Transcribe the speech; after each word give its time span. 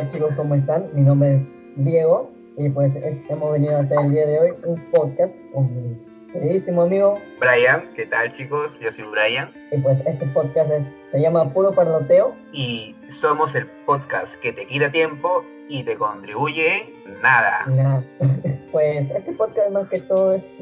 Hola 0.00 0.08
chicos, 0.08 0.32
¿cómo 0.34 0.54
están? 0.54 0.88
Mi 0.94 1.02
nombre 1.02 1.36
es 1.36 1.84
Diego 1.84 2.32
y 2.56 2.70
pues 2.70 2.94
hemos 3.28 3.52
venido 3.52 3.76
a 3.76 3.80
hacer 3.80 3.98
el 3.98 4.10
día 4.10 4.26
de 4.26 4.38
hoy 4.38 4.52
un 4.64 4.82
podcast 4.92 5.36
con 5.52 5.66
mi 5.76 5.94
queridísimo 6.32 6.84
amigo 6.84 7.18
Brian. 7.38 7.92
¿Qué 7.94 8.06
tal 8.06 8.32
chicos? 8.32 8.80
Yo 8.80 8.90
soy 8.90 9.04
Brian. 9.04 9.52
Y 9.70 9.76
pues 9.76 10.02
este 10.06 10.24
podcast 10.28 10.70
se 10.70 11.20
llama 11.20 11.52
Puro 11.52 11.72
Parloteo. 11.72 12.34
Y 12.50 12.96
somos 13.10 13.54
el 13.54 13.66
podcast 13.84 14.36
que 14.36 14.54
te 14.54 14.66
quita 14.66 14.90
tiempo 14.90 15.44
y 15.68 15.82
te 15.82 15.98
contribuye 15.98 16.94
nada. 17.20 17.66
Nada. 17.66 18.02
Pues 18.72 19.10
este 19.10 19.32
podcast 19.32 19.70
más 19.72 19.88
que 19.88 20.00
todo 20.00 20.34
es, 20.34 20.60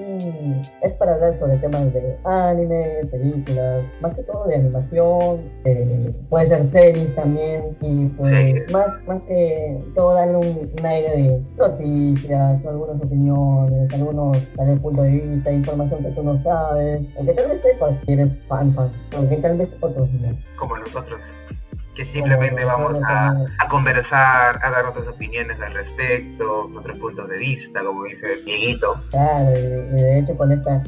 es 0.82 0.94
para 0.94 1.14
hablar 1.14 1.38
sobre 1.38 1.58
temas 1.58 1.92
de 1.92 2.16
anime, 2.24 3.04
películas, 3.10 3.94
más 4.00 4.16
que 4.16 4.22
todo 4.22 4.46
de 4.46 4.54
animación, 4.54 5.42
puede 6.30 6.46
ser 6.46 6.66
series 6.70 7.14
también, 7.14 7.76
y 7.80 8.06
pues 8.06 8.70
más, 8.70 9.02
más 9.06 9.20
que 9.22 9.78
todo 9.94 10.14
darle 10.14 10.36
un, 10.36 10.86
aire 10.86 11.10
de 11.10 11.42
noticias, 11.58 12.64
algunas 12.64 13.00
opiniones, 13.02 13.92
algunos 13.92 14.38
tal 14.56 14.80
punto 14.80 15.02
de 15.02 15.10
vista, 15.10 15.52
información 15.52 16.02
que 16.02 16.10
tú 16.10 16.22
no 16.22 16.38
sabes, 16.38 17.08
o 17.16 17.26
que 17.26 17.32
tal 17.34 17.50
vez 17.50 17.60
sepas 17.60 17.98
que 18.06 18.14
eres 18.14 18.38
fan 18.48 18.74
fan, 18.74 18.90
o 19.16 19.28
que 19.28 19.36
tal 19.36 19.58
vez 19.58 19.76
otros 19.80 20.10
no. 20.14 20.34
Como 20.56 20.78
nosotros 20.78 21.34
que 21.98 22.04
simplemente 22.04 22.64
vamos 22.64 23.00
a, 23.04 23.34
conversar, 23.68 24.60
a 24.62 24.70
dar 24.70 24.84
nuestras 24.84 25.08
opiniones 25.08 25.60
al 25.60 25.74
respecto, 25.74 26.68
nuestros 26.68 26.96
puntos 26.96 27.28
de 27.28 27.38
vista, 27.38 27.82
como 27.82 28.04
dice 28.04 28.36
Dieguito. 28.44 29.02
Claro, 29.10 29.50
y 29.50 30.00
de 30.00 30.20
hecho 30.20 30.36
con 30.36 30.52
esta, 30.52 30.80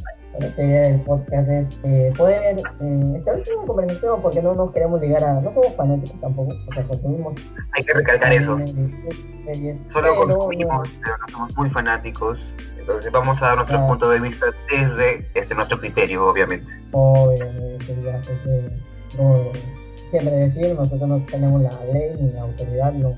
idea 0.56 0.82
del 0.82 1.00
podcast 1.00 1.48
es 1.48 1.80
eh, 1.82 2.12
poder 2.16 2.56
eh, 2.56 3.14
establecer 3.16 3.56
una 3.56 3.66
conversación 3.66 4.22
porque 4.22 4.40
no 4.40 4.54
nos 4.54 4.72
queremos 4.72 5.00
ligar 5.00 5.24
a... 5.24 5.40
No 5.40 5.50
somos 5.50 5.74
fanáticos 5.74 6.20
tampoco, 6.20 6.54
o 6.68 6.72
sea, 6.72 6.84
consumimos... 6.84 7.34
Hay 7.72 7.82
que 7.82 7.92
recalcar 7.92 8.32
eso. 8.32 8.56
Solo 9.88 10.14
consumimos, 10.14 10.88
pero 11.02 11.16
no 11.18 11.28
somos 11.32 11.56
muy 11.56 11.70
fanáticos. 11.70 12.56
Entonces 12.78 13.10
vamos 13.10 13.42
a 13.42 13.46
dar 13.46 13.56
nuestro 13.56 13.84
punto 13.88 14.08
de 14.08 14.20
vista 14.20 14.46
desde 14.70 15.28
este, 15.34 15.56
nuestro 15.56 15.80
criterio, 15.80 16.24
obviamente. 16.24 16.72
Obviamente, 16.92 17.96
ya, 18.00 18.22
pues, 18.24 18.46
eh, 18.46 19.79
siempre 20.10 20.34
decir, 20.34 20.74
nosotros 20.74 21.08
no 21.08 21.24
tenemos 21.26 21.62
la 21.62 21.72
ley 21.92 22.12
ni 22.20 22.32
la 22.32 22.42
autoridad, 22.42 22.92
no, 22.92 23.14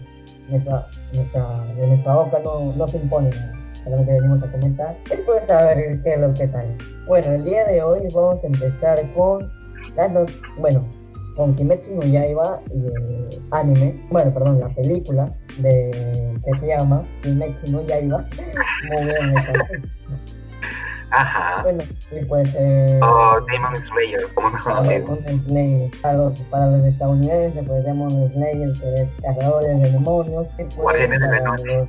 nuestra, 0.49 0.87
nuestra, 1.13 1.65
de 1.77 1.87
nuestra 1.87 2.15
boca 2.15 2.39
no, 2.45 2.73
no 2.73 2.89
se 2.89 2.99
impone 2.99 3.31
nada. 3.31 3.59
Solamente 3.85 4.13
venimos 4.13 4.43
a 4.45 4.53
comentar 4.53 4.97
y 5.07 5.17
puedes 5.25 5.47
saber 5.47 6.01
qué 6.03 6.15
es 6.15 6.21
lo 6.21 6.33
que 6.35 6.47
tal. 6.47 6.77
Bueno, 7.09 7.33
el 7.33 7.45
día 7.45 7.65
de 7.65 7.83
hoy 7.83 8.01
vamos 8.15 8.45
a 8.45 8.47
empezar 8.47 9.13
con 9.15 9.51
bueno, 10.59 10.87
con 11.37 11.55
Kimetsu 11.55 11.97
no 11.97 12.05
y 12.05 12.17
el 12.17 13.43
anime, 13.51 14.01
bueno, 14.11 14.33
perdón, 14.33 14.61
la 14.61 14.69
película 14.69 15.35
de 15.59 16.39
que 16.45 16.59
se 16.59 16.67
llama 16.67 17.03
Kimetsu 17.23 17.73
no. 17.73 17.79
Muy 17.83 19.05
bien, 19.05 19.35
Ajá. 21.13 21.63
Bueno, 21.63 21.85
y 22.11 22.25
pues. 22.25 22.55
Eh, 22.59 22.99
oh, 23.03 23.39
Demon 23.51 23.85
Slayer, 23.85 24.33
como 24.35 24.57
es 24.57 24.65
conocido. 24.65 25.17
Demon 25.17 25.41
Slayer. 25.41 25.91
Para 26.03 26.15
los, 26.17 26.41
para 26.51 26.67
los 26.69 26.85
estadounidenses, 26.87 27.65
pues 27.67 27.85
Demon 27.85 28.31
Slayer, 28.33 28.73
que 28.81 29.03
es 29.03 29.09
cazadores 29.23 29.81
de 29.81 29.91
demonios. 29.91 30.49
Pues, 30.57 30.75
guardianes 30.75 31.21
de 31.21 31.27
la 31.27 31.41
noche. 31.41 31.89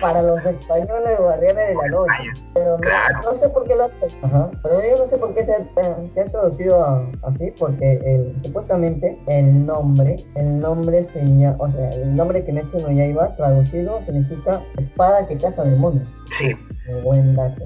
para 0.00 0.22
los 0.22 0.44
españoles, 0.44 1.18
guardianes 1.20 1.68
de 1.68 1.74
la 1.74 1.88
noche. 1.88 2.32
Pero 2.54 2.78
no, 2.78 3.22
no 3.22 3.34
sé 3.34 3.48
por 3.50 3.64
qué 3.64 3.76
lo. 3.76 3.84
Ajá. 3.84 4.50
Pero 4.60 4.74
yo 4.82 4.96
no 4.96 5.06
sé 5.06 5.18
por 5.18 5.32
qué 5.34 5.44
se 5.44 5.52
ha, 5.52 6.10
se 6.10 6.20
ha 6.22 6.30
traducido 6.30 7.08
así, 7.22 7.52
porque 7.58 8.00
el, 8.04 8.40
supuestamente 8.40 9.22
el 9.28 9.64
nombre, 9.64 10.16
el 10.34 10.58
nombre 10.58 11.04
se 11.04 11.22
o 11.58 11.70
sea, 11.70 11.90
el 11.90 12.16
nombre 12.16 12.42
que 12.42 12.52
Mecho 12.52 12.80
no 12.80 12.90
ya 12.90 13.04
iba 13.04 13.36
traducido 13.36 14.02
significa 14.02 14.60
espada 14.78 15.26
que 15.28 15.38
caza 15.38 15.62
demonios. 15.62 16.08
Sí. 16.30 16.56
Muy 16.88 17.00
buen 17.02 17.36
dato 17.36 17.64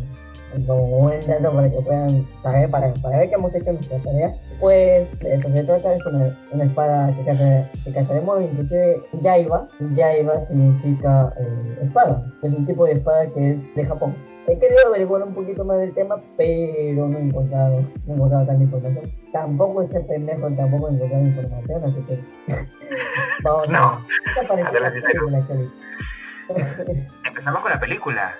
como 0.67 0.87
buen 0.87 1.27
dato 1.27 1.53
para 1.53 1.71
que 1.71 1.81
puedan 1.81 2.27
saber, 2.43 2.71
para, 2.71 2.94
para 2.94 3.19
ver 3.19 3.28
que 3.28 3.34
hemos 3.34 3.55
hecho 3.55 3.72
nuestra 3.72 3.99
tarea, 3.99 4.34
pues 4.61 5.09
eso 5.22 5.49
se 5.50 5.65
trata 5.65 5.91
de 5.91 5.99
una, 6.11 6.39
una 6.53 6.65
espada 6.65 7.15
que, 7.17 7.25
caza, 7.25 7.71
que 7.84 7.93
cazaremos, 7.93 8.43
inclusive 8.43 9.03
Yaiba, 9.21 9.69
Yaiba 9.93 10.41
significa 10.44 11.33
eh, 11.39 11.78
espada, 11.83 12.25
es 12.43 12.53
un 12.53 12.65
tipo 12.65 12.84
de 12.87 12.93
espada 12.93 13.27
que 13.28 13.53
es 13.53 13.75
de 13.75 13.84
Japón. 13.84 14.15
He 14.49 14.56
querido 14.59 14.78
averiguar 14.87 15.25
un 15.25 15.34
poquito 15.34 15.65
más 15.65 15.78
del 15.78 15.93
tema, 15.93 16.22
pero 16.37 17.09
no 17.09 17.19
he 17.19 17.23
encontrado, 17.23 17.81
no 18.06 18.12
he 18.12 18.17
encontrado 18.17 18.47
tanta 18.47 18.62
información. 18.62 19.12
Tampoco 19.33 19.83
este 19.83 20.00
pendejo, 20.00 20.49
tampoco 20.53 20.88
he 20.88 20.93
encontrado 20.93 21.27
información, 21.27 21.84
así 21.84 22.00
que 22.06 22.25
vamos 23.43 23.69
no. 23.69 23.78
a 23.78 24.05
ver. 24.38 25.69
Empezamos 27.27 27.61
con 27.61 27.71
la 27.73 27.81
película. 27.81 28.34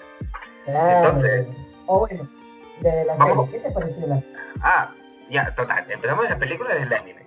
Claro. 0.65 1.09
Entonces, 1.09 1.47
o 1.87 2.01
bueno, 2.01 2.29
desde 2.81 3.05
la 3.05 3.17
serie, 3.17 3.49
¿qué 3.51 3.59
te 3.61 3.71
pareció 3.71 4.07
la 4.07 4.23
Ah, 4.63 4.95
ya, 5.31 5.55
total. 5.55 5.91
Empezamos 5.91 6.25
en 6.25 6.31
la 6.31 6.39
película 6.39 6.75
desde 6.75 6.87
el 6.87 6.93
anime. 6.93 7.27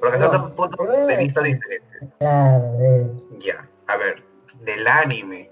Porque 0.00 0.18
son 0.18 0.32
dos 0.32 0.50
puntos 0.52 1.06
de 1.06 1.16
vista 1.16 1.40
diferentes. 1.42 2.02
Claro, 2.18 3.14
Ya, 3.38 3.68
a 3.86 3.96
ver, 3.96 4.22
del 4.60 4.86
anime. 4.86 5.50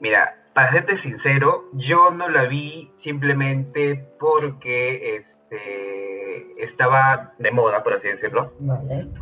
Mira, 0.00 0.39
para 0.54 0.72
serte 0.72 0.96
sincero, 0.96 1.68
yo 1.72 2.10
no 2.10 2.28
la 2.28 2.44
vi 2.44 2.92
simplemente 2.96 4.08
porque 4.18 5.16
este, 5.16 6.62
estaba 6.62 7.34
de 7.38 7.50
moda, 7.52 7.82
por 7.82 7.94
así 7.94 8.08
decirlo. 8.08 8.52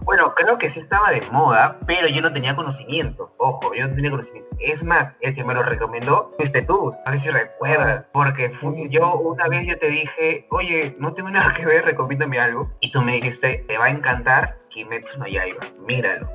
Bueno, 0.03 0.35
creo 0.35 0.59
que 0.59 0.71
sí 0.71 0.81
estaba 0.81 1.11
de 1.11 1.21
moda, 1.31 1.79
pero 1.87 2.09
yo 2.09 2.23
no 2.23 2.33
tenía 2.33 2.57
conocimiento. 2.57 3.35
Ojo, 3.37 3.75
yo 3.75 3.87
no 3.87 3.95
tenía 3.95 4.11
conocimiento. 4.11 4.49
Es 4.59 4.85
más, 4.85 5.17
el 5.21 5.35
que 5.35 5.45
me 5.45 5.55
lo 5.55 5.63
recomendó 5.63 6.35
fuiste 6.39 6.63
tú. 6.63 6.95
A 7.05 7.11
ver 7.11 7.21
si 7.21 7.31
recuerdas. 7.31 8.07
Porque 8.13 8.51
yo 8.89 9.15
una 9.15 9.49
vez 9.49 9.67
yo 9.67 9.79
te 9.79 9.89
dije, 9.89 10.47
oye, 10.51 10.97
no 10.99 11.15
tengo 11.15 11.31
nada 11.31 11.53
que 11.55 11.67
ver, 11.67 11.85
recomiéndame 11.85 12.41
algo. 12.41 12.73
Y 12.81 12.91
tú 12.91 13.03
me 13.03 13.13
dijiste, 13.13 13.65
te 13.69 13.79
va 13.79 13.87
a 13.87 13.91
encantar 13.91 14.59
Kimetsu 14.71 15.19
no 15.19 15.27
Yaiba. 15.27 15.61
Míralo. 15.87 16.31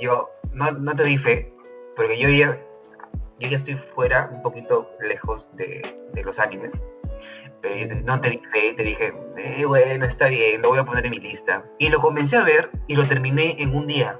Yo 0.00 0.30
no, 0.52 0.70
no 0.70 0.96
te 0.96 1.04
di 1.04 1.18
fe, 1.18 1.52
porque 1.94 2.18
yo 2.18 2.28
ya 2.30 2.58
yo 3.40 3.48
ya 3.48 3.56
estoy 3.56 3.74
fuera, 3.74 4.28
un 4.32 4.42
poquito 4.42 4.90
lejos 5.00 5.48
de, 5.54 5.98
de 6.12 6.22
los 6.22 6.38
animes. 6.38 6.84
Pero 7.62 7.76
yo 7.76 7.94
no 8.04 8.20
te 8.20 8.30
dije, 8.30 8.74
te 8.76 8.82
dije, 8.82 9.14
eh, 9.38 9.64
bueno, 9.64 10.06
está 10.06 10.28
bien, 10.28 10.62
lo 10.62 10.68
voy 10.68 10.78
a 10.78 10.84
poner 10.84 11.06
en 11.06 11.10
mi 11.10 11.20
lista. 11.20 11.64
Y 11.78 11.88
lo 11.88 12.00
comencé 12.00 12.36
a 12.36 12.44
ver 12.44 12.70
y 12.86 12.94
lo 12.94 13.06
terminé 13.06 13.56
en 13.58 13.74
un 13.74 13.86
día. 13.86 14.18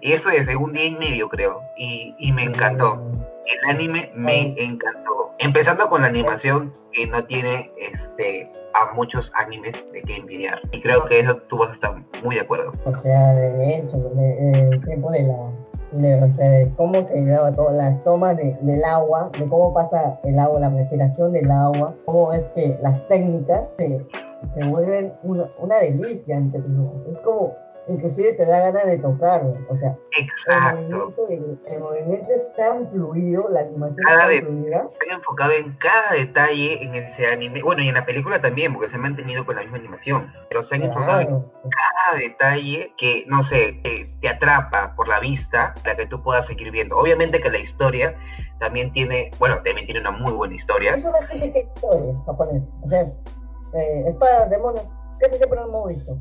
y 0.00 0.12
eso 0.12 0.30
es, 0.30 0.46
en 0.48 0.58
un 0.58 0.72
día 0.72 0.86
y 0.86 0.96
medio 0.96 1.28
creo. 1.28 1.62
Y, 1.76 2.14
y 2.18 2.32
me 2.32 2.44
encantó. 2.44 3.00
El 3.46 3.70
anime 3.70 4.12
me 4.14 4.54
encantó. 4.62 5.34
Empezando 5.38 5.88
con 5.88 6.02
la 6.02 6.08
animación 6.08 6.72
que 6.92 7.06
no 7.06 7.24
tiene 7.24 7.72
este, 7.78 8.50
a 8.74 8.92
muchos 8.92 9.32
animes 9.34 9.74
de 9.92 10.02
que 10.02 10.16
envidiar. 10.16 10.60
Y 10.70 10.80
creo 10.80 11.04
que 11.06 11.20
eso 11.20 11.36
tú 11.48 11.58
vas 11.58 11.70
a 11.70 11.72
estar 11.72 12.04
muy 12.22 12.36
de 12.36 12.42
acuerdo. 12.42 12.72
O 12.84 12.94
sea, 12.94 13.32
de 13.34 13.78
hecho, 13.78 13.96
el 13.96 14.84
tiempo 14.84 15.10
de 15.10 15.22
la 15.22 15.59
de, 15.92 16.22
o 16.22 16.30
sea, 16.30 16.68
cómo 16.76 17.02
se 17.02 17.20
graba 17.22 17.52
todo, 17.52 17.70
las 17.70 18.02
tomas 18.04 18.36
de, 18.36 18.56
del 18.60 18.84
agua, 18.84 19.30
de 19.38 19.48
cómo 19.48 19.72
pasa 19.72 20.18
el 20.24 20.38
agua, 20.38 20.60
la 20.60 20.70
respiración 20.70 21.32
del 21.32 21.50
agua, 21.50 21.94
cómo 22.04 22.32
es 22.32 22.48
que 22.48 22.78
las 22.80 23.06
técnicas 23.08 23.68
se, 23.76 24.06
se 24.54 24.68
vuelven 24.68 25.12
una, 25.22 25.48
una 25.58 25.78
delicia 25.78 26.36
entre. 26.36 26.62
Es 27.08 27.20
como 27.20 27.54
inclusive 27.90 28.32
te 28.34 28.46
da 28.46 28.60
ganas 28.60 28.86
de 28.86 28.98
tocarlo. 28.98 29.54
O 29.68 29.76
sea, 29.76 29.96
El, 30.16 31.80
movimiento, 31.80 32.32
es 32.32 32.52
tan 32.54 32.88
fluido, 32.90 33.48
la 33.50 33.60
animación 33.60 34.06
es 34.08 34.16
tan 34.16 34.46
fluida. 34.46 34.88
Estoy 34.92 35.16
enfocado 35.16 35.52
en 35.52 35.72
cada 35.76 36.12
detalle 36.12 36.82
en 36.82 36.94
ese 36.94 37.26
anime. 37.26 37.62
Bueno, 37.62 37.82
y 37.82 37.88
en 37.88 37.94
la 37.94 38.06
película 38.06 38.40
también, 38.40 38.72
porque 38.72 38.88
se 38.88 38.96
han 38.96 39.02
mantenido 39.02 39.44
con 39.44 39.56
la 39.56 39.62
misma 39.62 39.78
animación. 39.78 40.32
Pero 40.48 40.62
se 40.62 40.76
han 40.76 40.82
enfocado 40.82 41.20
en 41.20 41.70
cada 41.70 42.18
detalle 42.18 42.94
que, 42.96 43.24
no 43.28 43.42
sé, 43.42 43.80
te, 43.82 44.28
atrapa 44.28 44.94
por 44.94 45.08
la 45.08 45.18
vista 45.18 45.74
para 45.82 45.96
que 45.96 46.06
tú 46.06 46.22
puedas 46.22 46.46
seguir 46.46 46.70
viendo. 46.70 46.96
Obviamente 46.96 47.40
que 47.40 47.50
la 47.50 47.58
historia 47.58 48.14
también 48.60 48.92
tiene, 48.92 49.32
bueno, 49.38 49.56
también 49.56 49.86
tiene 49.86 50.00
una 50.00 50.12
muy 50.12 50.32
buena 50.32 50.54
historia. 50.54 50.94
Es 50.94 51.04
una 51.04 51.26
típica 51.26 51.58
historia 51.58 52.14
japonesa. 52.26 52.66
O 52.82 52.88
sea, 52.88 53.02
eh, 53.02 54.04
espadas, 54.06 54.50
demonios, 54.50 54.88
casi 55.18 55.36
siempre 55.36 55.58
lo 55.58 55.66
hemos 55.66 55.88
visto 55.88 56.16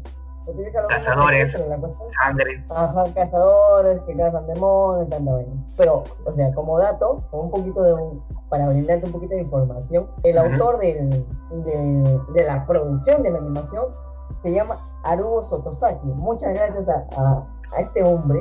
cazadores, 0.90 1.52
sangre. 1.52 2.66
Ajá, 2.70 3.06
cazadores 3.14 4.02
que 4.02 4.16
cazan 4.16 4.48
demonios, 4.48 5.10
tanta 5.10 5.32
Pero, 5.78 6.04
o 6.26 6.34
sea, 6.34 6.54
como 6.54 6.80
dato, 6.80 7.24
un 7.32 7.50
poquito 7.52 7.82
de 7.84 7.94
un, 7.94 8.24
para 8.50 8.68
brindarte 8.70 9.06
un 9.06 9.12
poquito 9.12 9.36
de 9.36 9.42
información, 9.42 10.10
el 10.24 10.38
autor 10.38 10.80
de, 10.80 11.26
de, 11.52 12.44
la 12.44 12.66
producción 12.66 13.24
de 13.24 13.32
la 13.32 13.40
animación 13.40 13.86
se 14.44 14.54
llama 14.54 14.78
Haruo 15.04 15.44
Sotosaki. 15.44 16.08
Muchas 16.08 16.54
gracias 16.54 16.88
a, 16.88 17.06
a, 17.18 17.80
este 17.80 18.04
hombre 18.04 18.40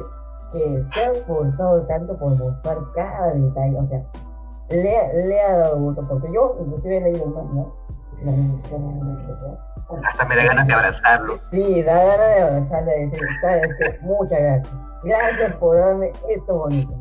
que 0.52 0.82
se 0.92 1.00
ha 1.00 1.12
esforzado 1.12 1.86
tanto 1.86 2.18
por 2.18 2.36
mostrar 2.36 2.78
cada 2.94 3.34
detalle, 3.34 3.76
o 3.78 3.84
sea, 3.84 4.02
le, 4.68 5.26
le 5.26 5.40
ha 5.40 5.56
dado 5.56 5.80
gusto, 5.80 6.06
porque 6.08 6.32
yo 6.32 6.56
inclusive 6.60 6.98
he 6.98 7.00
leído 7.00 7.26
más, 7.26 7.44
¿no? 7.46 7.74
Hasta 10.04 10.24
me 10.26 10.36
da 10.36 10.44
ganas 10.44 10.66
de 10.66 10.74
abrazarlo. 10.74 11.34
Sí, 11.50 11.82
da 11.82 11.94
ganas 11.94 12.34
de 12.34 12.42
abrazarlo 12.42 12.90
y 12.96 13.04
decir, 13.04 13.28
sabes 13.40 13.68
que 13.78 13.98
muchas 14.02 14.40
gracias. 14.40 14.74
gracias 15.04 15.54
por 15.54 15.78
darme 15.78 16.12
esto 16.28 16.58
bonito. 16.58 16.94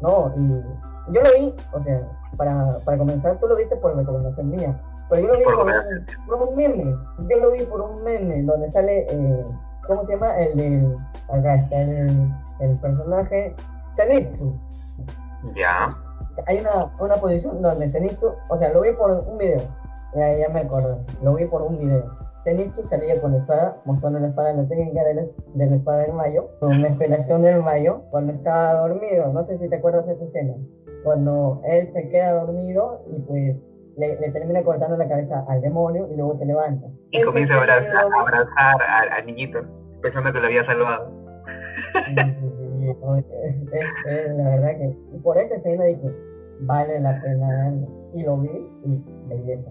No, 0.00 0.32
y 0.36 0.62
yo 1.12 1.22
lo 1.22 1.32
vi, 1.38 1.54
o 1.72 1.80
sea, 1.80 2.00
para, 2.36 2.78
para 2.84 2.98
comenzar, 2.98 3.38
tú 3.38 3.46
lo 3.46 3.56
viste 3.56 3.76
por 3.76 3.96
recomendación 3.96 4.50
mía, 4.50 4.80
pero 5.10 5.22
yo 5.22 5.28
lo 5.28 5.38
vi 5.38 5.44
por, 5.44 5.54
por, 6.26 6.48
un, 6.48 6.56
meme, 6.56 6.96
yo 7.28 7.36
lo 7.38 7.50
vi 7.52 7.64
por 7.66 7.80
un 7.82 8.02
meme 8.02 8.42
donde 8.42 8.70
sale, 8.70 9.06
eh, 9.10 9.46
¿cómo 9.86 10.02
se 10.02 10.14
llama? 10.14 10.36
El 10.38 10.56
de, 10.56 10.96
acá 11.28 11.54
está 11.56 11.82
el, 11.82 12.32
el 12.60 12.78
personaje 12.78 13.54
Zenitsu. 13.96 14.58
Ya. 15.54 15.90
Hay 16.46 16.58
una, 16.58 16.70
una 16.98 17.16
posición 17.16 17.60
donde 17.62 17.90
Zenitsu, 17.90 18.32
o 18.48 18.56
sea, 18.56 18.70
lo 18.70 18.80
vi 18.80 18.92
por 18.92 19.10
un 19.10 19.38
video, 19.38 19.62
ya, 20.14 20.36
ya 20.36 20.48
me 20.48 20.60
acuerdo, 20.60 21.04
lo 21.22 21.34
vi 21.34 21.46
por 21.46 21.62
un 21.62 21.78
video 21.78 22.22
Zenitsu 22.42 22.84
salía 22.84 23.20
con 23.20 23.32
la 23.32 23.38
espada, 23.38 23.80
mostrando 23.84 24.18
la 24.18 24.28
espada, 24.28 24.52
la 24.52 24.66
técnica 24.66 25.04
de 25.04 25.14
la, 25.14 25.22
de 25.54 25.66
la 25.66 25.76
espada 25.76 25.98
del 26.00 26.12
mayo, 26.12 26.50
con 26.58 26.82
la 26.82 26.88
inspiración 26.88 27.42
del 27.42 27.62
mayo, 27.62 28.02
cuando 28.10 28.32
estaba 28.32 28.74
dormido. 28.80 29.32
No 29.32 29.44
sé 29.44 29.58
si 29.58 29.68
te 29.68 29.76
acuerdas 29.76 30.06
de 30.06 30.14
esa 30.14 30.24
escena. 30.24 30.54
Cuando 31.04 31.62
él 31.64 31.92
se 31.92 32.08
queda 32.08 32.32
dormido 32.32 33.04
y 33.06 33.20
pues 33.20 33.62
le, 33.96 34.18
le 34.18 34.30
termina 34.30 34.62
cortando 34.62 34.96
la 34.96 35.08
cabeza 35.08 35.44
al 35.48 35.60
demonio 35.60 36.08
y 36.10 36.16
luego 36.16 36.34
se 36.34 36.44
levanta. 36.44 36.88
Y 37.10 37.22
comienza 37.22 37.54
a 37.54 37.58
abrazar, 37.58 37.96
a 37.96 38.20
abrazar 38.20 38.82
al, 39.16 39.26
niñito, 39.26 39.60
pensando 40.00 40.32
que 40.32 40.40
lo 40.40 40.46
había 40.46 40.64
salvado. 40.64 41.21
Sí, 42.06 42.14
sí, 42.32 42.50
sí. 42.50 42.64
Es, 43.72 44.36
la 44.36 44.48
verdad 44.50 44.78
que 44.78 44.96
por 45.22 45.38
esa 45.38 45.56
escena 45.56 45.84
dije, 45.84 46.14
vale 46.60 47.00
la 47.00 47.20
pena 47.20 47.74
Y 48.12 48.22
lo 48.22 48.38
vi 48.38 48.50
y 48.84 49.02
belleza 49.28 49.70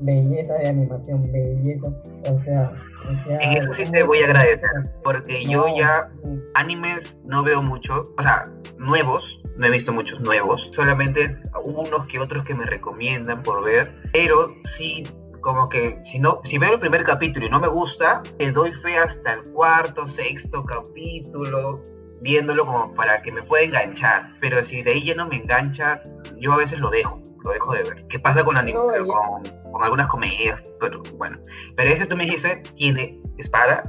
belleza 0.00 0.54
de 0.54 0.68
animación, 0.68 1.30
belleza, 1.30 1.88
o 2.28 2.36
sea, 2.36 2.72
o 3.10 3.14
sea, 3.14 3.38
en 3.38 3.58
eso 3.58 3.72
sí 3.72 3.90
te 3.90 4.02
voy 4.02 4.20
a 4.20 4.26
agradecer, 4.26 4.70
porque 5.02 5.44
yo 5.44 5.66
ya 5.76 6.08
animes 6.54 7.18
no 7.24 7.42
veo 7.42 7.62
mucho, 7.62 8.02
o 8.16 8.22
sea, 8.22 8.44
nuevos, 8.78 9.42
no 9.56 9.66
he 9.66 9.70
visto 9.70 9.92
muchos 9.92 10.20
nuevos, 10.20 10.68
solamente 10.72 11.36
unos 11.64 12.06
que 12.08 12.18
otros 12.18 12.44
que 12.44 12.54
me 12.54 12.64
recomiendan 12.64 13.42
por 13.42 13.64
ver, 13.64 13.94
pero 14.12 14.54
sí 14.64 15.04
como 15.40 15.68
que 15.68 15.98
si 16.04 16.18
no, 16.18 16.40
si 16.44 16.58
veo 16.58 16.74
el 16.74 16.80
primer 16.80 17.02
capítulo 17.02 17.46
y 17.46 17.50
no 17.50 17.60
me 17.60 17.68
gusta, 17.68 18.22
te 18.38 18.52
doy 18.52 18.72
fe 18.72 18.96
hasta 18.96 19.34
el 19.34 19.42
cuarto, 19.52 20.06
sexto 20.06 20.64
capítulo, 20.64 21.82
viéndolo 22.20 22.66
como 22.66 22.94
para 22.94 23.22
que 23.22 23.32
me 23.32 23.42
pueda 23.42 23.64
enganchar. 23.64 24.34
Pero 24.40 24.62
si 24.62 24.82
de 24.82 24.92
ahí 24.92 25.04
ya 25.04 25.14
no 25.14 25.26
me 25.26 25.36
engancha, 25.36 26.02
yo 26.38 26.52
a 26.52 26.56
veces 26.56 26.78
lo 26.78 26.90
dejo, 26.90 27.20
lo 27.44 27.52
dejo 27.52 27.72
de 27.74 27.82
ver. 27.82 28.06
¿Qué 28.08 28.18
pasa 28.18 28.44
con, 28.44 28.56
anime, 28.56 28.78
con, 28.78 29.42
con, 29.72 29.82
algunas 29.82 30.08
comedias? 30.08 30.62
Pero 30.80 31.02
bueno, 31.16 31.38
pero 31.76 31.90
ese 31.90 32.06
tú 32.06 32.16
me 32.16 32.24
dijiste, 32.24 32.62
tiene 32.76 33.20
espada, 33.38 33.82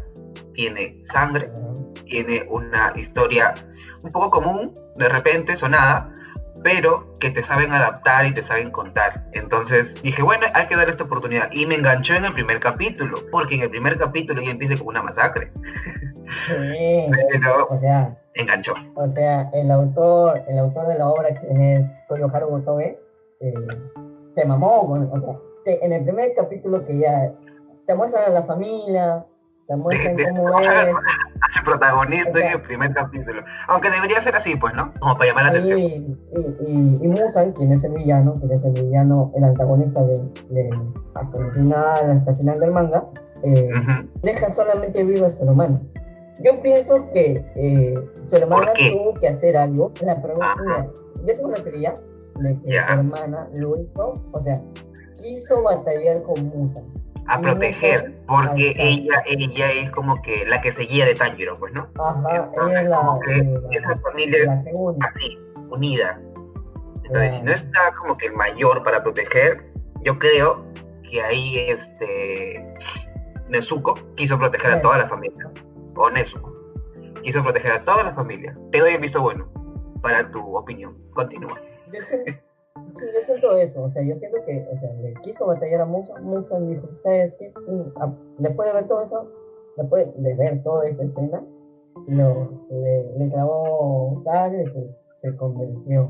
tiene 0.53 0.99
sangre, 1.03 1.51
tiene 2.05 2.45
una 2.49 2.93
historia 2.95 3.53
un 4.03 4.11
poco 4.11 4.29
común, 4.31 4.73
de 4.95 5.09
repente, 5.09 5.55
sonada, 5.55 6.11
pero 6.63 7.13
que 7.19 7.29
te 7.29 7.43
saben 7.43 7.71
adaptar 7.71 8.25
y 8.25 8.33
te 8.33 8.43
saben 8.43 8.71
contar. 8.71 9.25
Entonces 9.33 10.01
dije, 10.01 10.21
bueno, 10.21 10.45
hay 10.53 10.67
que 10.67 10.75
darle 10.75 10.91
esta 10.91 11.03
oportunidad. 11.03 11.49
Y 11.51 11.65
me 11.65 11.75
enganchó 11.75 12.15
en 12.15 12.25
el 12.25 12.33
primer 12.33 12.59
capítulo, 12.59 13.17
porque 13.31 13.55
en 13.55 13.61
el 13.61 13.69
primer 13.69 13.97
capítulo 13.97 14.41
ya 14.41 14.51
empieza 14.51 14.77
como 14.77 14.89
una 14.89 15.03
masacre. 15.03 15.51
Sí, 16.47 17.11
o 17.69 17.77
sea, 17.79 18.17
enganchó. 18.35 18.73
O 18.95 19.07
sea, 19.07 19.49
el 19.53 19.69
autor, 19.71 20.41
el 20.47 20.59
autor 20.59 20.87
de 20.87 20.97
la 20.97 21.09
obra, 21.09 21.29
que 21.39 21.75
es 21.75 21.91
Toyoharu 22.07 22.47
Gotobe, 22.47 22.99
eh, 23.41 23.53
se 24.35 24.45
mamó, 24.45 24.83
o 24.83 25.19
sea, 25.19 25.37
en 25.65 25.93
el 25.93 26.03
primer 26.03 26.33
capítulo 26.35 26.85
que 26.85 26.99
ya 26.99 27.33
te 27.85 27.95
muestran 27.95 28.25
a 28.25 28.29
la 28.29 28.43
familia, 28.43 29.25
te 29.71 29.77
muestran 29.77 30.35
cómo 30.35 30.59
es. 30.59 30.67
El 30.67 31.63
protagonista 31.65 32.39
en 32.39 32.53
el 32.53 32.61
primer 32.61 32.93
capítulo. 32.93 33.43
Aunque 33.67 33.89
debería 33.89 34.21
ser 34.21 34.35
así, 34.35 34.55
pues, 34.55 34.73
¿no? 34.73 34.93
Como 34.99 35.15
para 35.15 35.29
llamar 35.29 35.43
la 35.45 35.49
atención. 35.51 35.79
Y, 35.79 36.17
y, 36.67 36.99
y, 37.01 37.07
Musan, 37.07 37.51
quien 37.53 37.71
es 37.71 37.83
el 37.83 37.93
villano, 37.93 38.33
quien 38.33 38.51
es 38.51 38.65
el 38.65 38.73
villano, 38.73 39.31
el 39.35 39.43
antagonista 39.43 40.01
de, 40.03 40.21
de 40.49 40.69
hasta 41.15 41.37
el 41.37 41.53
final, 41.53 42.11
hasta 42.11 42.31
el 42.31 42.37
final 42.37 42.59
del 42.59 42.71
manga, 42.71 43.05
eh, 43.43 43.69
deja 44.21 44.49
solamente 44.49 45.03
vivo 45.03 45.25
al 45.25 45.31
ser 45.31 45.49
humano. 45.49 45.81
Yo 46.43 46.61
pienso 46.61 47.09
que 47.11 47.45
eh, 47.55 47.93
su 48.21 48.35
hermana 48.35 48.71
tuvo 48.73 49.13
que 49.15 49.27
hacer 49.27 49.57
algo. 49.57 49.91
La 50.01 50.21
pregunta, 50.21 50.87
yo 51.25 51.33
tengo 51.33 51.47
una 51.47 51.63
teoría 51.63 51.93
de 52.39 52.59
que 52.61 52.71
su 52.71 52.91
hermana 52.91 53.49
lo 53.55 53.79
hizo, 53.79 54.13
o 54.31 54.39
sea, 54.39 54.61
quiso 55.15 55.63
batallar 55.63 56.23
con 56.23 56.47
Musa. 56.47 56.81
A 57.27 57.39
proteger, 57.39 58.19
porque 58.27 58.73
ella, 58.77 59.23
ella 59.25 59.71
es 59.71 59.91
como 59.91 60.21
que 60.21 60.45
la 60.45 60.61
que 60.61 60.71
seguía 60.71 61.05
de 61.05 61.15
Tanjiro, 61.15 61.53
pues, 61.55 61.71
¿no? 61.73 61.87
Ajá, 61.99 62.51
ella 62.67 62.81
es 62.81 62.87
la, 62.89 63.13
esa 63.71 63.95
familia 64.01 64.45
la 64.45 64.57
segunda. 64.57 65.07
así, 65.07 65.39
unida. 65.69 66.19
Entonces, 67.05 67.33
si 67.33 67.43
no 67.43 67.51
está 67.51 67.93
como 67.99 68.17
que 68.17 68.27
el 68.27 68.35
mayor 68.35 68.83
para 68.83 69.03
proteger, 69.03 69.71
yo 70.03 70.17
creo 70.17 70.65
que 71.09 71.21
ahí 71.21 71.57
este 71.69 72.73
Nezuko 73.49 73.99
quiso 74.15 74.37
proteger 74.37 74.71
a 74.71 74.81
toda 74.81 74.97
la 74.97 75.07
familia 75.07 75.51
o 75.95 76.09
Nezuko, 76.09 76.55
quiso 77.21 77.43
proteger 77.43 77.71
a 77.73 77.81
toda 77.83 78.03
la 78.03 78.13
familia. 78.13 78.57
Te 78.71 78.79
doy 78.79 78.93
el 78.93 79.01
visto 79.01 79.21
bueno 79.21 79.47
para 80.01 80.31
tu 80.31 80.57
opinión. 80.57 80.97
Continúa. 81.11 81.59
Yo 81.91 81.99
sí, 82.93 83.05
yo 83.13 83.21
siento 83.21 83.57
eso, 83.57 83.83
o 83.83 83.89
sea, 83.89 84.03
yo 84.03 84.15
siento 84.15 84.37
que, 84.45 84.67
o 84.71 84.77
sea, 84.77 84.93
le 84.93 85.13
quiso 85.21 85.47
batallar 85.47 85.81
a 85.81 85.85
Musa, 85.85 86.19
Musa 86.21 86.59
dijo, 86.59 86.87
¿sabes 86.95 87.35
qué? 87.35 87.53
Mm, 87.67 87.91
después 88.39 88.69
de 88.69 88.79
ver 88.79 88.87
todo 88.87 89.03
eso, 89.03 89.27
después 89.77 90.07
de 90.15 90.33
ver 90.35 90.63
toda 90.63 90.87
esa 90.87 91.03
escena, 91.03 91.43
lo, 92.07 92.65
le, 92.69 93.17
le 93.17 93.29
clavó 93.29 94.19
sangre 94.23 94.65
pues 94.71 94.97
se 95.17 95.35
convirtió. 95.35 96.09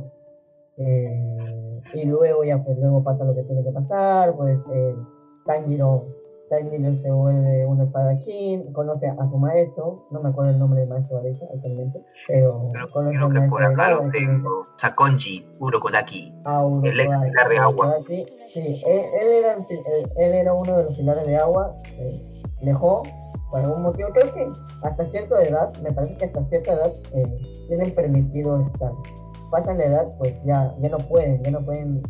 Eh, 0.77 1.81
y 1.93 2.05
luego 2.05 2.43
ya, 2.43 2.63
pues 2.63 2.77
luego 2.77 3.03
pasa 3.03 3.23
lo 3.23 3.35
que 3.35 3.43
tiene 3.43 3.63
que 3.63 3.71
pasar, 3.71 4.35
pues 4.35 4.59
eh, 4.73 4.95
Tanjiro 6.51 6.93
se 6.93 7.09
vuelve 7.09 7.65
un 7.65 7.79
espadachín, 7.79 8.73
conoce 8.73 9.07
a, 9.07 9.25
su 9.25 9.37
maestro, 9.37 10.05
no 10.11 10.21
me 10.21 10.29
acuerdo 10.29 10.51
el 10.51 10.59
nombre 10.59 10.81
del 10.81 10.89
maestro 10.89 11.19
ahorita 11.19 11.45
actualmente, 11.45 12.03
pero, 12.27 12.69
pero 12.73 12.91
conoce 12.91 13.17
al 13.17 13.29
maestro. 13.29 13.51
Por 13.51 13.63
acá 13.63 13.91
lo 13.91 14.11
tengo, 14.11 14.67
Sakonji 14.75 15.47
Urokodaki, 15.59 16.35
ah, 16.43 16.67
el 16.83 16.91
pilar 16.91 17.49
de 17.49 17.57
agua. 17.57 17.95
Sí, 18.05 18.83
él, 18.85 19.31
era, 19.31 19.65
él, 20.17 20.33
era 20.33 20.53
uno 20.53 20.77
de 20.77 20.83
los 20.83 20.97
pilares 20.97 21.25
de 21.25 21.37
agua, 21.37 21.73
eh, 21.97 22.21
dejó 22.61 23.03
por 23.49 23.61
algún 23.61 23.83
motivo, 23.83 24.09
creo 24.09 24.33
que 24.33 24.51
hasta 24.83 25.05
cierta 25.05 25.41
edad, 25.41 25.73
me 25.81 25.93
parece 25.93 26.17
que 26.17 26.25
hasta 26.25 26.43
cierta 26.43 26.73
edad 26.73 26.93
eh, 27.13 27.63
tienen 27.69 27.95
permitido 27.95 28.59
estar. 28.59 28.91
Pasan 29.49 29.77
la 29.77 29.85
edad, 29.85 30.17
pues 30.17 30.43
ya, 30.43 30.75
ya 30.79 30.89
no 30.89 30.97
pueden, 30.97 31.41
ya 31.43 31.51
no 31.51 31.61
pueden 31.61 32.01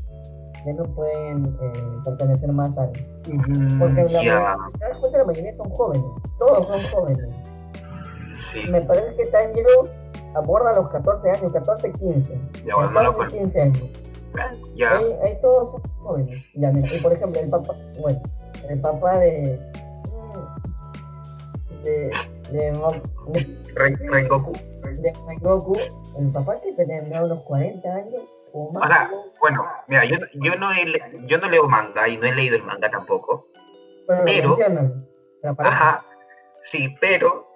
ya 0.65 0.73
no 0.73 0.83
pueden 0.95 1.45
eh, 1.61 1.99
pertenecer 2.05 2.51
más 2.51 2.77
a 2.77 2.87
Porque 3.79 4.03
la, 4.09 4.21
yeah. 4.21 4.55
la 5.13 5.23
mayoría 5.25 5.51
son 5.51 5.69
jóvenes, 5.71 6.05
todos 6.37 6.67
son 6.67 6.99
jóvenes. 6.99 7.29
Sí. 8.37 8.67
Me 8.69 8.81
parece 8.81 9.15
que 9.15 9.25
Tanjiro 9.27 9.89
aborda 10.35 10.73
los 10.73 10.89
14 10.89 11.31
años, 11.31 11.51
14, 11.51 11.91
15. 11.91 12.41
Ya, 12.65 12.75
bueno, 12.75 12.91
14, 12.91 13.19
no 13.19 13.27
15 13.29 13.61
años. 13.61 13.83
Ya. 14.75 14.97
Ahí, 14.97 15.05
ahí, 15.23 15.37
todos 15.41 15.71
son 15.71 15.81
jóvenes. 16.03 16.47
Ya, 16.55 16.71
mira, 16.71 16.93
y 16.93 16.99
por 16.99 17.13
ejemplo, 17.13 17.41
el 17.41 17.49
papá, 17.49 17.75
bueno, 17.99 18.21
el 18.69 18.79
papá 18.79 19.19
de. 19.19 19.59
de. 21.83 22.09
de, 22.51 22.71
de 22.71 22.71
Rengoku. 23.75 24.53
De 24.83 25.13
Rengoku 25.27 25.73
el 26.17 26.31
papá 26.31 26.59
que 26.61 26.73
tendrá 26.73 27.23
unos 27.23 27.43
40 27.43 27.95
años 27.95 28.41
o 28.53 28.71
más. 28.71 29.09
bueno, 29.39 29.65
mira, 29.87 30.05
yo, 30.05 30.17
yo, 30.33 30.55
no 30.55 30.71
he, 30.71 30.85
yo 31.25 31.37
no 31.37 31.49
leo 31.49 31.67
manga 31.67 32.07
y 32.07 32.17
no 32.17 32.27
he 32.27 32.33
leído 32.33 32.55
el 32.55 32.63
manga 32.63 32.89
tampoco. 32.89 33.47
Pero, 34.25 34.55
ajá, 35.59 36.03
sí, 36.61 36.95
pero 36.99 37.47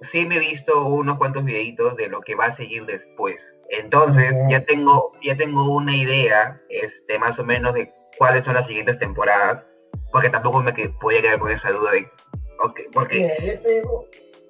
sí 0.00 0.26
me 0.26 0.36
he 0.36 0.40
visto 0.40 0.86
unos 0.86 1.18
cuantos 1.18 1.44
videitos 1.44 1.96
de 1.96 2.08
lo 2.08 2.20
que 2.20 2.34
va 2.34 2.46
a 2.46 2.52
seguir 2.52 2.86
después. 2.86 3.60
Entonces, 3.68 4.34
ya 4.48 4.64
tengo 4.64 5.12
ya 5.22 5.36
tengo 5.36 5.70
una 5.70 5.94
idea 5.94 6.60
este 6.68 7.18
más 7.18 7.38
o 7.38 7.44
menos 7.44 7.74
de 7.74 7.92
cuáles 8.18 8.44
son 8.44 8.54
las 8.54 8.66
siguientes 8.66 8.98
temporadas, 8.98 9.64
porque 10.10 10.30
tampoco 10.30 10.62
me 10.62 10.72
podía 11.00 11.22
quedar 11.22 11.38
con 11.38 11.50
esa 11.50 11.70
duda 11.70 11.92
de 11.92 12.10
okay, 12.58 12.86
porque 12.92 13.36
yo 13.44 13.60
te 13.60 13.74
digo 13.76 14.06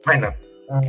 Bueno, 0.07 0.35
ah, 0.71 0.81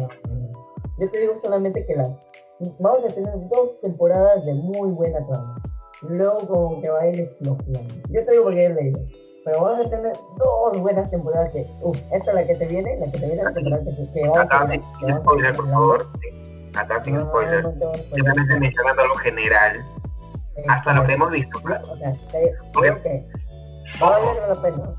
yo 0.99 1.11
te 1.11 1.19
digo 1.19 1.35
solamente 1.35 1.85
que 1.85 1.95
la 1.95 2.30
vamos 2.79 3.05
a 3.05 3.13
tener 3.13 3.33
dos 3.49 3.79
temporadas 3.81 4.45
de 4.45 4.53
muy 4.53 4.89
buena 4.89 5.25
trama. 5.27 5.61
Luego 6.01 6.47
como 6.47 6.81
que 6.81 6.89
va 6.89 7.01
a 7.01 7.07
ir 7.07 7.19
explosión. 7.19 7.87
Yo 8.09 8.25
te 8.25 8.31
digo 8.31 8.43
porque 8.45 8.65
he 8.65 8.73
leído. 8.73 8.99
Pero 9.43 9.61
vamos 9.61 9.85
a 9.85 9.89
tener 9.89 10.13
dos 10.37 10.79
buenas 10.79 11.09
temporadas 11.09 11.49
que, 11.51 11.65
uff, 11.81 11.97
esta 12.11 12.31
es 12.31 12.35
la 12.35 12.45
que 12.45 12.55
te 12.55 12.67
viene, 12.67 12.97
la 12.99 13.11
que 13.11 13.19
te 13.19 13.25
viene, 13.25 13.43
la 13.43 13.53
temporada 13.53 13.83
que, 13.83 14.11
que 14.11 14.21
vamos 14.21 14.39
Acá 14.39 14.67
sin, 14.67 14.83
spoiler, 15.15 15.55
por 15.55 15.69
favor. 15.69 16.07
Acá 16.75 17.03
sin 17.03 17.19
spoiler. 17.19 17.65
Simplemente 18.13 18.59
mencionando 18.59 19.01
algo 19.01 19.15
general. 19.15 19.85
Hasta 20.67 20.93
lo 20.93 21.05
que 21.05 21.13
hemos 21.13 21.31
visto. 21.31 21.57
O 21.59 21.97
sea, 21.97 22.13
te 22.31 22.55
va 24.01 24.07
a 24.07 24.19
valer 24.19 24.49
la 24.49 24.61
pena. 24.61 24.95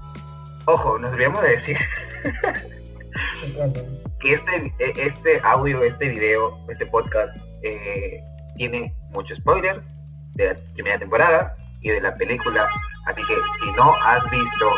Ojo, 0.67 0.99
nos 0.99 1.13
olvidamos 1.13 1.43
de 1.43 1.49
decir 1.51 1.77
que 4.21 4.33
este, 4.35 4.73
este 4.79 5.41
audio, 5.43 5.83
este 5.83 6.09
video, 6.09 6.57
este 6.69 6.87
podcast 6.87 7.37
eh, 7.63 8.23
tiene 8.57 8.95
mucho 9.11 9.35
spoiler 9.35 9.83
de 10.35 10.55
la 10.55 10.61
primera 10.75 10.99
temporada 10.99 11.57
y 11.81 11.91
de 11.91 12.01
la 12.01 12.17
película. 12.17 12.67
Así 13.07 13.21
que 13.27 13.35
si 13.61 13.73
no 13.77 13.93
has 14.05 14.29
visto, 14.31 14.71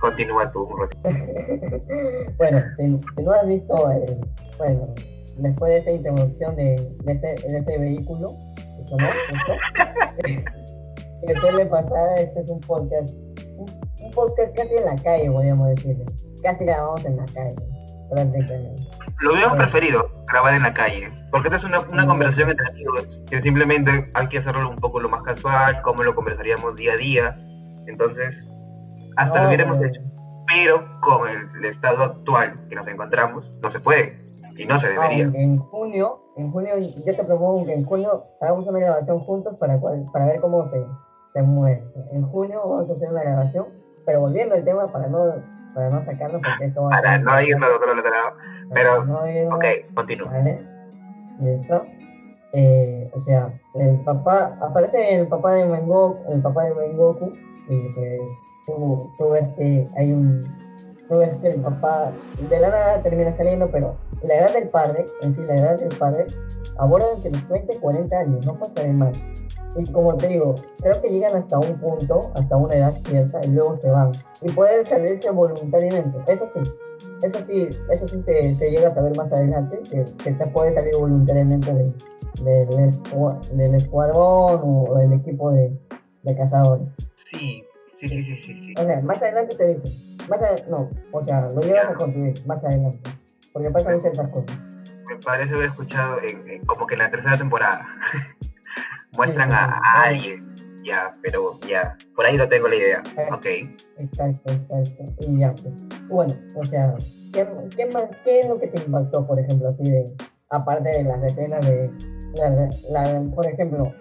continúa 0.00 0.50
tú 0.52 0.64
un 0.64 0.88
bueno, 2.38 2.62
si, 2.76 2.86
no 3.22 3.32
has 3.32 3.46
visto, 3.46 3.90
eh, 3.90 4.20
bueno, 4.58 4.94
después 5.38 5.72
de 5.72 5.78
esa 5.78 5.90
introducción 5.90 6.54
de, 6.56 6.90
de, 7.04 7.12
ese, 7.12 7.34
de 7.48 7.58
ese 7.58 7.78
vehículo, 7.78 8.34
eso 8.80 8.96
no, 8.96 9.06
que 11.26 11.38
suele 11.38 11.66
pasar, 11.66 12.18
este 12.18 12.40
es 12.40 12.50
un 12.50 12.60
podcast, 12.60 13.14
un, 13.56 13.66
podcast 14.12 14.54
casi 14.54 14.74
en 14.74 14.84
la 14.84 14.96
calle, 15.02 15.30
podríamos 15.30 15.68
decirle. 15.68 16.04
Casi 16.42 16.66
grabamos 16.66 17.02
en 17.04 17.16
la 17.16 17.24
calle, 17.26 17.54
Lo 19.20 19.32
hubiéramos 19.32 19.58
preferido 19.58 20.08
grabar 20.26 20.54
en 20.54 20.62
la 20.62 20.74
calle, 20.74 21.12
porque 21.30 21.48
esta 21.48 21.56
es 21.56 21.64
una, 21.64 21.80
una 21.80 22.06
conversación 22.06 22.50
entre 22.50 22.66
amigos, 22.68 23.20
que 23.28 23.40
simplemente 23.40 24.10
hay 24.14 24.28
que 24.28 24.38
hacerlo 24.38 24.68
un 24.68 24.76
poco 24.76 25.00
lo 25.00 25.08
más 25.08 25.22
casual, 25.22 25.82
como 25.82 26.02
lo 26.02 26.14
conversaríamos 26.14 26.74
día 26.76 26.94
a 26.94 26.96
día. 26.96 27.38
Entonces, 27.86 28.46
hasta 29.16 29.42
lo 29.42 29.48
hubiéramos 29.48 29.80
hecho. 29.80 30.00
Pero 30.46 31.00
con 31.00 31.28
el, 31.28 31.64
estado 31.64 32.04
actual 32.04 32.66
que 32.68 32.74
nos 32.74 32.86
encontramos, 32.88 33.56
no 33.62 33.70
se 33.70 33.80
puede 33.80 34.20
y 34.56 34.66
no 34.66 34.78
se 34.78 34.90
debería. 34.90 35.30
en 35.32 35.58
junio, 35.58 36.20
en 36.36 36.50
junio, 36.50 36.78
yo 36.78 37.16
te 37.16 37.24
propongo 37.24 37.64
que 37.64 37.74
en 37.74 37.84
junio 37.84 38.24
hagamos 38.40 38.66
una 38.66 38.78
grabación 38.78 39.20
juntos 39.20 39.56
para, 39.58 39.80
para 39.80 40.26
ver 40.26 40.40
cómo 40.40 40.66
se, 40.66 40.84
se 41.32 41.42
mueve. 41.42 41.84
En 42.12 42.22
junio 42.22 42.60
vamos 42.60 42.90
a 42.90 42.92
hacer 42.92 43.08
una 43.08 43.22
grabación, 43.22 43.66
pero 44.04 44.20
volviendo 44.20 44.54
al 44.54 44.64
tema 44.64 44.92
para 44.92 45.08
no, 45.08 45.34
no 45.74 46.04
sacarlo, 46.04 46.40
porque 46.40 46.66
esto 46.66 46.82
va 46.82 46.88
a. 46.88 47.02
Para 47.02 47.18
no 47.18 47.40
irnos 47.40 47.68
de 47.68 47.74
otro 47.74 47.94
lado. 47.94 48.36
Pero, 48.72 49.04
no 49.04 49.26
irnos, 49.28 49.56
ok, 49.56 49.64
continúa. 49.94 50.30
Vale, 50.30 50.62
listo. 51.40 51.86
Eh, 52.52 53.10
o 53.12 53.18
sea, 53.18 53.52
el 53.74 54.00
papá, 54.04 54.56
aparece 54.60 55.16
el 55.16 55.26
papá 55.26 55.54
de 55.54 55.66
Mengoku, 55.66 56.32
el 56.32 56.40
papá 56.40 56.64
de 56.64 56.74
Mengoku, 56.74 57.32
y 57.68 57.88
pues 57.94 58.20
tú, 58.66 59.10
tú 59.18 59.30
ves 59.30 59.48
que 59.56 59.88
hay 59.96 60.12
un, 60.12 60.44
tú 61.08 61.18
ves 61.18 61.34
que 61.34 61.48
el 61.48 61.60
papá 61.60 62.12
de 62.48 62.60
la 62.60 62.70
nada 62.70 63.02
termina 63.02 63.32
saliendo, 63.32 63.68
pero 63.72 63.96
la 64.24 64.34
edad 64.34 64.54
del 64.54 64.68
padre, 64.68 65.06
en 65.22 65.32
sí 65.32 65.42
la 65.42 65.56
edad 65.56 65.78
del 65.78 65.96
padre, 65.96 66.26
aborda 66.76 67.06
que 67.22 67.30
los 67.30 67.48
20, 67.48 67.78
40 67.78 68.16
años, 68.16 68.46
no 68.46 68.58
pasa 68.58 68.82
de 68.82 68.92
más. 68.92 69.16
Y 69.76 69.90
como 69.90 70.16
te 70.16 70.28
digo, 70.28 70.54
creo 70.80 71.00
que 71.00 71.10
llegan 71.10 71.34
hasta 71.36 71.58
un 71.58 71.78
punto, 71.78 72.30
hasta 72.34 72.56
una 72.56 72.76
edad 72.76 73.00
cierta, 73.06 73.44
y 73.44 73.48
luego 73.48 73.74
se 73.74 73.90
van. 73.90 74.12
Y 74.40 74.50
pueden 74.52 74.84
salirse 74.84 75.30
voluntariamente, 75.30 76.18
eso 76.26 76.46
sí. 76.46 76.60
Eso 77.22 77.40
sí, 77.40 77.68
eso 77.90 78.06
sí 78.06 78.20
se, 78.20 78.54
se 78.54 78.70
llega 78.70 78.88
a 78.88 78.92
saber 78.92 79.16
más 79.16 79.32
adelante, 79.32 79.80
que, 79.90 80.04
que 80.22 80.32
te 80.32 80.46
puede 80.48 80.72
salir 80.72 80.94
voluntariamente 80.96 81.72
de, 81.72 82.66
del 83.52 83.74
escuadrón 83.74 84.60
o, 84.62 84.94
del 84.98 85.12
equipo 85.12 85.50
de, 85.50 85.76
de 86.22 86.34
cazadores. 86.34 86.96
Sí, 87.14 87.64
sí, 87.94 88.08
sí, 88.08 88.24
sí, 88.24 88.36
sí, 88.36 88.74
O 88.76 88.84
sea, 88.84 89.00
más 89.00 89.22
adelante 89.22 89.56
te 89.56 89.74
dicen, 89.74 90.16
más 90.28 90.40
no, 90.68 90.90
o 91.12 91.22
sea, 91.22 91.48
lo 91.48 91.60
llevas 91.62 91.88
a 91.88 91.94
construir 91.94 92.46
más 92.46 92.64
adelante, 92.64 93.10
porque 93.54 93.70
pasan 93.70 94.00
ciertas 94.00 94.28
cosas. 94.28 94.58
Me 95.08 95.16
parece 95.16 95.54
haber 95.54 95.66
escuchado 95.66 96.20
en, 96.20 96.66
como 96.66 96.86
que 96.86 96.94
en 96.94 96.98
la 96.98 97.10
tercera 97.10 97.38
temporada. 97.38 97.86
muestran 99.12 99.52
a, 99.52 99.80
alguien, 100.02 100.82
ya, 100.84 101.14
pero 101.22 101.60
ya, 101.60 101.96
por 102.16 102.26
ahí 102.26 102.36
no 102.36 102.48
tengo 102.48 102.66
la 102.66 102.74
idea, 102.74 103.02
ok. 103.32 103.46
Exacto, 103.98 104.52
exacto, 104.52 105.04
y 105.20 105.38
ya, 105.38 105.54
pues, 105.54 105.78
bueno, 106.08 106.34
o 106.56 106.64
sea, 106.64 106.96
¿qué, 107.32 107.46
qué, 107.76 107.86
más, 107.86 108.06
qué 108.24 108.40
es 108.40 108.48
lo 108.48 108.58
que 108.58 108.66
te 108.66 108.78
impactó, 108.78 109.24
por 109.24 109.38
ejemplo, 109.38 109.68
a 109.68 109.76
ti, 109.76 109.88
de, 109.88 110.12
aparte 110.50 110.88
de 110.88 111.04
las 111.04 111.22
escenas 111.22 111.64
de, 111.64 111.92
la, 112.34 112.50
la, 112.90 113.22
por 113.36 113.46
ejemplo, 113.46 113.94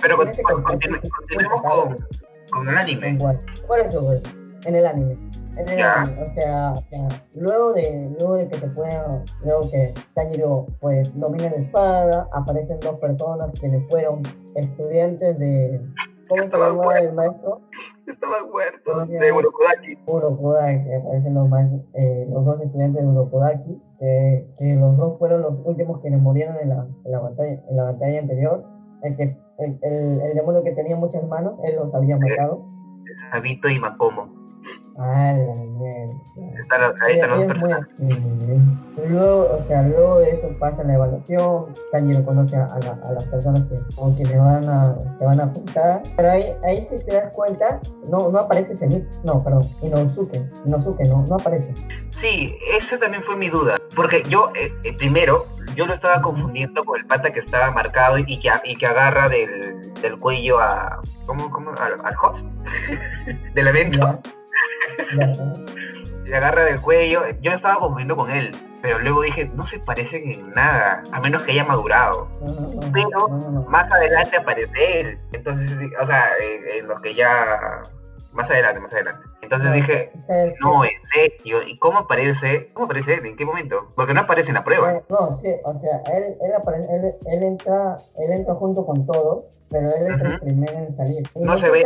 pero 0.00 0.16
continuemos 0.16 1.62
con, 1.62 2.06
con 2.50 2.68
el 2.68 2.76
anime. 2.76 3.18
Por 3.66 3.80
eso, 3.80 4.12
en 4.64 4.76
el 4.76 4.86
anime 4.86 5.16
o 6.22 6.26
sea, 6.26 6.74
luego 7.34 7.72
de 7.74 8.10
luego 8.18 8.36
de 8.36 8.48
que 8.48 8.56
se 8.56 8.68
pueda, 8.68 9.24
luego 9.44 9.70
que 9.70 9.94
Tanjiro 10.14 10.66
pues 10.80 11.18
domina 11.18 11.50
la 11.50 11.56
espada, 11.56 12.28
aparecen 12.32 12.80
dos 12.80 12.98
personas 12.98 13.50
quienes 13.60 13.86
fueron 13.88 14.22
estudiantes 14.54 15.38
de 15.38 15.80
¿Cómo 16.28 16.42
se 16.46 16.58
llama 16.58 16.98
el 16.98 17.12
maestro? 17.12 17.60
Estaba 18.06 18.36
muerto, 18.50 19.06
de 19.06 19.32
Urokodaki. 19.32 19.98
Urokodaki, 20.06 20.94
aparecen 20.94 21.34
los, 21.34 21.48
eh, 21.94 22.26
los 22.30 22.44
dos 22.44 22.60
estudiantes 22.62 23.02
de 23.02 23.08
Urokodaki, 23.08 23.82
que, 23.98 24.48
que, 24.58 24.74
los 24.76 24.96
dos 24.96 25.18
fueron 25.18 25.42
los 25.42 25.60
últimos 25.64 26.00
quienes 26.00 26.20
murieron 26.20 26.56
en 26.56 26.70
la, 26.70 26.86
en 27.04 27.12
la, 27.12 27.20
batalla, 27.20 27.62
en 27.68 27.76
la 27.76 27.82
batalla 27.84 28.20
anterior. 28.20 28.64
El, 29.02 29.16
que, 29.16 29.36
el, 29.58 29.78
el, 29.82 30.20
el 30.22 30.34
demonio 30.34 30.62
que 30.62 30.72
tenía 30.72 30.96
muchas 30.96 31.26
manos, 31.28 31.54
él 31.64 31.76
los 31.76 31.94
había 31.94 32.16
matado. 32.16 32.64
Sabito 33.30 33.68
y 33.68 33.78
Makomo. 33.78 34.28
Ah, 34.98 35.32
la 35.32 35.54
mierda. 35.54 36.14
ahí 37.00 37.14
están 37.14 37.30
los 37.30 37.44
personajes. 37.44 37.88
Luego, 38.96 39.54
o 39.54 39.58
sea, 39.58 39.82
luego 39.82 40.18
de 40.18 40.30
eso 40.32 40.54
pasa 40.58 40.84
la 40.84 40.94
evaluación, 40.94 41.74
Tanjiro 41.90 42.24
conoce 42.24 42.56
a, 42.56 42.66
a, 42.66 43.12
las 43.12 43.24
personas 43.24 43.62
que, 43.68 43.78
quienes 44.16 44.38
van 44.38 44.68
a, 44.68 44.96
te 45.18 45.24
van 45.24 45.40
a 45.40 45.46
juntar. 45.46 46.02
Pero 46.16 46.30
ahí, 46.30 46.54
ahí 46.64 46.82
si 46.82 46.98
te 46.98 47.14
das 47.14 47.30
cuenta, 47.30 47.80
no, 48.08 48.30
no 48.30 48.38
aparece 48.38 48.74
Zenith, 48.74 49.06
no, 49.24 49.42
perdón, 49.42 49.68
Inosuke, 49.80 50.44
Inosuke, 50.66 51.04
no, 51.04 51.24
no 51.26 51.36
aparece. 51.36 51.74
Sí, 52.10 52.54
esa 52.76 52.98
también 52.98 53.22
fue 53.22 53.36
mi 53.36 53.48
duda, 53.48 53.76
porque 53.96 54.22
yo, 54.28 54.52
eh, 54.60 54.72
eh, 54.84 54.92
primero, 54.92 55.46
yo 55.74 55.86
lo 55.86 55.94
estaba 55.94 56.20
confundiendo 56.20 56.84
con 56.84 56.98
el 56.98 57.06
pata 57.06 57.32
que 57.32 57.40
estaba 57.40 57.70
marcado 57.70 58.18
y 58.18 58.38
que, 58.38 58.50
y 58.64 58.76
que 58.76 58.86
agarra 58.86 59.30
del, 59.30 59.94
del 60.02 60.18
cuello 60.18 60.60
a, 60.60 61.00
¿cómo, 61.24 61.50
cómo, 61.50 61.70
al, 61.70 61.94
al 62.04 62.14
host 62.22 62.50
del 63.54 63.68
evento. 63.68 64.20
Le 66.24 66.36
agarra 66.36 66.64
del 66.64 66.80
cuello. 66.80 67.22
Yo 67.40 67.52
estaba 67.52 67.74
confundiendo 67.76 68.16
con 68.16 68.30
él, 68.30 68.54
pero 68.80 68.98
luego 68.98 69.22
dije, 69.22 69.50
no 69.54 69.64
se 69.64 69.78
parecen 69.78 70.28
en 70.28 70.50
nada, 70.50 71.02
a 71.12 71.20
menos 71.20 71.42
que 71.42 71.52
haya 71.52 71.64
madurado. 71.64 72.28
pero 72.92 73.28
más 73.68 73.90
adelante 73.90 74.36
aparece 74.36 75.00
él. 75.00 75.18
Entonces, 75.32 75.78
o 76.00 76.06
sea, 76.06 76.24
en, 76.40 76.86
los 76.88 77.00
que 77.00 77.14
ya. 77.14 77.82
Más 78.32 78.50
adelante, 78.50 78.80
más 78.80 78.92
adelante. 78.94 79.28
Entonces 79.42 79.72
dije, 79.74 80.10
no, 80.62 80.84
en 80.84 81.04
serio, 81.04 81.62
¿y 81.66 81.76
cómo 81.78 81.98
aparece? 81.98 82.70
¿Cómo 82.72 82.86
aparece 82.86 83.14
él? 83.14 83.26
¿En 83.26 83.36
qué 83.36 83.44
momento? 83.44 83.92
Porque 83.94 84.14
no 84.14 84.22
aparece 84.22 84.48
en 84.48 84.54
la 84.54 84.64
prueba. 84.64 84.94
Eh, 84.94 85.04
no, 85.10 85.32
sí, 85.32 85.52
o 85.64 85.74
sea, 85.74 86.00
él, 86.14 86.38
él, 86.40 86.52
él, 86.88 87.14
él, 87.26 87.42
entra, 87.42 87.98
él 88.16 88.32
entra 88.32 88.54
junto 88.54 88.86
con 88.86 89.04
todos, 89.04 89.50
pero 89.68 89.94
él 89.94 90.14
es 90.14 90.20
el 90.22 90.40
primero 90.40 90.78
en 90.78 90.94
salir. 90.94 91.28
no 91.34 91.58
se 91.58 91.68
ve. 91.70 91.84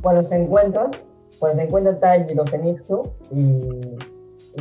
cuando 0.00 0.22
se 0.22 0.36
encuentran, 0.36 0.92
cuando 1.40 1.56
se 1.58 1.64
encuentra 1.64 1.98
Tanjiro 1.98 2.46
Zenitsu 2.46 3.12
y, 3.32 3.96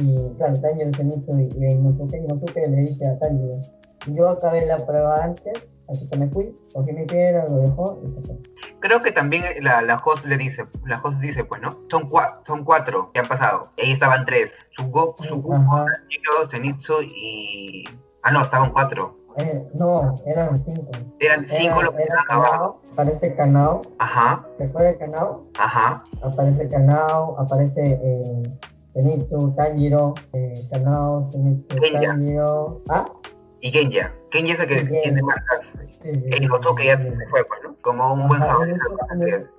y 0.01 0.33
claro, 0.37 0.59
Tanjiro 0.59 0.91
Zenitsu 0.95 1.37
y, 1.37 1.49
y 1.59 1.65
Inosuke, 1.73 2.17
Inosuke 2.17 2.67
le 2.67 2.77
dice 2.77 3.05
a 3.05 3.19
Tanjiro, 3.19 3.61
yo 4.07 4.29
acabé 4.29 4.65
la 4.65 4.77
prueba 4.77 5.23
antes, 5.23 5.75
así 5.89 6.07
que 6.07 6.17
me 6.17 6.29
fui, 6.29 6.57
cogí 6.73 6.93
mi 6.93 7.05
piedra, 7.05 7.45
lo 7.49 7.57
dejó 7.57 8.01
y 8.07 8.13
se 8.13 8.21
fue. 8.21 8.37
Creo 8.79 9.01
que 9.01 9.11
también 9.11 9.43
la, 9.61 9.81
la 9.81 10.01
host 10.03 10.25
le 10.25 10.37
dice, 10.37 10.65
la 10.85 11.01
host 11.03 11.19
dice, 11.19 11.43
pues, 11.43 11.61
¿no? 11.61 11.77
Son, 11.91 12.09
cua 12.09 12.41
son 12.47 12.63
cuatro 12.63 13.11
que 13.13 13.19
han 13.19 13.27
pasado. 13.27 13.73
Y 13.77 13.87
ahí 13.87 13.91
estaban 13.91 14.25
tres. 14.25 14.69
Sugoku, 14.77 15.23
Sugoku, 15.25 15.85
Zenitsu 16.49 17.01
y... 17.03 17.83
Ah, 18.23 18.31
no, 18.31 18.41
estaban 18.41 18.71
cuatro. 18.71 19.18
Eh, 19.37 19.67
no, 19.73 20.15
eran 20.25 20.61
cinco. 20.61 20.91
Eran 21.19 21.45
cinco 21.47 21.81
los 21.81 21.93
que 21.93 22.03
estaban 22.03 22.71
Aparece 22.91 23.35
Kanao. 23.35 23.81
Ajá. 23.99 24.45
¿Recuerda 24.57 24.97
Kanao? 24.97 25.45
Ajá. 25.57 26.03
Aparece 26.21 26.67
Kanao, 26.67 27.39
aparece 27.39 27.99
eh, 28.03 28.57
Zenitsu, 28.93 29.53
Tanjiro, 29.55 30.15
eh, 30.33 30.67
Kanao, 30.71 31.23
Zenitsu, 31.25 31.69
Tanjiro. 31.93 32.81
¿Ah? 32.89 33.07
Y 33.61 33.71
Genja. 33.71 34.13
Genja 34.31 34.53
es 34.53 34.59
el 34.59 34.67
que 34.67 35.01
tiene 35.01 35.21
marcas. 35.21 35.77
El 36.03 36.43
Inosuke 36.43 36.85
ya 36.85 36.99
se 36.99 37.11
fue, 37.27 37.43
pues, 37.43 37.59
¿no? 37.63 37.75
Como 37.81 38.13
un 38.13 38.27
buen 38.27 38.41
japonés. 38.41 38.81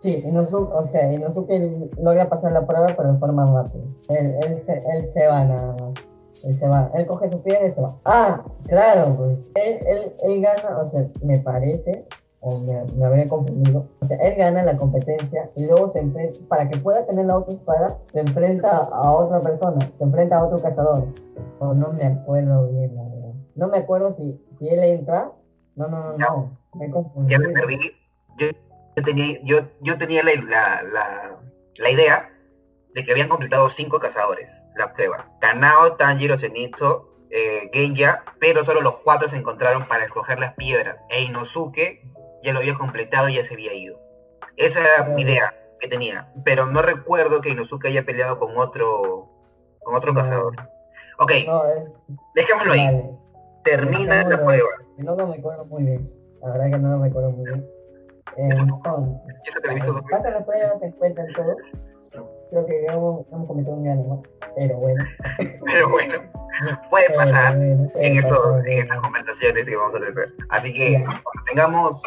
Sí, 0.00 0.22
Inosuke, 0.26 0.72
o 0.72 0.84
sea, 0.84 1.12
Inosuke 1.12 1.90
logra 1.98 2.28
pasar 2.28 2.52
la 2.52 2.66
prueba, 2.66 2.94
pero 2.96 3.12
de 3.12 3.18
forma 3.18 3.44
rápida. 3.52 3.84
Él, 4.08 4.34
él, 4.44 4.64
él 4.66 5.10
se 5.12 5.26
va 5.26 5.44
nada 5.44 5.76
más. 5.80 6.09
Él 6.42 6.58
se 6.58 6.66
va, 6.66 6.90
él 6.94 7.06
coge 7.06 7.28
su 7.28 7.42
piedra 7.42 7.66
y 7.66 7.70
se 7.70 7.82
va. 7.82 7.96
Ah, 8.04 8.44
claro, 8.66 9.16
pues. 9.16 9.50
Él, 9.54 9.78
él, 9.86 10.14
él 10.22 10.40
gana, 10.40 10.78
o 10.78 10.86
sea, 10.86 11.06
me 11.22 11.38
parece, 11.38 12.06
o 12.40 12.58
me, 12.58 12.82
me 12.96 13.04
habría 13.04 13.28
confundido. 13.28 13.86
O 14.00 14.04
sea, 14.04 14.16
él 14.18 14.36
gana 14.36 14.62
la 14.62 14.76
competencia 14.76 15.50
y 15.54 15.66
luego 15.66 15.88
se 15.88 16.00
enfrenta, 16.00 16.38
para 16.48 16.68
que 16.68 16.78
pueda 16.78 17.06
tener 17.06 17.26
la 17.26 17.38
otra 17.38 17.54
espada, 17.54 17.98
se 18.12 18.20
enfrenta 18.20 18.70
a 18.70 19.12
otra 19.12 19.40
persona, 19.42 19.78
se 19.98 20.04
enfrenta 20.04 20.38
a 20.38 20.46
otro 20.46 20.58
cazador. 20.60 21.06
O 21.58 21.74
no 21.74 21.92
me 21.92 22.06
acuerdo 22.06 22.68
bien, 22.68 22.94
la 22.96 23.02
verdad. 23.02 23.34
No 23.54 23.68
me 23.68 23.78
acuerdo 23.78 24.10
si, 24.10 24.42
si 24.58 24.68
él 24.68 24.82
entra. 24.82 25.32
No, 25.76 25.88
no, 25.88 26.12
no, 26.12 26.18
no. 26.18 26.58
Me 26.74 26.90
confundí. 26.90 27.32
Ya 27.32 27.38
me 27.38 27.52
perdí. 27.52 27.76
Yo, 28.38 28.46
yo 28.96 29.04
tenía, 29.04 29.38
yo, 29.44 29.56
yo 29.82 29.98
tenía 29.98 30.22
la, 30.22 30.32
la, 30.36 30.82
la, 30.82 31.40
la 31.78 31.90
idea 31.90 32.29
de 32.94 33.04
que 33.04 33.12
habían 33.12 33.28
completado 33.28 33.70
cinco 33.70 34.00
cazadores 34.00 34.64
las 34.76 34.88
pruebas. 34.88 35.36
Kanao, 35.40 35.96
Tanjiro, 35.96 36.36
Zenitsu, 36.38 37.08
eh, 37.30 37.70
Genja, 37.72 38.24
pero 38.40 38.64
solo 38.64 38.80
los 38.80 38.98
cuatro 38.98 39.28
se 39.28 39.36
encontraron 39.36 39.86
para 39.86 40.04
escoger 40.04 40.38
las 40.38 40.54
piedras. 40.54 40.96
E 41.08 41.22
Inosuke 41.22 42.02
ya 42.42 42.52
lo 42.52 42.58
había 42.58 42.74
completado 42.74 43.28
y 43.28 43.34
ya 43.34 43.44
se 43.44 43.54
había 43.54 43.74
ido. 43.74 44.00
Esa 44.56 44.80
era 44.80 45.04
mi 45.04 45.22
idea 45.22 45.54
que 45.78 45.88
tenía, 45.88 46.32
pero 46.44 46.66
no 46.66 46.82
recuerdo 46.82 47.40
que 47.40 47.50
Inosuke 47.50 47.88
haya 47.88 48.04
peleado 48.04 48.38
con 48.38 48.56
otro, 48.58 49.28
con 49.80 49.94
otro 49.94 50.14
cazador. 50.14 50.56
Ok, 51.18 51.32
dejémoslo 52.34 52.72
ahí. 52.72 53.10
Termina 53.64 54.22
la 54.24 54.44
prueba. 54.44 54.68
No, 54.96 55.16
me 55.16 55.36
acuerdo 55.36 55.64
muy 55.66 55.84
bien. 55.84 56.02
La 56.42 56.50
verdad 56.52 56.70
que 56.70 56.78
no 56.78 56.98
me 56.98 57.08
acuerdo 57.08 57.30
muy 57.30 57.44
bien. 57.44 57.66
Entonces, 58.36 60.02
pasa 60.10 60.30
la 60.30 60.44
prueba, 60.44 60.78
se 60.78 60.86
encuentran 60.86 61.26
todos. 61.34 61.56
Creo 62.50 62.66
que 62.66 62.86
hemos, 62.86 63.26
hemos 63.30 63.46
cometido 63.46 63.74
un 63.74 63.84
gran 63.84 64.22
pero 64.56 64.76
bueno. 64.76 65.04
pero 65.64 65.90
bueno, 65.90 66.14
puede 66.88 67.10
pasar 67.10 67.54
en, 67.54 67.90
esto, 67.96 68.58
en 68.58 68.78
estas 68.78 68.98
conversaciones 68.98 69.68
que 69.68 69.76
vamos 69.76 69.94
a 69.94 70.00
tener. 70.00 70.34
Así 70.48 70.72
que 70.72 71.02
cuando 71.04 71.44
tengamos 71.46 72.02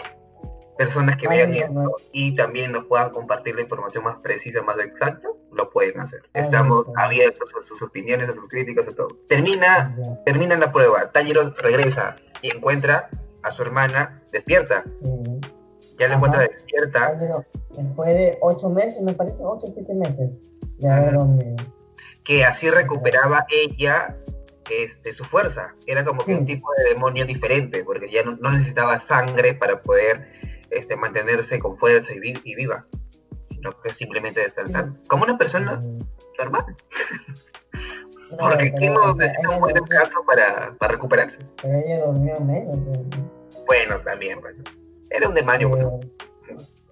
personas 0.78 1.16
que 1.16 1.28
vean 1.28 1.54
esto 1.54 1.98
y 2.12 2.36
también 2.36 2.72
nos 2.72 2.86
puedan 2.86 3.12
compartir 3.12 3.56
la 3.56 3.62
información 3.62 4.04
más 4.04 4.18
precisa, 4.18 4.62
más 4.62 4.78
exacta, 4.80 5.28
lo 5.52 5.70
pueden 5.70 6.00
hacer. 6.00 6.22
Estamos 6.34 6.88
abiertos 6.96 7.54
a 7.58 7.62
sus 7.62 7.82
opiniones, 7.82 8.30
a 8.30 8.34
sus 8.34 8.50
críticas, 8.50 8.88
a 8.88 8.96
todo. 8.96 9.16
Termina, 9.30 9.96
termina 10.26 10.58
la 10.58 10.72
prueba, 10.72 11.12
Tanjiro 11.12 11.50
regresa 11.62 12.16
y 12.42 12.56
encuentra 12.56 13.10
a 13.44 13.52
su 13.52 13.62
hermana 13.62 14.22
despierta. 14.32 14.84
Ya 16.00 16.08
la 16.08 16.16
encuentra 16.16 16.42
despierta. 16.42 17.16
después 17.76 18.16
de 18.16 18.38
ocho 18.42 18.70
meses, 18.70 19.02
me 19.02 19.14
parece, 19.14 19.44
ocho 19.44 19.68
o 19.68 19.72
siete 19.72 19.94
meses 19.94 20.40
de 20.78 20.90
haber 20.90 21.14
dormido. 21.14 21.56
Que 22.24 22.44
así 22.44 22.70
recuperaba 22.70 23.46
ella 23.50 24.18
este, 24.70 25.14
su 25.14 25.24
fuerza. 25.24 25.76
Era 25.86 26.04
como 26.04 26.24
que 26.24 26.34
un 26.36 26.46
tipo 26.46 26.68
de 26.78 26.94
demonio 26.94 27.26
diferente, 27.26 27.84
porque 27.84 28.10
ya 28.10 28.24
no, 28.24 28.52
necesitaba 28.52 29.00
sangre 29.00 29.54
para 29.54 29.82
poder 29.82 30.32
este, 30.70 30.96
mantenerse 30.96 31.60
con 31.60 31.78
fuerza 31.78 32.14
y, 32.14 32.20
viva, 32.20 32.86
sino 33.50 33.72
que 33.82 33.92
simplemente 33.92 34.42
descansar. 34.42 34.92
Como 35.08 35.24
una 35.24 35.38
persona 35.38 35.82
normal. 36.38 36.76
porque 38.40 38.74
aquí 38.76 38.90
no 38.90 39.14
necesita 39.14 39.50
un 39.50 39.60
buen 39.60 39.76
descanso 39.76 40.24
para, 40.26 40.74
para, 40.78 40.94
recuperarse. 40.94 41.40
Pero 41.62 41.78
ella 41.78 42.06
durmió 42.06 42.40
menos. 42.42 42.80
Bueno, 43.68 44.00
también, 44.02 44.40
bueno. 44.42 44.64
Era 45.14 45.30
un 45.30 45.36
demonio, 45.36 45.70
bueno. 45.70 46.00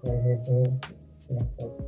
Sí, 0.02 0.10
sí, 0.22 0.36
sí. 0.36 1.34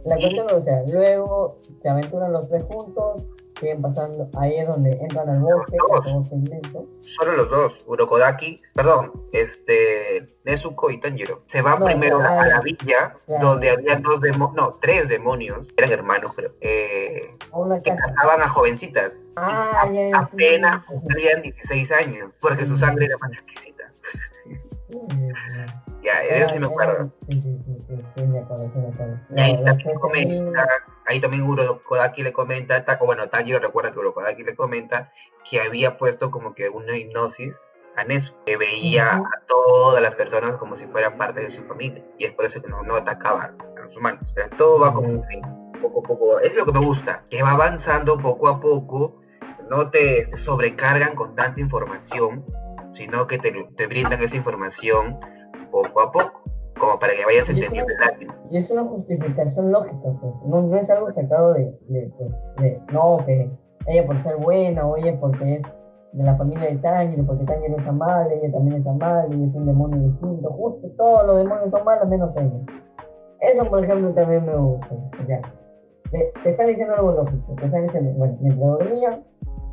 La 0.04 0.16
cuestión, 0.16 0.48
o 0.50 0.60
sea, 0.60 0.82
luego 0.82 1.60
se 1.78 1.88
aventuran 1.88 2.32
los 2.32 2.48
tres 2.48 2.64
juntos, 2.64 3.24
siguen 3.58 3.82
pasando, 3.82 4.28
ahí 4.36 4.56
es 4.56 4.68
donde 4.68 4.92
entran 4.92 5.28
al 5.28 5.40
bosque, 5.40 5.76
bosque 5.88 6.34
inmenso. 6.34 6.86
Solo 7.02 7.32
los 7.32 7.50
dos, 7.50 7.84
Urokodaki, 7.86 8.60
perdón, 8.74 9.12
este, 9.32 10.26
Nezuko 10.44 10.90
y 10.90 11.00
Tanjiro. 11.00 11.42
Se 11.46 11.62
van 11.62 11.82
primero 11.82 12.20
a 12.20 12.46
la 12.46 12.60
villa, 12.60 13.14
donde 13.40 13.70
había 13.70 13.96
dos 13.96 14.20
demonios, 14.20 14.54
no, 14.54 14.72
tres 14.80 15.08
demonios, 15.08 15.72
eran 15.76 15.92
hermanos, 15.92 16.32
creo, 16.34 16.52
eh, 16.60 17.32
que 17.84 17.96
cazaban 17.96 18.42
a 18.42 18.48
jovencitas. 18.48 19.24
Ah, 19.36 19.88
ya, 19.92 20.18
apenas 20.18 20.84
tenían 21.08 21.42
16 21.42 21.92
años, 21.92 22.36
porque 22.40 22.64
su 22.64 22.76
sangre 22.76 23.06
era 23.06 23.16
más 23.18 23.32
exquisita. 23.32 23.84
Ya, 26.02 26.22
eso 26.22 26.48
sí 26.50 26.58
me 26.60 26.66
acuerdo. 26.66 27.10
Sí, 27.28 27.40
sí, 27.40 27.56
sí, 27.56 27.78
sí, 28.14 28.22
me 28.24 28.40
acuerdo, 28.40 28.70
sí 28.72 28.78
me 28.78 28.88
acuerdo. 28.88 29.18
Y 29.34 29.40
ahí 29.40 29.64
también 29.64 29.94
comenta, 29.94 30.66
ahí 31.06 31.20
también 31.20 31.42
Uro 31.42 31.82
Kodaki 31.82 32.22
le 32.22 32.32
comenta, 32.32 32.84
Taco, 32.84 33.06
bueno, 33.06 33.28
Tanjiro 33.28 33.58
recuerda 33.58 33.92
que 33.92 33.98
Uro 33.98 34.14
Kodaki 34.14 34.42
le 34.44 34.54
comenta 34.54 35.12
que 35.48 35.60
había 35.60 35.98
puesto 35.98 36.30
como 36.30 36.54
que 36.54 36.68
una 36.68 36.96
hipnosis 36.96 37.70
a 37.96 38.04
Nesu, 38.04 38.34
que 38.44 38.56
veía 38.56 39.14
a 39.14 39.40
todas 39.46 40.02
las 40.02 40.14
personas 40.14 40.56
como 40.56 40.76
si 40.76 40.86
fueran 40.86 41.16
parte 41.16 41.40
de 41.40 41.50
su 41.50 41.62
familia, 41.62 42.04
y 42.18 42.24
es 42.24 42.32
por 42.32 42.44
eso 42.44 42.60
que 42.60 42.68
no, 42.68 42.82
no 42.82 42.96
atacaba 42.96 43.54
a 43.76 43.80
los 43.80 43.96
humanos. 43.96 44.22
O 44.30 44.34
sea, 44.34 44.48
todo 44.50 44.80
va 44.80 44.92
como 44.92 45.22
poco 45.80 46.00
a 46.00 46.02
poco, 46.02 46.40
es 46.40 46.56
lo 46.56 46.64
que 46.64 46.72
me 46.72 46.80
gusta, 46.80 47.24
que 47.30 47.42
va 47.42 47.52
avanzando 47.52 48.18
poco 48.18 48.48
a 48.48 48.60
poco, 48.60 49.20
no 49.70 49.90
te 49.90 50.34
sobrecargan 50.36 51.14
con 51.14 51.34
tanta 51.34 51.60
información, 51.60 52.44
sino 52.92 53.26
que 53.26 53.38
te, 53.38 53.52
te 53.76 53.86
brindan 53.86 54.22
esa 54.22 54.36
información 54.36 55.20
poco 55.70 56.00
a 56.00 56.10
poco, 56.10 56.42
como 56.84 56.98
para 56.98 57.14
que 57.14 57.24
vayas 57.24 57.48
entendiendo 57.48 57.92
el. 58.20 58.28
Y 58.50 58.56
es 58.58 58.70
una 58.70 58.84
justificación 58.84 59.72
lógica, 59.72 60.12
pues. 60.20 60.34
no, 60.46 60.62
no, 60.62 60.76
es 60.76 60.90
algo 60.90 61.10
sacado 61.10 61.54
de, 61.54 61.76
de, 61.88 62.12
pues, 62.18 62.46
de, 62.58 62.80
no, 62.92 63.18
que 63.24 63.50
ella 63.86 64.06
por 64.06 64.22
ser 64.22 64.36
buena, 64.36 64.86
o 64.86 64.96
ella 64.96 65.18
porque 65.18 65.56
es 65.56 65.64
de 66.12 66.22
la 66.22 66.36
familia 66.36 66.68
de 66.68 66.76
Tanjiro, 66.76 67.26
porque 67.26 67.44
Tanjiro 67.44 67.76
es 67.78 67.86
amable, 67.86 68.34
ella 68.36 68.52
también 68.52 68.76
es 68.76 68.86
amable, 68.86 69.36
y 69.36 69.44
es 69.44 69.54
un 69.54 69.66
demonio 69.66 69.98
distinto, 70.08 70.50
justo 70.50 70.90
todos 70.96 71.26
los 71.26 71.38
demonios 71.38 71.70
son 71.70 71.84
malos 71.84 72.08
menos 72.08 72.36
ella. 72.36 72.60
Eso, 73.40 73.68
por 73.68 73.82
ejemplo, 73.82 74.12
también 74.14 74.46
me 74.46 74.56
gusta. 74.56 74.88
Ya. 75.28 75.40
Te, 76.10 76.32
te 76.42 76.50
están 76.50 76.68
diciendo 76.68 76.94
algo 76.94 77.12
lógico, 77.12 77.54
te 77.58 77.66
están 77.66 77.82
diciendo, 77.82 78.12
bueno, 78.16 78.36
mientras 78.40 78.68
dormía, 78.68 79.22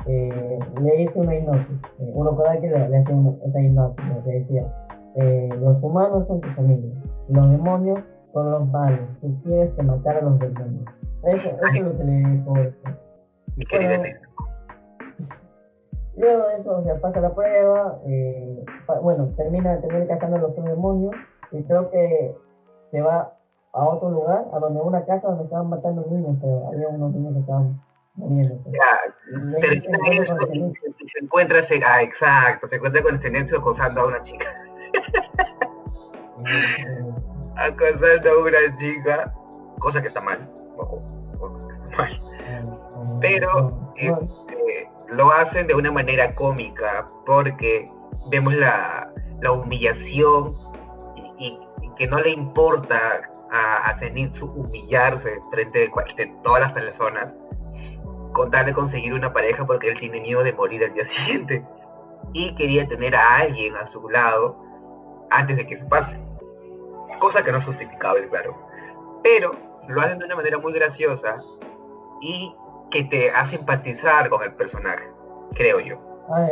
eh, 0.06 0.58
le 0.80 1.02
hice 1.02 1.20
una 1.20 1.36
hipnosis. 1.36 1.82
Eh, 2.00 2.10
uno 2.12 2.36
cada 2.36 2.60
que 2.60 2.68
le, 2.68 2.88
le 2.88 2.96
hace 2.96 3.12
una, 3.12 3.32
esa 3.46 3.60
hipnosis, 3.60 4.04
lo 4.08 4.24
que 4.24 4.30
decía 4.30 4.81
eh, 5.16 5.48
los 5.60 5.82
humanos 5.82 6.26
son 6.26 6.40
tu 6.40 6.48
familia, 6.50 6.92
los 7.28 7.50
demonios 7.50 8.14
son 8.32 8.50
los 8.50 8.66
malos, 8.68 9.18
tú 9.20 9.34
tienes 9.44 9.72
que 9.74 9.82
matar 9.82 10.16
a 10.16 10.22
los 10.22 10.38
demonios. 10.38 10.84
Eso, 11.24 11.50
eso 11.50 11.66
es 11.66 11.80
lo 11.80 11.96
que 11.98 12.04
le 12.04 12.12
dijo. 12.12 12.54
Mi 13.56 13.66
querida 13.66 13.98
bueno, 13.98 14.18
Luego 16.16 16.48
de 16.48 16.56
eso, 16.56 16.78
o 16.78 16.82
sea, 16.82 17.00
pasa 17.00 17.20
la 17.20 17.34
prueba, 17.34 17.98
eh, 18.06 18.64
bueno, 19.02 19.32
termina, 19.36 19.80
termina 19.80 20.06
cazando 20.06 20.36
a 20.36 20.40
los 20.40 20.54
tres 20.54 20.66
demonios 20.66 21.14
y 21.52 21.62
creo 21.64 21.90
que 21.90 22.36
se 22.90 23.00
va 23.00 23.34
a 23.72 23.88
otro 23.88 24.10
lugar, 24.10 24.44
a 24.52 24.58
donde 24.58 24.80
una 24.80 25.04
casa 25.06 25.28
donde 25.28 25.44
estaban 25.44 25.70
matando 25.70 26.04
niños, 26.10 26.36
pero 26.40 26.68
había 26.68 26.88
unos 26.88 27.14
niños 27.14 27.32
que 27.32 27.40
estaban 27.40 27.82
muriéndose. 28.14 28.70
Ya, 28.70 29.60
termina 29.60 29.98
eso 30.10 30.36
y 30.52 31.08
se, 31.08 31.18
encuentra, 31.20 31.60
ah, 31.86 32.02
exacto, 32.02 32.68
se 32.68 32.76
encuentra 32.76 33.02
con 33.02 33.14
el 33.14 33.18
silencio 33.18 33.58
acosando 33.58 34.02
a 34.02 34.06
una 34.08 34.20
chica. 34.20 34.46
Acosando 37.56 38.30
a 38.30 38.38
una 38.38 38.76
chica, 38.76 39.34
cosa 39.78 40.00
que 40.00 40.08
está 40.08 40.20
mal. 40.20 40.48
Pero 43.20 43.92
este, 43.96 44.90
lo 45.08 45.30
hacen 45.30 45.66
de 45.66 45.74
una 45.74 45.92
manera 45.92 46.34
cómica 46.34 47.08
porque 47.26 47.90
vemos 48.30 48.54
la, 48.54 49.12
la 49.40 49.52
humillación 49.52 50.54
y, 51.38 51.58
que 51.96 52.06
no 52.06 52.18
le 52.18 52.30
importa 52.30 52.96
a, 53.50 53.90
a 53.90 53.96
Zenitsu 53.96 54.46
humillarse 54.46 55.40
frente 55.50 55.90
de 55.90 56.26
todas 56.42 56.60
las 56.60 56.72
personas 56.72 57.34
con 58.32 58.50
tal 58.50 58.66
de 58.66 58.72
conseguir 58.72 59.12
una 59.12 59.32
pareja 59.32 59.66
porque 59.66 59.88
él 59.88 59.98
tiene 59.98 60.20
miedo 60.20 60.42
de 60.42 60.54
morir 60.54 60.82
al 60.84 60.94
día 60.94 61.04
siguiente 61.04 61.64
y 62.32 62.54
quería 62.54 62.88
tener 62.88 63.14
a 63.14 63.36
alguien 63.36 63.76
a 63.76 63.86
su 63.86 64.08
lado 64.08 64.61
antes 65.38 65.56
de 65.56 65.66
que 65.66 65.74
eso 65.74 65.86
pase. 65.88 66.18
Cosa 67.18 67.42
que 67.42 67.52
no 67.52 67.58
es 67.58 67.64
justificable, 67.64 68.28
claro. 68.28 68.56
Pero 69.22 69.52
lo 69.88 70.00
hacen 70.00 70.18
de 70.18 70.24
una 70.24 70.36
manera 70.36 70.58
muy 70.58 70.72
graciosa 70.72 71.36
y 72.20 72.54
que 72.90 73.04
te 73.04 73.30
hace 73.30 73.56
empatizar 73.56 74.28
con 74.28 74.42
el 74.42 74.54
personaje, 74.54 75.12
creo 75.54 75.80
yo. 75.80 75.96
Ah, 76.28 76.48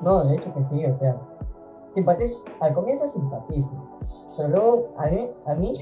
no, 0.00 0.24
de 0.24 0.36
hecho 0.36 0.54
que 0.54 0.64
sí, 0.64 0.84
o 0.86 0.94
sea, 0.94 1.16
simpatiza, 1.90 2.34
al 2.60 2.74
comienzo 2.74 3.06
simpatiza, 3.06 3.74
pero 4.36 4.48
luego 4.48 4.94
a 4.98 5.06
mí, 5.08 5.30
a 5.46 5.54
mí 5.54 5.72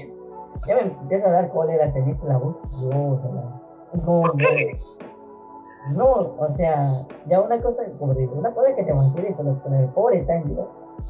ya 0.67 0.75
me 0.75 0.81
empieza 0.81 1.27
a 1.27 1.31
dar 1.31 1.49
cólera, 1.51 1.89
se 1.89 2.01
me 2.01 2.15
la 2.27 2.37
voz, 2.37 2.71
yo, 2.81 2.89
no, 2.89 3.61
¿Por 4.05 4.37
qué? 4.37 4.79
No, 5.91 6.11
o 6.11 6.49
sea, 6.55 7.07
ya 7.27 7.41
una 7.41 7.61
cosa, 7.61 7.83
como 7.97 8.13
digo, 8.13 8.33
una 8.35 8.53
cosa 8.53 8.75
que 8.75 8.83
te 8.83 8.93
mantiene 8.93 9.35
con, 9.35 9.55
con 9.59 9.73
el 9.73 9.89
pobre 9.89 10.23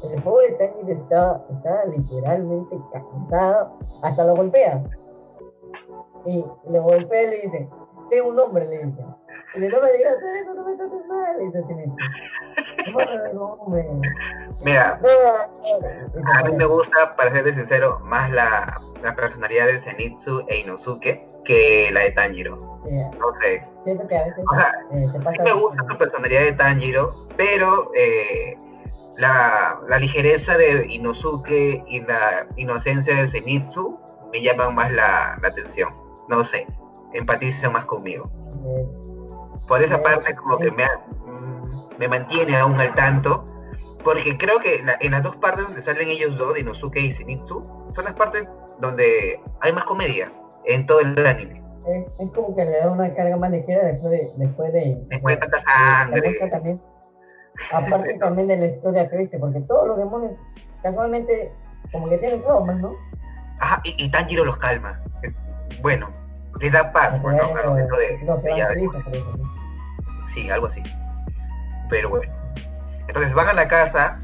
el 0.04 0.22
pobre 0.22 0.52
Tanjiro 0.52 0.92
está, 0.92 1.44
está 1.50 1.86
literalmente 1.86 2.76
cansado, 2.92 3.78
hasta 4.02 4.24
lo 4.24 4.36
golpea. 4.36 4.82
Y 6.26 6.44
le 6.68 6.78
golpea 6.78 7.22
y 7.22 7.30
le 7.30 7.40
dice, 7.42 7.68
sé 8.08 8.22
un 8.22 8.38
hombre, 8.38 8.66
le 8.66 8.84
dice. 8.84 9.04
Y 9.54 9.58
le 9.60 9.68
no 9.68 9.80
me 9.82 9.92
digas 9.92 10.16
eso, 10.40 10.54
no 10.54 10.64
me 10.64 10.76
toques 10.76 11.06
mal, 11.06 11.36
le 11.38 11.44
dice 11.44 11.58
así. 11.58 13.34
No, 13.34 13.44
hombre. 13.54 13.84
Mira, 14.64 15.00
a 16.34 16.44
mí 16.44 16.56
me 16.56 16.64
gusta, 16.64 17.14
para 17.16 17.30
ser 17.30 17.54
sincero, 17.54 17.98
más 18.00 18.30
la, 18.30 18.80
la 19.02 19.14
personalidad 19.14 19.66
de 19.66 19.80
Zenitsu 19.80 20.44
e 20.48 20.58
Inosuke 20.58 21.32
que 21.44 21.90
la 21.92 22.00
de 22.00 22.10
Tanjiro. 22.12 22.56
No 22.56 23.32
sé. 23.40 23.64
Siento 23.84 24.06
que 24.06 24.16
a 24.16 24.24
veces 24.24 24.44
o 24.50 24.54
sea, 24.54 24.72
eh, 24.92 25.08
te 25.12 25.18
pasa 25.18 25.36
sí 25.36 25.42
me 25.42 25.52
gusta 25.52 25.84
su 25.88 25.98
personalidad 25.98 26.42
de 26.42 26.52
Tanjiro, 26.52 27.10
pero 27.36 27.90
eh, 27.94 28.56
la, 29.16 29.80
la, 29.88 29.98
ligereza 29.98 30.56
de 30.56 30.86
Inosuke 30.88 31.84
y 31.86 32.00
la 32.00 32.46
inocencia 32.56 33.14
de 33.14 33.28
Zenitsu 33.28 33.98
me 34.32 34.42
llaman 34.42 34.74
más 34.74 34.90
la, 34.92 35.38
la 35.40 35.48
atención. 35.48 35.90
No 36.28 36.44
sé. 36.44 36.66
empatizan 37.12 37.72
más 37.72 37.84
conmigo. 37.84 38.30
Por 39.68 39.82
esa 39.82 40.02
parte 40.02 40.34
como 40.34 40.58
que 40.58 40.70
me, 40.70 40.86
me 41.98 42.08
mantiene 42.08 42.56
aún 42.56 42.80
al 42.80 42.94
tanto, 42.94 43.46
porque 44.02 44.36
creo 44.36 44.58
que 44.58 44.82
en 45.00 45.10
las 45.12 45.22
dos 45.22 45.36
partes 45.36 45.64
donde 45.64 45.82
salen 45.82 46.08
ellos 46.08 46.36
dos, 46.36 46.58
Inosuke 46.58 47.00
y 47.00 47.12
Zenitsu, 47.12 47.64
son 47.92 48.04
las 48.04 48.14
partes 48.14 48.50
donde 48.80 49.40
hay 49.60 49.72
más 49.72 49.84
comedia 49.84 50.32
en 50.64 50.86
todo 50.86 51.00
el 51.00 51.26
anime. 51.26 51.62
Es, 51.86 52.30
como 52.32 52.54
que 52.54 52.64
le 52.64 52.78
da 52.78 52.90
una 52.90 53.12
carga 53.12 53.36
más 53.36 53.50
ligera 53.50 53.84
después 53.84 54.12
de... 54.12 54.32
Después 54.36 54.72
de, 54.72 54.98
después 55.08 55.34
de 55.34 55.40
tanta 55.40 55.58
sangre. 55.60 56.38
También, 56.50 56.80
aparte 57.72 58.14
también 58.20 58.48
de 58.48 58.56
la 58.56 58.66
historia 58.66 59.08
triste, 59.08 59.38
porque 59.38 59.60
todos 59.60 59.88
los 59.88 59.98
demonios 59.98 60.32
casualmente 60.82 61.52
como 61.90 62.08
que 62.08 62.18
tienen 62.18 62.40
traumas, 62.40 62.78
¿no? 62.80 62.94
Ajá, 63.60 63.80
y, 63.84 64.04
y 64.04 64.10
Tanjiro 64.10 64.44
los 64.44 64.56
calma. 64.56 65.00
Bueno, 65.80 66.10
les 66.60 66.72
da 66.72 66.92
paz, 66.92 67.20
bueno, 67.22 67.42
bueno 67.50 67.74
de, 67.74 68.18
no 68.24 68.36
se 68.36 68.52
felices 68.52 69.02
eso. 69.12 69.34
Sí, 70.26 70.50
algo 70.50 70.66
así. 70.66 70.82
Pero 71.88 72.08
bueno. 72.08 72.32
Entonces 73.08 73.34
van 73.34 73.48
a 73.48 73.52
la 73.52 73.68
casa. 73.68 74.18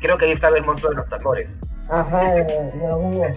Creo 0.00 0.18
que 0.18 0.26
ahí 0.26 0.32
estaba 0.32 0.56
el 0.56 0.64
monstruo 0.64 0.90
de 0.90 0.96
los 0.98 1.08
tambores. 1.08 1.58
Ajá, 1.90 2.32
de, 2.32 2.72
los 2.78 2.98
bongos. 2.98 3.36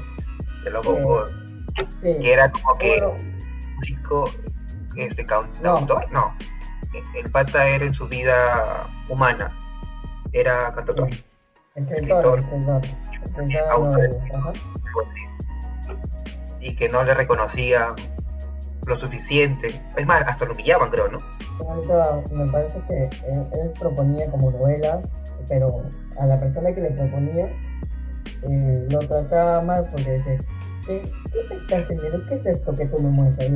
De 0.63 0.69
los 0.69 0.86
bongos. 0.86 1.32
Eh, 1.79 1.88
sí. 1.97 2.19
Que 2.19 2.34
era 2.34 2.51
como 2.51 2.77
que 2.77 3.01
un 3.03 3.82
chico, 3.82 4.29
este, 4.95 5.25
cantautor, 5.25 6.12
no. 6.12 6.19
no. 6.19 6.38
El 7.15 7.32
pata 7.32 7.67
era 7.67 7.86
en 7.86 7.93
su 7.93 8.08
vida 8.08 8.88
humana. 9.10 9.51
Era 10.32 10.71
cantautor. 10.71 11.10
Escritor, 11.75 12.39
escritor. 12.39 12.82
Y 16.60 16.75
que 16.75 16.89
no 16.89 17.03
le 17.03 17.13
reconocían 17.13 17.95
lo 18.86 18.97
suficiente. 18.97 19.82
Es 19.95 20.06
más, 20.06 20.21
hasta 20.23 20.45
lo 20.45 20.53
humillaban, 20.53 20.89
creo, 20.89 21.10
¿no? 21.10 21.19
me 22.32 22.51
parece 22.51 22.82
que 22.88 23.10
él, 23.29 23.71
proponía 23.79 24.29
como 24.29 24.51
novelas, 24.51 25.15
pero 25.47 25.84
a 26.17 26.25
la 26.25 26.39
persona 26.39 26.73
que 26.73 26.82
le 26.82 26.91
proponía 26.91 27.47
eh, 28.43 28.88
lo 28.89 28.99
trataba 28.99 29.62
mal 29.62 29.88
porque 29.89 30.12
decía, 30.12 30.38
¿qué, 30.86 31.12
¿qué 31.32 31.39
te 31.47 31.56
estás 31.56 31.84
haciendo? 31.84 32.25
¿Qué 32.25 32.36
es 32.36 32.45
esto 32.45 32.75
que 32.75 32.86
tú 32.88 32.99
me 32.99 33.10
muestras? 33.10 33.47
Y 33.47 33.51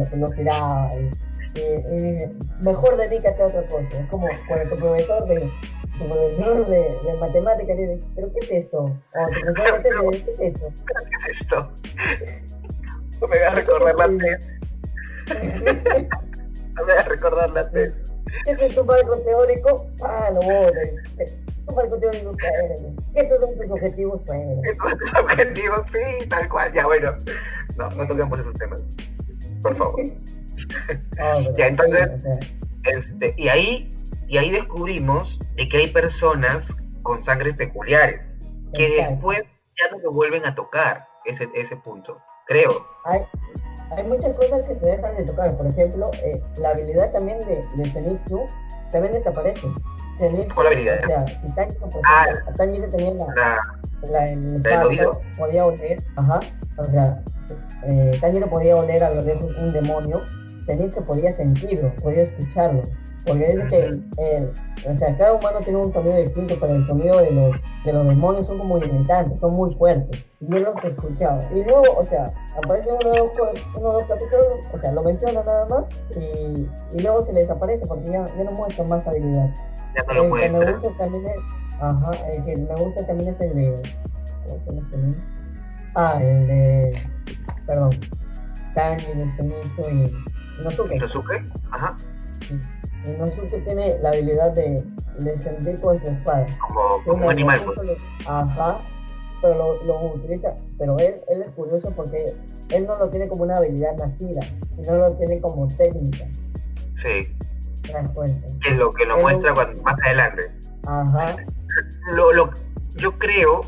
tiraba. 1.57 2.33
mejor 2.61 2.97
dedícate 2.97 3.41
a 3.41 3.47
otra 3.47 3.67
cosa. 3.67 3.99
Es 3.99 4.09
como 4.09 4.27
cuando 4.47 4.75
tu 4.75 4.81
profesor 4.81 5.27
de 5.27 5.51
tu 5.97 6.07
profesor 6.07 6.67
de, 6.67 6.99
de 7.05 7.17
matemáticas 7.19 7.77
dice, 7.77 7.99
¿pero 8.15 8.31
qué 8.33 8.39
es 8.41 8.51
esto? 8.51 8.83
O 8.83 9.29
tu 9.33 9.39
profesor 9.41 9.83
de 9.83 10.19
tesis, 10.19 10.25
¿qué 10.25 10.31
es 10.31 10.39
esto? 10.39 11.71
¿Qué 11.83 12.13
es 12.23 12.41
esto? 12.41 12.57
No 13.19 13.27
me 13.27 13.37
voy 13.37 13.47
a 13.47 13.51
recordar 13.51 13.95
la 13.95 14.07
TED. 14.07 14.39
no 16.75 16.85
me 16.85 16.93
voy 16.93 16.97
a 16.97 17.03
recordar 17.03 17.49
la 17.49 17.71
TED. 17.71 17.93
¿Qué 18.45 18.65
es 18.65 18.75
tu 18.75 18.85
marco 18.85 19.19
teórico? 19.21 19.87
Ah, 20.03 20.29
lo 20.33 20.41
voy 20.41 20.71
Tu 21.65 21.73
marco 21.73 21.99
teórico, 21.99 22.35
¿qué 22.37 23.21
estos 23.21 23.39
son 23.39 23.57
tus 23.57 23.71
objetivos? 23.71 24.21
Estos 24.21 24.89
son 24.89 24.99
tus 24.99 25.13
objetivos, 25.15 25.81
sí, 25.91 26.27
tal 26.27 26.47
cual, 26.49 26.73
ya 26.73 26.85
bueno. 26.85 27.17
No, 27.75 27.89
no 27.91 28.07
toquemos 28.07 28.39
esos 28.39 28.53
temas. 28.55 28.81
Por 29.61 29.75
favor. 29.75 29.99
Ah, 31.19 31.39
ya, 31.57 31.67
entonces, 31.67 32.09
este, 32.83 33.33
y 33.37 33.47
ahí 33.47 33.97
y 34.27 34.37
ahí 34.37 34.51
descubrimos 34.51 35.39
de 35.55 35.69
que 35.69 35.77
hay 35.77 35.87
personas 35.87 36.75
con 37.01 37.23
sangres 37.23 37.55
peculiares, 37.55 38.39
que 38.73 38.89
después 38.89 39.39
ya 39.41 39.95
no 39.95 39.99
lo 40.03 40.11
vuelven 40.11 40.45
a 40.45 40.53
tocar, 40.53 41.07
ese, 41.25 41.47
ese 41.55 41.77
punto, 41.77 42.17
creo. 42.45 42.85
Hay, 43.05 43.21
hay 43.91 44.03
muchas 44.03 44.33
cosas 44.33 44.67
que 44.67 44.75
se 44.75 44.85
dejan 44.85 45.15
de 45.15 45.23
tocar, 45.23 45.55
por 45.55 45.67
ejemplo, 45.67 46.11
eh, 46.23 46.41
la 46.57 46.69
habilidad 46.69 47.11
también 47.11 47.39
de, 47.45 47.65
de 47.75 47.89
Zenitsu 47.89 48.45
también 48.91 49.13
desaparece. 49.13 49.67
Zenitsu, 50.17 50.53
¿Cuál 50.55 50.67
habilidad? 50.67 50.99
O 51.03 51.07
sea, 51.07 51.27
si 51.27 51.49
Tanjiro, 51.53 51.89
por 51.89 52.01
ah, 52.05 52.25
ejemplo, 52.59 52.89
tenía 52.89 53.13
la, 53.13 53.61
la, 54.01 54.29
el 54.29 54.61
pato, 54.61 55.21
podía 55.37 55.65
oler, 55.65 56.03
ajá, 56.17 56.39
o 56.77 56.85
sea, 56.85 57.23
eh, 57.85 58.17
Tanjiro 58.19 58.49
podía 58.49 58.75
oler 58.75 59.03
a 59.03 59.11
lo 59.11 59.21
lejos 59.21 59.55
un 59.55 59.71
demonio, 59.71 60.21
Zenitsu 60.67 61.03
podía 61.05 61.31
sentirlo, 61.31 61.93
podía 61.95 62.21
escucharlo. 62.21 62.83
Porque 63.25 63.47
dice 63.47 63.67
que 63.67 64.51
o 64.89 64.93
sea, 64.93 65.17
cada 65.17 65.33
humano 65.33 65.59
tiene 65.63 65.79
un 65.79 65.91
sonido 65.91 66.15
distinto, 66.17 66.55
pero 66.59 66.75
el 66.75 66.85
sonido 66.85 67.19
de 67.19 67.31
los, 67.31 67.57
de 67.83 67.93
los 67.93 68.07
demonios 68.07 68.47
son 68.47 68.59
como 68.59 68.77
irritantes, 68.77 69.39
son 69.39 69.53
muy 69.53 69.73
fuertes. 69.75 70.25
Y 70.39 70.55
él 70.55 70.63
los 70.63 70.83
escuchaba. 70.83 71.41
Y 71.51 71.63
luego, 71.63 71.83
o 71.97 72.05
sea, 72.05 72.31
aparece 72.55 72.89
uno 72.89 73.09
o 73.09 73.15
dos, 73.15 73.31
uno, 73.75 73.91
dos 73.91 74.03
capítulos, 74.03 74.45
o 74.71 74.77
sea, 74.77 74.91
lo 74.91 75.03
menciona 75.03 75.43
nada 75.43 75.65
más, 75.65 75.85
y, 76.15 76.67
y 76.95 76.99
luego 77.01 77.21
se 77.21 77.33
le 77.33 77.41
desaparece 77.41 77.87
porque 77.87 78.05
ya, 78.05 78.25
ya 78.37 78.43
no 78.43 78.51
muestra 78.51 78.85
más 78.85 79.07
habilidad. 79.07 79.49
Ya 79.95 80.03
no 80.07 80.13
lo 80.13 80.37
el 80.37 80.41
que 80.41 80.49
me 80.49 80.71
gusta 80.71 80.89
también 80.97 81.25
es, 81.25 81.37
ajá, 81.81 82.11
el 82.27 82.43
que 82.43 82.55
me 82.55 82.75
gusta 82.75 83.05
también 83.05 83.29
es 83.29 83.41
el 83.41 83.55
de, 83.55 83.81
¿cómo 84.45 84.59
se 84.59 84.65
llama 84.65 84.81
este 84.81 85.21
Ah, 85.95 86.19
el 86.21 86.47
de, 86.47 86.89
perdón, 87.65 87.89
Tanji, 88.75 89.15
Lucenito 89.15 89.89
y 89.89 90.13
Inosuke. 90.59 90.95
Inosuke, 90.95 91.45
ajá. 91.71 91.97
Inosuke 93.05 93.57
tiene 93.63 93.97
la 94.01 94.09
habilidad 94.09 94.53
de, 94.53 94.83
de 95.19 95.37
sentir 95.37 95.79
con 95.79 95.99
su 95.99 96.07
espada. 96.07 96.47
Como, 97.05 97.25
un 97.25 97.31
animal. 97.31 97.61
Pues. 97.63 97.97
ajá, 98.25 98.81
pero 99.41 99.83
lo, 99.83 100.13
utiliza. 100.13 100.55
Pero 100.77 100.97
él, 100.99 101.21
él 101.29 101.41
es 101.41 101.49
curioso 101.51 101.91
porque 101.95 102.35
él 102.69 102.85
no 102.85 102.97
lo 102.97 103.09
tiene 103.09 103.27
como 103.27 103.43
una 103.43 103.57
habilidad 103.57 103.95
nacida, 103.97 104.41
sino 104.75 104.97
lo 104.97 105.13
tiene 105.13 105.39
como 105.41 105.67
técnica. 105.75 106.25
Sí. 106.95 107.27
Que 108.61 108.71
lo 108.71 108.91
que 108.91 109.05
lo 109.05 109.19
muestra 109.19 109.53
más 109.53 109.95
adelante. 110.03 110.51
Ajá. 110.85 111.37
Lo, 112.11 112.33
lo, 112.33 112.51
yo 112.95 113.17
creo 113.17 113.65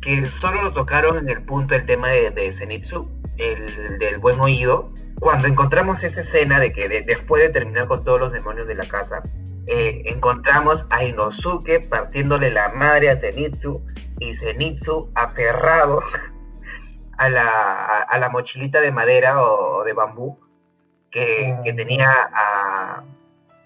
que 0.00 0.28
solo 0.30 0.62
lo 0.62 0.72
tocaron 0.72 1.18
en 1.18 1.28
el 1.28 1.42
punto 1.42 1.74
del 1.74 1.86
tema 1.86 2.08
de, 2.10 2.30
de 2.30 2.52
Zenitsu, 2.52 3.08
el 3.42 3.98
del 3.98 4.18
buen 4.18 4.40
oído, 4.40 4.92
cuando 5.20 5.48
encontramos 5.48 6.02
esa 6.04 6.22
escena 6.22 6.58
de 6.58 6.72
que 6.72 6.88
después 6.88 7.42
de 7.42 7.50
terminar 7.50 7.86
con 7.86 8.04
todos 8.04 8.18
los 8.18 8.32
demonios 8.32 8.66
de 8.66 8.74
la 8.74 8.86
casa, 8.86 9.22
eh, 9.66 10.02
encontramos 10.06 10.86
a 10.90 11.04
Inosuke 11.04 11.80
partiéndole 11.80 12.50
la 12.50 12.70
madre 12.70 13.10
a 13.10 13.16
Zenitsu 13.16 13.80
y 14.18 14.34
Zenitsu 14.34 15.12
aferrado 15.14 16.02
a 17.16 17.28
la, 17.28 17.98
a, 17.98 18.18
la 18.18 18.28
mochilita 18.30 18.80
de 18.80 18.90
madera 18.90 19.40
o, 19.40 19.84
de 19.84 19.92
bambú 19.92 20.40
que, 21.10 21.56
que 21.64 21.72
tenía 21.72 22.10
a, 22.10 23.04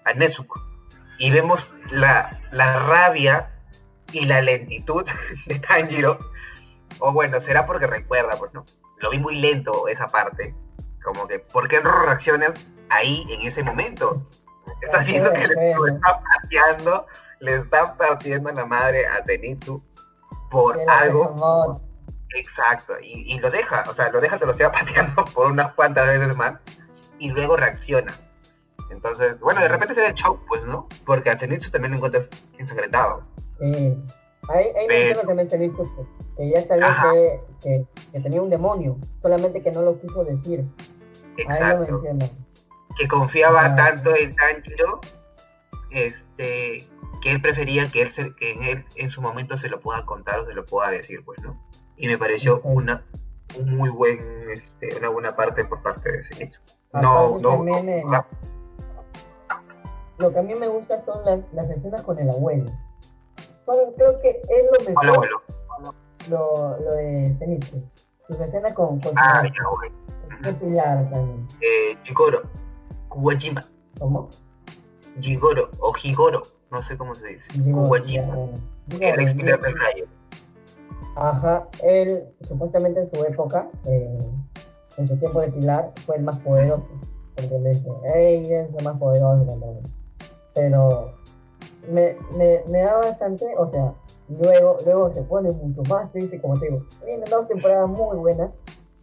a, 0.05 0.13
Nezuko. 0.13 0.61
Y 1.17 1.31
vemos 1.31 1.73
la, 1.89 2.39
la 2.51 2.79
rabia 2.79 3.49
y 4.11 4.25
la 4.25 4.41
lentitud 4.41 5.05
de 5.47 5.59
Tanjiro. 5.59 6.19
O 6.99 7.11
bueno, 7.13 7.39
será 7.39 7.65
porque 7.65 7.87
recuerda, 7.87 8.35
pues 8.37 8.53
no. 8.53 8.65
Lo 8.99 9.09
vi 9.11 9.19
muy 9.19 9.39
lento 9.39 9.87
esa 9.87 10.07
parte 10.07 10.55
como 11.07 11.25
que, 11.25 11.39
¿por 11.39 11.69
qué 11.69 11.81
no 11.81 11.89
reaccionas 11.89 12.53
ahí 12.89 13.25
en 13.29 13.47
ese 13.47 13.63
momento? 13.63 14.19
Estás 14.81 15.07
viendo 15.07 15.31
que 15.31 15.47
le 15.47 15.71
está 15.71 16.21
partiendo, 16.21 17.05
le 17.39 17.55
está 17.55 17.97
partiendo 17.97 18.51
la 18.51 18.65
madre 18.65 19.07
a 19.07 19.23
Zenitsu 19.23 19.81
por 20.51 20.77
algo. 20.89 21.81
Exacto, 22.35 22.95
y, 23.01 23.39
lo 23.39 23.49
deja, 23.49 23.85
o 23.89 23.93
sea, 23.93 24.09
lo 24.09 24.19
deja, 24.19 24.37
te 24.37 24.45
lo 24.45 24.53
siga 24.53 24.71
pateando 24.73 25.23
por 25.25 25.47
unas 25.47 25.73
cuantas 25.73 26.07
veces 26.07 26.35
más 26.35 26.55
y 27.19 27.29
luego 27.29 27.55
reacciona. 27.55 28.13
Entonces, 28.91 29.39
bueno, 29.39 29.61
de 29.61 29.69
repente 29.69 29.95
será 29.95 30.07
el 30.07 30.13
shock, 30.13 30.45
pues, 30.45 30.65
¿no? 30.65 30.89
Porque 31.05 31.29
a 31.29 31.37
Zenitsu 31.37 31.71
también 31.71 31.91
lo 31.91 31.97
encuentras 31.97 32.29
ensangrentado. 32.57 33.23
Sí. 33.57 33.97
Ahí, 34.49 34.65
ahí 34.77 34.85
Pero... 34.87 35.21
también 35.21 35.49
Zenitsu 35.49 35.89
que 36.37 36.51
ya 36.51 36.61
sabía 36.61 37.41
que, 37.61 37.85
que, 38.11 38.19
tenía 38.19 38.41
un 38.41 38.49
demonio, 38.49 38.97
solamente 39.17 39.63
que 39.63 39.71
no 39.71 39.81
lo 39.81 39.97
quiso 39.97 40.23
decir. 40.23 40.65
Exacto. 41.37 41.97
Que 42.95 43.07
confiaba 43.07 43.75
tanto 43.75 44.15
en 44.15 44.35
Tanjiro 44.35 45.01
este, 45.91 46.87
que 47.21 47.31
él 47.31 47.41
prefería 47.41 47.89
que 47.89 48.03
él, 48.03 48.35
que 48.35 48.51
en, 48.51 48.63
él 48.63 48.85
en 48.95 49.09
su 49.09 49.21
momento 49.21 49.57
se 49.57 49.69
lo 49.69 49.79
pueda 49.79 50.05
contar 50.05 50.39
o 50.39 50.45
se 50.45 50.53
lo 50.53 50.65
pueda 50.65 50.91
decir, 50.91 51.23
pues, 51.25 51.41
¿no? 51.41 51.59
Y 51.95 52.07
me 52.07 52.17
pareció 52.17 52.59
una 52.61 53.03
un 53.59 53.77
muy 53.77 53.89
buen, 53.89 54.19
este, 54.51 54.89
una 54.97 55.09
buena 55.09 55.35
parte 55.35 55.65
por 55.65 55.81
parte 55.81 56.11
de 56.11 56.19
ese 56.19 56.43
hecho. 56.43 56.61
No, 56.93 57.39
no, 57.39 57.65
eh, 57.67 58.03
lo 60.17 60.31
que 60.31 60.39
a 60.39 60.43
mí 60.43 60.55
me 60.55 60.67
gusta 60.67 60.99
son 60.99 61.23
las, 61.25 61.39
las 61.53 61.69
escenas 61.69 62.01
con 62.03 62.17
el 62.19 62.29
abuelo. 62.29 62.71
Creo 63.95 64.19
que 64.19 64.29
es 64.29 64.69
lo 64.71 64.85
mejor. 64.85 65.07
abuelo? 65.07 65.41
Lo, 66.29 66.77
lo 66.79 66.91
de 66.91 67.33
Zenitsu. 67.35 67.81
Sus 68.25 68.39
escenas 68.41 68.73
con, 68.73 68.99
con 68.99 69.13
ah, 69.17 69.43
¿Qué 70.43 70.53
pilar 70.53 71.09
también? 71.09 71.47
Eh, 71.61 71.97
Jigoro, 72.03 72.41
Kuwajima. 73.09 73.65
¿Cómo? 73.99 74.29
Jigoro 75.21 75.69
o 75.79 75.93
Higoro, 76.03 76.43
no 76.69 76.81
sé 76.81 76.97
cómo 76.97 77.15
se 77.15 77.27
dice. 77.27 77.47
Kuwajima. 77.71 78.37
El 78.99 79.19
ex 79.21 79.33
pilar 79.33 79.61
del 79.61 79.77
rayo. 79.79 80.05
Ajá, 81.15 81.67
él 81.83 82.27
supuestamente 82.41 82.99
en 82.99 83.07
su 83.07 83.23
época, 83.23 83.69
eh, 83.85 84.19
en 84.97 85.07
su 85.07 85.17
tiempo 85.17 85.41
de 85.41 85.51
Pilar, 85.51 85.91
fue 86.05 86.17
el 86.17 86.23
más 86.23 86.37
poderoso. 86.39 86.89
Porque 87.35 87.57
le 87.57 87.69
dice, 87.71 87.89
es 88.15 88.69
el 88.77 88.83
más 88.83 88.97
poderoso. 88.97 89.81
Pero 90.53 91.16
me, 91.87 92.15
me, 92.35 92.63
me 92.67 92.81
da 92.81 92.97
bastante, 92.97 93.45
o 93.57 93.67
sea, 93.67 93.93
luego, 94.29 94.77
luego 94.85 95.11
se 95.11 95.21
pone 95.23 95.51
mucho 95.51 95.81
más 95.89 96.11
triste, 96.11 96.41
como 96.41 96.59
te 96.59 96.67
digo. 96.67 96.85
Vienen 97.05 97.29
dos 97.29 97.47
temporadas 97.47 97.89
muy 97.89 98.17
buenas, 98.17 98.51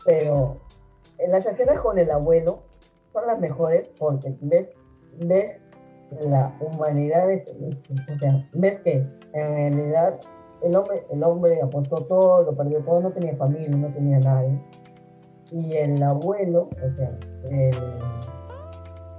pero 0.05 0.61
las 1.29 1.47
escenas 1.47 1.81
con 1.81 1.99
el 1.99 2.11
abuelo 2.11 2.63
son 3.09 3.27
las 3.27 3.39
mejores 3.39 3.95
porque 3.99 4.37
ves, 4.41 4.79
ves 5.19 5.67
la 6.19 6.57
humanidad 6.61 7.27
de 7.29 7.79
O 8.13 8.17
sea, 8.17 8.49
ves 8.53 8.79
que 8.79 9.07
en 9.33 9.55
realidad 9.55 10.21
el 10.63 10.77
hombre, 10.77 11.05
el 11.11 11.23
hombre 11.23 11.61
apostó 11.63 12.05
todo, 12.05 12.43
lo 12.43 12.57
perdió 12.57 12.83
todo, 12.85 13.01
no 13.01 13.13
tenía 13.13 13.37
familia, 13.37 13.77
no 13.77 13.93
tenía 13.93 14.19
nadie. 14.19 14.61
Y 15.51 15.77
el 15.77 16.03
abuelo, 16.03 16.69
o 16.85 16.89
sea, 16.89 17.17
el, 17.51 17.75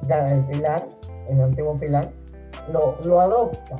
el 0.09 0.45
pilar, 0.45 0.87
el 1.29 1.41
antiguo 1.41 1.77
pilar, 1.79 2.11
lo, 2.71 2.97
lo 3.03 3.19
adopta. 3.19 3.79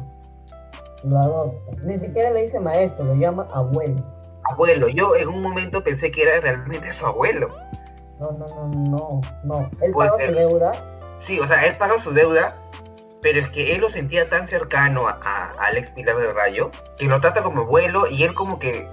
Lo 1.04 1.17
adopta. 1.17 1.71
Ni 1.84 2.00
siquiera 2.00 2.30
le 2.32 2.43
dice 2.43 2.60
maestro, 2.60 3.06
lo 3.06 3.15
llama 3.15 3.48
abuelo. 3.54 4.04
Abuelo, 4.52 4.88
yo 4.89 5.15
en 5.15 5.28
un 5.28 5.41
momento 5.41 5.84
pensé 5.84 6.12
que 6.12 6.24
era 6.24 6.39
realmente 6.39 6.93
su 6.93 7.06
abuelo. 7.06 7.50
No, 8.19 8.32
no, 8.32 8.48
no, 8.48 8.69
no, 8.69 9.21
no. 9.43 9.69
Él 9.82 9.93
pagó 9.93 10.19
su 10.19 10.32
deuda. 10.32 10.95
Sí, 11.17 11.39
o 11.39 11.48
sea, 11.48 11.65
él 11.65 11.78
paga 11.78 11.98
su 11.98 12.12
deuda, 12.12 12.56
pero 13.21 13.39
es 13.39 13.50
que 13.50 13.74
él 13.74 13.82
lo 13.82 13.89
sentía 13.89 14.30
tan 14.30 14.48
cercano 14.48 15.08
a, 15.08 15.54
Alex 15.60 15.89
Pilar 15.91 16.17
del 16.17 16.36
Rayo 16.36 16.71
que 16.98 17.06
lo 17.06 17.19
trata 17.21 17.41
como 17.41 17.62
abuelo 17.62 18.08
y 18.08 18.24
él 18.24 18.34
como 18.34 18.60
que 18.60 18.88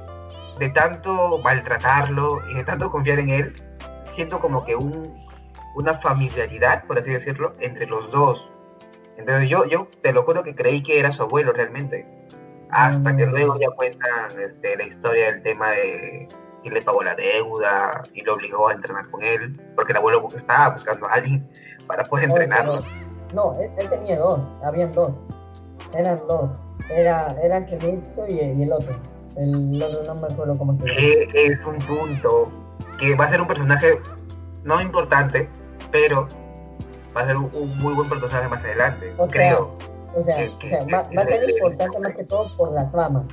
de 0.59 0.69
tanto 0.71 1.39
maltratarlo 1.43 2.41
y 2.49 2.55
de 2.55 2.65
tanto 2.65 2.91
confiar 2.91 3.19
en 3.19 3.31
él, 3.31 3.63
siento 4.09 4.41
como 4.41 4.65
que 4.65 4.77
un, 4.77 5.27
una 5.75 5.95
familiaridad, 5.95 6.85
por 6.87 6.99
así 6.99 7.13
decirlo, 7.13 7.55
entre 7.61 7.87
los 7.87 8.11
dos. 8.11 8.49
Entonces 9.23 9.49
yo, 9.49 9.65
yo 9.67 9.87
te 10.03 10.13
lo 10.13 10.25
juro 10.25 10.43
que 10.43 10.53
creí 10.53 10.83
que 10.83 10.99
era 10.99 11.13
su 11.13 11.23
abuelo 11.23 11.53
realmente. 11.53 12.05
Hasta 12.71 13.17
que 13.17 13.25
mm. 13.25 13.31
luego 13.31 13.61
ya 13.61 13.71
cuentan 13.71 14.33
este, 14.41 14.77
la 14.77 14.83
historia 14.83 15.27
del 15.27 15.43
tema 15.43 15.71
de 15.71 16.29
que 16.65 16.71
le 16.71 16.83
pagó 16.83 17.05
la 17.05 17.15
deuda 17.15 18.03
y 18.15 18.23
lo 18.23 18.35
obligó 18.35 18.69
a 18.69 18.73
entrenar 18.73 19.09
con 19.11 19.23
él, 19.23 19.61
porque 19.77 19.93
el 19.93 19.99
abuelo 19.99 20.29
estaba 20.35 20.71
buscando 20.71 21.07
a 21.07 21.13
alguien 21.13 21.49
para 21.87 22.05
poder 22.05 22.25
entrenarlo. 22.31 22.83
No, 23.33 23.57
él, 23.61 23.89
tenía 23.89 24.19
dos, 24.19 24.41
habían 24.65 24.93
dos. 24.93 25.25
Eran 25.95 26.21
dos. 26.27 26.61
Era, 26.91 27.41
era 27.41 27.59
el 27.59 27.65
y, 28.29 28.35
y 28.35 28.63
el 28.63 28.73
otro. 28.73 28.97
El 29.37 29.83
otro 29.83 30.05
no 30.05 30.15
me 30.17 30.33
acuerdo 30.33 30.59
cómo 30.59 30.75
se 30.75 30.85
llama. 30.87 31.31
Es 31.35 31.65
un 31.65 31.79
punto 31.79 32.53
que 32.99 33.15
va 33.15 33.25
a 33.25 33.29
ser 33.29 33.41
un 33.41 33.47
personaje 33.47 34.01
no 34.65 34.81
importante, 34.81 35.49
pero 35.93 36.29
va 37.17 37.23
a 37.23 37.27
ser 37.27 37.37
un, 37.37 37.51
muy 37.79 37.95
buen 37.95 38.09
personaje 38.09 38.49
más 38.49 38.65
adelante, 38.65 39.15
creo. 39.31 39.77
o 40.15 40.21
sea, 40.23 40.37
o 40.47 40.67
sea 40.67 40.85
va, 40.85 41.09
a 41.21 41.25
ser 41.25 41.49
importante 41.49 41.99
más 41.99 42.15
que 42.15 42.25
todo 42.25 42.49
por 42.57 42.73
la 42.73 42.91
trama. 42.91 43.27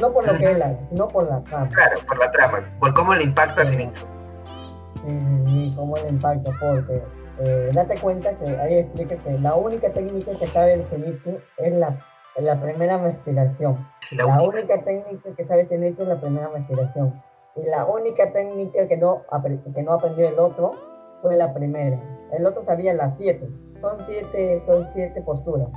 No 0.00 0.12
por 0.12 0.26
lo 0.26 0.36
que 0.36 0.50
él 0.50 0.62
haga, 0.62 0.78
sino 0.90 1.08
por 1.08 1.24
la 1.24 1.42
trama. 1.44 1.68
Claro, 1.70 1.98
por 2.06 2.18
la 2.18 2.30
trama, 2.30 2.60
por 2.78 2.94
cómo 2.94 3.14
le 3.14 3.24
impacta 3.24 3.62
a 3.62 3.66
Zenitsu. 3.66 4.06
Sí, 4.94 5.08
sí, 5.08 5.44
sí, 5.46 5.72
cómo 5.76 5.96
le 5.96 6.08
impacta, 6.08 6.50
porque 6.60 7.02
eh, 7.40 7.70
date 7.72 7.98
cuenta 7.98 8.36
que 8.38 8.56
ahí 8.58 8.78
explica 8.78 9.16
que 9.16 9.38
la 9.38 9.54
única 9.54 9.92
técnica 9.92 10.32
que 10.38 10.46
sabe 10.48 10.74
el 10.74 10.84
Zenitsu 10.84 11.38
es 11.56 11.72
la, 11.72 11.98
la 12.36 12.60
primera 12.60 12.98
respiración. 12.98 13.88
La, 14.12 14.40
única. 14.40 14.82
técnica 14.84 15.30
que 15.36 15.46
sabe 15.46 15.64
Zenitsu 15.64 16.02
es 16.02 16.08
la 16.08 16.20
primera 16.20 16.48
respiración. 16.48 17.22
Y 17.56 17.64
la 17.68 17.86
única 17.86 18.32
técnica 18.32 18.86
que 18.86 18.96
no, 18.96 19.24
que 19.74 19.82
no 19.82 19.92
aprendió 19.92 20.28
el 20.28 20.38
otro 20.38 20.74
fue 21.22 21.36
la 21.36 21.52
primera. 21.52 21.98
El 22.32 22.46
otro 22.46 22.62
sabía 22.62 22.92
las 22.94 23.16
siete. 23.16 23.48
Son 23.80 24.02
siete, 24.02 24.58
son 24.58 24.84
siete 24.84 25.22
posturas. 25.22 25.68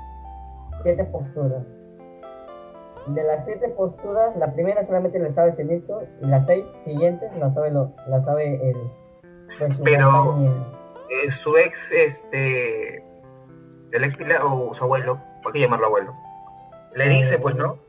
Siete 0.84 1.06
posturas. 1.06 1.66
De 3.08 3.24
las 3.24 3.46
siete 3.46 3.70
posturas, 3.70 4.36
la 4.36 4.54
primera 4.54 4.84
solamente 4.84 5.18
la 5.20 5.34
sabe 5.34 5.54
Zenitsu 5.54 6.00
y 6.22 6.28
las 6.28 6.46
seis 6.46 6.66
siguientes 6.84 7.32
la 7.38 7.50
sabe, 7.50 7.72
lo, 7.72 7.94
la 8.08 8.24
sabe 8.24 8.70
el, 8.70 8.78
pues, 9.58 9.82
Pero 9.84 10.36
eh, 11.10 11.32
su 11.32 11.58
ex, 11.58 11.92
este, 11.92 13.04
el 13.92 14.04
ex 14.04 14.18
o 14.44 14.74
su 14.74 14.84
abuelo, 14.84 15.22
¿por 15.44 15.52
qué 15.52 15.60
llamarlo 15.60 15.88
abuelo? 15.88 16.16
Le 16.96 17.08
dice, 17.10 17.38
pues, 17.38 17.56
¿no? 17.56 17.80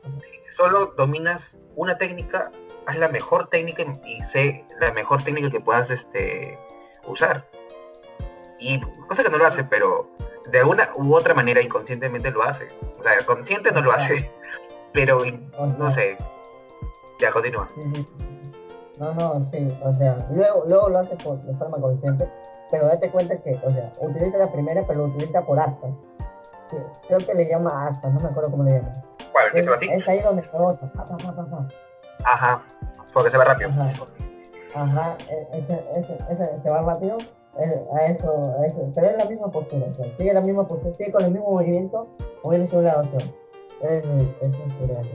Solo 0.47 0.93
dominas 0.97 1.59
una 1.75 1.97
técnica, 1.97 2.51
haz 2.85 2.97
la 2.97 3.09
mejor 3.09 3.49
técnica 3.49 3.83
y 4.05 4.21
sé 4.23 4.65
la 4.79 4.93
mejor 4.93 5.23
técnica 5.23 5.51
que 5.51 5.59
puedas 5.59 5.89
este, 5.89 6.57
usar. 7.07 7.45
Y 8.63 8.79
cosa 8.79 9.23
que 9.23 9.29
no 9.29 9.37
lo 9.37 9.45
hace, 9.45 9.65
pero 9.65 10.07
de 10.49 10.63
una 10.63 10.87
u 10.95 11.13
otra 11.13 11.33
manera 11.33 11.61
inconscientemente 11.61 12.31
lo 12.31 12.43
hace. 12.43 12.69
O 12.97 13.03
sea, 13.03 13.25
consciente 13.25 13.71
no 13.73 13.81
lo 13.81 13.91
hace, 13.91 14.31
pero 14.93 15.21
no 15.77 15.91
sé. 15.91 16.17
Ya, 17.19 17.29
continúa. 17.31 17.69
No, 18.97 19.13
no, 19.13 19.43
sí, 19.43 19.67
o 19.83 19.93
sea, 19.93 20.25
luego, 20.31 20.63
luego 20.65 20.89
lo 20.89 20.99
hace 20.99 21.17
por, 21.17 21.41
de 21.41 21.53
forma 21.55 21.77
consciente, 21.77 22.29
pero 22.71 22.85
date 22.85 23.11
cuenta 23.11 23.35
que, 23.41 23.59
o 23.63 23.71
sea, 23.71 23.91
utiliza 23.99 24.37
la 24.37 24.49
primera, 24.49 24.85
pero 24.87 24.99
lo 24.99 25.05
utiliza 25.13 25.45
por 25.45 25.59
aspas. 25.59 25.91
creo 27.07 27.19
que 27.19 27.33
le 27.33 27.49
llama 27.49 27.87
aspas, 27.87 28.13
no 28.13 28.21
me 28.21 28.29
acuerdo 28.29 28.51
cómo 28.51 28.63
le 28.63 28.77
llama. 28.77 29.03
¿Cuál? 29.33 29.47
Es, 29.55 29.67
es 29.67 30.07
ahí 30.07 30.21
donde 30.21 30.43
rebota. 30.43 30.89
Ajá, 32.23 32.63
porque 33.11 33.29
se 33.29 33.37
va 33.37 33.43
rápido. 33.43 33.71
Ajá, 34.73 35.17
e, 35.29 35.59
ese, 35.59 35.85
ese, 35.95 36.17
ese, 36.29 36.61
se 36.61 36.69
va 36.69 36.81
rápido 36.81 37.17
a 37.55 38.05
eso, 38.07 38.55
a 38.59 38.65
eso, 38.65 38.91
pero 38.95 39.07
es 39.07 39.17
la 39.17 39.25
misma 39.25 39.51
postura, 39.51 39.85
o 39.87 39.93
sea, 39.93 40.05
sigue 40.17 40.33
la 40.33 40.41
misma 40.41 40.67
postura, 40.67 40.93
sigue 40.93 41.11
con 41.11 41.23
el 41.23 41.31
mismo 41.31 41.51
movimiento, 41.51 42.07
moviéndose 42.43 42.77
de 42.77 42.79
un 42.81 42.87
lado 42.87 43.03
Eso 44.41 44.63
es 44.65 44.73
surreal. 44.73 45.07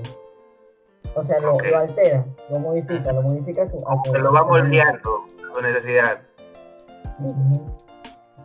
O 1.14 1.22
sea, 1.22 1.40
lo, 1.40 1.58
lo, 1.58 1.78
altera, 1.78 2.24
lo 2.48 2.60
modifica, 2.60 3.12
lo 3.12 3.22
modifica 3.22 3.66
su, 3.66 3.82
Se 4.04 4.18
lo 4.18 4.32
va 4.32 4.44
moldeando 4.44 5.24
a 5.50 5.54
su 5.54 5.62
necesidad. 5.62 6.20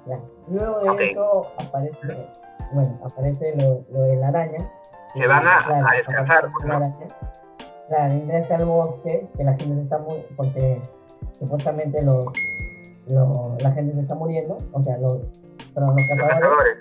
ya. 0.07 0.19
Luego 0.47 0.95
de 0.95 1.05
eso 1.05 1.51
aparece, 1.57 2.07
bueno, 2.71 2.99
aparece 3.03 3.55
lo, 3.57 3.85
lo 3.91 4.01
de 4.05 4.15
la 4.15 4.29
araña. 4.29 4.71
Se 5.13 5.27
van 5.27 5.45
a, 5.45 5.89
a 5.89 5.95
descansar. 5.95 6.49
La 6.65 6.77
araña. 6.77 7.07
Claro, 7.89 8.13
ingresa 8.15 8.55
al 8.55 8.65
bosque, 8.65 9.27
que 9.37 9.43
la 9.43 9.55
gente 9.55 9.81
está 9.81 9.99
muy, 9.99 10.25
porque 10.35 10.81
supuestamente 11.37 12.01
los 12.01 12.25
la 13.07 13.71
gente 13.71 13.93
se 13.93 14.01
está 14.01 14.15
muriendo, 14.15 14.57
o 14.71 14.81
sea, 14.81 14.97
los, 14.97 15.21
los 15.75 15.95
cazadores. 16.07 16.77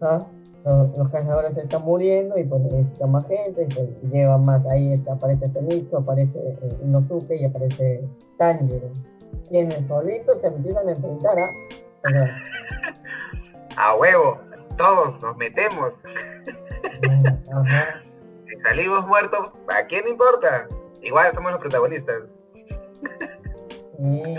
¿ah? 0.00 0.26
los, 0.64 1.10
cazadores 1.10 1.54
se 1.54 1.62
están 1.62 1.82
muriendo 1.82 2.38
y 2.38 2.44
pues 2.44 2.62
necesitan 2.62 3.12
más 3.12 3.26
gente, 3.26 3.62
y 3.62 3.74
pues 3.74 3.88
llevan 4.10 4.44
más, 4.44 4.64
ahí 4.66 5.02
aparece 5.10 5.48
Zenitsu, 5.50 5.98
aparece 5.98 6.40
eh, 6.40 6.78
Inosuke 6.82 7.36
y 7.36 7.44
aparece 7.44 8.02
Tanjiro. 8.38 8.90
Quienes 9.46 9.86
solitos 9.86 10.40
se 10.40 10.48
empiezan 10.48 10.88
a 10.88 10.92
enfrentar 10.92 11.38
a... 11.38 11.50
a 13.90 13.96
huevo, 13.96 14.38
todos 14.76 15.20
nos 15.20 15.36
metemos. 15.36 15.94
Si 18.46 18.60
salimos 18.60 19.06
muertos, 19.06 19.60
¿a 19.68 19.86
quién 19.86 20.06
importa? 20.06 20.68
Igual 21.02 21.32
somos 21.34 21.52
los 21.52 21.60
protagonistas. 21.60 22.22
Sí 23.96 24.36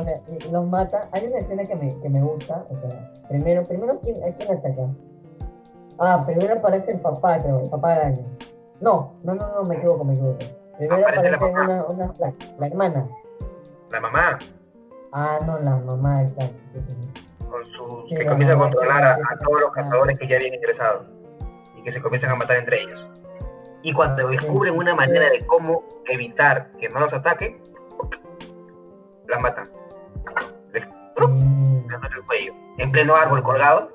o 0.00 0.04
sea, 0.04 0.20
los 0.50 0.66
mata. 0.66 1.08
Hay 1.12 1.26
una 1.26 1.38
escena 1.38 1.64
que 1.64 1.76
me, 1.76 1.98
que 2.00 2.08
me 2.08 2.20
gusta, 2.22 2.66
o 2.68 2.74
sea, 2.74 3.10
primero, 3.28 3.64
primero, 3.64 4.00
¿quién, 4.02 4.16
¿quién 4.34 4.50
ataca? 4.50 4.88
Ah, 5.98 6.24
primero 6.26 6.54
aparece 6.54 6.92
el 6.92 7.00
papá, 7.00 7.40
creo, 7.42 7.60
el 7.60 7.70
papá 7.70 7.94
de 7.94 8.02
año. 8.02 8.24
No, 8.80 9.14
no, 9.22 9.34
no, 9.34 9.52
no, 9.54 9.62
me 9.64 9.76
equivoco, 9.76 10.04
me 10.04 10.14
equivoco. 10.14 10.38
Primero 10.76 11.06
aparece, 11.06 11.36
una, 11.36 11.84
una 11.84 12.14
la, 12.58 12.66
hermana. 12.66 13.08
¿La 13.90 14.00
mamá? 14.00 14.38
Ah, 15.12 15.38
no, 15.46 15.58
la 15.60 15.76
mamá, 15.76 16.22
exacto. 16.22 16.58
Con 17.48 17.64
su, 17.70 18.16
que 18.16 18.26
comienza 18.26 18.54
a 18.54 18.58
controlar 18.58 19.04
a, 19.04 19.38
todos 19.44 19.60
los 19.60 19.70
cazadores 19.70 20.18
que 20.18 20.26
ya 20.26 20.36
habían 20.36 20.54
ingresado 20.54 21.04
y 21.78 21.82
que 21.84 21.92
se 21.92 22.02
comienzan 22.02 22.32
a 22.32 22.34
matar 22.34 22.56
entre 22.56 22.82
ellos. 22.82 23.08
Y 23.82 23.92
cuando 23.92 24.26
descubren 24.28 24.76
una 24.76 24.96
manera 24.96 25.30
de 25.30 25.46
cómo 25.46 25.84
evitar 26.06 26.72
que 26.80 26.88
no 26.88 26.98
los 26.98 27.14
ataquen, 27.14 27.62
las 29.28 29.40
matan 29.40 29.70
mm. 30.24 31.88
el 32.16 32.26
cuello. 32.26 32.54
En 32.78 32.92
pleno 32.92 33.14
árbol 33.14 33.42
colgado, 33.42 33.90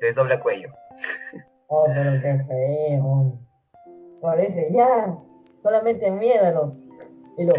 les 0.00 0.16
dobla 0.16 0.34
el 0.34 0.40
cuello. 0.40 0.72
Oh, 1.68 1.84
pero 1.86 2.20
qué 2.20 2.44
feo. 2.48 3.38
Parece, 4.20 4.68
ya, 4.72 5.18
solamente 5.58 6.10
miedalos. 6.10 6.78
Y 7.36 7.46
lo. 7.46 7.54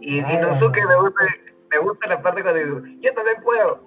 y, 0.00 0.18
y 0.18 0.36
Nosuke 0.38 0.84
me 0.86 0.96
gusta, 0.96 1.24
me 1.70 1.78
gusta 1.78 2.08
la 2.08 2.22
parte 2.22 2.42
cuando 2.42 2.60
dice, 2.60 2.98
yo 3.00 3.14
también 3.14 3.42
puedo. 3.44 3.80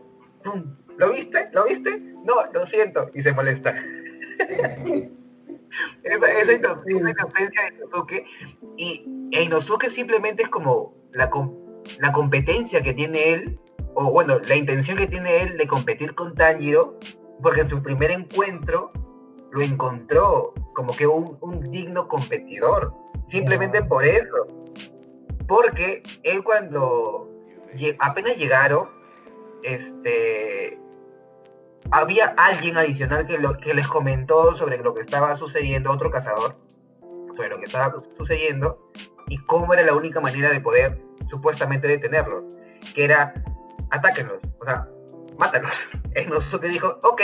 ¿Lo 0.98 1.12
viste? 1.12 1.50
¿Lo 1.52 1.66
viste? 1.66 2.00
No, 2.24 2.46
lo 2.54 2.66
siento. 2.66 3.10
Y 3.14 3.22
se 3.22 3.34
molesta. 3.34 3.76
esa, 6.04 6.32
esa, 6.32 6.54
inocencia 6.54 7.64
de 7.64 7.76
Inosuke. 7.76 8.26
Y 8.78 9.30
e 9.32 9.44
Inosuke 9.44 9.90
simplemente 9.90 10.44
es 10.44 10.50
como 10.50 10.94
la, 11.12 11.30
la 12.00 12.12
competencia 12.12 12.82
que 12.82 12.94
tiene 12.94 13.34
él, 13.34 13.60
o 13.94 14.12
bueno, 14.12 14.40
la 14.40 14.56
intención 14.56 14.98
que 14.98 15.08
tiene 15.08 15.42
él 15.42 15.58
de 15.58 15.68
competir 15.68 16.16
con 16.16 16.36
Tanjiro, 16.36 17.00
porque 17.42 17.62
en 17.62 17.70
su 17.70 17.82
primer 17.82 18.12
encuentro 18.12 18.92
lo 19.52 19.62
encontró 19.62 20.54
como 20.74 20.96
que 20.96 21.08
un, 21.08 21.38
un 21.42 21.72
digno 21.72 22.08
competidor, 22.08 22.94
simplemente 23.28 23.84
por 23.84 24.06
eso. 24.06 24.48
Porque 25.48 26.04
él 26.24 26.44
cuando 26.44 27.30
apenas 28.00 28.38
llegaron, 28.38 28.90
este, 29.64 30.80
había 31.92 32.28
alguien 32.38 32.78
adicional 32.78 33.28
que, 33.28 33.38
lo, 33.38 33.58
que 33.58 33.74
les 33.74 33.88
comentó 33.88 34.56
sobre 34.56 34.78
lo 34.78 34.94
que 34.94 35.02
estaba 35.02 35.36
sucediendo, 35.36 35.92
otro 35.92 36.10
cazador, 36.12 36.58
sobre 37.36 37.50
lo 37.50 37.60
que 37.60 37.66
estaba 37.66 37.94
sucediendo 38.14 38.92
y 39.28 39.38
cómo 39.38 39.74
era 39.74 39.84
la 39.84 39.96
única 39.96 40.22
manera 40.22 40.52
de 40.52 40.62
poder 40.62 41.02
supuestamente 41.30 41.88
detenerlos, 41.88 42.56
que 42.94 43.06
era 43.06 43.34
atáquenlos, 43.90 44.44
o 44.60 44.66
sea, 44.66 44.88
mátalos. 45.38 45.90
El 46.14 46.30
Nosuke 46.30 46.68
dijo, 46.68 47.00
ok. 47.04 47.22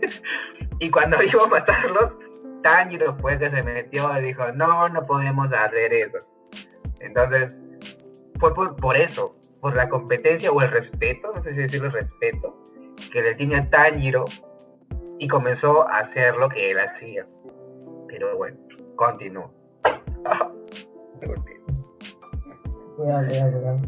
y 0.78 0.90
cuando 0.90 1.22
iba 1.22 1.44
a 1.44 1.46
matarlos, 1.46 2.16
Tanjiro 2.62 3.16
fue 3.18 3.38
que 3.38 3.50
se 3.50 3.62
metió 3.62 4.18
y 4.18 4.22
dijo, 4.22 4.52
no, 4.52 4.88
no 4.88 5.04
podemos 5.06 5.52
hacer 5.52 5.92
eso. 5.92 6.18
Entonces, 7.00 7.60
fue 8.38 8.54
por, 8.54 8.76
por 8.76 8.96
eso, 8.96 9.36
por 9.60 9.76
la 9.76 9.88
competencia 9.88 10.50
o 10.50 10.62
el 10.62 10.70
respeto, 10.70 11.32
no 11.34 11.42
sé 11.42 11.52
si 11.52 11.60
decirlo 11.60 11.90
respeto, 11.90 12.56
que 13.12 13.22
le 13.22 13.34
tenía 13.34 13.68
Tanjiro 13.68 14.24
y 15.18 15.28
comenzó 15.28 15.88
a 15.88 15.98
hacer 15.98 16.36
lo 16.36 16.48
que 16.48 16.70
él 16.70 16.78
hacía. 16.78 17.26
Pero 18.08 18.36
bueno, 18.36 18.56
continuó. 18.96 19.52
Cuidado, 22.96 23.26
cuidado, 23.26 23.52
cuidado. 23.52 23.80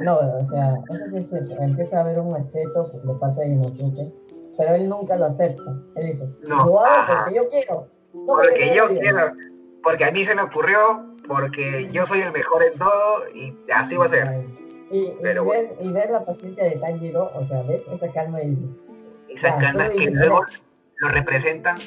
No, 0.00 0.18
o 0.18 0.44
sea, 0.46 0.74
eso 0.92 1.08
sí 1.08 1.18
es 1.18 1.30
cierto. 1.30 1.54
Empieza 1.60 1.98
a 1.98 2.00
haber 2.00 2.18
un 2.18 2.34
respeto 2.34 2.90
de 3.04 3.14
parte 3.14 3.40
de 3.40 3.48
Inosuke, 3.48 4.12
pero 4.56 4.74
él 4.74 4.88
nunca 4.88 5.16
lo 5.16 5.26
acepta. 5.26 5.62
Él 5.96 6.06
dice, 6.06 6.28
no, 6.46 6.66
lo 6.66 6.84
hago 6.84 7.14
porque 7.16 7.34
yo 7.34 7.48
quiero. 7.48 7.88
porque 8.26 8.74
yo 8.74 8.86
quiero. 8.88 9.32
Porque 9.82 10.04
a 10.04 10.10
mí 10.10 10.24
se 10.24 10.34
me 10.34 10.42
ocurrió, 10.42 10.78
porque 11.26 11.88
yo 11.92 12.04
soy 12.06 12.20
el 12.20 12.32
mejor 12.32 12.64
en 12.64 12.78
todo 12.78 13.28
y 13.34 13.56
así 13.72 13.96
va 13.96 14.06
a 14.06 14.08
ser. 14.08 14.44
Y, 14.90 15.12
ver, 15.22 15.38
y, 15.80 15.92
ver, 15.92 16.10
la 16.10 16.24
paciencia 16.24 16.64
de 16.64 16.76
Tanjiro, 16.76 17.30
o 17.34 17.46
sea, 17.46 17.62
ver 17.62 17.84
esa 17.92 18.10
calma 18.10 18.42
y... 18.42 18.56
Esa 19.28 19.58
calma 19.58 19.90
que 19.90 20.10
luego 20.10 20.40
lo 20.96 21.08
representan 21.10 21.78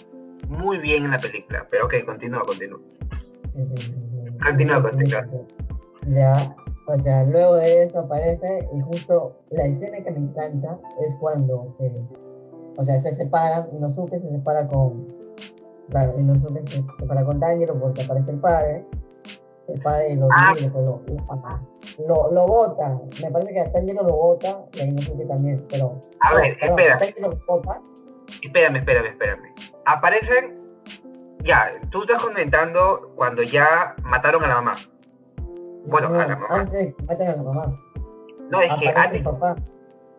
muy 0.47 0.77
bien 0.77 1.05
en 1.05 1.11
la 1.11 1.19
película. 1.19 1.67
Pero 1.69 1.85
ok, 1.85 1.95
continúa, 2.05 2.41
continúa. 2.41 2.79
Sí, 3.49 3.65
sí, 3.65 3.77
sí. 3.81 4.10
Continúa, 4.43 4.81
continúa. 4.81 5.25
Ya, 6.07 6.55
o 6.87 6.99
sea, 6.99 7.23
luego 7.25 7.55
de 7.55 7.83
eso 7.83 7.99
aparece 7.99 8.67
y 8.73 8.81
justo 8.81 9.39
la 9.49 9.65
escena 9.65 10.03
que 10.03 10.11
me 10.11 10.19
encanta 10.19 10.79
es 11.05 11.15
cuando, 11.15 11.75
eh, 11.79 12.01
o 12.77 12.83
sea, 12.83 12.99
se 12.99 13.11
separan, 13.13 13.67
Inosuke 13.71 14.19
se 14.19 14.29
separa 14.29 14.67
con, 14.67 15.07
claro, 15.89 16.19
Inosuke 16.19 16.61
se 16.63 16.83
separa 16.97 17.23
con 17.23 17.39
Tanjiro 17.39 17.79
porque 17.79 18.01
aparece 18.01 18.31
el 18.31 18.39
padre, 18.39 18.85
el 19.67 19.79
padre 19.79 20.15
lo 20.15 20.27
ah. 20.31 20.55
lo, 20.59 21.01
lo, 22.07 22.31
lo, 22.31 22.47
bota, 22.47 22.99
me 23.21 23.29
parece 23.29 23.53
que 23.53 23.59
a 23.61 23.71
Tanjiro 23.71 24.03
lo 24.03 24.15
bota 24.15 24.65
y 24.73 24.79
a 24.81 24.85
Inosuke 24.85 25.27
también, 25.27 25.65
pero... 25.69 26.01
A 26.21 26.35
ver, 26.35 26.57
espera. 26.59 26.99
Espérame, 28.41 28.77
espérame, 28.77 29.07
espérame. 29.07 29.53
Aparecen, 29.85 30.60
ya, 31.43 31.79
tú 31.89 32.01
estás 32.01 32.21
comentando 32.21 33.13
cuando 33.15 33.43
ya 33.43 33.95
mataron 34.03 34.43
a 34.43 34.47
la 34.47 34.55
mamá. 34.55 34.77
Bueno, 35.85 36.09
no, 36.09 36.19
a 36.19 36.27
la 36.27 36.35
mamá. 36.35 36.47
Antes 36.49 36.95
matan 37.07 37.27
a 37.27 37.35
la 37.35 37.43
mamá. 37.43 37.79
No, 38.49 38.61
es 38.61 38.73
que 38.75 38.89
antes. 38.89 39.21
Papá. 39.21 39.55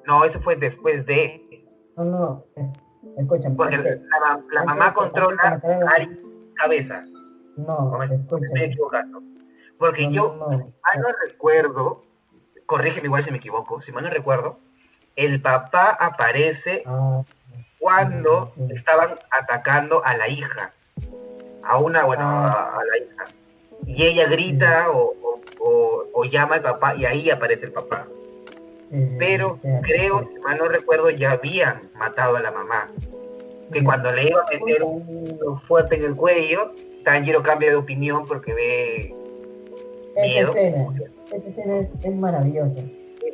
No, 0.07 0.25
eso 0.25 0.41
fue 0.41 0.57
después 0.57 1.07
de. 1.07 1.67
No, 1.97 2.05
no, 2.05 2.19
no. 2.19 2.45
Eh, 2.57 2.73
escúchame. 3.19 3.55
Porque 3.55 3.77
la, 3.79 4.43
la 4.51 4.65
mamá 4.65 4.93
controla 4.93 5.37
a 5.43 5.61
cabeza. 6.55 7.05
No, 7.57 7.99
me, 7.99 8.05
estoy 8.07 8.61
equivocando. 8.61 9.23
Porque 9.79 10.11
yo, 10.11 10.49
si 10.51 10.57
mal 10.57 11.01
no 11.01 11.09
recuerdo, 11.27 12.05
corrígeme 12.67 13.07
igual 13.07 13.25
si 13.25 13.31
me 13.31 13.39
equivoco, 13.39 13.83
si 13.83 13.93
mal 13.93 14.05
no 14.05 14.11
recuerdo, 14.11 14.59
el 15.17 15.43
papá 15.43 15.91
aparece 15.91 16.85
ah, 16.87 17.23
cuando 17.79 18.53
estaban 18.71 19.19
atacando 19.31 20.05
a 20.05 20.17
la 20.17 20.29
hija. 20.29 20.73
A 21.65 21.79
una, 21.79 22.05
bueno, 22.05 22.23
ah. 22.25 22.79
a, 22.79 22.85
la 22.85 22.99
hija. 22.99 23.35
Y 23.87 24.05
ella 24.05 24.29
grita 24.29 24.91
o, 24.91 25.15
o, 26.13 26.25
llama 26.25 26.57
al 26.57 26.63
papá 26.63 26.95
y 26.95 27.05
ahí 27.05 27.31
aparece 27.31 27.67
el 27.67 27.73
papá. 27.73 28.07
Pero 29.19 29.59
creo, 29.83 30.21
si 30.21 30.39
mal 30.41 30.59
no 30.59 30.67
recuerdo, 30.67 31.09
ya 31.11 31.33
habían 31.33 31.91
matado 31.95 32.37
a 32.37 32.41
la 32.41 32.53
mamá. 32.53 32.91
Que 33.73 33.83
cuando 33.83 34.13
le 34.13 34.29
iba 34.29 34.41
a 34.41 34.59
meter 34.59 34.83
un 34.83 35.59
fuerte 35.67 35.97
en 35.97 36.05
el 36.05 36.15
cuello, 36.15 36.73
Tanjiro 37.05 37.43
cambia 37.43 37.71
de 37.71 37.77
opinión 37.77 38.27
porque 38.27 38.55
ve 38.55 39.15
miedo. 40.23 40.55
Esa 40.55 41.49
escena, 41.49 41.89
es, 42.03 42.15
maravillosa. 42.15 42.81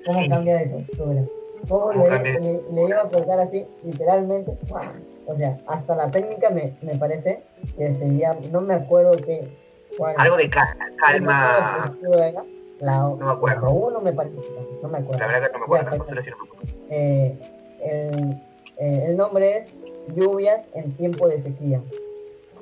Cómo 0.07 0.29
cambia 0.29 0.59
de 0.59 0.67
postura. 0.67 1.25
Cómo, 1.69 1.93
le, 1.93 2.83
iba 2.89 3.03
a 3.03 3.09
cortar 3.09 3.41
así, 3.41 3.67
literalmente. 3.83 4.53
O 5.29 5.37
sea, 5.37 5.59
hasta 5.67 5.95
la 5.95 6.11
técnica 6.11 6.51
me, 6.51 6.75
me 6.83 6.97
parece 6.97 7.43
que 7.77 7.93
sería, 7.93 8.35
no 8.51 8.61
me 8.61 8.75
acuerdo 8.75 9.17
qué, 9.17 9.49
algo 10.17 10.37
de 10.37 10.51
calma. 10.51 11.95
no 12.81 13.17
me 13.17 13.33
acuerdo. 13.33 13.71
uno 13.71 14.01
me 14.01 14.13
parece, 14.13 14.37
no 14.83 14.89
me 14.89 14.99
acuerdo. 14.99 15.19
La 15.19 15.27
verdad 15.27 15.47
que 15.47 15.53
no 15.53 15.59
me 15.59 15.65
acuerdo, 15.65 15.97
no 15.97 16.05
si 16.05 16.31
no 16.31 16.37
me 16.37 16.49
acuerdo. 16.49 16.75
Eh, 16.91 17.39
el, 17.83 18.43
eh, 18.79 19.05
el, 19.09 19.17
nombre 19.17 19.57
es 19.57 19.73
Lluvias 20.15 20.63
en 20.75 20.97
tiempo 20.97 21.29
de 21.29 21.41
sequía. 21.43 21.81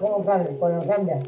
¿Cómo 0.01 0.25
cambia? 0.25 0.57
Cuando 0.59 0.87
cambia, 0.89 1.21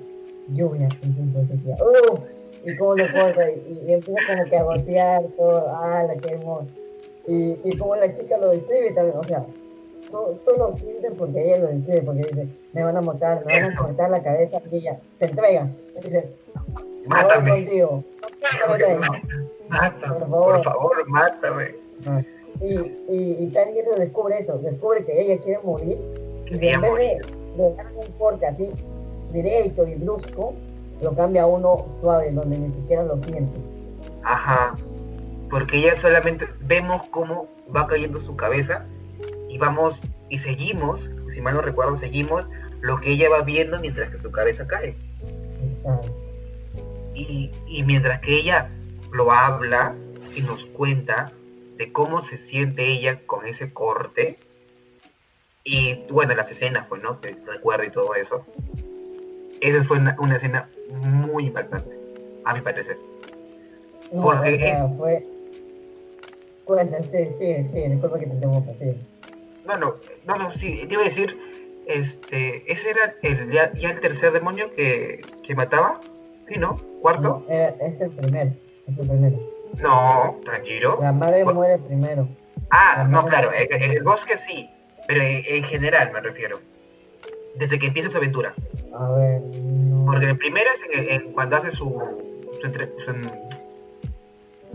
lluvias 0.48 1.02
en 1.02 1.14
tiempo 1.14 1.38
de 1.40 1.46
sequía. 1.46 1.76
¡Uh! 1.76 2.18
Y 2.64 2.76
cómo 2.76 2.96
lo 2.96 3.04
corta 3.12 3.48
y, 3.48 3.84
y, 3.86 3.92
empieza 3.92 4.20
como 4.26 4.44
que 4.44 4.56
a 4.56 4.62
golpear 4.62 5.22
todo. 5.36 5.70
¡Ah, 5.72 6.02
la 6.06 6.16
que 6.16 6.34
hermoso! 6.34 6.66
Y, 7.26 7.56
y 7.64 7.78
como 7.78 7.94
la 7.94 8.12
chica 8.12 8.36
lo 8.38 8.50
describe 8.50 8.92
también, 8.92 9.16
o 9.16 9.24
sea, 9.24 9.46
todos 10.10 10.58
lo 10.58 10.72
sienten 10.72 11.14
porque 11.16 11.44
ella 11.44 11.58
lo 11.58 11.66
describe, 11.68 12.02
porque 12.02 12.22
dice, 12.22 12.48
me 12.72 12.82
van 12.82 12.96
a 12.96 13.00
matar, 13.00 13.44
me 13.46 13.60
van 13.60 13.72
a 13.72 13.76
cortar 13.76 14.10
la 14.10 14.22
cabeza 14.22 14.60
y 14.70 14.76
ella 14.76 14.98
se 15.18 15.24
entrega. 15.26 15.68
Dice, 16.02 16.32
mátame. 17.06 17.50
Contigo. 17.50 18.04
Mátame, 19.68 20.26
por 20.26 20.62
favor, 20.62 21.08
mátame. 21.08 21.74
Ah, 22.06 22.22
y, 22.60 22.74
y, 22.74 23.36
y 23.40 23.46
Tanjiro 23.48 23.96
descubre 23.96 24.38
eso, 24.38 24.58
descubre 24.58 25.04
que 25.04 25.20
ella 25.20 25.40
quiere 25.40 25.60
morir. 25.62 25.98
Y 26.46 26.68
en 26.68 26.80
vez 26.80 26.94
de, 26.94 27.20
de 27.56 27.74
darle 27.74 27.98
un 27.98 28.12
corte 28.18 28.46
así, 28.46 28.70
directo 29.32 29.86
y 29.86 29.94
brusco, 29.96 30.54
lo 31.02 31.14
cambia 31.14 31.42
a 31.42 31.46
uno 31.46 31.86
suave, 31.90 32.30
donde 32.32 32.58
ni 32.58 32.72
siquiera 32.72 33.02
lo 33.02 33.18
siente. 33.18 33.58
Ajá, 34.22 34.76
porque 35.50 35.78
ella 35.78 35.96
solamente 35.96 36.46
vemos 36.60 37.02
cómo 37.10 37.46
va 37.74 37.86
cayendo 37.86 38.18
su 38.18 38.34
cabeza 38.36 38.86
y 39.48 39.58
vamos 39.58 40.06
y 40.28 40.38
seguimos, 40.38 41.10
si 41.28 41.40
mal 41.40 41.54
no 41.54 41.62
recuerdo, 41.62 41.96
seguimos 41.96 42.46
lo 42.80 43.00
que 43.00 43.12
ella 43.12 43.30
va 43.30 43.42
viendo 43.42 43.80
mientras 43.80 44.10
que 44.10 44.18
su 44.18 44.30
cabeza 44.30 44.66
cae. 44.66 44.96
Y, 47.14 47.50
y 47.66 47.82
mientras 47.82 48.20
que 48.20 48.34
ella 48.34 48.70
lo 49.12 49.32
habla 49.32 49.94
y 50.36 50.42
nos 50.42 50.66
cuenta 50.66 51.32
de 51.76 51.92
cómo 51.92 52.20
se 52.20 52.36
siente 52.36 52.86
ella 52.86 53.20
con 53.26 53.46
ese 53.46 53.72
corte, 53.72 54.38
y 55.64 56.04
bueno, 56.10 56.34
las 56.34 56.50
escenas, 56.50 56.86
pues, 56.88 57.02
¿no? 57.02 57.20
Que 57.20 57.36
recuerda 57.46 57.84
y 57.84 57.90
todo 57.90 58.14
eso. 58.14 58.46
Esa 59.60 59.84
fue 59.84 59.98
una, 59.98 60.16
una 60.18 60.36
escena 60.36 60.70
muy 60.90 61.46
impactante, 61.46 61.90
a 62.44 62.54
mi 62.54 62.60
parecer. 62.62 62.96
Porque 64.10 64.54
o 64.54 64.58
sea, 64.58 64.88
fue... 64.96 65.26
sí, 67.04 67.18
sí, 67.38 67.68
sí, 67.68 67.88
disculpa 67.88 68.18
que 68.18 68.26
te 68.26 68.36
tengo 68.36 68.64
que 68.64 68.96
no, 69.76 69.96
no, 70.24 70.36
no, 70.36 70.52
sí, 70.52 70.86
te 70.86 70.94
iba 70.94 71.02
a 71.02 71.04
decir, 71.06 71.36
este, 71.86 72.70
ese 72.70 72.90
era 72.90 73.14
el, 73.22 73.50
ya, 73.50 73.72
el 73.74 74.00
tercer 74.00 74.32
demonio 74.32 74.74
que, 74.74 75.20
que, 75.42 75.54
mataba, 75.54 76.00
¿sí, 76.46 76.58
no? 76.58 76.76
¿Cuarto? 77.00 77.44
No, 77.48 77.54
es 77.54 78.00
el 78.00 78.10
primero, 78.10 78.52
es 78.86 78.98
el 78.98 79.08
primero. 79.08 79.38
No, 79.78 80.38
Tanjiro. 80.44 80.98
La 81.00 81.12
madre 81.12 81.44
muere 81.44 81.78
primero. 81.78 82.28
Ah, 82.70 83.06
no, 83.08 83.24
claro, 83.26 83.50
en, 83.52 83.82
el 83.82 84.02
bosque 84.02 84.36
sí, 84.36 84.68
pero 85.06 85.22
en, 85.22 85.64
general 85.64 86.12
me 86.12 86.20
refiero. 86.20 86.60
Desde 87.56 87.78
que 87.78 87.86
empieza 87.86 88.10
su 88.10 88.18
aventura. 88.18 88.54
A 88.94 89.10
ver, 89.12 89.40
no. 89.40 90.06
Porque 90.06 90.26
el 90.26 90.38
primero 90.38 90.70
es 90.72 90.84
en, 90.90 91.32
cuando 91.32 91.56
hace 91.56 91.70
su, 91.70 91.86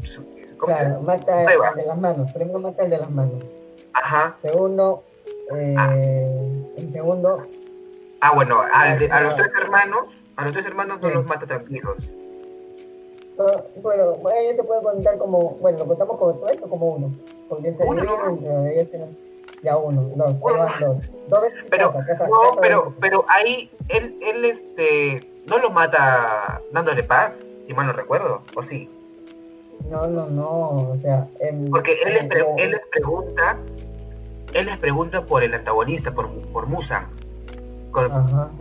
su, 0.03 0.25
¿cómo 0.57 0.73
claro, 0.73 1.01
mata 1.01 1.41
el 1.43 1.75
de 1.75 1.85
las 1.85 1.97
manos, 1.97 2.31
primero 2.33 2.59
mata 2.59 2.83
el 2.83 2.89
de 2.89 2.97
las 2.97 3.11
manos. 3.11 3.43
Ajá. 3.93 4.35
Segundo, 4.37 5.03
eh, 5.55 5.75
ah. 5.77 5.93
en 5.95 6.91
segundo. 6.91 7.47
Ah, 8.21 8.31
bueno, 8.33 8.61
a, 8.71 9.21
los 9.21 9.35
tres 9.35 9.51
hermanos, 9.59 10.05
a 10.37 10.43
los 10.45 10.53
tres 10.53 10.65
hermanos 10.65 11.01
no 11.01 11.09
los 11.09 11.25
mata 11.25 11.45
tranquilos. 11.45 11.97
So, 13.35 13.65
bueno, 13.81 14.13
bueno, 14.21 14.39
ellos 14.39 14.57
se 14.57 14.63
puede 14.63 14.81
contar 14.83 15.17
como, 15.17 15.57
bueno, 15.59 15.79
lo 15.79 15.87
contamos 15.87 16.17
como 16.17 16.33
tres 16.35 16.61
o 16.63 16.69
como 16.69 16.87
uno. 16.95 17.11
Porque 17.49 17.73
se 17.73 17.83
Uno. 17.83 18.03
entre 18.29 18.73
ellos 18.75 18.93
en- 18.93 19.17
ya 19.63 19.77
uno, 19.77 20.01
dos, 20.15 20.39
van 20.41 20.69
dos. 20.79 21.01
Dos 21.29 21.41
veces 21.41 21.65
Pero, 21.69 21.87
casa, 21.91 22.05
casa, 22.05 22.27
no, 22.27 22.33
casa 22.39 22.55
de 22.55 22.61
pero, 22.61 22.83
veces. 22.85 22.99
pero 23.01 23.25
ahí 23.29 23.71
él, 23.89 24.17
él 24.21 24.45
este, 24.45 25.27
no 25.45 25.57
lo 25.57 25.69
mata 25.71 26.61
dándole 26.71 27.03
paz, 27.03 27.45
si 27.65 27.73
mal 27.73 27.87
no 27.87 27.93
recuerdo, 27.93 28.41
¿o 28.55 28.61
sí? 28.63 28.89
No, 29.89 30.07
no, 30.07 30.27
no, 30.27 30.89
o 30.89 30.95
sea, 30.95 31.27
en, 31.39 31.69
Porque 31.69 31.93
él 32.05 32.13
les, 32.13 32.23
él 32.57 32.71
les 32.71 32.81
pregunta, 32.91 33.57
él 34.53 34.65
les 34.65 34.77
pregunta 34.77 35.25
por 35.25 35.43
el 35.43 35.53
antagonista, 35.53 36.13
por, 36.13 36.31
por 36.51 36.67
Musan, 36.67 37.07
con. 37.91 38.09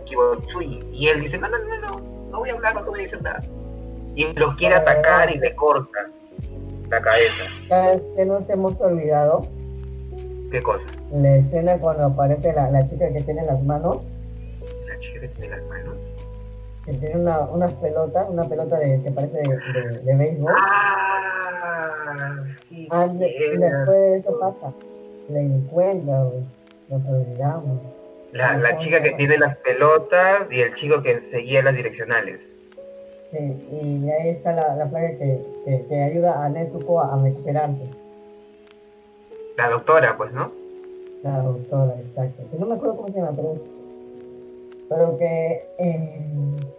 Kibotsuyi, 0.05 0.83
y 0.91 1.07
él 1.07 1.21
dice, 1.21 1.39
no, 1.39 1.47
no, 1.49 1.57
no, 1.59 1.79
no, 1.79 1.99
no 2.29 2.39
voy 2.39 2.49
a 2.49 2.53
hablar, 2.53 2.75
no 2.75 2.83
te 2.83 2.89
voy 2.89 2.99
a 2.99 3.03
decir 3.03 3.21
nada. 3.21 3.41
Y 4.15 4.31
lo 4.33 4.55
quiere 4.55 4.75
atacar 4.75 5.33
y 5.33 5.39
le 5.39 5.55
corta 5.55 6.09
la 6.89 7.01
cabeza. 7.01 7.45
¿Sabes 7.67 8.07
qué 8.15 8.25
nos 8.25 8.49
hemos 8.49 8.81
olvidado? 8.81 9.47
¿Qué 10.51 10.61
cosa? 10.61 10.85
La 11.11 11.37
escena 11.37 11.79
cuando 11.79 12.05
aparece 12.05 12.53
la, 12.53 12.69
la 12.69 12.87
chica 12.87 13.11
que 13.11 13.21
tiene 13.21 13.43
las 13.43 13.63
manos, 13.63 14.09
La 14.87 14.99
chica 14.99 15.21
que 15.21 15.29
tiene 15.29 15.55
las 15.55 15.65
manos. 15.67 15.97
Que 16.85 16.93
tiene 16.93 17.15
una, 17.17 17.41
unas 17.41 17.73
pelotas, 17.75 18.29
una 18.29 18.43
pelota 18.47 18.77
de, 18.79 19.01
que 19.01 19.11
parece 19.11 19.37
de, 19.37 19.43
de, 19.81 19.99
de 19.99 20.15
béisbol. 20.15 20.53
Ah, 20.57 22.43
sí, 22.61 22.87
Ah, 22.91 23.07
sí, 23.09 23.15
y 23.25 23.57
después 23.57 23.87
de 23.87 24.17
eso 24.17 24.39
pasa. 24.39 24.73
La 25.29 25.39
encuentra, 25.39 26.23
güey. 26.23 26.43
Nos 26.89 27.07
olvidamos. 27.07 27.79
La, 28.33 28.57
la 28.57 28.77
chica 28.77 29.01
que 29.01 29.11
tiene 29.11 29.37
las 29.37 29.55
pelotas 29.57 30.47
y 30.51 30.59
el 30.61 30.73
chico 30.73 31.01
que 31.01 31.21
seguía 31.21 31.63
las 31.63 31.75
direccionales. 31.75 32.39
Sí, 33.31 33.67
y 33.71 34.09
ahí 34.09 34.29
está 34.29 34.51
la, 34.53 34.75
la 34.75 34.89
plaga 34.89 35.09
que, 35.17 35.41
que, 35.65 35.85
que 35.87 36.03
ayuda 36.03 36.43
a 36.43 36.49
Nezuko 36.49 36.99
a, 36.99 37.13
a 37.15 37.21
recuperarse. 37.23 37.89
La 39.57 39.69
doctora, 39.69 40.17
pues, 40.17 40.33
¿no? 40.33 40.51
La 41.23 41.37
doctora, 41.41 41.93
exacto. 41.99 42.43
No 42.59 42.65
me 42.65 42.75
acuerdo 42.75 42.97
cómo 42.97 43.07
se 43.09 43.19
llama, 43.19 43.31
pero 43.35 43.53
es. 43.53 43.69
Pero 44.93 45.17
que. 45.17 45.69
eh, 45.79 46.33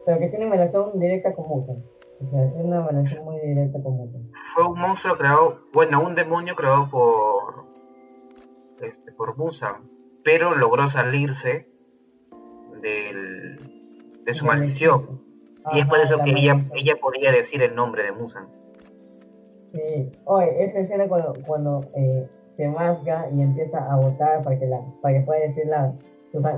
pero 0.04 0.18
que 0.18 0.28
tiene 0.28 0.48
relación 0.48 0.98
directa 0.98 1.34
con 1.34 1.48
Musan. 1.48 1.82
O 2.20 2.26
sea, 2.26 2.48
tiene 2.52 2.64
una 2.64 2.86
relación 2.86 3.24
muy 3.24 3.40
directa 3.40 3.82
con 3.82 3.96
Musan. 3.96 4.30
Fue 4.54 4.66
un 4.66 4.78
monstruo 4.78 5.16
creado, 5.16 5.60
bueno, 5.72 6.02
un 6.02 6.14
demonio 6.14 6.54
creado 6.54 6.88
por, 6.90 7.66
este, 8.80 9.12
por 9.12 9.36
Musan, 9.36 9.90
pero 10.22 10.54
logró 10.54 10.88
salirse 10.88 11.68
del, 12.80 14.22
de 14.24 14.34
su 14.34 14.44
maldición. 14.44 14.96
Y 15.72 15.80
es 15.80 15.86
por 15.86 15.98
eso 15.98 16.18
que 16.22 16.30
ella, 16.30 16.58
ella 16.74 16.96
podía 17.00 17.32
decir 17.32 17.62
el 17.62 17.74
nombre 17.74 18.04
de 18.04 18.12
Musan. 18.12 18.48
Sí. 19.62 20.12
Oye, 20.24 20.64
esa 20.64 20.78
escena 20.78 21.08
cuando, 21.08 21.32
cuando 21.46 21.80
eh, 21.96 22.28
se 22.56 22.68
masca 22.68 23.28
y 23.32 23.42
empieza 23.42 23.90
a 23.90 23.96
votar 23.96 24.44
para 24.44 24.58
que, 24.58 24.66
la, 24.66 24.84
para 25.02 25.18
que 25.18 25.24
pueda 25.24 25.40
decir 25.40 25.66
la. 25.66 25.94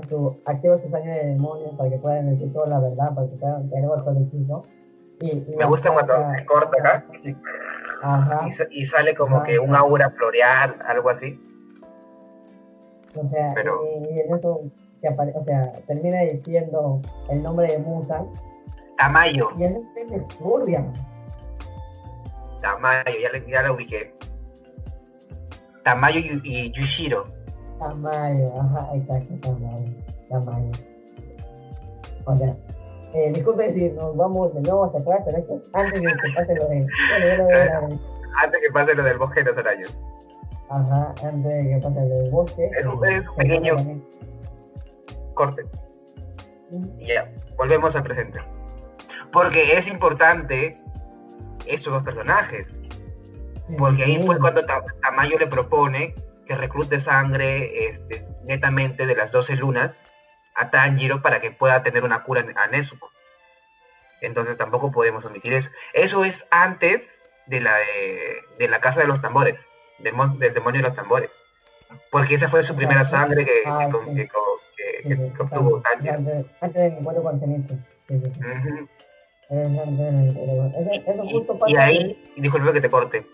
Su, 0.09 0.37
activa 0.47 0.77
sus 0.77 0.95
años 0.95 1.14
de 1.16 1.27
demonio 1.27 1.77
para 1.77 1.91
que 1.91 1.99
puedan 1.99 2.31
decir 2.31 2.53
toda 2.53 2.66
la 2.66 2.81
verdad, 2.81 3.14
para 3.14 3.29
que 3.29 3.37
puedan 3.37 3.68
caer 3.68 3.87
bajo 3.89 4.11
el 4.11 4.22
hechizo. 4.22 4.64
Y, 5.20 5.31
y 5.31 5.55
Me 5.57 5.64
gusta 5.64 5.91
cuando 5.93 6.14
se 6.31 6.45
corta 6.47 6.77
acá 6.79 7.07
Ajá. 8.03 8.47
y, 8.47 8.51
sa- 8.53 8.66
y 8.70 8.85
sale 8.87 9.14
como 9.14 9.37
Ajá. 9.39 9.47
que 9.47 9.59
un 9.59 9.74
aura 9.74 10.11
floreal, 10.11 10.77
algo 10.87 11.09
así. 11.11 11.41
O 13.18 13.24
sea, 13.24 13.53
Pero- 13.55 13.81
y, 13.85 14.14
y 14.14 14.20
en 14.20 14.35
eso 14.35 14.61
que 15.01 15.09
o 15.09 15.41
sea, 15.41 15.72
termina 15.87 16.20
diciendo 16.20 17.01
el 17.31 17.43
nombre 17.43 17.68
de 17.70 17.79
Musa 17.79 18.24
Tamayo, 18.99 19.51
y 19.57 19.64
eso 19.64 19.81
se 19.95 20.07
me 20.07 20.20
turbia. 20.20 20.85
Tamayo, 22.61 23.18
ya, 23.22 23.31
le- 23.33 23.51
ya 23.51 23.62
la 23.62 23.72
ubiqué. 23.72 24.14
Tamayo 25.85 26.18
y, 26.20 26.41
y 26.45 26.72
Yushiro. 26.72 27.27
Tamayo, 27.79 28.61
ajá, 28.61 28.91
exacto, 28.95 29.35
Tamayo, 29.43 29.93
Tamayo. 30.31 30.70
O 32.24 32.35
sea, 32.37 32.57
eh, 33.14 33.33
disculpen 33.33 33.74
si 33.74 33.91
nos 33.91 34.16
vamos 34.16 34.53
de 34.55 34.61
nuevo 34.62 34.85
hacia 34.87 35.01
atrás, 35.01 35.22
pero 35.24 35.39
esto 35.39 35.55
es 35.55 35.70
antes 35.74 36.01
de 36.03 36.09
que 36.09 36.33
pase 36.35 36.55
lo 36.57 36.68
de. 36.68 36.87
Bueno, 37.11 37.27
ya 37.27 37.37
lo 37.37 37.47
de 37.47 37.64
la- 37.66 38.01
Antes 38.43 38.61
que 38.61 38.72
pase 38.72 38.95
lo 38.95 39.03
del 39.03 39.18
bosque 39.18 39.41
de 39.41 39.47
los 39.47 39.59
arañas. 39.59 39.99
Ajá, 40.68 41.14
antes 41.22 41.45
de 41.55 41.68
que 41.70 41.79
pase 41.83 42.01
lo 42.09 42.14
del 42.14 42.31
bosque. 42.31 42.70
Es 42.79 42.87
un- 42.87 43.07
es 43.07 43.27
un 43.29 43.35
pequeño- 43.37 43.77
Corte. 45.35 45.62
Y 46.99 47.07
ya, 47.07 47.31
volvemos 47.57 47.95
al 47.95 48.03
presente. 48.03 48.41
Porque 49.33 49.77
es 49.79 49.87
importante 49.89 50.81
estos 51.66 51.93
dos 51.93 52.03
personajes. 52.03 52.81
Porque 53.79 54.05
ahí 54.05 54.22
fue 54.24 54.39
cuando 54.39 54.64
Ta- 54.64 54.83
Tamayo 55.03 55.39
le 55.39 55.47
propone 55.47 56.14
que 56.47 56.57
reclute 56.57 57.01
sangre 57.01 57.88
este, 57.88 58.26
netamente 58.44 59.07
de 59.07 59.16
las 59.16 59.32
12 59.32 59.57
lunas 59.57 60.05
a 60.55 60.70
Tanjiro 60.70 61.20
para 61.22 61.40
que 61.40 61.51
pueda 61.51 61.82
tener 61.82 62.05
una 62.05 62.22
cura 62.22 62.44
a 62.57 62.66
Nezuko. 62.68 63.11
Entonces 64.22 64.57
tampoco 64.57 64.90
podemos 64.92 65.24
omitir 65.24 65.53
eso. 65.53 65.70
Eso 65.92 66.24
es 66.24 66.47
antes 66.51 67.18
de 67.47 67.61
la, 67.61 67.76
de, 67.76 68.38
de 68.59 68.68
la 68.68 68.80
casa 68.80 69.01
de 69.01 69.07
los 69.07 69.20
tambores, 69.20 69.70
del, 69.99 70.14
del 70.38 70.55
demonio 70.55 70.80
de 70.82 70.88
los 70.88 70.94
tambores. 70.97 71.30
Porque 72.11 72.34
esa 72.34 72.49
fue 72.49 72.62
su 72.62 72.74
primera 72.74 73.05
sí. 73.05 73.11
sangre 73.11 73.44
que, 73.44 73.62
Ah, 73.66 73.88
sí. 73.92 74.28
sí, 75.05 75.32
obtuvo. 75.38 75.82
Tanjiro. 75.82 76.14
Antes, 76.61 76.74
del 76.82 76.92
encuentro 76.99 77.22
con 77.22 77.38
Zenitsu. 77.38 77.78
Del 78.09 78.24
encuentro. 79.51 80.78
Eso, 80.78 80.90
eso 81.07 81.24
Y- 81.24 81.32
justo 81.32 81.59
pasa. 81.59 81.72
Y 81.72 81.76
ahí, 81.76 82.32
y 82.36 82.40
disculpe 82.40 82.72
que 82.72 82.80
te 82.80 82.90
corte, 82.90 83.26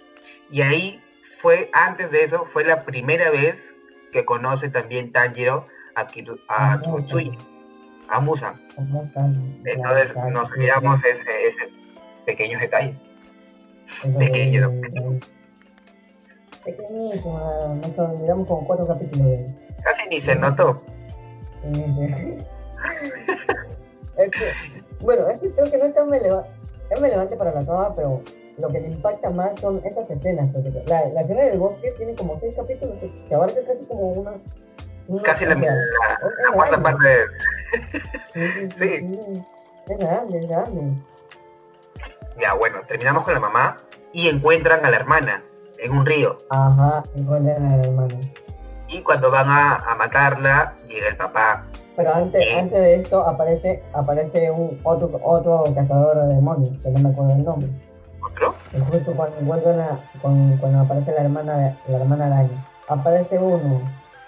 y 0.51 0.61
ahí 0.63 1.03
fue, 1.43 1.69
antes 1.73 2.11
de 2.13 2.23
eso, 2.25 2.47
fue 2.47 2.65
la 2.65 2.85
primera 2.85 3.31
vez 3.31 3.75
que 4.13 4.25
conoce 4.25 4.69
también 4.71 5.11
Tanjiro 5.13 5.67
a, 5.97 6.07
Kiru- 6.07 6.39
a 6.49 6.75
a. 8.43 8.55
Entonces 9.65 10.17
nos 10.31 10.49
sí, 10.51 10.61
olvidamos 10.61 11.05
ese, 11.05 11.47
ese 11.49 11.69
pequeño 12.25 12.59
detalle. 12.61 12.95
pequeño, 14.19 14.71
de- 14.71 15.21
Pequeñísimo, 16.65 17.81
nos 17.83 17.99
olvidamos 17.99 18.47
con 18.47 18.65
cuatro 18.65 18.87
capítulos 18.87 19.27
de 19.27 19.47
Casi 19.83 20.09
ni 20.09 20.21
se 20.21 20.37
notó. 20.37 20.77
Es 24.15 24.31
que, 24.31 24.53
bueno, 25.01 25.27
es 25.29 25.39
que 25.39 25.51
creo 25.53 25.71
que 25.71 25.79
no 25.79 25.85
es 25.87 25.95
tan 25.95 26.11
relevante, 26.11 26.51
es 26.91 27.01
relevante 27.01 27.35
para 27.37 27.53
la 27.53 27.65
trama, 27.65 27.95
pero 27.95 28.23
lo 28.59 28.69
que 28.69 28.81
le 28.81 28.89
impacta 28.89 29.31
más 29.31 29.59
son 29.59 29.81
estas 29.85 30.09
escenas. 30.11 30.51
porque 30.53 30.71
la, 30.87 31.09
la 31.13 31.21
escena 31.23 31.43
del 31.43 31.59
bosque 31.59 31.93
tiene 31.97 32.15
como 32.15 32.37
seis 32.39 32.55
capítulos, 32.57 33.01
se, 33.01 33.11
se 33.27 33.35
abarca 33.35 33.61
casi 33.67 33.85
como 33.87 34.09
una. 34.13 34.33
una- 35.09 35.23
Casi 35.23 35.47
la, 35.47 35.57
sea, 35.57 35.75
la- 35.75 36.53
cuarta 36.55 36.83
parte. 36.83 37.07
Sí, 38.29 38.47
sí, 38.49 38.67
sí, 38.67 38.71
Sí. 38.71 38.89
sí. 38.99 39.43
Es 39.89 39.99
grande, 39.99 40.39
es 40.39 40.49
grande. 40.49 40.97
Ya, 42.41 42.55
bueno, 42.55 42.79
terminamos 42.87 43.25
con 43.25 43.35
la 43.35 43.41
mamá 43.41 43.77
y 44.13 44.29
encuentran 44.29 44.85
a 44.85 44.91
la 44.91 44.97
hermana 44.97 45.43
en 45.79 45.93
un 45.93 46.07
río. 46.07 46.39
Ajá, 46.51 47.03
encuentran 47.17 47.67
a 47.67 47.77
la 47.77 47.83
hermana. 47.85 48.15
Y 48.89 49.03
cuando 49.03 49.31
van 49.31 49.49
a, 49.49 49.77
a 49.77 49.95
matarla, 49.97 50.75
llega 50.87 51.09
el 51.09 51.17
papá. 51.17 51.67
Pero 51.97 52.15
antes, 52.15 52.47
antes 52.55 52.79
de 52.79 52.95
eso 52.97 53.27
aparece, 53.27 53.83
aparece 53.93 54.51
un 54.51 54.79
otro, 54.83 55.19
otro 55.23 55.65
cazador 55.75 56.17
de 56.29 56.35
demonios, 56.35 56.79
que 56.81 56.91
no 56.91 56.99
me 57.01 57.09
acuerdo 57.11 57.33
el 57.33 57.45
nombre. 57.45 57.71
¿Otro? 58.33 58.55
Es 58.73 58.83
justo 58.83 59.15
cuando 59.15 59.39
encuentran 59.39 59.81
a, 59.81 60.01
cuando, 60.21 60.59
cuando 60.61 60.81
aparece 60.81 61.13
la 61.13 61.23
hermana, 61.23 61.77
la 61.87 61.99
hermana 61.99 62.27
araña. 62.27 62.67
Aparece 62.89 63.39
uno, 63.39 63.81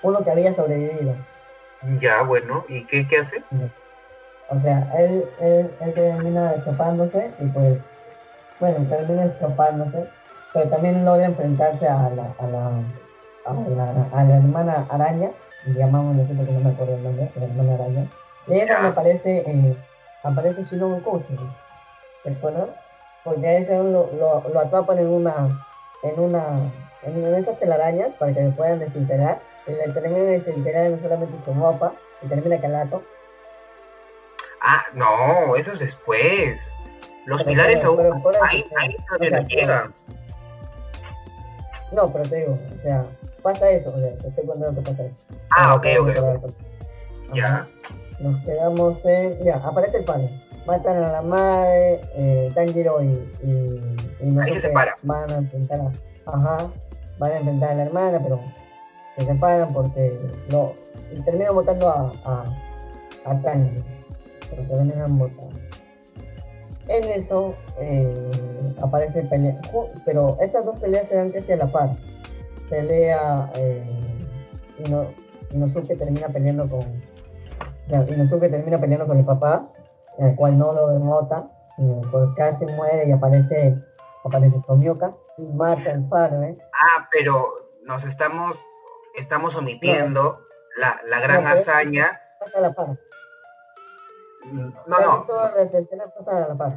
uno 0.03 0.23
que 0.23 0.31
había 0.31 0.53
sobrevivido. 0.53 1.15
Ya, 2.01 2.23
bueno, 2.23 2.65
¿y 2.69 2.87
qué, 2.87 3.07
qué 3.07 3.19
hace? 3.19 3.45
O 4.51 4.57
sea, 4.57 4.91
él, 4.99 5.25
él, 5.41 5.71
él 5.81 5.95
termina 5.95 6.53
escapándose 6.53 7.35
y 7.41 7.47
pues, 7.49 7.83
bueno, 8.61 8.87
termina 8.89 9.25
escapándose, 9.25 10.07
pero 10.53 10.69
también 10.71 11.05
logra 11.05 11.27
enfrentarse 11.27 11.87
a 11.89 12.11
la, 12.11 12.35
a 12.39 12.47
la, 12.47 12.85
a 13.45 13.55
la, 13.55 14.03
a 14.13 14.25
la 14.25 14.37
hermana 14.37 14.87
araña, 14.91 15.31
llamamos 15.67 16.19
así 16.19 16.35
porque 16.35 16.53
no 16.53 16.61
me 16.61 16.71
acuerdo 16.71 16.95
el 16.97 17.03
nombre, 17.03 17.33
la 17.37 17.45
hermana 17.47 17.75
araña. 17.75 18.11
Y 18.47 18.59
donde 18.61 18.67
Ya. 18.67 18.87
aparece, 18.89 19.39
eh, 19.51 19.77
aparece 20.23 20.63
Shinobu 20.63 21.03
Kochi, 21.03 21.39
¿te 22.23 22.31
acuerdas? 22.31 22.87
Porque 23.25 23.49
a 23.49 23.59
ese 23.59 23.77
lo, 23.79 24.11
lo, 24.12 24.49
lo 24.49 24.61
atrapan 24.61 24.99
en 24.99 25.09
una, 25.09 25.66
en 26.03 26.20
una, 26.20 26.72
en 27.03 27.35
esas 27.35 27.59
telarañas 27.59 28.11
para 28.18 28.33
que 28.35 28.43
le 28.43 28.51
puedan 28.51 28.79
desintegrar, 28.79 29.41
y 29.66 29.72
le 29.72 29.89
terminan 29.93 30.27
de 30.27 30.39
desintegrar 30.41 30.91
no 30.91 30.99
solamente 31.01 31.43
su 31.45 31.55
ropa, 31.55 31.95
y 32.22 32.29
termina 32.29 32.61
calato, 32.61 33.03
Ah, 34.66 34.83
no, 34.95 35.57
eso 35.57 35.72
es 35.72 35.81
después. 35.81 36.75
Los 37.27 37.43
Pero, 37.43 37.51
pilares 37.51 37.77
pero, 37.81 37.89
aún. 37.91 38.22
pero 38.22 38.45
ahí, 38.45 38.64
ahí 38.79 38.97
O 38.99 39.05
todavía 39.07 39.29
sea, 39.29 39.41
no 39.43 39.49
llegan. 39.49 39.95
No, 41.93 42.12
pero 42.12 42.25
te 42.25 42.37
digo, 42.37 42.57
o 42.75 42.79
sea, 42.79 43.07
pasa 43.43 43.70
eso, 43.70 43.91
o 43.95 44.01
sea, 44.01 44.16
te 44.16 44.29
estoy 44.29 44.47
contando 44.47 44.83
que 44.83 44.91
pasa 44.91 45.05
eso. 45.05 45.20
Ah, 45.51 45.75
ok, 45.75 45.87
ok. 46.01 46.07
recordar 46.09 46.37
ok. 46.37 46.43
todo. 46.43 46.55
Ya. 47.35 47.68
Nos 48.20 48.43
quedamos 48.45 49.05
en. 49.05 49.39
Ya, 49.45 49.57
aparece 49.57 49.99
el 49.99 50.05
padre. 50.07 50.31
Matan 50.67 50.97
a 50.97 51.12
la 51.12 51.23
madre, 51.23 52.01
eh, 52.15 52.51
Tanjiro 52.55 53.03
y, 53.03 53.07
y, 53.43 54.29
y 54.29 54.39
Ahí 54.41 54.53
se 54.55 54.61
separa. 54.61 54.95
van 55.03 55.31
a 55.31 55.37
enfrentar 55.37 55.81
a. 55.81 55.93
Ajá, 56.27 56.71
van 57.19 57.33
a 57.33 57.37
enfrentar 57.37 57.71
a 57.71 57.75
la 57.75 57.83
hermana, 57.83 58.21
pero 58.23 58.41
se 59.19 59.25
separan 59.27 59.73
porque 59.75 60.17
no. 60.51 60.73
terminan 61.25 61.55
votando 61.55 61.89
a, 61.91 62.12
a, 62.25 62.45
a 63.31 63.41
Tanjiro. 63.43 63.83
Pero 64.51 64.62
terminan 64.69 65.19
votando. 65.19 65.55
En 66.89 67.05
eso 67.05 67.55
eh, 67.79 68.31
aparece 68.83 69.23
pelea. 69.25 69.59
Pero 70.05 70.37
estas 70.41 70.65
dos 70.65 70.79
peleas 70.79 71.09
se 71.09 71.17
dan 71.17 71.31
casi 71.31 71.53
a 71.53 71.57
la 71.57 71.67
par. 71.71 71.91
Pelea. 72.71 73.51
Eh, 73.57 73.85
Ino- 74.87 75.09
Inosuke 75.53 75.95
termina 75.97 76.29
peleando 76.29 76.69
con. 76.69 76.85
Inosuke 78.09 78.49
termina 78.49 78.81
peleando 78.81 79.07
con 79.07 79.19
el 79.19 79.25
papá, 79.25 79.69
el 80.19 80.35
cual 80.37 80.59
no 80.59 80.73
lo 80.73 80.89
denota. 80.91 81.49
eh, 81.79 82.03
porque 82.11 82.35
casi 82.37 82.67
muere 82.67 83.07
y 83.09 83.12
aparece. 83.12 83.77
Aparece 84.25 84.59
Tomioka 84.67 85.15
y 85.37 85.53
mata 85.53 85.91
al 85.91 86.09
padre. 86.09 86.57
Ah, 86.73 87.07
pero 87.12 87.69
nos 87.83 88.05
estamos, 88.05 88.59
estamos 89.17 89.55
omitiendo 89.55 90.41
la, 90.79 90.99
la 91.05 91.21
gran 91.21 91.45
No, 91.45 91.51
hazaña. 91.51 92.21
Pasa 92.41 92.61
la 92.61 92.73
par. 92.73 92.99
No, 94.45 94.73
Casi 94.89 95.05
no, 95.09 95.25
todas 95.25 95.55
las 95.57 95.75
escenas 95.75 96.09
pasan 96.17 96.43
a 96.45 96.49
la 96.49 96.55
par. 96.57 96.73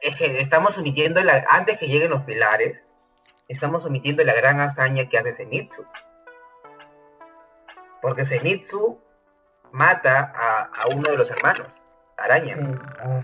es 0.00 0.14
que 0.16 0.40
estamos 0.40 0.78
omitiendo, 0.78 1.20
la, 1.24 1.44
antes 1.50 1.78
que 1.78 1.88
lleguen 1.88 2.10
los 2.10 2.22
pilares, 2.22 2.86
estamos 3.48 3.84
omitiendo 3.86 4.22
la 4.22 4.34
gran 4.34 4.60
hazaña 4.60 5.08
que 5.08 5.18
hace 5.18 5.32
Zenitsu. 5.32 5.84
Porque 8.00 8.24
Zenitsu 8.24 9.00
mata 9.72 10.32
a, 10.34 10.62
a 10.64 10.88
uno 10.94 11.10
de 11.10 11.16
los 11.16 11.30
hermanos, 11.32 11.82
Araña, 12.18 12.56
Sí, 12.56 12.62
ah, 13.00 13.22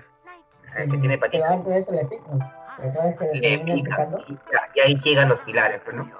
el 0.66 0.72
sí, 0.72 0.82
que 0.82 0.86
sí. 0.86 0.98
tiene 1.00 1.18
Pero 1.18 1.20
patita. 1.20 1.52
antes 1.52 1.72
de 1.74 1.78
eso 1.80 1.92
le 1.92 2.04
pican. 2.06 2.38
¿Recuerdas 2.78 3.16
que 3.16 3.24
le 3.26 3.48
y, 3.48 4.80
ahí 4.80 4.94
llegan 4.96 5.28
los 5.28 5.40
pilares, 5.42 5.80
pues, 5.84 5.96
¿no? 5.96 6.10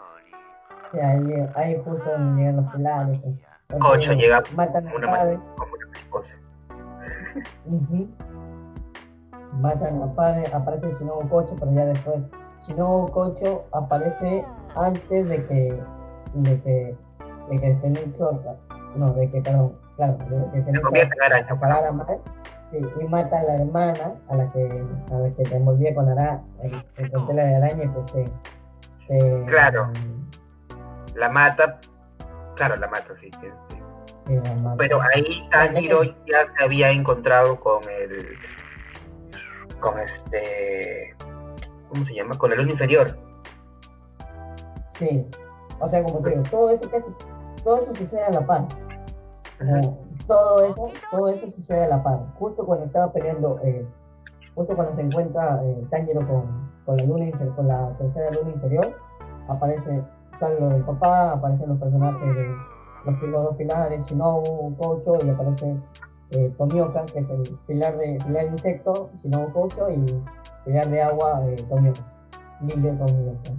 Sí, 0.92 0.98
ahí, 1.00 1.48
ahí 1.56 1.82
justo 1.84 2.10
donde 2.10 2.40
llegan 2.42 2.56
los 2.56 2.72
pilares. 2.72 3.20
pues. 3.68 3.80
Cocho 3.80 4.12
llega 4.12 4.42
Matan 4.54 4.86
al 4.88 4.94
Una 4.94 5.10
padre. 5.10 5.38
como 5.56 5.72
una 5.74 5.86
mariposa. 5.88 6.38
Matan 9.54 10.02
al 10.02 10.14
padre. 10.14 10.46
Aparece 10.52 10.90
Shinobu 10.92 11.28
Kocho, 11.28 11.56
pero 11.58 11.72
ya 11.72 11.86
después. 11.86 12.20
Shinobu 12.60 13.10
Kocho 13.10 13.64
aparece 13.72 14.44
antes 14.76 15.28
de 15.28 15.46
que. 15.46 15.82
de 16.34 16.60
que. 16.62 16.96
de 17.48 17.60
que 17.60 17.76
Zenitsu. 17.80 18.40
No, 18.96 19.12
de 19.14 19.30
que, 19.30 19.40
perdón. 19.40 19.76
Claro, 19.96 20.18
que 20.52 20.56
Se 20.58 20.62
Zenitsu 20.64 20.82
convierte 20.82 21.14
en 21.16 21.22
araña. 21.22 21.46
apagar 21.52 21.78
a 21.78 21.82
la 21.82 21.92
madre. 21.92 22.20
Sí, 22.72 22.78
y 23.00 23.04
mata 23.04 23.38
a 23.38 23.42
la 23.42 23.62
hermana 23.62 24.14
a 24.28 24.34
la 24.36 24.50
que, 24.52 24.84
a 25.12 25.14
la 25.14 25.30
que 25.36 25.42
te 25.44 25.54
envolvía 25.56 25.94
con, 25.94 26.08
ara, 26.08 26.42
eh, 26.62 27.10
con 27.12 27.26
tela 27.28 27.44
de 27.44 27.56
araña 27.56 27.84
y 27.84 27.88
pues 27.88 28.06
te- 28.12 29.44
Claro. 29.46 29.92
La 31.14 31.28
mata, 31.28 31.78
claro, 32.56 32.74
la 32.76 32.88
mata, 32.88 33.14
sí. 33.16 33.30
sí, 33.40 33.46
sí. 33.68 33.76
te 34.24 34.34
la 34.48 34.54
mata. 34.56 34.76
Pero 34.78 35.00
ahí 35.02 35.46
Tanjiro 35.50 36.02
ya 36.26 36.46
se 36.56 36.64
había 36.64 36.90
encontrado 36.90 37.60
con 37.60 37.82
el. 37.88 38.36
con 39.78 39.98
este. 40.00 41.14
¿Cómo 41.90 42.04
se 42.04 42.14
llama? 42.14 42.36
Con 42.36 42.50
el 42.52 42.58
luz 42.58 42.70
inferior. 42.70 43.16
Sí, 44.86 45.28
o 45.78 45.86
sea, 45.86 46.02
como 46.02 46.20
te 46.20 46.30
digo, 46.30 46.42
todo 46.50 46.70
eso 46.70 46.88
casi, 46.90 47.12
todo 47.62 47.78
eso 47.78 47.94
sucede 47.94 48.24
a 48.24 48.30
la 48.30 48.46
par. 48.46 48.66
Todo 50.26 50.64
eso, 50.64 50.88
todo 51.10 51.28
eso 51.28 51.48
sucede 51.50 51.84
a 51.84 51.88
la 51.88 52.02
par. 52.02 52.34
Justo 52.38 52.64
cuando 52.64 52.86
estaba 52.86 53.12
peleando, 53.12 53.58
eh, 53.62 53.86
justo 54.54 54.74
cuando 54.74 54.92
se 54.92 55.02
encuentra 55.02 55.60
eh, 55.64 55.86
Tanjiro 55.90 56.26
con, 56.26 56.70
con 56.86 56.96
la 56.96 57.04
luna 57.04 57.54
con 57.54 57.68
la 57.68 57.96
tercera 57.98 58.30
luna 58.38 58.54
inferior, 58.54 58.96
aparece, 59.48 60.02
sale 60.36 60.58
lo 60.60 60.68
del 60.68 60.82
papá, 60.84 61.32
aparecen 61.32 61.68
los 61.68 61.78
personajes 61.78 62.34
de 62.34 62.48
los, 63.04 63.22
los 63.22 63.44
dos 63.44 63.56
pilares, 63.56 64.06
Shinobu, 64.06 64.76
Kocho, 64.78 65.12
y 65.24 65.28
aparece 65.28 65.76
eh, 66.30 66.52
Tomioka, 66.56 67.04
que 67.06 67.18
es 67.18 67.30
el 67.30 67.42
pilar 67.66 67.96
de 67.96 68.18
pilar 68.24 68.46
insecto, 68.46 69.10
Shinobu 69.16 69.52
Kocho, 69.52 69.90
y 69.90 70.22
pilar 70.64 70.88
de 70.88 71.02
agua, 71.02 71.44
eh, 71.46 71.56
Tomioka. 71.68 72.00
Lilio 72.62 72.96
Tomioka. 72.96 73.50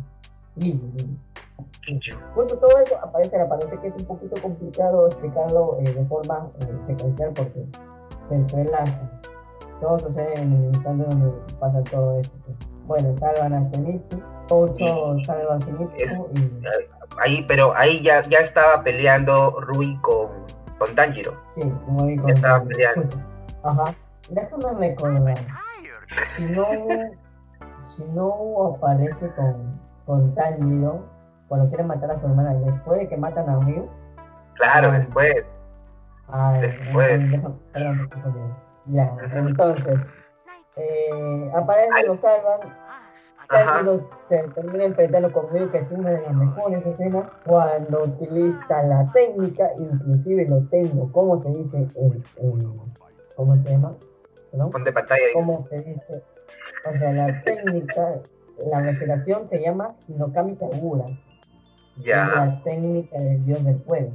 Lilio, 0.56 0.88
Lilio. 0.96 1.18
Justo 2.34 2.58
todo 2.58 2.72
eso 2.82 2.96
aparece 3.02 3.36
a 3.36 3.40
la 3.44 3.50
parte 3.50 3.68
que 3.80 3.88
es 3.88 3.96
un 3.98 4.06
poquito 4.06 4.42
complicado 4.42 5.08
explicarlo 5.08 5.78
eh, 5.80 5.94
de 5.94 6.06
forma 6.06 6.50
eh, 6.62 6.78
secuencial 6.88 7.32
porque 7.36 7.66
se 8.28 8.36
entrelaza. 8.36 9.12
Todo 9.82 10.00
sucede 10.00 10.42
en 10.42 10.54
el 10.54 10.66
instante 10.74 11.04
donde 11.04 11.32
pasa 11.60 11.84
todo 11.84 12.20
eso. 12.20 12.32
pues. 12.46 12.58
Bueno, 12.88 13.14
salvan 13.16 13.54
a 13.54 13.70
Zenitsu, 13.70 14.22
Ocho 14.50 15.18
salva 15.26 15.56
a 15.56 15.60
Es- 15.98 16.22
y 16.34 16.52
Ahí, 17.20 17.46
pero 17.48 17.74
ahí 17.76 18.02
ya, 18.02 18.28
ya 18.28 18.40
estaba 18.40 18.84
peleando 18.84 19.60
Rui 19.62 19.98
con, 20.02 20.28
con 20.78 20.96
Tanjiro. 20.96 21.34
sí, 21.54 21.64
voy 21.88 22.16
con 22.18 22.28
Ya 22.30 22.34
estaban 22.34 22.68
peleando. 22.68 23.02
justo. 23.02 23.18
Ajá. 23.64 23.96
Déjame 24.30 24.74
recordar. 24.90 25.38
Shinobu, 26.38 27.16
Shinobu 27.86 28.76
aparece 28.76 29.30
con, 29.36 29.80
con 30.06 30.34
Tanjiro 30.36 31.04
cuando 31.48 31.68
quiere 31.68 31.84
matar 31.84 32.12
a 32.12 32.18
su 32.18 32.28
hermana 32.28 32.54
después 32.56 33.00
de 33.00 33.08
que 33.08 33.18
matan 33.18 33.50
a 33.50 33.60
Ryu. 33.60 33.88
Claro, 34.56 34.90
Ah. 34.90 34.98
después. 34.98 35.36
Ay, 36.28 36.62
Después. 36.62 37.20
perdón, 37.72 37.98
me 38.02 38.10
confundí. 38.10 38.40
Ya, 38.88 39.16
entonces, 39.32 40.10
eh, 40.76 41.52
aparecen, 41.56 41.94
Ay. 41.96 42.06
lo 42.08 42.18
salvan, 42.18 42.62
se 44.30 44.48
termina 44.50 44.84
enfrentando 44.86 45.32
con 45.32 45.50
Ryu, 45.50 45.70
que 45.72 45.78
es 45.80 45.92
una 45.92 46.10
de 46.12 46.22
las 46.24 46.34
mejores 46.34 46.86
escenas, 46.86 47.26
cuando 47.46 48.04
utiliza 48.04 48.82
la 48.84 49.12
técnica, 49.12 49.70
inclusive 49.78 50.46
lo 50.48 50.62
tengo, 50.70 51.12
¿cómo 51.12 51.38
se 51.38 51.50
dice? 51.52 51.78
en- 51.96 52.24
en- 52.38 52.96
¿Cómo 53.36 53.56
se 53.58 53.70
llama? 53.72 53.94
¿Perdón? 54.52 54.72
Ponte 54.72 54.92
pantalla. 54.94 55.22
¿Cómo 55.34 55.60
se 55.60 55.80
dice? 55.82 56.24
O 56.92 56.96
sea, 56.96 57.12
la 57.12 57.44
técnica, 57.44 58.22
la 58.58 58.82
respiración 58.82 59.50
se 59.50 59.62
llama 59.62 59.96
Hinokami 60.08 60.56
Kagura. 60.56 61.06
Es 62.00 62.06
la 62.36 62.62
técnica 62.64 63.18
del 63.18 63.46
dios 63.46 63.64
del 63.64 63.80
fuego. 63.84 64.12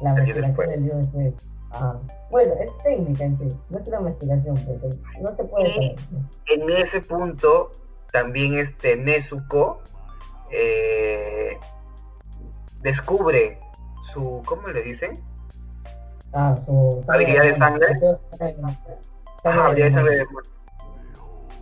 La 0.00 0.10
El 0.10 0.16
del 0.16 0.26
respiración 0.26 0.68
del 0.68 0.84
dios 0.84 0.96
del 0.96 1.08
fuego. 1.10 1.36
Ah, 1.70 1.98
bueno, 2.30 2.52
es 2.60 2.70
técnica 2.82 3.24
en 3.24 3.34
sí, 3.36 3.56
no 3.70 3.78
es 3.78 3.88
una 3.88 4.00
respiración, 4.00 4.56
porque 4.66 4.96
no 5.20 5.32
se 5.32 5.44
puede 5.44 5.68
Y-. 5.68 5.96
En 6.48 6.70
ese 6.70 7.00
punto, 7.00 7.72
también 8.12 8.54
este 8.54 8.96
Nezuko 8.96 9.80
eh, 10.50 11.56
descubre 12.82 13.58
su. 14.12 14.42
¿Cómo 14.44 14.68
le 14.68 14.82
dicen? 14.82 15.20
Ah, 16.32 16.56
su 16.58 17.02
¿Habilidad 17.08 17.42
de 17.44 17.54
sangre? 17.54 17.86
Sangre 17.88 18.06
de- 18.06 18.14
sangre 18.14 18.52
de 19.42 19.60
habilidad 19.60 19.86
de 19.86 19.92
sangre 19.92 20.12
de 20.12 20.18
demonio. 20.18 20.50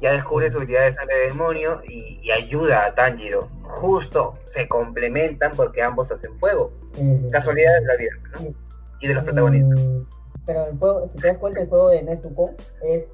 Ya 0.01 0.13
descubre 0.13 0.51
su 0.51 0.59
habilidad 0.59 0.85
de 0.87 0.93
sangre 0.95 1.17
de 1.17 1.27
demonio 1.29 1.81
y, 1.87 2.21
y 2.23 2.31
ayuda 2.31 2.87
a 2.87 2.95
Tanjiro. 2.95 3.49
Justo 3.63 4.33
se 4.45 4.67
complementan 4.69 5.53
porque 5.57 5.83
ambos 5.83 6.11
hacen 6.11 6.39
fuego. 6.39 6.71
Sí, 6.95 7.19
sí, 7.19 7.29
Casualidad 7.31 7.73
sí. 7.79 7.81
de 7.85 7.87
la 7.87 7.97
vida. 7.97 8.55
Y 9.01 9.09
de 9.09 9.15
los 9.15 9.25
protagonistas. 9.25 9.79
Mm, 9.79 10.03
Pero 10.47 10.67
el 10.67 10.79
juego, 10.79 11.07
si 11.09 11.19
te 11.19 11.29
das 11.29 11.39
cuenta, 11.39 11.61
el 11.61 11.69
juego 11.69 11.91
de 11.91 12.03
Nezuko 12.03 12.51
es 12.83 13.13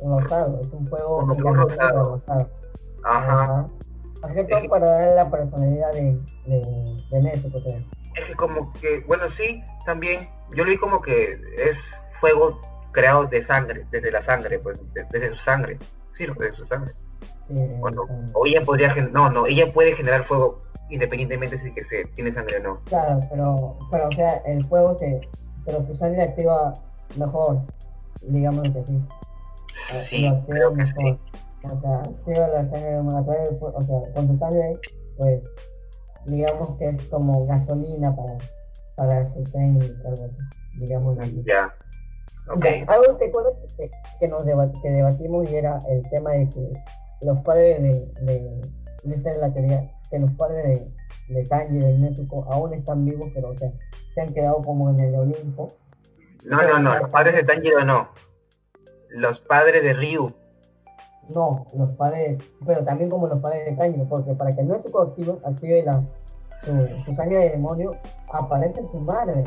rosado, 0.00 0.60
es 0.62 0.72
un 0.72 0.88
juego 0.88 1.20
Como 1.20 1.34
que 1.34 1.42
digamos, 1.42 1.64
rosado. 1.64 2.10
rosado. 2.10 2.46
Ajá. 3.04 3.42
Ajá. 3.42 3.68
Más 4.22 4.32
que 4.32 4.44
todo 4.44 4.58
Es- 4.58 4.68
para 4.68 4.86
darle 4.86 5.14
la 5.14 5.30
personalidad 5.30 5.92
de, 5.94 6.18
de, 6.46 7.04
de 7.10 7.22
Nezuko, 7.22 7.62
creo. 7.62 7.82
Es 8.16 8.24
que 8.24 8.34
como 8.34 8.72
que, 8.74 9.00
bueno, 9.06 9.28
sí, 9.28 9.62
también. 9.86 10.28
Yo 10.50 10.64
lo 10.64 10.70
vi 10.70 10.76
como 10.78 11.00
que 11.02 11.40
es 11.58 11.98
fuego 12.20 12.60
creado 12.92 13.26
de 13.26 13.42
sangre, 13.42 13.86
desde 13.90 14.10
la 14.10 14.20
sangre, 14.22 14.58
pues, 14.58 14.78
de- 14.94 15.04
desde 15.12 15.30
su 15.30 15.36
sangre. 15.36 15.78
Sí, 16.14 16.26
desde 16.38 16.56
su 16.56 16.66
sangre. 16.66 16.92
Sí, 17.48 17.54
O, 17.80 17.90
no. 17.90 18.02
o 18.34 18.46
ella 18.46 18.62
podría, 18.64 18.94
no, 19.12 19.30
no, 19.30 19.46
ella 19.46 19.72
puede 19.72 19.92
generar 19.94 20.24
fuego 20.24 20.62
independientemente 20.90 21.58
si 21.58 21.72
que 21.72 21.84
se 21.84 22.04
tiene 22.14 22.32
sangre 22.32 22.58
o 22.58 22.62
no. 22.62 22.80
Claro, 22.84 23.20
pero, 23.30 23.78
pero 23.90 24.08
o 24.08 24.12
sea, 24.12 24.36
el 24.46 24.62
juego 24.64 24.94
se. 24.94 25.20
Pero 25.64 25.82
su 25.82 25.94
sangre 25.94 26.22
activa 26.22 26.80
mejor, 27.16 27.60
digamos 28.22 28.70
que 28.70 28.84
sí. 28.84 28.98
Sí, 29.72 30.26
activa 30.26 30.46
creo 30.46 30.70
que 30.70 30.76
mejor. 30.76 31.02
sí. 31.04 31.20
O 31.70 31.76
sea, 31.76 31.98
activa 32.00 32.48
la 32.48 32.64
sangre 32.64 32.90
del 32.92 33.04
fuego, 33.58 33.72
o 33.74 33.84
sea, 33.84 33.98
con 34.14 34.28
su 34.28 34.36
sangre, 34.36 34.78
pues, 35.16 35.44
digamos 36.26 36.76
que 36.78 36.88
es 36.90 37.02
como 37.04 37.44
gasolina 37.46 38.14
para, 38.14 38.38
para 38.96 39.26
su 39.26 39.42
técnica, 39.44 40.08
algo 40.08 40.24
así, 40.24 40.38
digamos 40.78 41.18
así. 41.18 41.42
Ya. 41.46 41.74
Ok. 42.50 42.64
Ya, 42.64 42.84
algo 42.88 43.16
acuerdas 43.24 43.54
que, 43.76 43.90
que 44.20 44.28
nos 44.28 44.44
que 44.82 44.90
debatimos 44.90 45.50
y 45.50 45.56
era 45.56 45.82
el 45.88 46.08
tema 46.10 46.30
de 46.32 46.48
que 46.50 46.72
los 47.20 47.38
padres 47.40 47.82
de, 47.82 48.12
de, 48.22 48.60
de 49.02 49.14
esta 49.14 49.32
es 49.32 49.38
la 49.38 49.52
teoría, 49.52 49.90
que 50.10 50.18
los 50.18 50.32
padres 50.32 50.64
de, 50.64 51.34
de 51.34 51.44
Tanjiro 51.44 51.90
y 51.90 51.98
Nezuko 51.98 52.44
aún 52.50 52.74
están 52.74 53.04
vivos, 53.04 53.30
pero 53.34 53.50
o 53.50 53.54
sea, 53.54 53.70
se 54.14 54.20
han 54.20 54.32
quedado 54.32 54.62
como 54.62 54.90
en 54.90 55.00
el 55.00 55.14
Olimpo. 55.14 55.74
No, 56.44 56.62
no, 56.62 56.78
no, 56.78 56.98
los 56.98 57.10
padres 57.10 57.34
de 57.34 57.44
Tanjiro 57.44 57.84
no. 57.84 58.08
Los 59.10 59.40
padres 59.40 59.82
de 59.82 59.94
Ryu. 59.94 60.32
No, 61.28 61.66
los 61.74 61.90
padres, 61.96 62.38
pero 62.64 62.84
también 62.84 63.10
como 63.10 63.26
los 63.26 63.40
padres 63.40 63.66
de 63.66 63.76
Tanjiro, 63.76 64.08
porque 64.08 64.34
para 64.34 64.54
que 64.54 64.62
no 64.62 64.78
se 64.78 64.90
active, 64.96 65.38
active 65.44 65.82
la, 65.82 66.02
su, 66.60 66.72
su 67.04 67.14
sangre 67.14 67.40
de 67.40 67.50
demonio, 67.50 67.96
aparece 68.32 68.82
su 68.82 69.00
madre. 69.00 69.44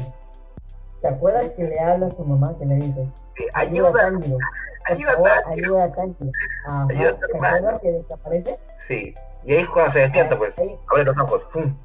¿Te 1.02 1.08
acuerdas 1.08 1.50
que 1.52 1.64
le 1.64 1.80
habla 1.80 2.08
a 2.08 2.12
su 2.12 2.24
mamá 2.26 2.56
que 2.60 2.66
le 2.66 2.76
dice? 2.76 3.08
Ayuda, 3.54 3.90
ayuda 3.90 3.90
a 3.90 3.94
Tanjiro. 3.94 4.38
Ayuda, 4.86 5.12
favor, 5.14 5.30
ayuda 5.48 5.84
a 5.86 5.94
Tanjiro. 5.94 6.32
Ajá. 6.66 6.88
¿Te 6.88 7.38
acuerdas 7.38 7.82
que, 7.82 8.06
que 8.08 8.14
aparece? 8.14 8.60
Sí. 8.76 9.16
Y 9.44 9.54
ahí 9.56 9.66
cuando 9.66 9.92
se 9.92 10.00
despierta, 10.00 10.38
pues, 10.38 10.60
ahí, 10.60 10.78
abre 10.92 11.06
los 11.06 11.18
ojos. 11.18 11.48
¡pum! 11.52 11.76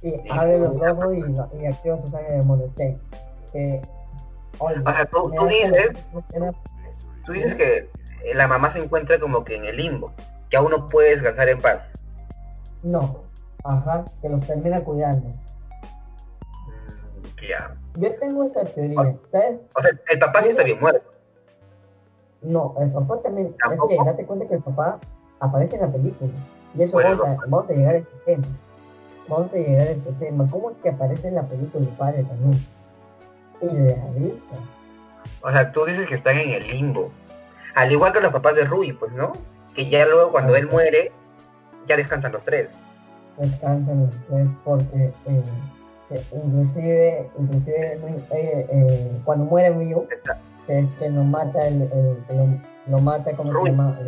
Sí, 0.00 0.20
abre 0.30 0.58
los 0.58 0.80
ojos 0.80 1.14
y, 1.14 1.60
y 1.60 1.66
activa 1.66 1.98
su 1.98 2.10
sangre 2.10 2.30
de 2.32 2.38
demonio. 2.38 2.72
Que, 2.76 2.98
que, 3.52 3.82
o 4.58 4.68
sea, 4.68 5.04
tú, 5.06 5.32
tú 5.36 5.46
dices, 5.46 5.90
tú 7.24 7.32
dices 7.32 7.54
que 7.54 7.88
la 8.34 8.46
mamá 8.46 8.70
se 8.70 8.78
encuentra 8.78 9.18
como 9.18 9.44
que 9.44 9.56
en 9.56 9.64
el 9.64 9.76
limbo, 9.76 10.12
que 10.50 10.56
aún 10.56 10.70
no 10.70 10.88
puede 10.88 11.10
descansar 11.10 11.48
en 11.48 11.60
paz. 11.60 11.82
No, 12.82 13.24
ajá, 13.64 14.04
que 14.20 14.28
los 14.28 14.46
termina 14.46 14.82
cuidando. 14.82 15.28
Mm, 16.68 17.48
ya. 17.48 17.76
Yo 17.96 18.14
tengo 18.18 18.44
esa 18.44 18.64
teoría, 18.64 19.16
¿sabes? 19.30 19.60
O 19.74 19.82
sea, 19.82 19.92
el 20.08 20.18
papá 20.18 20.42
sí 20.42 20.48
está 20.50 20.62
bien 20.62 20.80
muerto. 20.80 21.12
No, 22.42 22.74
el 22.80 22.90
papá 22.90 23.20
también, 23.22 23.54
¿Tampoco? 23.58 23.90
es 23.90 23.98
que 23.98 24.04
date 24.04 24.26
cuenta 24.26 24.46
que 24.46 24.54
el 24.54 24.62
papá 24.62 24.98
aparece 25.40 25.76
en 25.76 25.82
la 25.82 25.92
película. 25.92 26.32
Y 26.74 26.82
eso 26.82 26.94
bueno, 26.94 27.10
vamos, 27.10 27.28
a, 27.28 27.40
vamos 27.46 27.70
a 27.70 27.74
llegar 27.74 27.94
a 27.94 27.98
ese 27.98 28.14
tema. 28.24 28.46
Vamos 29.28 29.52
a 29.54 29.56
llegar 29.56 29.88
a 29.88 29.90
ese 29.90 30.12
tema. 30.12 30.48
¿Cómo 30.50 30.70
es 30.70 30.76
que 30.78 30.88
aparece 30.88 31.28
en 31.28 31.36
la 31.36 31.46
película 31.46 31.84
el 31.84 31.90
padre 31.90 32.24
también? 32.24 32.66
Y 33.60 33.66
le 33.66 33.94
avisa. 33.94 34.54
O 35.42 35.50
sea, 35.50 35.70
tú 35.70 35.84
dices 35.84 36.08
que 36.08 36.14
están 36.14 36.36
en 36.38 36.50
el 36.50 36.66
limbo. 36.66 37.10
Al 37.74 37.92
igual 37.92 38.12
que 38.12 38.20
los 38.20 38.32
papás 38.32 38.54
de 38.56 38.64
Rui, 38.64 38.92
pues, 38.92 39.12
¿no? 39.12 39.32
Que 39.74 39.88
ya 39.88 40.04
luego 40.06 40.32
cuando 40.32 40.56
él 40.56 40.66
muere, 40.68 41.12
ya 41.86 41.96
descansan 41.96 42.32
los 42.32 42.44
tres. 42.44 42.70
Descansan 43.38 44.06
los 44.06 44.16
tres 44.26 44.48
porque 44.64 45.04
eh, 45.26 45.42
se, 46.20 46.36
inclusive, 46.36 47.30
inclusive 47.38 47.98
eh, 48.30 48.66
eh, 48.70 49.20
cuando 49.24 49.44
muere 49.46 49.70
Ryu, 49.70 50.06
que 50.66 50.78
es 50.78 50.88
que 50.90 51.10
lo 51.10 51.24
mata 51.24 51.66
el, 51.66 51.82
el, 51.82 52.24
el 52.28 52.36
lo, 52.36 52.60
lo, 52.86 53.00
mata, 53.00 53.34
¿cómo 53.36 53.52
Rui. 53.52 53.64
se 53.64 53.70
llama? 53.70 53.98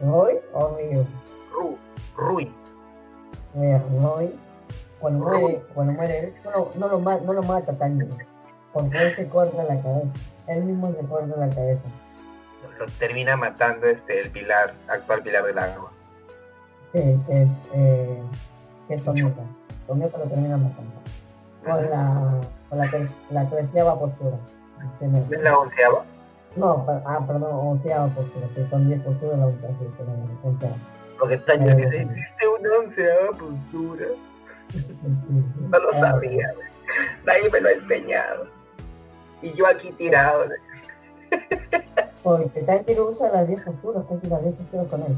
¿Roy 0.00 0.38
o 0.52 0.76
Ryu? 0.76 1.06
Ru, 1.52 1.78
Rui. 2.16 2.54
Mira, 3.54 3.82
Roy, 4.00 4.34
cuando 5.00 5.24
muere, 5.24 5.62
cuando 5.74 5.92
muere 5.92 6.18
él, 6.18 6.34
no, 6.44 6.50
lo, 6.50 6.70
no, 6.76 6.88
lo, 6.88 7.20
no 7.20 7.32
lo 7.32 7.42
mata 7.42 7.76
Tanjiro, 7.76 8.16
porque 8.72 8.98
él 8.98 9.14
se 9.14 9.28
corta 9.28 9.62
la 9.64 9.80
cabeza, 9.82 10.16
él 10.46 10.64
mismo 10.64 10.92
se 10.92 11.06
corta 11.06 11.36
la 11.36 11.48
cabeza 11.48 11.88
lo 12.78 12.86
termina 12.98 13.36
matando 13.36 13.86
este 13.86 14.20
el 14.20 14.30
pilar, 14.30 14.74
actual 14.88 15.22
pilar 15.22 15.44
del 15.44 15.58
agua. 15.58 15.92
Sí, 16.92 17.20
que 17.26 17.42
es, 17.42 17.68
eh, 17.72 18.22
que 18.86 18.94
es 18.94 19.02
Tomioka. 19.02 19.42
Lo 19.94 20.58
matando. 20.58 20.92
Con 21.64 21.90
la, 21.90 22.40
con 22.68 22.78
la, 22.78 23.08
la 23.30 23.48
treceava 23.48 23.98
postura. 23.98 24.36
¿Es 25.00 25.40
la 25.42 25.58
onceava? 25.58 26.04
No, 26.56 26.84
ah, 27.06 27.24
perdón, 27.26 27.50
onceava 27.52 28.08
postura. 28.08 28.46
Sí, 28.54 28.66
son 28.66 28.88
diez 28.88 29.00
posturas, 29.02 29.38
la 29.38 29.46
onceava, 29.46 29.74
sí, 29.78 30.66
Porque 31.18 31.38
Taño 31.38 31.70
eh, 31.70 31.74
dice, 31.76 32.02
existe 32.02 32.48
una 32.48 32.78
onceava 32.78 33.30
postura. 33.38 34.06
no 35.70 35.78
lo 35.78 35.90
sabía, 35.90 36.54
nadie 37.24 37.50
me 37.50 37.60
lo 37.60 37.68
ha 37.68 37.72
enseñado. 37.72 38.46
Y 39.42 39.52
yo 39.52 39.66
aquí 39.66 39.92
tirado. 39.92 40.46
Porque 42.22 42.62
Tanjiro 42.62 43.08
usa 43.08 43.30
las 43.30 43.48
10 43.48 43.62
posturas, 43.62 44.04
casi 44.08 44.28
las 44.28 44.42
10 44.42 44.54
posturas 44.54 44.86
con 44.88 45.02
él. 45.02 45.16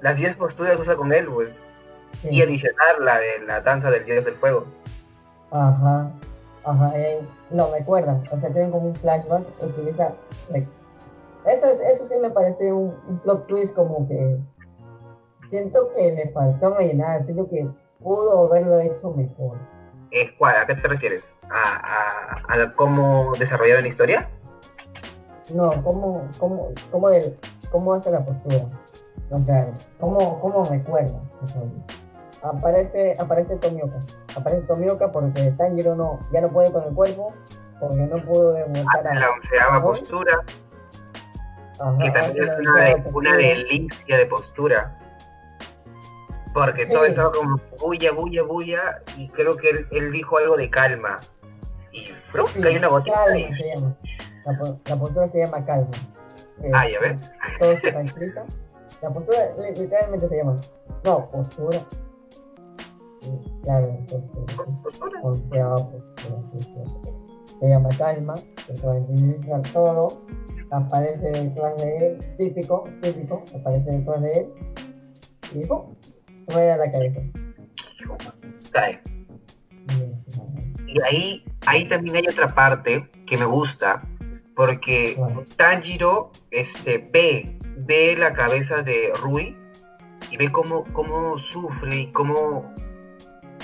Las 0.00 0.18
10 0.18 0.36
posturas 0.36 0.78
usa 0.78 0.96
con 0.96 1.12
él, 1.12 1.26
pues. 1.26 1.62
Sí. 2.20 2.28
Y 2.30 2.42
adicionar 2.42 3.00
la 3.00 3.18
de 3.18 3.40
la 3.46 3.60
danza 3.60 3.90
del 3.90 4.04
dios 4.04 4.24
del 4.24 4.34
fuego. 4.34 4.66
Ajá, 5.50 6.10
ajá, 6.64 6.98
eh, 6.98 7.20
lo 7.50 7.72
recuerda. 7.72 8.22
O 8.30 8.36
sea, 8.36 8.52
tienen 8.52 8.70
como 8.70 8.88
un 8.88 8.96
flashback, 8.96 9.44
utiliza. 9.60 10.12
Eso, 11.44 11.66
eso 11.66 12.04
sí 12.04 12.14
me 12.20 12.30
parece 12.30 12.72
un, 12.72 12.94
un 13.08 13.18
plot 13.20 13.46
twist 13.46 13.74
como 13.74 14.06
que. 14.06 14.38
Siento 15.50 15.90
que 15.90 16.12
le 16.12 16.30
faltó 16.30 16.74
rellenar, 16.74 17.24
siento 17.24 17.48
que 17.48 17.68
pudo 18.02 18.46
haberlo 18.46 18.80
hecho 18.80 19.10
mejor. 19.10 19.58
¿Es 20.10 20.32
cuál? 20.32 20.56
¿A 20.56 20.66
qué 20.66 20.74
te 20.74 20.88
refieres? 20.88 21.38
¿A, 21.50 22.40
a, 22.48 22.62
a 22.62 22.74
cómo 22.74 23.32
desarrollaron 23.38 23.82
la 23.82 23.88
historia? 23.88 24.30
No, 25.54 25.70
¿cómo, 25.82 26.28
cómo, 26.38 26.68
cómo, 26.90 27.10
del, 27.10 27.38
cómo 27.70 27.92
hace 27.92 28.10
la 28.10 28.24
postura? 28.24 28.66
O 29.30 29.38
sea, 29.40 29.72
¿cómo, 29.98 30.40
cómo 30.40 30.64
recuerda? 30.64 31.20
Aparece, 32.42 33.14
aparece 33.18 33.56
Tomioka. 33.56 33.98
Aparece 34.36 34.62
Tomioka 34.62 35.12
porque 35.12 35.52
Tanjiro 35.52 35.94
no, 35.94 36.18
ya 36.32 36.40
no 36.40 36.50
puede 36.50 36.72
con 36.72 36.84
el 36.84 36.94
cuerpo, 36.94 37.32
porque 37.78 38.06
no 38.06 38.22
pudo 38.24 38.54
desmontar 38.54 39.06
a... 39.06 39.14
La 39.14 39.30
onceava 39.30 39.82
postura. 39.82 40.44
Ajá, 41.80 41.98
que 41.98 42.10
también 42.10 42.44
es 42.44 42.50
una, 42.58 42.82
de, 42.82 43.02
una 43.12 43.36
delicia 43.36 44.18
de 44.18 44.26
postura. 44.26 44.98
Porque 46.52 46.84
sí. 46.84 46.92
todo 46.92 47.04
estaba 47.04 47.30
como 47.30 47.60
bulla, 47.80 48.12
bulla, 48.12 48.42
bulla, 48.42 49.02
y 49.16 49.28
creo 49.28 49.56
que 49.56 49.70
él, 49.70 49.86
él 49.92 50.12
dijo 50.12 50.36
algo 50.38 50.56
de 50.56 50.68
calma. 50.68 51.16
Y 51.92 52.06
¡frum! 52.06 52.48
Sí, 52.52 52.62
hay 52.64 52.76
una 52.76 52.88
gotita. 52.88 53.16
Calma, 53.24 53.38
y... 53.38 53.54
se 53.54 53.74
llama. 53.74 53.96
La, 54.44 54.78
la, 54.86 54.96
postura 54.98 55.30
se 55.30 55.38
llama 55.38 55.64
calma. 55.64 55.90
Eh, 56.62 56.70
ah, 56.74 56.88
ya 56.88 57.00
ves. 57.00 57.30
Todo 57.58 57.76
se 57.76 57.92
tranquiliza. 57.92 58.44
La 59.00 59.10
postura 59.10 59.38
literalmente 59.74 60.28
se 60.28 60.36
llama. 60.36 60.56
No, 61.04 61.30
postura. 61.30 61.84
Claro, 63.62 63.98
sí. 64.08 65.58
Se 67.60 67.68
llama 67.68 67.88
calma, 67.96 68.34
se 68.36 68.74
tranquiliza 68.74 69.62
todo. 69.72 70.22
Aparece 70.70 71.30
detrás 71.30 71.76
de 71.82 71.98
él, 71.98 72.18
típico, 72.38 72.84
típico, 73.02 73.44
aparece 73.54 73.98
detrás 73.98 74.22
de 74.22 74.32
él. 74.32 74.46
Y 75.54 75.66
¡pum! 75.66 75.94
rueda 76.48 76.76
la 76.78 76.90
cabeza. 76.90 77.20
Cae. 78.72 79.00
Y 80.86 81.00
ahí, 81.02 81.44
ahí 81.66 81.88
también 81.88 82.16
hay 82.16 82.24
otra 82.28 82.48
parte 82.48 83.10
que 83.26 83.36
me 83.36 83.44
gusta, 83.44 84.02
porque 84.54 85.14
bueno. 85.18 85.44
Tanjiro 85.56 86.30
este, 86.50 86.98
ve, 87.12 87.56
ve 87.78 88.16
la 88.18 88.32
cabeza 88.32 88.82
de 88.82 89.12
Rui 89.20 89.56
y 90.30 90.36
ve 90.36 90.50
cómo, 90.50 90.84
cómo 90.92 91.38
sufre 91.38 91.96
y 91.96 92.12
cómo, 92.12 92.72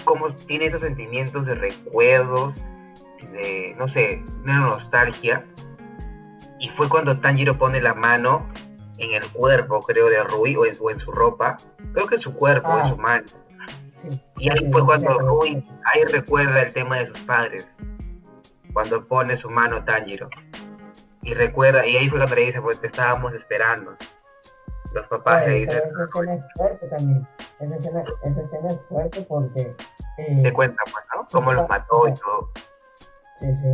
cómo 0.09 0.30
tiene 0.30 0.64
esos 0.64 0.80
sentimientos 0.80 1.44
de 1.44 1.54
recuerdos, 1.54 2.62
de, 3.30 3.74
no 3.78 3.86
sé, 3.86 4.24
de 4.24 4.52
nostalgia. 4.54 5.44
Y 6.59 6.70
fue 6.70 6.88
cuando 6.88 7.20
Tanjiro 7.20 7.59
pone 7.59 7.82
la 7.82 7.92
mano 7.92 8.46
en 8.96 9.12
el 9.12 9.30
cuerpo, 9.30 9.80
creo, 9.80 10.09
de 10.09 10.24
Rui 10.24 10.56
o 10.56 10.64
en, 10.64 10.74
o 10.80 10.90
en 10.90 10.98
su 10.98 11.12
ropa. 11.12 11.59
Creo 11.92 12.06
que 12.06 12.14
en 12.14 12.22
su 12.22 12.32
cuerpo, 12.32 12.70
ah. 12.72 12.80
en 12.82 12.88
su 12.88 12.96
mano. 12.96 13.26
Sí. 13.94 14.09
Y 14.38 14.50
ahí 14.50 14.72
fue 14.72 14.82
cuando 14.82 15.18
Rui, 15.18 15.62
ahí 15.84 16.02
recuerda 16.11 16.62
el 16.62 16.72
tema 16.72 16.98
de 16.98 17.06
sus 17.06 17.18
padres. 17.20 17.66
Cuando 18.72 19.06
pone 19.06 19.36
su 19.36 19.50
mano 19.50 19.84
Tanjiro 19.84 20.30
y 21.22 21.34
recuerda, 21.34 21.86
y 21.86 21.98
ahí 21.98 22.09
fue 22.09 22.18
cuando 22.18 22.34
le 22.34 22.46
dice, 22.46 22.62
pues 22.62 22.80
te 22.80 22.86
estábamos 22.86 23.34
esperando. 23.34 23.94
Los 24.99 25.07
papás 25.07 25.46
le 25.46 25.55
dicen... 25.55 25.76
Esa 25.76 26.05
escena 26.05 26.34
es 26.34 26.44
fuerte 26.57 26.88
también. 26.88 27.28
Esa 27.61 27.76
escena, 27.76 28.05
esa 28.24 28.40
escena 28.40 28.68
es 28.68 28.82
fuerte 28.82 29.22
porque... 29.22 29.74
Eh, 30.18 30.42
te 30.42 30.53
cuenta, 30.53 30.82
pues, 30.84 31.05
¿no? 31.14 31.28
Cómo 31.30 31.53
los 31.53 31.68
mató 31.68 32.09
y 32.09 32.14
todo. 32.14 32.51
Sí, 33.36 33.55
sí. 33.55 33.68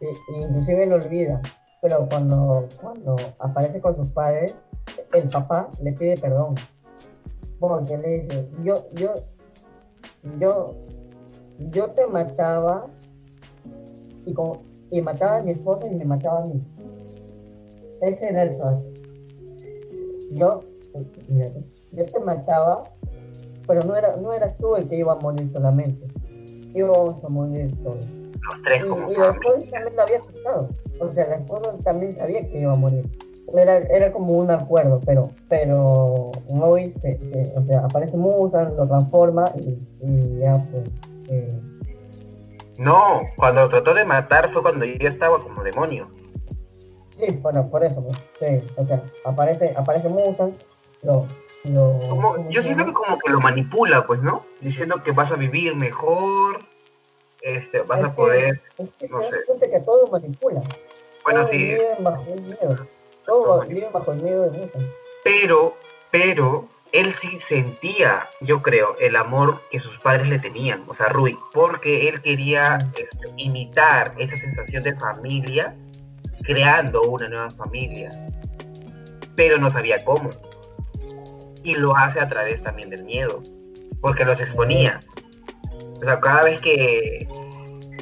Y, 0.00 0.42
inclusive 0.42 0.86
lo 0.86 0.96
olvida. 0.96 1.40
Pero 1.80 2.06
cuando, 2.10 2.68
cuando 2.80 3.16
aparece 3.38 3.80
con 3.80 3.94
sus 3.94 4.08
padres, 4.10 4.54
el 5.14 5.28
papá 5.28 5.70
le 5.80 5.92
pide 5.92 6.18
perdón. 6.18 6.56
Porque 7.58 7.96
le 7.96 8.08
dice, 8.20 8.50
yo, 8.62 8.86
yo, 8.92 9.14
yo, 10.38 10.74
yo 11.70 11.90
te 11.92 12.06
mataba 12.06 12.86
y 14.26 14.34
con, 14.34 14.58
y 14.90 15.00
mataba 15.00 15.38
a 15.38 15.42
mi 15.42 15.52
esposa 15.52 15.86
y 15.86 15.94
me 15.94 16.04
mataba 16.04 16.42
a 16.42 16.44
mí. 16.46 16.62
Ese 18.02 18.28
era 18.28 18.42
el 18.42 18.58
caso. 18.58 18.93
Yo, 20.32 20.62
yo 21.92 22.06
te 22.06 22.20
mataba, 22.20 22.84
pero 23.66 23.82
no, 23.82 23.96
era, 23.96 24.16
no 24.16 24.32
eras 24.32 24.56
tú 24.58 24.76
el 24.76 24.88
que 24.88 24.96
iba 24.96 25.12
a 25.12 25.16
morir 25.16 25.50
solamente. 25.50 26.06
Íbamos 26.74 27.24
a 27.24 27.28
morir 27.28 27.70
todos. 27.82 28.04
Los 28.48 28.62
tres 28.62 28.84
como 28.84 29.10
y, 29.10 29.14
y 29.14 29.16
la 29.16 29.30
esposa 29.30 29.58
también 29.70 29.96
lo 29.96 30.02
había 30.02 30.18
aceptado. 30.18 30.68
O 31.00 31.08
sea, 31.08 31.26
la 31.28 31.36
esposa 31.36 31.76
también 31.84 32.12
sabía 32.12 32.46
que 32.48 32.60
iba 32.60 32.72
a 32.72 32.76
morir. 32.76 33.08
Era, 33.54 33.76
era 33.76 34.12
como 34.12 34.38
un 34.38 34.50
acuerdo, 34.50 35.00
pero, 35.04 35.30
pero 35.48 36.32
hoy 36.60 36.90
se, 36.90 37.24
se, 37.24 37.52
o 37.56 37.62
sea, 37.62 37.80
aparece 37.80 38.16
Musa, 38.16 38.70
lo 38.70 38.88
transforma 38.88 39.52
y, 39.56 39.78
y 40.00 40.38
ya 40.40 40.66
pues 40.70 40.90
eh, 41.28 41.48
No, 42.78 43.20
cuando 43.36 43.62
lo 43.62 43.68
trató 43.68 43.94
de 43.94 44.04
matar 44.04 44.48
fue 44.48 44.62
cuando 44.62 44.84
ya 44.84 45.08
estaba 45.08 45.42
como 45.42 45.62
demonio. 45.62 46.08
Sí, 47.14 47.30
bueno, 47.40 47.68
por 47.70 47.84
eso, 47.84 48.04
pues, 48.04 48.18
sí, 48.40 48.66
o 48.76 48.82
sea, 48.82 49.02
aparece, 49.24 49.72
aparece 49.76 50.08
Musan, 50.08 50.56
lo, 51.02 51.28
lo, 51.62 52.00
Como- 52.08 52.34
¿cómo 52.34 52.50
yo 52.50 52.60
siento 52.60 52.84
que 52.84 52.92
como 52.92 53.18
que 53.20 53.30
lo 53.30 53.40
manipula, 53.40 54.04
pues, 54.06 54.20
¿no? 54.20 54.44
Diciendo 54.60 55.00
que 55.04 55.12
vas 55.12 55.30
a 55.30 55.36
vivir 55.36 55.76
mejor, 55.76 56.64
este, 57.40 57.82
vas 57.82 58.00
Es 58.00 58.04
a 58.06 58.08
que- 58.10 58.16
poder, 58.16 58.62
Es 58.78 58.90
que 58.98 59.08
no 59.08 59.20
te 59.20 59.26
sé. 59.26 59.70
que 59.70 59.80
todo 59.80 60.08
manipula. 60.08 60.60
bueno, 61.22 61.38
todos 61.40 61.50
sí, 61.50 61.58
viven 61.58 62.02
bajo 62.02 62.24
el 62.32 62.40
miedo. 62.42 62.88
Todo 63.26 63.44
Todos 63.44 63.68
viven 63.68 63.92
bajo 63.92 64.12
el 64.12 64.22
miedo 64.22 64.50
de 64.50 64.58
Musan. 64.58 64.86
pero, 65.22 65.76
pero, 66.10 66.68
él 66.92 67.12
sí 67.12 67.38
sentía, 67.40 68.28
yo 68.40 68.60
creo, 68.60 68.96
el 68.98 69.14
amor 69.16 69.60
que 69.70 69.78
sus 69.80 69.98
padres 70.00 70.28
le 70.28 70.38
tenían, 70.40 70.84
o 70.88 70.94
sea, 70.94 71.08
Rui, 71.08 71.38
porque 71.52 72.08
él 72.08 72.20
quería 72.22 72.78
este, 72.98 73.28
imitar 73.36 74.14
esa 74.18 74.36
sensación 74.36 74.82
de 74.82 74.94
familia, 74.96 75.76
creando 76.44 77.02
una 77.02 77.28
nueva 77.28 77.50
familia, 77.50 78.10
pero 79.34 79.58
no 79.58 79.70
sabía 79.70 80.04
cómo. 80.04 80.30
Y 81.62 81.74
lo 81.74 81.96
hace 81.96 82.20
a 82.20 82.28
través 82.28 82.62
también 82.62 82.90
del 82.90 83.04
miedo, 83.04 83.42
porque 84.00 84.24
los 84.24 84.40
exponía. 84.40 85.00
O 86.00 86.04
sea, 86.04 86.20
cada 86.20 86.44
vez 86.44 86.60
que, 86.60 87.26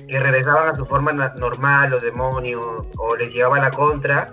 que 0.08 0.20
regresaban 0.20 0.68
a 0.68 0.74
su 0.74 0.84
forma 0.84 1.12
normal, 1.12 1.90
los 1.90 2.02
demonios, 2.02 2.90
o 2.98 3.16
les 3.16 3.32
llevaba 3.32 3.60
la 3.60 3.70
contra, 3.70 4.32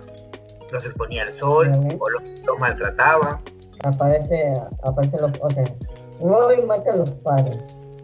los 0.72 0.86
exponía 0.86 1.24
al 1.24 1.34
sol, 1.34 1.70
Vale. 1.70 1.98
o 2.00 2.10
los, 2.10 2.24
los 2.46 2.60
maltrataba. 2.60 3.40
Aparece, 3.84 4.54
aparece 4.84 5.20
los, 5.22 5.32
o 5.40 5.50
sea, 5.52 5.64
Robin 6.20 6.66
mata 6.66 6.92
a 6.92 6.98
los 6.98 7.12
padres 7.12 7.58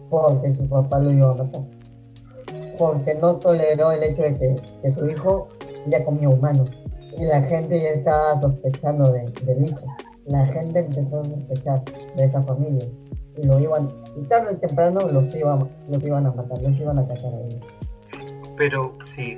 porque 0.08 0.50
su 0.50 0.68
papá 0.68 0.98
lo 1.00 1.10
iba 1.12 1.30
a 1.30 1.34
matar. 1.34 1.62
Porque 2.78 3.14
no 3.14 3.36
toleró 3.36 3.90
el 3.90 4.02
hecho 4.02 4.22
de 4.22 4.34
que, 4.34 4.56
que 4.82 4.90
su 4.90 5.08
hijo 5.08 5.48
ya 5.88 6.04
comía 6.04 6.28
humano. 6.28 6.64
Y 7.18 7.24
la 7.24 7.42
gente 7.42 7.80
ya 7.80 7.90
estaba 7.90 8.36
sospechando 8.36 9.10
de- 9.12 9.30
del 9.44 9.64
hijo. 9.64 9.80
La 10.26 10.44
gente 10.46 10.80
empezó 10.80 11.20
a 11.20 11.24
sospechar 11.24 11.82
de 12.16 12.24
esa 12.24 12.42
familia. 12.42 12.86
Y 13.36 13.46
lo 13.46 13.58
iban, 13.60 13.92
y 14.16 14.22
tarde 14.24 14.54
o 14.54 14.58
temprano 14.58 15.00
los 15.00 15.34
iban, 15.34 15.68
los 15.88 16.02
iban 16.02 16.26
a 16.26 16.32
matar, 16.32 16.60
los 16.62 16.78
iban 16.80 16.98
a 16.98 17.06
cazar 17.06 17.32
a 17.34 17.40
ellos. 17.40 17.60
Pero 18.56 18.96
sí, 19.04 19.36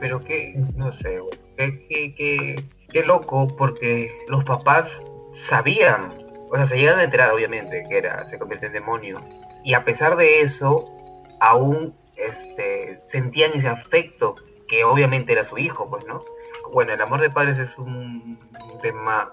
pero 0.00 0.22
qué, 0.22 0.54
no 0.76 0.92
sé, 0.92 1.18
qué, 1.56 1.86
qué, 1.88 2.14
qué, 2.14 2.64
qué 2.88 3.02
loco, 3.02 3.46
porque 3.58 4.10
los 4.28 4.44
papás 4.44 5.02
sabían, 5.32 6.08
o 6.50 6.56
sea, 6.56 6.66
se 6.66 6.78
llegan 6.78 7.00
a 7.00 7.04
enterar, 7.04 7.32
obviamente, 7.32 7.84
que 7.88 7.98
era, 7.98 8.26
se 8.28 8.38
convierte 8.38 8.66
en 8.66 8.72
demonio. 8.74 9.18
Y 9.64 9.74
a 9.74 9.84
pesar 9.84 10.16
de 10.16 10.40
eso, 10.40 10.88
aún 11.40 11.94
este, 12.16 12.98
sentían 13.06 13.50
ese 13.54 13.68
afecto, 13.68 14.36
que 14.72 14.84
obviamente 14.84 15.34
era 15.34 15.44
su 15.44 15.58
hijo, 15.58 15.86
pues, 15.90 16.06
¿no? 16.06 16.20
Bueno, 16.72 16.94
el 16.94 17.02
amor 17.02 17.20
de 17.20 17.28
padres 17.28 17.58
es 17.58 17.76
un 17.78 18.38
tema 18.80 19.30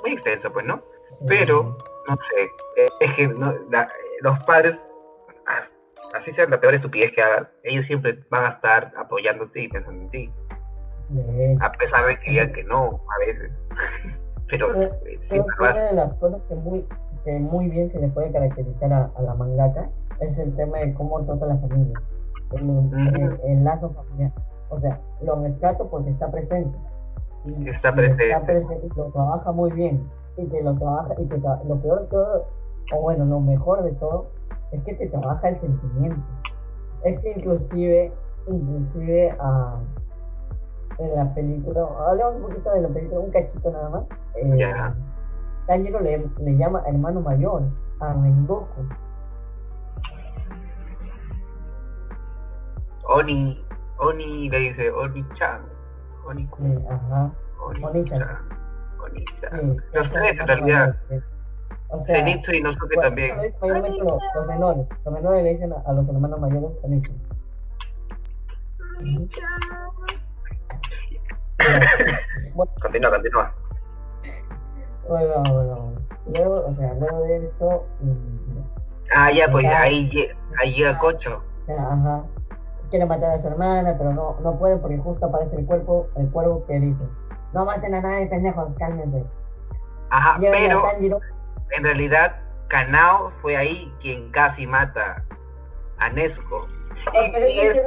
muy 0.00 0.12
extenso, 0.12 0.50
pues, 0.50 0.64
¿no? 0.64 0.80
Sí. 1.10 1.26
Pero- 1.28 1.76
no 2.08 2.16
sé, 2.16 2.44
eh, 2.78 2.88
es 3.00 3.12
que 3.12 3.28
no, 3.28 3.52
la- 3.70 3.92
los 4.22 4.42
padres, 4.44 4.96
as- 5.46 5.74
así 6.14 6.32
sea 6.32 6.46
la 6.48 6.58
peor 6.60 6.72
estupidez 6.74 7.12
que 7.12 7.20
hagas, 7.20 7.54
ellos 7.62 7.84
siempre 7.84 8.24
van 8.30 8.44
a 8.46 8.48
estar 8.48 8.90
apoyándote 8.96 9.60
y 9.60 9.68
pensando 9.68 10.00
en 10.02 10.10
ti, 10.10 10.32
a 11.60 11.70
pesar 11.72 12.06
de 12.06 12.18
que 12.18 12.30
digan 12.30 12.52
que 12.54 12.64
no, 12.64 13.04
a 13.14 13.26
veces. 13.26 13.52
Pero 14.48 14.68
Pero- 14.72 14.80
lo 14.80 15.54
una 15.60 15.84
de 15.84 15.92
las 15.94 16.14
cosas 16.16 16.40
que 16.48 16.54
muy, 16.54 16.88
que 17.24 17.38
muy 17.38 17.68
bien 17.68 17.86
se 17.88 18.00
le 18.00 18.08
puede 18.08 18.32
caracterizar 18.32 18.92
a, 18.94 19.12
a 19.14 19.22
la 19.22 19.34
mangaka 19.34 19.90
es 20.20 20.38
el 20.38 20.56
tema 20.56 20.78
de 20.78 20.94
cómo 20.94 21.22
trata 21.24 21.44
la 21.46 21.58
familia, 21.58 22.00
el, 22.56 23.14
el- 23.16 23.40
el 23.44 23.64
lazo 23.64 23.90
familiar. 23.92 24.32
O 24.70 24.78
sea, 24.78 25.00
lo 25.22 25.36
rescato 25.42 25.88
porque 25.88 26.10
está 26.10 26.30
presente. 26.30 26.76
Y, 27.44 27.68
Está 27.68 27.90
y 27.90 27.92
presente. 27.92 28.40
presente, 28.46 28.88
lo 28.96 29.10
trabaja 29.10 29.52
muy 29.52 29.72
bien. 29.72 30.08
Y 30.36 30.46
te 30.46 30.62
lo 30.62 30.74
trabaja, 30.76 31.14
y 31.18 31.26
te 31.26 31.40
tra- 31.40 31.62
lo 31.64 31.80
peor 31.80 32.02
de 32.02 32.06
todo, 32.06 32.46
o 32.94 33.00
bueno, 33.02 33.24
lo 33.26 33.40
mejor 33.40 33.82
de 33.82 33.92
todo, 33.92 34.26
es 34.70 34.80
que 34.82 34.94
te 34.94 35.08
trabaja 35.08 35.48
el 35.50 35.56
sentimiento. 35.56 36.20
Es 37.04 37.20
que 37.20 37.32
inclusive, 37.32 38.12
inclusive 38.46 39.36
ah, 39.40 39.78
en 40.98 41.14
la 41.16 41.34
película, 41.34 41.86
hablemos 42.08 42.36
un 42.38 42.42
poquito 42.44 42.70
de 42.72 42.80
la 42.82 42.88
película, 42.88 43.20
un 43.20 43.30
cachito 43.30 43.70
nada 43.70 43.88
más. 43.90 44.04
eh, 44.36 44.56
Ya. 44.56 44.94
Tanjiro 45.66 46.00
le, 46.00 46.26
le 46.38 46.56
llama 46.56 46.82
hermano 46.86 47.20
mayor 47.20 47.62
a 48.00 48.12
Rengoku. 48.14 48.66
Oni, 53.04 53.64
Oni 53.98 54.48
le 54.50 54.58
dice, 54.58 54.90
Oni-chan, 54.90 55.62
Oni, 56.26 56.48
eh, 56.60 56.84
ajá, 56.90 57.32
Oni-chan, 57.60 58.38
Oni-chan. 59.00 59.50
sí, 59.60 59.76
Los 59.92 60.06
es 60.06 60.12
tres, 60.12 60.40
en 60.40 60.46
realidad. 60.46 60.96
O 61.88 61.98
sea, 61.98 62.16
Zenitsu 62.16 62.52
y 62.52 62.56
Inosuke 62.58 62.94
bueno, 62.94 63.02
también. 63.10 63.36
los, 63.36 63.56
los 64.34 64.46
menores. 64.46 64.88
Los 65.04 65.14
menores 65.14 65.42
le 65.42 65.50
dicen 65.50 65.72
a, 65.72 65.82
a 65.84 65.92
los 65.92 66.08
hermanos 66.08 66.40
mayores 66.40 66.70
Zenitsu. 66.80 67.12
Bueno, 72.54 72.72
Continúa, 72.80 73.10
continúa. 73.10 73.54
bueno, 75.08 75.42
bueno. 75.52 75.92
Luego, 76.34 76.66
o 76.66 76.72
sea, 76.72 76.94
luego 76.94 77.22
de 77.24 77.42
eso, 77.42 77.84
mm, 78.00 78.62
Ah, 79.14 79.30
ya, 79.30 79.46
pues 79.50 79.66
ahí, 79.66 80.10
ahí 80.60 80.72
llega 80.72 80.98
Cocho. 80.98 81.42
ya, 81.68 81.74
ajá, 81.74 82.24
quiere 82.92 83.06
matar 83.06 83.30
a 83.30 83.38
su 83.38 83.48
hermana, 83.48 83.96
pero 83.96 84.12
no, 84.12 84.38
no 84.40 84.58
puede 84.58 84.76
porque 84.76 84.98
justo 84.98 85.24
aparece 85.26 85.56
el 85.56 85.64
cuerpo, 85.64 86.08
el 86.14 86.30
cuervo 86.30 86.64
que 86.66 86.78
dice, 86.78 87.02
no 87.54 87.64
maten 87.64 87.94
a 87.94 88.02
nadie, 88.02 88.26
pendejos, 88.26 88.68
cálmense. 88.78 89.24
Ajá, 90.10 90.36
pero 90.38 90.82
en 91.70 91.84
realidad 91.84 92.36
Kanao 92.68 93.32
fue 93.40 93.56
ahí 93.56 93.90
quien 94.00 94.30
casi 94.30 94.66
mata 94.66 95.24
a 95.96 96.10
Nesco. 96.10 96.68
Oh, 97.14 97.22
Y- 97.38 97.60
es 97.60 97.82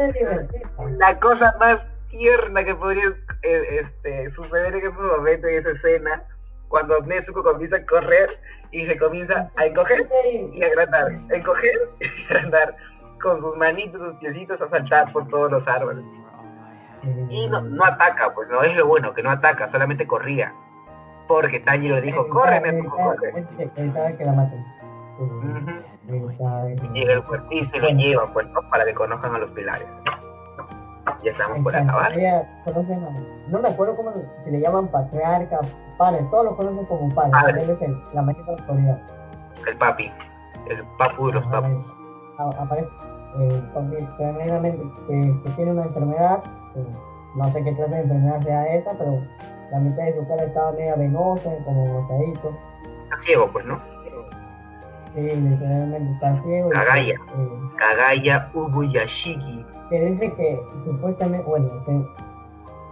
la 0.97 1.19
cosa 1.19 1.55
más 1.59 1.85
tierna 2.09 2.63
que 2.63 2.73
podría 2.73 3.09
eh, 3.43 3.81
este, 3.83 4.31
suceder 4.31 4.73
en 4.73 4.87
ese 4.87 4.89
momento, 4.89 5.47
en 5.47 5.59
esa 5.59 5.69
escena, 5.69 6.23
cuando 6.67 6.99
Nezuko 7.01 7.43
comienza 7.43 7.77
a 7.77 7.85
correr 7.85 8.39
y 8.71 8.85
se 8.85 8.97
comienza 8.97 9.51
a 9.55 9.65
encoger 9.67 9.99
y 10.51 10.63
agrandar, 10.63 11.05
encoger 11.29 11.89
y 11.99 12.05
a 12.05 12.37
agrandar, 12.37 12.75
con 13.25 13.41
sus 13.41 13.57
manitos, 13.57 14.01
sus 14.01 14.13
piecitos 14.15 14.61
a 14.61 14.69
saltar 14.69 15.11
por 15.11 15.27
todos 15.27 15.49
los 15.51 15.67
árboles. 15.67 16.05
Y 17.29 17.47
no, 17.49 17.61
no 17.61 17.83
ataca, 17.83 18.33
pues 18.33 18.47
no 18.49 18.61
es 18.61 18.75
lo 18.75 18.87
bueno, 18.87 19.13
que 19.13 19.23
no 19.23 19.31
ataca, 19.31 19.67
solamente 19.67 20.07
corría. 20.07 20.53
Porque 21.27 21.59
Tanjiro 21.59 21.99
dijo, 22.01 22.27
corre 22.29 22.61
corre. 22.87 24.15
Que 24.17 24.25
la 24.25 24.33
maten. 24.33 24.63
Llega 26.93 27.13
el 27.13 27.23
cuerpo 27.23 27.47
y 27.51 27.63
se 27.63 27.79
lo 27.79 27.89
llevan, 27.89 28.31
pues, 28.31 28.47
¿no? 28.49 28.61
Para 28.69 28.85
que 28.85 28.93
conozcan 28.93 29.33
a 29.35 29.39
los 29.39 29.51
pilares. 29.51 29.91
Ya 31.23 31.31
estamos 31.31 31.59
por 31.59 31.75
acabar. 31.75 32.13
conocen 32.63 33.03
a- 33.03 33.11
no 33.47 33.59
me 33.61 33.69
acuerdo 33.69 33.95
cómo 33.95 34.11
si 34.41 34.51
le 34.51 34.59
llaman 34.59 34.87
patriarca, 34.91 35.59
padre, 35.97 36.19
todos 36.29 36.45
lo 36.45 36.55
conocen 36.57 36.85
como 36.85 37.13
padre, 37.13 37.61
él 37.63 37.69
es 37.71 37.81
el- 37.81 38.03
la 38.13 38.21
mayor 38.21 38.49
autoridad. 38.49 38.99
El 39.67 39.77
papi, 39.77 40.11
el 40.69 40.83
papu 40.97 41.27
de 41.27 41.33
los 41.33 41.47
papus. 41.47 41.85
Aparece 42.37 42.89
primeramente 44.17 44.83
que, 45.07 45.41
que 45.43 45.49
tiene 45.51 45.71
una 45.71 45.83
enfermedad, 45.85 46.43
eh, 46.75 46.85
no 47.35 47.49
sé 47.49 47.63
qué 47.63 47.75
clase 47.75 47.95
de 47.95 48.01
enfermedad 48.01 48.41
sea 48.41 48.73
esa, 48.75 48.97
pero 48.97 49.21
la 49.71 49.79
mitad 49.79 50.05
de 50.05 50.13
su 50.13 50.27
cara 50.27 50.43
estaba 50.43 50.71
media 50.73 50.95
venosa, 50.95 51.51
como 51.65 51.85
rosadito. 51.93 52.55
Está 53.03 53.19
ciego, 53.19 53.49
pues, 53.51 53.65
¿no? 53.65 53.79
Sí, 55.09 55.21
literalmente 55.35 56.11
está 56.13 56.35
ciego. 56.35 56.69
Kagaya. 56.71 57.13
eh, 57.13 57.59
Kagaya 57.77 58.51
Ubuyashiki. 58.53 59.65
que 59.89 60.05
dice 60.05 60.33
que 60.35 60.59
supuestamente, 60.77 61.45
bueno, 61.47 61.69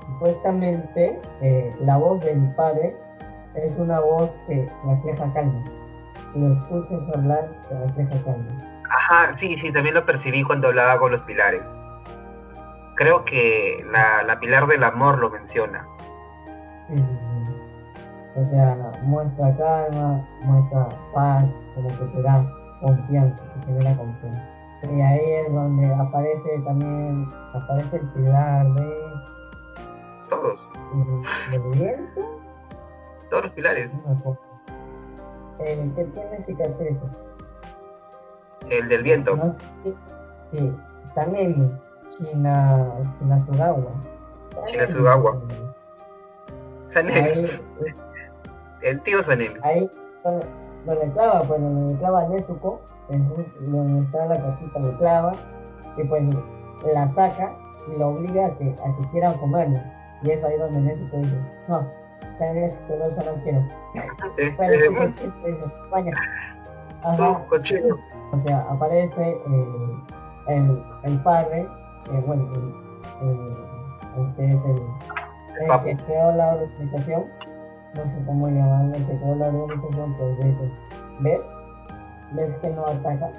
supuestamente 0.07 1.19
eh, 1.41 1.71
la 1.79 1.97
voz 1.97 2.21
del 2.21 2.53
padre 2.55 2.95
es 3.55 3.77
una 3.77 3.99
voz 3.99 4.39
que 4.47 4.65
refleja 4.85 5.31
calma. 5.33 5.63
Si 6.33 6.39
lo 6.39 6.51
escuchas 6.51 7.09
hablar, 7.15 7.51
te 7.67 7.77
refleja 7.77 8.23
calma. 8.23 8.72
Ajá, 8.95 9.35
sí, 9.35 9.57
sí, 9.57 9.71
también 9.71 9.95
lo 9.95 10.05
percibí 10.05 10.43
cuando 10.43 10.67
hablaba 10.67 10.99
con 10.99 11.11
los 11.11 11.21
pilares. 11.23 11.67
Creo 12.95 13.25
que 13.25 13.83
la, 13.91 14.21
la 14.23 14.39
pilar 14.39 14.67
del 14.67 14.83
amor 14.83 15.17
lo 15.17 15.29
menciona. 15.31 15.87
Sí, 16.85 16.99
sí, 16.99 17.15
sí. 17.15 17.53
O 18.35 18.43
sea, 18.43 18.91
muestra 19.03 19.55
calma, 19.57 20.27
muestra 20.41 20.87
paz, 21.13 21.67
como 21.75 21.87
que 21.89 22.05
te 22.05 22.21
da 22.21 22.45
confianza, 22.81 23.43
te 23.53 23.65
genera 23.65 23.95
confianza. 23.97 24.41
Y 24.91 25.01
ahí 25.01 25.31
es 25.45 25.53
donde 25.53 25.93
aparece 25.93 26.59
también, 26.65 27.27
aparece 27.53 27.95
el 27.97 28.07
pilar 28.09 28.73
de, 28.73 28.93
Todos, 30.29 30.67
de- 31.51 31.59
viento. 31.77 32.21
todos 33.29 33.43
los 33.45 33.53
pilares. 33.53 33.93
El 35.59 35.93
que 35.95 36.03
tiene 36.05 36.41
cicatrices. 36.41 37.37
El 38.69 38.87
del 38.89 39.03
viento. 39.03 39.35
No 39.35 39.51
sé 39.51 39.63
sí, 40.51 40.71
está 41.03 41.25
Nemi, 41.25 41.71
Shina, 42.19 42.93
Shinasugawa. 43.19 43.91
Shinasugawa. 44.67 45.41
Sanemi. 46.87 47.45
Eh, 47.45 47.59
El 48.81 49.01
tío 49.01 49.23
Sanemi. 49.23 49.55
ahí 49.63 49.89
donde, 50.23 50.45
donde 50.85 51.11
clava, 51.13 51.43
pues 51.43 51.59
donde 51.61 51.97
clava 51.97 52.27
Nezuko, 52.27 52.81
es 53.09 53.21
donde 53.61 54.01
está 54.05 54.25
la 54.27 54.41
cosita, 54.41 54.79
le 54.79 54.97
clava, 54.97 55.33
y 55.97 56.03
pues 56.03 56.23
la 56.93 57.09
saca 57.09 57.57
y 57.91 57.97
lo 57.97 58.09
obliga 58.09 58.47
a 58.47 58.55
que, 58.55 58.69
a 58.69 58.97
que 58.97 59.09
quieran 59.11 59.37
comerla. 59.39 59.83
Y 60.21 60.31
es 60.31 60.43
ahí 60.43 60.57
donde 60.57 60.81
Nezuko 60.81 61.17
dice, 61.17 61.35
no, 61.67 61.89
tal 62.39 62.55
vez 62.55 62.79
que 62.81 62.97
no, 62.97 63.05
eso 63.05 63.23
no 63.25 63.41
quiero. 63.43 63.59
Eh, 64.37 64.53
Bueno, 64.55 64.73
eh, 64.73 64.83
tú 64.87 64.95
cochino, 64.95 65.73
vaya. 65.91 66.11
Ajá, 67.03 67.17
tú, 67.17 67.47
cochino. 67.49 67.97
O 68.33 68.39
sea, 68.39 68.61
aparece 68.71 69.31
eh, 69.31 69.97
el, 70.47 70.83
el 71.03 71.21
padre, 71.21 71.67
eh, 72.11 72.23
bueno, 72.25 72.49
el, 73.21 74.35
que 74.35 74.51
es 74.51 74.65
el, 74.65 74.81
que 75.83 76.03
creó 76.05 76.31
la 76.31 76.55
organización, 76.55 77.25
no 77.93 78.05
sé 78.07 78.17
cómo 78.25 78.47
llamarlo, 78.49 78.95
el 78.95 79.05
que 79.05 79.17
creó 79.17 79.35
la 79.35 79.47
organización, 79.47 80.15
pues 80.17 80.45
dice, 80.45 80.71
¿ves? 81.19 81.45
¿Ves 82.31 82.57
que 82.57 82.71
no 82.71 82.87
ataca? 82.87 83.31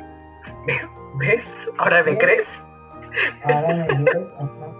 ¿Ves? 1.19 1.53
¿Ahora 1.79 2.05
me 2.05 2.13
¿Ves? 2.13 2.19
crees? 2.19 2.65
Ahora 3.45 3.75
me 3.75 4.05
ves, 4.05 4.17
ajá. 4.39 4.73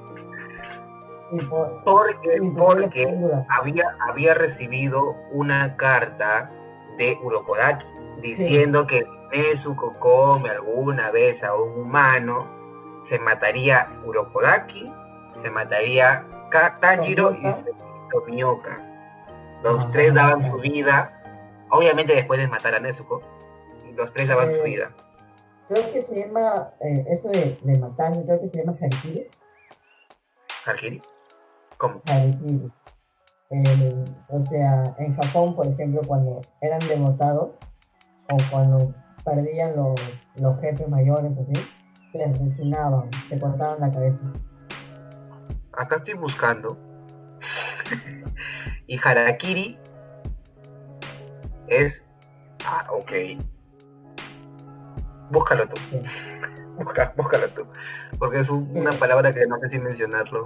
Y 1.33 1.41
por, 1.47 1.83
Porque, 1.83 2.39
y 2.41 2.51
porque 2.51 3.43
había, 3.49 3.85
había 4.09 4.35
recibido 4.35 5.17
una 5.33 5.75
carta 5.77 6.49
de 6.99 7.19
Urokodaki 7.25 7.87
diciendo 8.23 8.87
que 8.87 9.05
Nezuko 9.35 9.93
come 9.99 10.49
alguna 10.49 11.11
vez 11.11 11.43
a 11.43 11.55
un 11.55 11.81
humano, 11.83 12.49
se 13.03 13.19
mataría 13.19 13.89
Urokodaki, 14.07 14.93
se 15.35 15.51
mataría 15.51 16.25
Tanjiro 16.81 17.33
y 17.33 17.43
Tomioka. 17.43 17.57
se 17.57 17.73
Tomioka. 18.13 18.91
Los 19.65 19.91
tres 19.91 20.15
daban 20.15 20.41
su 20.43 20.57
vida, 20.59 21.21
obviamente 21.71 22.15
después 22.15 22.39
de 22.39 22.47
matar 22.47 22.75
a 22.77 22.79
Nezuko, 22.81 23.21
los 23.97 24.13
tres 24.13 24.29
daban 24.29 24.47
su 24.47 24.61
Eh, 24.61 24.65
vida. 24.65 24.91
Creo 25.69 25.91
que 25.91 26.01
se 26.01 26.25
llama, 26.27 26.73
eh, 26.81 27.05
eso 27.09 27.31
de, 27.31 27.59
de 27.63 27.79
matar, 27.79 28.13
creo 28.25 28.39
que 28.39 28.49
se 28.51 28.59
llama 28.59 28.77
Harikiri. 28.81 29.27
¿Harikiri? 30.65 31.03
¿Cómo? 31.79 32.01
Harikiri. 32.07 32.71
Eh, 33.51 34.05
o 34.29 34.41
sea, 34.41 34.95
en 34.99 35.17
Japón, 35.17 35.57
por 35.57 35.67
ejemplo, 35.67 36.03
cuando 36.07 36.43
eran 36.61 36.87
derrotados 36.87 37.59
o 38.31 38.37
cuando 38.51 38.95
perdían 39.25 39.77
los, 39.77 39.95
los 40.37 40.61
jefes 40.61 40.89
mayores, 40.89 41.39
así, 41.39 41.53
les 42.13 42.35
asesinaban, 42.35 43.11
te 43.29 43.39
cortaban 43.39 43.81
la 43.81 43.93
cabeza. 43.93 44.23
Acá 45.73 45.97
estoy 45.97 46.15
buscando. 46.15 46.79
y 48.87 48.99
Harakiri 49.03 49.79
es. 51.69 52.07
Ah, 52.65 52.87
ok. 52.93 53.13
Búscalo 55.31 55.67
tú. 55.69 55.77
Sí. 55.91 56.29
Busca- 56.79 57.13
búscalo 57.17 57.49
tú. 57.51 57.63
Porque 58.19 58.41
es 58.41 58.51
un- 58.51 58.69
Sí. 58.73 58.79
una 58.81 58.99
palabra 58.99 59.33
que 59.33 59.47
no 59.47 59.59
sé 59.61 59.71
si 59.71 59.79
mencionarlo. 59.79 60.45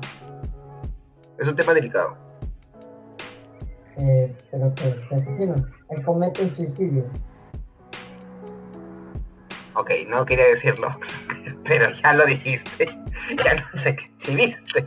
Es 1.38 1.48
un 1.48 1.56
tema 1.56 1.72
delicado. 1.74 2.16
Eh, 3.96 4.36
pero 4.50 4.74
que 4.74 5.00
se 5.00 5.14
asesinan. 5.14 5.64
Él 5.88 6.04
comete 6.04 6.42
un 6.44 6.50
suicidio. 6.50 7.04
Ok, 9.78 9.90
no 10.08 10.26
quería 10.26 10.46
decirlo. 10.46 10.88
Pero 11.64 11.90
ya 11.92 12.12
lo 12.12 12.26
dijiste. 12.26 12.88
Ya 13.44 13.54
nos 13.54 13.84
exhibiste. 13.84 14.86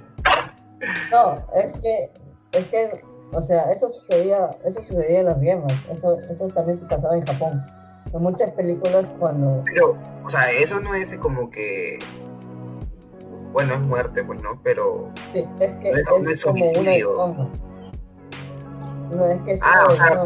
No, 1.11 1.45
es 1.53 1.77
que, 1.79 2.09
es 2.53 2.65
que, 2.67 3.03
o 3.33 3.41
sea, 3.41 3.69
eso 3.71 3.89
sucedía, 3.89 4.51
eso 4.63 4.81
sucedía 4.81 5.19
en 5.19 5.25
las 5.25 5.39
guerras. 5.41 5.73
Eso, 5.91 6.17
eso 6.29 6.47
también 6.49 6.79
se 6.79 6.85
pasaba 6.87 7.15
en 7.17 7.25
Japón. 7.25 7.61
En 8.13 8.21
muchas 8.21 8.51
películas 8.51 9.05
cuando 9.19 9.61
Pero, 9.65 9.97
o 10.23 10.29
sea, 10.29 10.49
eso 10.51 10.79
no 10.79 10.95
es 10.95 11.13
como 11.17 11.49
que. 11.51 11.99
Bueno, 13.51 13.75
es 13.75 13.81
muerte, 13.81 14.23
pues 14.23 14.41
no, 14.41 14.59
pero. 14.63 15.11
Sí, 15.33 15.45
es 15.59 15.73
que 15.73 15.91
No 15.91 15.97
es- 15.97 16.07
es, 16.07 16.23
no 16.23 16.31
es 16.31 16.43
como 16.43 16.65
una 16.79 16.91
deshonra. 16.91 17.47
No, 19.11 19.25
es 19.27 19.41
que 19.41 19.51
es 19.53 19.61
Ah, 19.63 19.71
una 19.83 19.87
o 19.87 19.95
sea- 19.95 20.23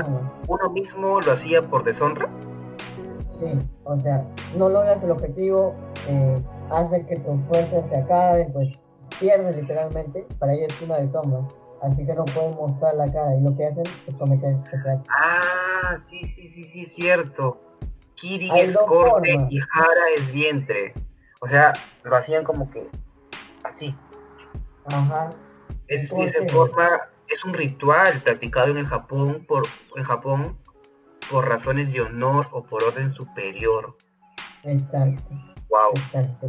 uno 0.48 0.70
mismo 0.70 1.22
lo 1.22 1.32
hacía 1.34 1.64
por 1.64 1.84
deshonra. 1.84 2.30
Sí, 3.40 3.58
o 3.84 3.98
sea, 3.98 4.26
no 4.56 4.70
logras 4.70 5.04
el 5.04 5.12
objetivo, 5.12 5.76
eh, 6.08 6.36
hace 6.72 7.06
que 7.06 7.18
tus 7.18 7.42
fuerzas 7.48 7.88
se 7.90 7.98
acaben, 7.98 8.52
pues 8.54 8.72
pierdes 9.20 9.56
literalmente, 9.56 10.26
para 10.40 10.54
ellos 10.54 10.74
es 10.74 10.82
una 10.82 10.98
deshonra. 11.00 11.46
Así 11.82 12.06
que 12.06 12.16
no 12.16 12.24
pueden 12.26 12.56
mostrar 12.56 12.96
la 12.96 13.06
cara 13.12 13.36
y 13.36 13.42
lo 13.42 13.56
que 13.56 13.68
hacen 13.68 13.84
es 14.08 14.16
cometer 14.16 14.56
ese 14.72 14.90
acto. 14.90 15.10
Ah, 15.10 15.96
sí, 15.98 16.26
sí, 16.26 16.48
sí, 16.48 16.64
sí, 16.64 16.86
cierto. 16.86 17.60
Kiri 18.16 18.50
Hay 18.50 18.62
es 18.62 18.78
corte 18.78 19.34
formas. 19.34 19.52
y 19.52 19.60
Hara 19.60 20.10
es 20.18 20.32
vientre. 20.32 20.94
O 21.42 21.48
sea, 21.48 21.74
lo 22.04 22.16
hacían 22.16 22.44
como 22.46 22.72
que 22.72 22.90
así. 23.64 23.96
Ajá, 24.86 25.36
Es, 25.88 26.10
¿Cómo 26.10 26.24
es 26.24 26.32
de 26.32 26.40
así? 26.40 26.50
forma, 26.50 27.02
es 27.28 27.44
un 27.44 27.54
ritual 27.54 28.24
practicado 28.24 28.72
en 28.72 28.78
el 28.78 28.88
Japón 28.88 29.46
por, 29.48 29.68
en 29.96 30.04
Japón 30.04 30.58
por 31.30 31.48
razones 31.48 31.92
de 31.94 32.02
honor 32.02 32.48
o 32.52 32.64
por 32.64 32.84
orden 32.84 33.10
superior. 33.10 33.96
exacto, 34.64 35.24
Wow. 35.70 35.92
exacto. 35.96 36.48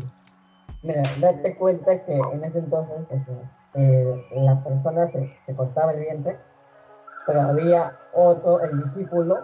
Mira, 0.83 1.17
date 1.21 1.57
cuenta 1.57 2.05
que 2.05 2.17
en 2.33 2.45
ese 2.45 2.59
entonces, 2.59 3.07
o 3.11 3.19
sea, 3.19 3.53
eh, 3.75 4.27
la 4.33 4.63
persona 4.63 5.07
se, 5.09 5.37
se 5.47 5.55
cortaba 5.57 5.93
el 5.93 6.01
vientre, 6.01 6.39
pero 7.27 7.41
había 7.43 7.99
otro, 8.15 8.61
el 8.61 8.83
discípulo, 8.83 9.37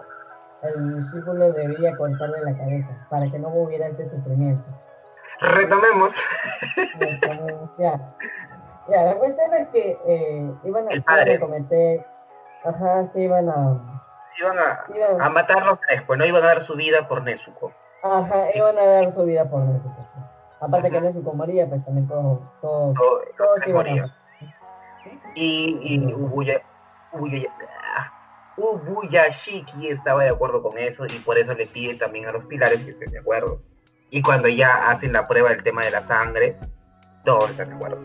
el 0.61 0.95
discípulo 0.95 1.51
debía 1.51 1.97
cortarle 1.97 2.39
la 2.43 2.57
cabeza 2.57 3.07
para 3.09 3.29
que 3.29 3.39
no 3.39 3.49
hubiera 3.49 3.87
ese 3.87 4.05
sufrimiento. 4.05 4.63
Retomemos. 5.41 6.13
Entonces, 6.99 7.55
ya, 7.79 8.15
ya, 8.89 9.03
la 9.05 9.17
cuestión 9.17 9.53
es 9.55 9.67
que 9.69 9.97
eh, 10.07 10.51
iban, 10.63 10.87
a, 10.87 10.91
El 10.91 10.97
iban 10.99 11.03
padre. 11.03 11.33
a 11.35 11.39
cometer, 11.39 12.05
ajá, 12.63 13.09
se 13.09 13.21
iban 13.21 13.49
a, 13.49 14.02
Iban 14.39 14.57
a, 14.57 14.83
iban, 14.95 15.21
a 15.21 15.29
matar 15.29 15.65
los 15.65 15.79
tres, 15.81 16.01
pues 16.07 16.17
no 16.19 16.25
iban 16.25 16.43
a 16.43 16.47
dar 16.47 16.61
su 16.61 16.75
vida 16.75 17.07
por 17.07 17.21
Nezuko. 17.23 17.71
ajá, 18.03 18.45
iban 18.55 18.77
a 18.77 18.83
dar 18.83 19.11
su 19.11 19.23
vida 19.25 19.49
por 19.49 19.61
Nezuko. 19.61 19.95
pues. 20.15 20.29
Aparte 20.61 20.89
que. 20.89 21.01
Nezuko 21.01 21.33
moría, 21.33 21.67
pues 21.69 21.83
también 21.85 22.07
todo, 22.07 22.51
todo, 22.61 22.93
todos 23.37 23.55
tres 23.57 23.67
iban 23.67 23.85
morían. 23.85 24.05
a... 24.05 24.17
Y, 25.35 25.77
y 25.81 26.13
Ubuya, 26.13 26.61
Ubuya- 27.11 27.51
ah, 27.97 28.11
Ubuyashiki 28.57 29.89
estaba 29.89 30.23
de 30.23 30.29
acuerdo 30.29 30.61
con 30.63 30.77
eso 30.77 31.05
y 31.05 31.19
por 31.19 31.37
eso 31.37 31.53
le 31.53 31.65
pide 31.67 31.95
también 31.95 32.27
a 32.27 32.31
los 32.31 32.45
pilares 32.45 32.83
que 32.83 32.91
estén 32.91 33.11
de 33.11 33.19
acuerdo. 33.19 33.61
Y 34.09 34.21
cuando 34.21 34.47
ya 34.47 34.89
hacen 34.91 35.11
la 35.11 35.27
prueba 35.27 35.49
del 35.49 35.63
tema 35.63 35.83
de 35.83 35.91
la 35.91 36.01
sangre, 36.01 36.57
todos 37.25 37.49
están 37.51 37.69
de 37.69 37.75
acuerdo. 37.75 37.99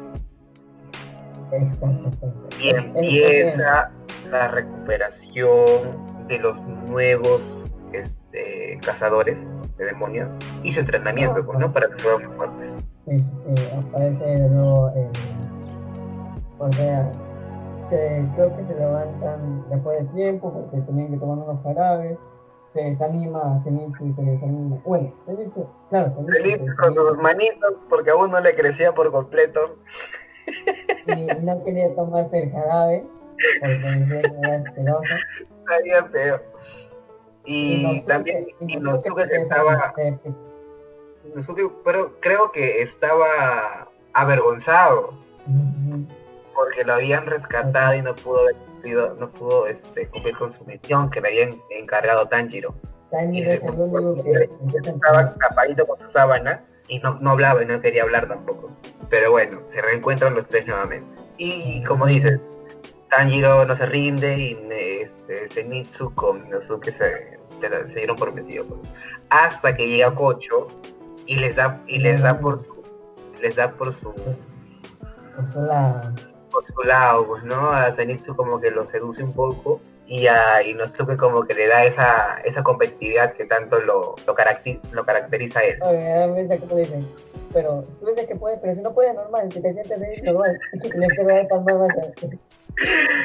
Exacto, 1.52 2.08
exacto. 2.08 2.48
Y 2.58 2.70
empieza 2.70 3.90
la 4.30 4.48
recuperación 4.48 6.07
de 6.28 6.38
los 6.38 6.60
nuevos 6.88 7.70
este, 7.92 8.78
cazadores 8.84 9.48
de 9.76 9.86
demonios 9.86 10.28
y 10.62 10.72
su 10.72 10.80
entrenamiento, 10.80 11.44
pues, 11.44 11.58
¿no? 11.58 11.72
Para 11.72 11.88
que 11.88 11.96
se 11.96 12.02
vuelvan 12.02 12.28
más 12.28 12.36
fuertes. 12.36 12.84
Sí, 12.96 13.18
sí, 13.18 13.54
sí, 13.56 13.68
aparece 13.72 14.26
de 14.26 14.48
nuevo 14.48 14.90
el... 14.90 15.08
O 16.58 16.72
sea, 16.72 17.12
creo 17.88 18.54
que 18.56 18.62
se 18.62 18.74
levantan 18.74 19.64
después 19.70 19.98
de 20.00 20.04
tiempo 20.14 20.52
porque 20.52 20.84
tenían 20.86 21.10
que 21.10 21.18
tomar 21.18 21.38
unos 21.38 21.62
jarabes. 21.62 22.18
Se 22.72 22.82
desanima 22.82 23.62
Zenitsu 23.64 24.06
y 24.06 24.12
se 24.12 24.22
desanima. 24.22 24.76
Bueno, 24.84 25.14
Zenitsu, 25.24 25.66
claro, 25.88 26.10
Zenitsu 26.10 26.34
se 26.34 26.58
Feliz 26.58 26.76
con 26.76 26.94
sus 26.94 27.16
manitos 27.18 27.74
porque 27.88 28.10
aún 28.10 28.30
no 28.30 28.40
le 28.40 28.54
crecía 28.54 28.92
por 28.92 29.10
completo. 29.10 29.78
y 31.06 31.26
no 31.42 31.62
quería 31.64 31.94
tomarse 31.94 32.42
el 32.42 32.52
jarabe 32.52 33.06
porque 33.60 33.74
decía 33.74 34.22
que 34.22 34.38
era 34.42 34.56
asqueroso. 34.56 35.14
Estaría 35.70 36.04
feo. 36.04 36.40
Y, 37.44 37.82
Inosuke- 37.82 38.06
también 38.06 38.46
Inosuke 38.60 39.22
estaba. 39.32 39.94
Inosuke, 41.24 41.70
pero 41.84 42.14
creo 42.20 42.50
que 42.52 42.80
estaba 42.82 43.88
avergonzado 44.14 45.14
porque 46.54 46.84
lo 46.84 46.94
habían 46.94 47.26
rescatado 47.26 47.94
y 47.94 48.02
no 48.02 48.16
pudo 48.16 48.46
cumplido- 48.66 49.14
no 49.18 49.30
pudo 49.30 49.66
este, 49.66 50.06
cumplir 50.08 50.36
con 50.36 50.52
su 50.52 50.64
misión 50.64 51.10
que 51.10 51.20
le 51.20 51.28
habían 51.28 51.62
encargado 51.70 52.26
Tanjiro. 52.28 52.74
Tanjiro 53.10 53.50
Y 53.50 53.52
es 53.52 53.62
el 53.62 53.70
único 53.70 54.22
que 54.22 54.48
estaba 54.90 55.34
tapadito 55.34 55.86
con 55.86 55.98
su 56.00 56.08
sábana 56.08 56.64
y 56.88 56.98
no, 57.00 57.14
no 57.20 57.30
hablaba 57.30 57.62
y 57.62 57.66
no 57.66 57.80
quería 57.80 58.02
hablar 58.02 58.26
tampoco. 58.28 58.70
Pero 59.08 59.30
bueno, 59.30 59.62
se 59.66 59.80
reencuentran 59.80 60.34
los 60.34 60.46
tres 60.46 60.66
nuevamente. 60.66 61.08
Y 61.38 61.82
como 61.84 62.06
dices, 62.06 62.40
Tanjiro 63.10 63.64
no 63.64 63.74
se 63.74 63.86
rinde 63.86 64.36
y 64.36 64.58
este, 65.02 65.48
Zenitsu 65.48 66.14
con 66.14 66.46
Inosuke 66.46 66.92
se, 66.92 67.38
se, 67.60 67.68
se 67.90 67.98
dieron 67.98 68.16
por 68.16 68.32
vencidos. 68.34 68.66
pues. 68.68 68.80
Hasta 69.30 69.74
que 69.74 69.88
llega 69.88 70.14
Kocho 70.14 70.68
y 71.26 71.36
les 71.36 71.56
da, 71.56 71.82
y 71.86 71.98
les 71.98 72.20
da 72.22 72.38
por 72.38 72.60
su 72.60 72.78
les 73.40 73.54
da 73.54 73.70
por 73.70 73.92
su, 73.92 74.12
Por 75.36 75.46
su 75.46 75.60
lado. 75.62 76.12
por 76.50 76.66
su 76.66 76.82
lado, 76.82 77.26
pues, 77.26 77.44
¿no? 77.44 77.70
A 77.70 77.92
Zenitsu 77.92 78.34
como 78.34 78.60
que 78.60 78.70
lo 78.70 78.84
seduce 78.84 79.22
un 79.22 79.32
poco 79.32 79.80
y 80.06 80.26
a 80.26 80.62
Inosuke 80.62 81.16
como 81.16 81.44
que 81.44 81.54
le 81.54 81.68
da 81.68 81.84
esa, 81.84 82.40
esa 82.44 82.62
competitividad 82.62 83.34
que 83.34 83.44
tanto 83.44 83.80
lo, 83.80 84.16
lo, 84.26 84.34
caracteriza 84.34 85.60
a 85.60 85.64
él. 85.64 85.78
Oye, 85.82 87.08
pero 87.52 87.84
tú 88.00 88.06
dices 88.06 88.26
que 88.26 88.36
puedes, 88.36 88.58
pero 88.60 88.74
si 88.74 88.82
no 88.82 88.92
puedes 88.92 89.14
normal, 89.14 89.48
que 89.48 89.60
te 89.60 89.72
sientes 89.72 90.00
bien 90.00 90.24
normal, 90.24 90.58
de 90.72 91.44
palmar 91.48 91.78
más 91.78 91.88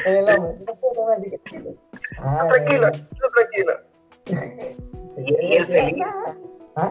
en 0.06 0.16
el 0.16 0.28
ah, 2.18 2.48
Tranquilo, 2.48 2.90
tranquilo. 3.34 3.72
Y, 5.16 5.32
y 5.32 5.56
él 5.56 5.66
feliz. 5.66 6.04
¿Ah? 6.74 6.90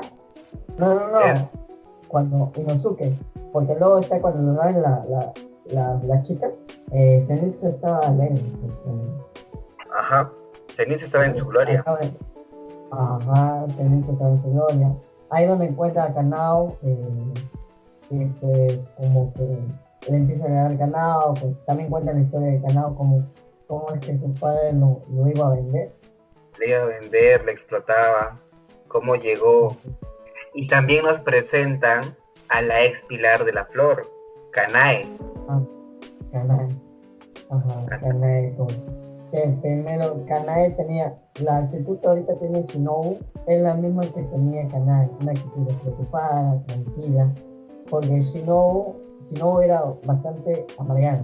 No, 0.78 0.96
no, 0.96 1.10
no, 1.10 1.50
cuando 2.08 2.52
Inosuke, 2.56 3.12
porque 3.52 3.76
luego 3.76 4.00
está 4.00 4.22
cuando 4.22 4.54
lo 4.54 4.54
dan 4.54 4.82
la, 4.82 5.04
la, 5.06 5.34
la, 5.66 6.00
la 6.04 6.22
chica, 6.22 6.48
eh, 6.92 7.20
Zenitsu 7.20 7.68
estaba 7.68 8.00
alegre. 8.08 8.42
Ajá. 9.94 10.32
Zenitsu 10.76 11.06
estaba 11.06 11.26
en 11.26 11.36
su 11.36 11.46
gloria. 11.48 11.84
Ajá, 12.92 13.66
Zenitsu 13.76 14.14
estaba 14.14 14.30
en 14.30 14.38
su 14.38 14.52
gloria. 14.52 14.96
Ahí 15.32 15.48
donde 15.48 15.66
encuentra 15.66 16.06
a 16.06 16.14
Kanao, 16.14 16.78
eh, 16.84 17.34
y 18.10 18.26
pues 18.26 18.90
como 18.98 19.34
que 19.34 19.60
le 20.08 20.18
empiezan 20.18 20.54
a 20.54 20.64
dar 20.64 20.78
Kanao, 20.78 21.34
pues 21.36 21.54
también 21.66 21.90
cuenta 21.90 22.14
la 22.14 22.22
historia 22.22 22.48
de 22.50 22.62
Kanao, 22.62 22.96
como 22.96 23.28
cómo 23.68 23.92
es 23.92 24.00
que 24.02 24.16
su 24.18 24.34
padre 24.34 24.74
lo, 24.74 25.02
lo 25.10 25.28
iba 25.28 25.48
a 25.48 25.56
vender. 25.56 25.92
Le 26.60 26.70
iba 26.70 26.84
a 26.84 26.86
vender, 26.86 27.44
le 27.46 27.52
explotaba, 27.52 28.40
cómo 28.88 29.16
llegó. 29.16 29.78
Y 30.54 30.68
también 30.68 31.06
nos 31.06 31.20
presentan 31.20 32.16
a 32.50 32.62
la 32.62 32.84
ex 32.84 33.04
pilar 33.06 33.44
de 33.44 33.54
la 33.54 33.66
flor, 33.66 34.08
Kanae. 34.52 35.08
Kanae. 36.32 36.70
Ajá, 37.50 37.86
Kanae. 38.00 38.56
como 38.56 38.70
Que 39.32 39.58
primero 39.62 40.24
Kanae 40.28 40.72
tenía 40.72 41.18
la 41.40 41.58
actitud 41.58 42.00
que 42.00 42.08
ahorita 42.08 42.38
tiene 42.38 42.62
Shinobu, 42.64 43.18
es 43.48 43.62
la 43.62 43.74
misma 43.76 44.04
que 44.04 44.22
tenía 44.24 44.68
Kanae, 44.68 45.10
una 45.20 45.32
actitud 45.32 45.68
despreocupada, 45.68 46.64
tranquila, 46.68 47.34
porque 47.90 48.20
Shinobu, 48.20 48.96
Shinobu 49.24 49.62
era 49.62 49.82
bastante 50.04 50.66
amargada. 50.78 51.24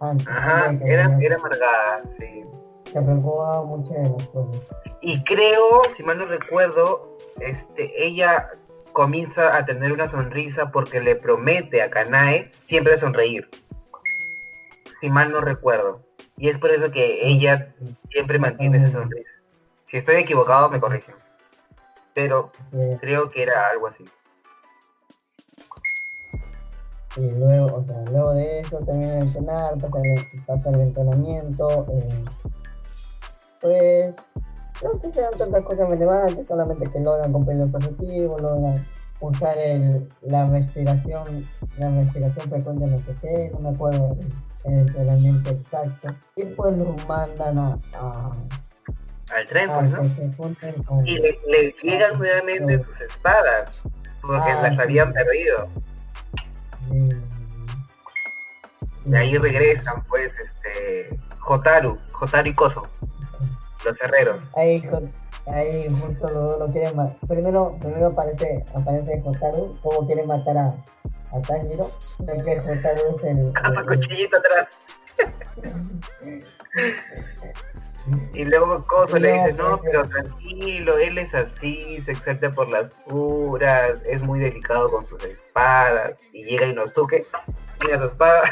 Antes, 0.00 0.26
Ajá, 0.28 0.78
que 0.78 0.92
era, 0.92 1.18
era 1.20 1.36
amargada, 1.36 2.06
sí. 2.06 2.44
se 2.90 3.00
preocupaba 3.02 3.64
mucho 3.64 3.92
de 3.92 4.08
las 4.08 4.26
cosas. 4.28 4.62
Y 5.02 5.22
creo, 5.24 5.82
si 5.94 6.02
mal 6.02 6.18
no 6.18 6.26
recuerdo, 6.26 7.18
este, 7.40 7.92
ella 8.04 8.50
comienza 8.92 9.56
a 9.56 9.64
tener 9.66 9.92
una 9.92 10.06
sonrisa 10.08 10.70
porque 10.70 11.00
le 11.00 11.16
promete 11.16 11.82
a 11.82 11.90
Kanae 11.90 12.50
siempre 12.62 12.96
sonreír. 12.96 13.48
Si 15.00 15.10
mal 15.10 15.30
no 15.32 15.40
recuerdo. 15.40 16.02
Y 16.36 16.48
es 16.48 16.58
por 16.58 16.70
eso 16.70 16.90
que 16.90 17.26
ella 17.28 17.74
siempre 18.10 18.38
mantiene 18.38 18.78
esa 18.78 18.90
sonrisa. 18.90 19.30
Si 19.84 19.96
estoy 19.98 20.16
equivocado, 20.16 20.70
me 20.70 20.80
corrigen. 20.80 21.14
Pero 22.14 22.50
Sí, 22.70 22.78
creo 23.00 23.30
que 23.30 23.42
era 23.42 23.68
algo 23.68 23.86
así. 23.86 24.04
Y 27.16 27.30
luego, 27.32 27.76
o 27.76 27.82
sea, 27.82 28.00
luego 28.10 28.34
de 28.34 28.60
eso 28.60 28.78
termina 28.78 29.14
de 29.14 29.20
entrenar, 29.20 29.76
pasa 29.78 29.98
el, 30.02 30.42
pasa 30.46 30.70
el 30.70 30.80
entrenamiento, 30.80 31.86
eh, 31.92 32.24
pues 33.60 34.16
no 34.82 34.92
suceden 34.94 35.36
tantas 35.36 35.64
cosas 35.64 35.88
relevantes, 35.88 36.46
solamente 36.46 36.90
que 36.90 37.00
logran 37.00 37.32
cumplir 37.32 37.58
los 37.58 37.74
objetivos, 37.74 38.40
logran 38.40 38.86
usar 39.20 39.58
el, 39.58 40.08
la 40.22 40.48
respiración, 40.48 41.44
la 41.78 41.90
respiración 41.90 42.48
frecuente 42.48 42.86
no 42.86 43.00
sé 43.02 43.14
qué, 43.20 43.50
no 43.52 43.60
me 43.60 43.68
acuerdo 43.70 44.16
el, 44.64 44.72
el 44.72 44.78
entrenamiento 44.80 45.50
exacto, 45.50 46.14
y 46.36 46.44
pues 46.44 46.76
los 46.78 47.06
mandan 47.08 47.58
a, 47.58 47.78
a, 47.94 48.30
Al 49.36 49.46
tren, 49.48 49.68
pues, 49.68 49.90
¿no? 49.90 50.36
con... 50.86 51.06
Y 51.06 51.18
le, 51.18 51.38
le 51.48 51.74
llegan 51.82 52.18
nuevamente 52.18 52.82
sus 52.82 53.00
espadas. 53.00 53.72
Porque 54.22 54.50
Ah, 54.50 54.62
las 54.68 54.78
habían 54.78 55.12
perdido. 55.14 55.66
Y 59.10 59.16
ahí 59.16 59.36
regresan, 59.36 60.04
pues, 60.04 60.32
este. 60.32 61.18
Jotaru, 61.40 61.98
Jotaru 62.12 62.48
y 62.48 62.54
Koso, 62.54 62.86
los 63.84 64.00
herreros. 64.00 64.42
Ahí, 64.54 64.82
ahí 65.46 65.88
justo 66.00 66.28
los 66.30 66.44
dos 66.44 66.58
lo 66.60 66.66
quieren 66.72 66.94
matar. 66.94 67.16
Primero, 67.26 67.76
primero 67.80 68.06
aparece, 68.08 68.64
aparece 68.74 69.20
Jotaru, 69.22 69.76
como 69.82 70.06
quiere 70.06 70.24
matar 70.24 70.58
a, 70.58 70.66
a 71.32 71.42
Tanjiro. 71.42 71.90
Creo 72.24 72.44
que 72.44 72.60
Jotaru 72.60 73.16
es 73.16 73.24
el. 73.24 73.52
Cuchillito 73.86 74.36
atrás. 74.36 74.68
Y 78.32 78.44
luego 78.44 78.84
Koso 78.86 79.18
le 79.18 79.32
dice, 79.32 79.52
no, 79.52 79.78
pero 79.78 80.06
tranquilo, 80.08 80.98
él 80.98 81.18
es 81.18 81.34
así, 81.34 82.00
se 82.00 82.12
exalta 82.12 82.52
por 82.52 82.68
las 82.68 82.90
puras, 82.90 83.96
es 84.04 84.22
muy 84.22 84.40
delicado 84.40 84.90
con 84.90 85.04
sus 85.04 85.22
espadas. 85.24 86.14
Y 86.32 86.44
llega 86.44 86.66
Inosuke, 86.66 87.26
tiene 87.78 87.98
su 87.98 88.06
espada, 88.06 88.42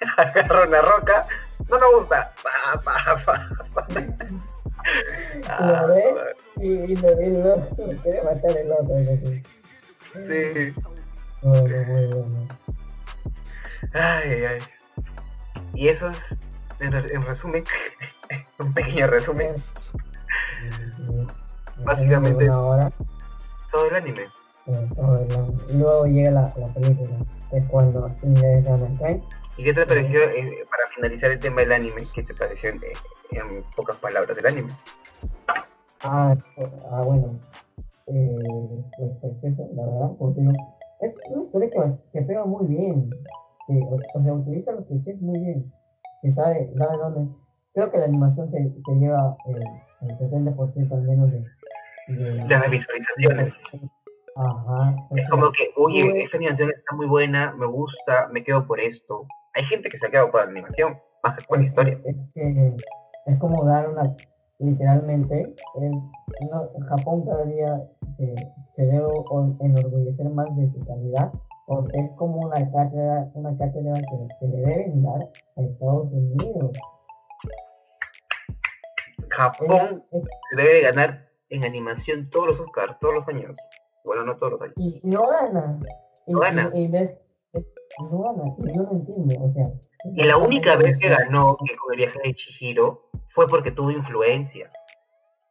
agarra 0.16 0.66
una 0.66 0.80
roca, 0.82 1.26
no 1.68 1.78
me 1.78 1.86
gusta. 1.96 2.32
Pa, 2.42 2.82
pa, 2.82 3.24
pa, 3.24 3.48
pa. 3.74 3.86
Ah, 5.48 5.82
¿Lo 5.82 5.88
ves? 5.94 6.04
y, 6.56 6.68
y 6.92 6.96
lo, 6.96 7.20
y 7.20 7.30
lo- 7.30 7.56
lo 7.56 8.02
quiere 8.02 8.22
matar 8.22 8.56
el 8.56 8.72
otro. 8.72 8.96
Sí. 10.20 10.74
Bueno. 11.42 12.46
Ay, 13.92 14.30
ay, 14.30 14.44
ay. 14.44 14.58
Y 15.74 15.88
eso 15.88 16.08
es, 16.10 16.38
en, 16.80 16.92
re- 16.92 17.12
en 17.14 17.22
resumen, 17.24 17.64
un 18.58 18.72
pequeño 18.74 19.06
resumen, 19.08 19.54
Es- 19.54 19.62
Básicamente- 21.84 22.44
Una 22.44 22.60
hora, 22.60 22.92
todo 23.70 23.88
el 23.90 23.96
anime. 23.96 24.22
eh, 24.66 24.88
todo 24.96 25.18
el. 25.20 25.74
Y 25.74 25.78
luego 25.78 26.06
llega 26.06 26.30
la, 26.30 26.52
la 26.56 26.68
película, 26.68 27.16
que 27.50 27.58
es 27.58 27.64
cuando 27.66 28.10
ingresan 28.22 28.82
al 28.82 28.98
tren. 28.98 29.22
¿Y 29.56 29.64
qué 29.64 29.72
te 29.72 29.86
pareció, 29.86 30.20
eh, 30.20 30.64
para 30.70 30.94
finalizar 30.94 31.30
el 31.30 31.40
tema 31.40 31.62
del 31.62 31.72
anime, 31.72 32.06
qué 32.14 32.22
te 32.22 32.34
pareció 32.34 32.70
en, 32.70 32.80
en 33.30 33.64
pocas 33.74 33.96
palabras 33.96 34.36
del 34.36 34.46
anime? 34.46 34.72
Ah, 36.00 36.36
ah 36.90 37.02
bueno. 37.02 37.38
Eh, 38.06 38.36
pues, 38.98 39.10
pues 39.20 39.44
eso, 39.44 39.68
la 39.74 39.84
verdad, 39.84 40.10
porque 40.18 40.40
es 41.00 41.18
una 41.30 41.40
historia 41.40 41.70
que, 41.70 41.78
que 42.12 42.22
pega 42.26 42.44
muy 42.44 42.66
bien. 42.66 43.10
Que, 43.66 43.78
o, 43.78 43.98
o 44.14 44.22
sea, 44.22 44.34
utiliza 44.34 44.72
los 44.72 44.84
clichés 44.86 45.20
muy 45.20 45.38
bien. 45.40 45.72
Que 46.22 46.30
sabe, 46.30 46.70
sabe 46.76 46.96
dónde. 46.98 47.34
Creo 47.74 47.90
que 47.90 47.98
la 47.98 48.04
animación 48.04 48.48
se, 48.48 48.58
se 48.58 48.94
lleva 48.94 49.36
eh, 49.48 49.82
el 50.02 50.16
70% 50.16 50.92
al 50.92 51.02
menos 51.02 51.30
de. 51.32 51.44
de 52.08 52.44
De 52.44 52.58
las 52.58 52.70
visualizaciones. 52.70 53.54
Ajá. 54.36 54.94
Es 55.16 55.28
como 55.30 55.50
que, 55.50 55.70
oye, 55.76 56.04
Tuve- 56.04 56.22
esta 56.22 56.36
animación 56.36 56.68
está 56.68 56.94
muy 56.94 57.06
buena, 57.06 57.52
me 57.56 57.66
gusta, 57.66 58.28
me 58.30 58.44
quedo 58.44 58.66
por 58.66 58.80
esto. 58.80 59.26
Hay 59.56 59.64
gente 59.64 59.88
que 59.88 59.96
se 59.96 60.06
ha 60.06 60.10
quedado 60.10 60.30
por 60.30 60.44
la 60.44 60.50
animación, 60.50 60.98
más 61.24 61.36
que 61.36 61.44
la 61.48 61.60
es, 61.62 61.66
historia. 61.66 62.00
es 62.04 62.16
que 62.34 62.76
es 63.26 63.38
como 63.38 63.64
dar 63.64 63.88
una. 63.88 64.14
Literalmente, 64.58 65.54
no, 66.50 66.70
Japón 66.88 67.24
cada 67.26 67.44
día 67.44 67.74
se, 68.08 68.34
se 68.70 68.86
debe 68.86 69.04
enorgullecer 69.60 70.30
más 70.30 70.46
de 70.56 70.66
su 70.68 70.80
calidad 70.80 71.30
porque 71.66 71.98
es 72.00 72.12
como 72.12 72.36
una 72.46 72.70
cátedra, 72.70 73.30
una 73.34 73.50
cátedra 73.58 73.94
que, 73.96 74.28
que 74.40 74.46
le 74.48 74.58
deben 74.60 75.02
dar 75.02 75.28
a 75.56 75.62
Estados 75.62 76.10
Unidos. 76.10 76.70
Japón 79.28 80.04
Es- 80.10 80.22
debe 80.56 80.74
de 80.74 80.82
ganar 80.82 81.28
en 81.50 81.64
animación 81.64 82.30
todos 82.30 82.46
los 82.48 82.60
Oscars, 82.60 82.98
todos 83.00 83.14
los 83.16 83.28
años. 83.28 83.56
Bueno, 84.04 84.22
no 84.24 84.36
todos 84.38 84.52
los 84.52 84.62
años. 84.62 84.74
y, 84.78 85.00
y 85.02 85.10
no 85.10 85.22
gana. 85.28 85.80
Y, 86.26 86.32
No 86.32 86.40
gana. 86.40 86.70
y- 86.72 86.84
y 86.84 86.88
ves, 86.90 87.02
es- 87.10 87.18
no 88.04 88.22
gana. 88.22 88.54
Y 88.58 88.76
yo 88.76 88.82
no 88.82 88.92
entiendo. 88.92 89.44
O 89.44 89.48
sea, 89.48 89.64
Y 90.14 90.24
la 90.24 90.36
única 90.36 90.76
vez 90.76 90.98
que 90.98 91.08
ganó 91.08 91.56
con 91.56 91.92
el 91.92 91.96
viaje 91.96 92.20
de 92.22 92.34
Chihiro 92.34 93.08
fue 93.28 93.48
porque 93.48 93.72
tuvo 93.72 93.90
influencia. 93.90 94.70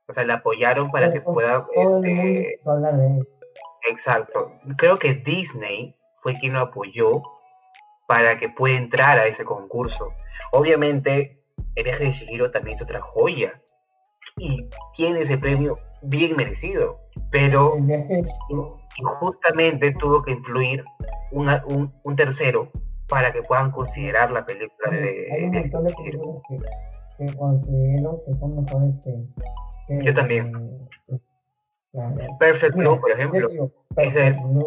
O 0.08 0.14
sea, 0.14 0.24
le 0.24 0.34
apoyaron 0.34 0.92
para 0.92 1.12
que 1.12 1.22
pueda. 1.22 1.66
Todo 1.74 2.04
este, 2.04 2.60
hablar 2.66 2.98
de 2.98 3.08
él. 3.08 3.28
Exacto. 3.90 4.52
Creo 4.78 4.98
que 4.98 5.14
Disney 5.14 5.96
fue 6.18 6.36
quien 6.36 6.54
lo 6.54 6.62
apoyó 6.62 7.22
para 8.08 8.38
que 8.38 8.50
pueda 8.50 8.78
entrar 8.78 9.18
a 9.18 9.26
ese 9.26 9.46
concurso. 9.46 10.14
Obviamente, 10.52 11.42
el 11.76 11.84
viaje 11.84 12.06
de 12.06 12.12
Shihiro 12.12 12.52
también 12.52 12.76
es 12.76 12.82
otra 12.82 13.02
joya. 13.02 13.62
Y 14.38 14.70
tiene 14.94 15.22
ese 15.22 15.38
premio 15.38 15.76
bien 16.02 16.36
merecido. 16.36 17.00
Pero 17.32 17.74
injustamente 18.98 19.92
tuvo 19.94 20.22
que 20.24 20.32
influir 20.32 20.84
una- 21.36 21.64
un, 21.68 21.94
un 22.04 22.16
tercero 22.16 22.70
para 23.08 23.32
que 23.32 23.42
puedan 23.44 23.72
considerar 23.72 24.32
la 24.32 24.46
película 24.46 24.90
de, 24.92 25.28
Hay 25.32 25.44
un 25.44 25.52
de 25.52 25.60
montón 25.62 25.84
de 25.84 25.94
películas 25.94 26.42
que, 26.48 26.58
que 27.28 27.36
considero 27.38 28.24
que 28.26 28.34
son 28.34 28.56
mejores 28.64 28.98
que. 29.04 29.14
que- 29.88 30.04
Yo 30.06 30.14
también. 30.14 30.52
que- 31.08 31.20
Perfect 32.40 32.76
Blue, 32.76 33.00
por 33.00 33.12
ejemplo. 33.12 33.48
Ese 33.96 34.28
es 34.28 34.44
mi 34.44 34.62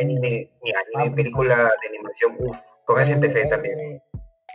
anime, 0.00 0.50
mi 0.62 0.72
anime, 0.98 1.16
película 1.16 1.56
de 1.56 1.88
animación. 1.88 2.36
Uf, 2.40 2.56
con 2.84 3.00
ese 3.00 3.12
empecé 3.12 3.48
también. 3.48 3.74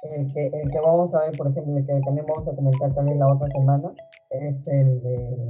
El 0.04 0.32
que, 0.32 0.46
el 0.48 0.70
que 0.70 0.80
vamos 0.82 1.16
a 1.16 1.22
ver, 1.22 1.32
por 1.36 1.48
ejemplo, 1.48 1.76
el 1.78 1.84
que 1.86 2.00
también 2.02 2.28
vamos 2.28 2.48
a 2.48 2.56
comentar 2.56 2.94
también 2.94 3.18
la 3.18 3.28
otra 3.34 3.50
semana, 3.50 3.92
es 4.30 4.68
el 4.68 5.02
de. 5.02 5.50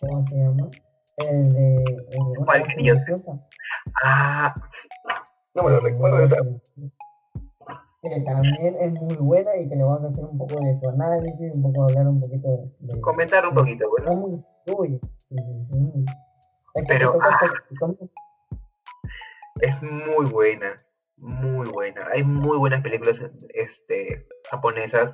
¿Cómo 0.00 0.20
se 0.22 0.38
llama? 0.38 0.68
El 1.18 1.52
de. 1.52 1.84
¿Cuál 2.44 2.64
Ah, 4.02 4.54
no 5.54 5.62
me 5.62 5.70
lo 5.70 5.80
recuerdo. 5.80 6.60
Que 8.02 8.20
también 8.20 8.74
es 8.80 8.92
muy 8.92 9.16
buena 9.16 9.56
y 9.56 9.68
que 9.68 9.74
le 9.74 9.82
vamos 9.82 10.04
a 10.04 10.08
hacer 10.08 10.24
un 10.24 10.38
poco 10.38 10.60
de 10.60 10.74
su 10.76 10.88
análisis, 10.88 11.56
un 11.56 11.62
poco 11.62 11.84
hablar 11.84 12.06
un 12.06 12.20
poquito 12.20 12.48
de. 12.78 13.00
Comentar 13.00 13.46
un 13.46 13.54
poquito, 13.54 13.88
bueno. 13.90 14.42
Uy, 14.66 15.00
Pero. 16.86 17.18
Ah, 17.22 17.38
es 19.60 19.82
muy 19.82 20.26
buena 20.26 20.76
muy 21.16 21.68
buena. 21.68 22.06
Hay 22.12 22.22
muy 22.22 22.58
buenas 22.58 22.82
películas 22.82 23.24
este, 23.54 24.26
japonesas 24.50 25.12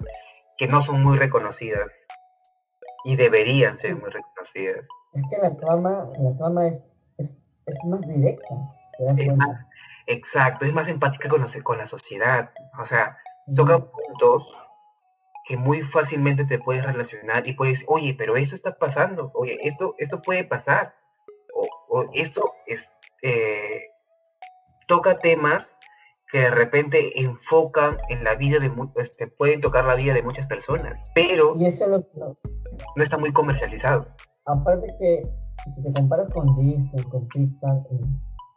que 0.59 0.67
no 0.67 0.83
son 0.83 1.03
muy 1.03 1.17
reconocidas 1.17 1.93
y 3.05 3.17
deberían 3.17 3.79
ser 3.79 3.97
muy 3.97 4.11
reconocidas. 4.11 4.87
Es 5.15 5.23
que 5.29 5.37
la 5.39 5.57
trama, 5.57 6.09
la 6.19 6.37
trama 6.37 6.69
es, 6.69 6.91
es, 7.19 7.39
es 7.67 7.85
más 7.85 8.01
directa. 8.01 8.55
exacto, 10.07 10.65
es 10.65 10.73
más 10.73 10.89
empática 10.89 11.29
con, 11.29 11.45
con 11.63 11.79
la 11.79 11.87
sociedad. 11.87 12.51
O 12.81 12.87
sea, 12.87 13.19
toca 13.55 13.79
puntos 13.79 14.47
que 15.45 15.57
muy 15.57 15.83
fácilmente 15.83 16.45
te 16.45 16.59
puedes 16.59 16.85
relacionar 16.85 17.47
y 17.47 17.55
puedes, 17.55 17.85
oye, 17.89 18.15
pero 18.17 18.37
eso 18.37 18.55
está 18.55 18.79
pasando, 18.79 19.31
oye, 19.35 19.59
esto, 19.63 19.95
esto 19.99 20.23
puede 20.23 20.45
pasar, 20.45 20.95
o, 21.55 22.09
esto 22.15 22.55
es, 22.67 22.91
eh, 23.23 23.91
toca 24.87 25.19
temas 25.19 25.79
que 26.31 26.41
de 26.41 26.51
repente 26.51 27.21
enfocan 27.21 27.99
en 28.09 28.25
la 28.25 28.37
vida 28.37 28.59
de 28.59 28.73
este, 28.97 29.27
pueden 29.27 29.61
tocar 29.61 29.85
la 29.85 29.97
vida 29.97 30.15
de 30.15 30.23
muchas 30.23 30.47
personas, 30.47 31.11
pero 31.15 31.55
y 31.59 31.67
eso 31.67 31.87
no, 31.89 32.37
está 33.03 33.19
muy 33.19 33.33
comercializado. 33.33 34.07
Aparte 34.47 34.87
que 34.99 35.23
si 35.69 35.83
te 35.83 35.93
comparas 35.93 36.29
con 36.31 36.47
Disney, 36.57 37.03
con 37.11 37.27
Pixar, 37.29 37.77
eh, 37.91 38.01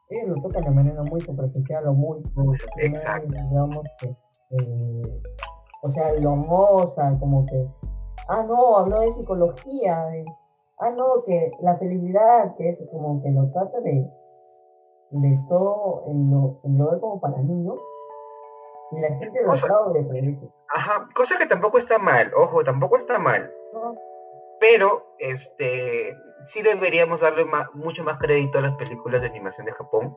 ellos 0.10 0.30
lo 0.30 0.42
tocan 0.42 0.64
de 0.64 0.72
manera 0.72 1.04
muy 1.04 1.22
superficial 1.22 1.88
o 1.88 1.94
muy, 1.94 2.22
muy 2.36 2.58
exacto. 2.78 3.28
digamos 3.28 3.82
que, 4.00 4.08
eh, 4.08 5.22
o 5.84 5.90
sea, 5.90 6.14
lo 6.20 6.36
moza, 6.36 7.12
como 7.20 7.46
que, 7.46 7.68
ah 8.30 8.44
no, 8.48 8.78
habló 8.78 9.00
de 9.00 9.12
psicología, 9.12 9.96
ah 10.80 10.90
no, 10.92 11.22
que 11.24 11.52
la 11.62 11.78
felicidad, 11.78 12.56
que 12.56 12.70
es 12.70 12.84
como 12.92 13.22
que 13.22 13.32
lo 13.32 13.52
trata 13.52 13.80
de 13.82 14.10
de 15.12 15.40
todo 15.48 16.04
en 16.08 16.32
lo, 16.32 16.60
en 16.64 16.78
lo 16.78 17.00
como 17.00 17.20
para 17.20 17.38
niños 17.38 17.80
y 18.92 19.02
la 19.02 19.10
gente 19.18 19.42
lo 19.42 19.54
lado 19.54 19.94
de 19.94 20.04
predice. 20.04 20.50
Ajá, 20.70 21.08
cosa 21.16 21.38
que 21.38 21.46
tampoco 21.46 21.78
está 21.78 21.98
mal, 21.98 22.32
ojo, 22.36 22.64
tampoco 22.64 22.98
está 22.98 23.20
mal. 23.20 23.52
Pero, 24.60 25.16
este, 25.20 26.16
sí 26.44 26.62
deberíamos 26.62 27.22
darle 27.22 27.46
mucho 27.74 28.04
más 28.04 28.18
crédito 28.18 28.60
a 28.60 28.64
las 28.64 28.76
películas 28.76 29.22
de 29.22 29.28
animación 29.28 29.66
de 29.66 29.74
Japón, 29.74 30.14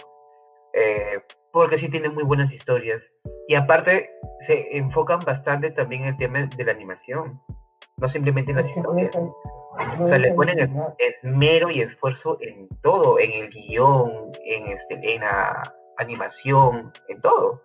eh, 0.72 1.22
porque 1.52 1.78
sí 1.78 1.90
tienen 1.90 2.14
muy 2.14 2.24
buenas 2.24 2.52
historias. 2.52 3.12
Y 3.48 3.54
aparte, 3.54 4.10
se 4.40 4.76
enfocan 4.76 5.20
bastante 5.20 5.70
también 5.70 6.02
en 6.02 6.08
el 6.08 6.16
tema 6.16 6.46
de 6.46 6.64
la 6.64 6.72
animación, 6.72 7.40
no 7.96 8.08
simplemente 8.08 8.52
en 8.52 8.58
las 8.58 8.68
historias 8.68 9.10
o 10.00 10.06
sea, 10.06 10.18
le 10.18 10.34
ponen 10.34 10.58
esmero 10.98 11.70
y 11.70 11.80
esfuerzo 11.80 12.38
en 12.40 12.68
todo, 12.82 13.18
en 13.18 13.32
el 13.32 13.50
guion, 13.50 14.32
en, 14.44 14.68
este, 14.68 15.14
en 15.14 15.20
la 15.20 15.74
animación, 15.96 16.92
en 17.08 17.20
todo. 17.20 17.62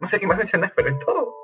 No 0.00 0.08
sé 0.08 0.20
qué 0.20 0.26
más 0.26 0.38
mencionar, 0.38 0.72
pero 0.76 0.88
en 0.88 0.98
todo. 1.00 1.34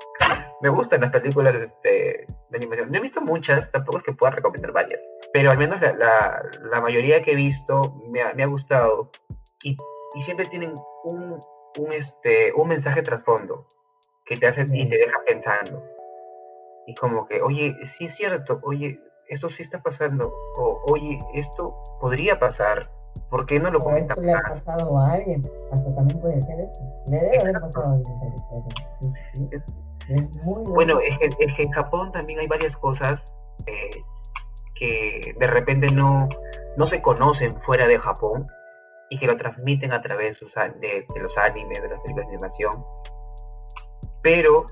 Me 0.63 0.69
gustan 0.69 1.01
las 1.01 1.11
películas 1.11 1.55
este, 1.55 2.25
de 2.49 2.57
animación. 2.57 2.89
No 2.89 2.97
he 2.97 3.01
visto 3.01 3.19
muchas, 3.19 3.69
tampoco 3.69 3.97
es 3.97 4.03
que 4.05 4.13
pueda 4.13 4.31
recomendar 4.31 4.71
varias, 4.71 5.03
pero 5.33 5.51
al 5.51 5.57
menos 5.57 5.81
la, 5.81 5.91
la, 5.91 6.41
la 6.71 6.79
mayoría 6.79 7.21
que 7.21 7.33
he 7.33 7.35
visto 7.35 8.01
me 8.07 8.21
ha, 8.21 8.33
me 8.33 8.43
ha 8.43 8.47
gustado 8.47 9.11
y, 9.61 9.75
y, 10.15 10.21
siempre 10.21 10.45
tienen 10.45 10.73
un, 11.03 11.41
un, 11.77 11.91
este, 11.91 12.53
un 12.53 12.69
mensaje 12.69 13.01
trasfondo 13.01 13.67
que 14.25 14.37
te 14.37 14.47
hace 14.47 14.65
y 14.71 14.87
te 14.87 14.97
deja 14.97 15.19
pensando. 15.27 15.83
Y 16.87 16.95
como 16.95 17.27
que, 17.27 17.41
oye, 17.41 17.75
sí 17.83 18.05
es 18.05 18.15
cierto, 18.15 18.61
oye, 18.63 19.01
esto 19.27 19.49
sí 19.49 19.63
está 19.63 19.83
pasando, 19.83 20.33
o 20.55 20.81
oye, 20.87 21.19
esto 21.33 21.75
podría 21.99 22.39
pasar, 22.39 22.89
¿por 23.29 23.45
qué 23.45 23.59
no 23.59 23.69
lo 23.69 23.81
comentas 23.81 24.17
le 24.17 24.31
ha 24.31 24.41
pasado 24.41 24.97
a 24.97 25.11
alguien, 25.11 25.43
hasta 25.73 25.93
también 25.93 26.21
puede 26.21 26.41
ser 26.41 26.57
eso, 26.61 26.79
le 27.07 27.17
debe 27.17 27.39
haber 27.39 27.59
pasado 27.59 27.85
a 27.85 27.93
alguien. 27.95 29.63
Es 30.09 30.45
muy 30.45 30.63
bueno, 30.65 30.99
es 30.99 31.17
que, 31.17 31.29
es 31.39 31.53
que, 31.53 31.63
en 31.63 31.71
Japón 31.71 32.11
también 32.11 32.39
hay 32.39 32.47
varias 32.47 32.77
cosas 32.77 33.37
eh, 33.65 34.03
que 34.75 35.35
de 35.39 35.47
repente 35.47 35.87
no, 35.91 36.27
no 36.77 36.87
se 36.87 37.01
conocen 37.01 37.59
fuera 37.59 37.87
de 37.87 37.99
Japón 37.99 38.47
y 39.09 39.17
que 39.17 39.27
lo 39.27 39.37
transmiten 39.37 39.91
a 39.93 40.01
través 40.01 40.39
de, 40.39 41.05
de 41.13 41.19
los 41.19 41.37
animes, 41.37 41.81
de 41.81 41.89
las 41.89 41.99
películas 42.01 42.27
de 42.27 42.33
animación. 42.33 42.85
Pero 44.21 44.65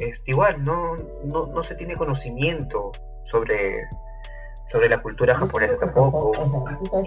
este, 0.00 0.30
igual, 0.30 0.64
no, 0.64 0.96
no, 1.24 1.46
no 1.46 1.62
se 1.62 1.74
tiene 1.74 1.94
conocimiento 1.94 2.90
sobre, 3.24 3.86
sobre 4.66 4.88
la 4.88 4.98
cultura 4.98 5.34
japonesa 5.34 5.76
tampoco. 5.78 6.32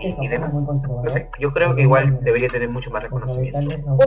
y, 0.01 0.28
demás. 0.28 0.54
No 0.54 1.10
sé, 1.10 1.30
yo 1.39 1.54
creo 1.54 1.76
que 1.76 1.84
igual 1.84 2.20
debería 2.24 2.49
tener 2.49 2.70
mucho 2.70 2.91
más 2.91 3.04
reconocimiento. 3.04 3.60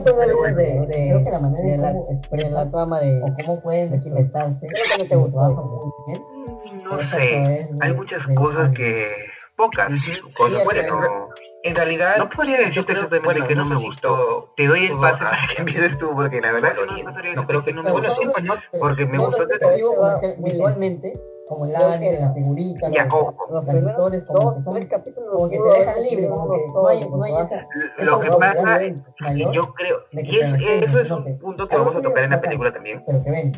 Creo 0.05 1.25
que 1.25 1.31
la 1.31 1.41
manera 1.41 1.93
de 1.93 2.51
la 2.51 2.71
trama 2.71 3.01
de 3.01 3.21
cómo 3.45 3.61
pueden 3.63 3.97
documentarse, 3.97 4.67
creo 4.67 4.85
que 4.93 5.03
no 5.05 5.09
te 5.09 5.17
gustó. 5.17 5.93
No 6.85 6.99
sé, 6.99 7.69
hay 7.81 7.93
muchas 7.95 8.27
cosas 8.29 8.71
que 8.71 9.09
pocas, 9.57 10.23
cuando 10.37 10.63
mueren 10.65 10.87
no 10.89 11.29
en 11.67 11.75
realidad, 11.75 12.17
no 12.19 12.31
podría 12.31 12.59
decir 12.59 12.85
que 12.85 12.95
que 12.95 13.55
no, 13.57 13.65
me 13.65 13.75
gustó. 13.75 14.53
Te 14.57 14.69
doy 14.69 14.87
el 14.87 14.93
pase 15.01 15.25
para 15.25 15.37
que 15.49 15.63
empieces 15.63 15.99
tú, 15.99 16.11
porque 16.15 16.41
la 16.41 16.53
verdad 16.53 16.75
no, 17.35 17.45
creo 17.45 17.65
que 17.65 17.73
no 17.73 17.83
me 17.83 17.91
gustó. 17.91 18.23
Porque 18.79 19.05
me 19.05 19.19
gustó 19.19 19.45
visualmente 20.39 21.13
como 21.47 21.65
el 21.65 21.77
anime, 21.77 22.21
la 22.21 22.33
figurita, 22.33 22.89
los, 22.89 23.05
los, 23.51 23.83
los 23.83 24.25
como 24.25 24.53
dos, 24.53 24.75
tres 24.75 24.89
capítulos, 24.89 25.31
como 25.31 25.49
que 25.49 25.59
te 25.59 25.79
dejan 25.79 26.03
libre, 26.03 26.29
como 26.29 26.53
que 26.53 26.59
no 26.75 26.89
hay, 26.89 27.09
no 27.09 27.23
hay 27.23 27.35
esa, 27.45 27.67
Lo 27.99 28.21
que 28.21 28.31
pasa, 28.31 28.81
yo 29.53 29.75
creo, 29.75 29.99
y 30.11 30.39
eso, 30.39 30.57
eso 30.57 30.99
es 30.99 31.11
un 31.11 31.25
punto 31.41 31.69
que 31.69 31.77
vamos 31.77 31.95
a 31.95 32.03
tocar 32.03 32.25
en 32.25 32.31
la 32.31 32.41
película 32.41 32.73
también, 32.73 33.05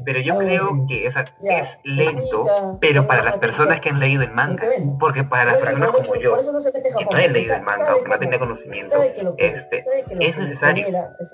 pero 0.05 0.21
yo 0.21 0.37
creo 0.37 0.87
que 0.87 1.09
o 1.09 1.13
sea, 1.13 1.25
es 1.43 1.81
lento, 1.85 2.45
pero 2.81 3.07
para 3.07 3.23
las 3.23 3.39
personas 3.39 3.81
que 3.81 3.89
han 3.89 4.01
leído 4.01 4.23
el 4.23 4.33
manga, 4.33 4.63
porque 5.01 5.25
para 5.25 5.47
las 5.47 5.63
personas 5.63 5.91
como 5.91 6.15
yo, 6.17 6.37
que 6.37 7.05
no 7.05 7.19
he 7.19 7.29
leído 7.29 7.55
el 7.55 7.63
manga 7.63 7.95
o 7.95 8.03
que 8.03 8.09
no 8.09 8.19
tenía 8.19 8.39
conocimiento, 8.39 8.97
este, 9.39 9.79
es 10.21 10.39
necesario, 10.39 10.87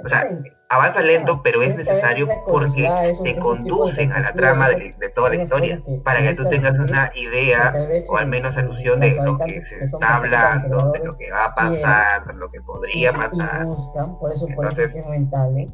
o 0.04 0.08
sea, 0.08 0.28
avanza 0.68 1.00
lento, 1.02 1.40
pero 1.42 1.62
es 1.62 1.76
necesario 1.76 2.26
porque 2.46 2.88
te 3.22 3.38
conducen 3.38 4.12
a 4.12 4.20
la 4.20 4.32
trama 4.32 4.70
de, 4.70 4.94
de 4.98 5.08
toda 5.10 5.30
la 5.30 5.36
historia, 5.36 5.78
para 6.02 6.22
que 6.22 6.34
tú 6.34 6.44
tengas 6.48 6.78
una 6.78 7.12
idea 7.14 7.72
o 8.10 8.16
al 8.16 8.26
menos 8.26 8.56
alusión 8.56 9.00
de 9.00 9.14
lo 9.22 9.38
que 9.38 9.60
se 9.60 9.84
está 9.84 10.16
hablando, 10.16 10.92
de 10.92 10.98
lo 11.00 11.16
que 11.16 11.30
va 11.30 11.46
a 11.46 11.54
pasar, 11.54 12.26
de 12.26 12.34
lo 12.34 12.50
que 12.50 12.60
podría 12.60 13.12
pasar. 13.12 13.62
Entonces, 14.48 14.96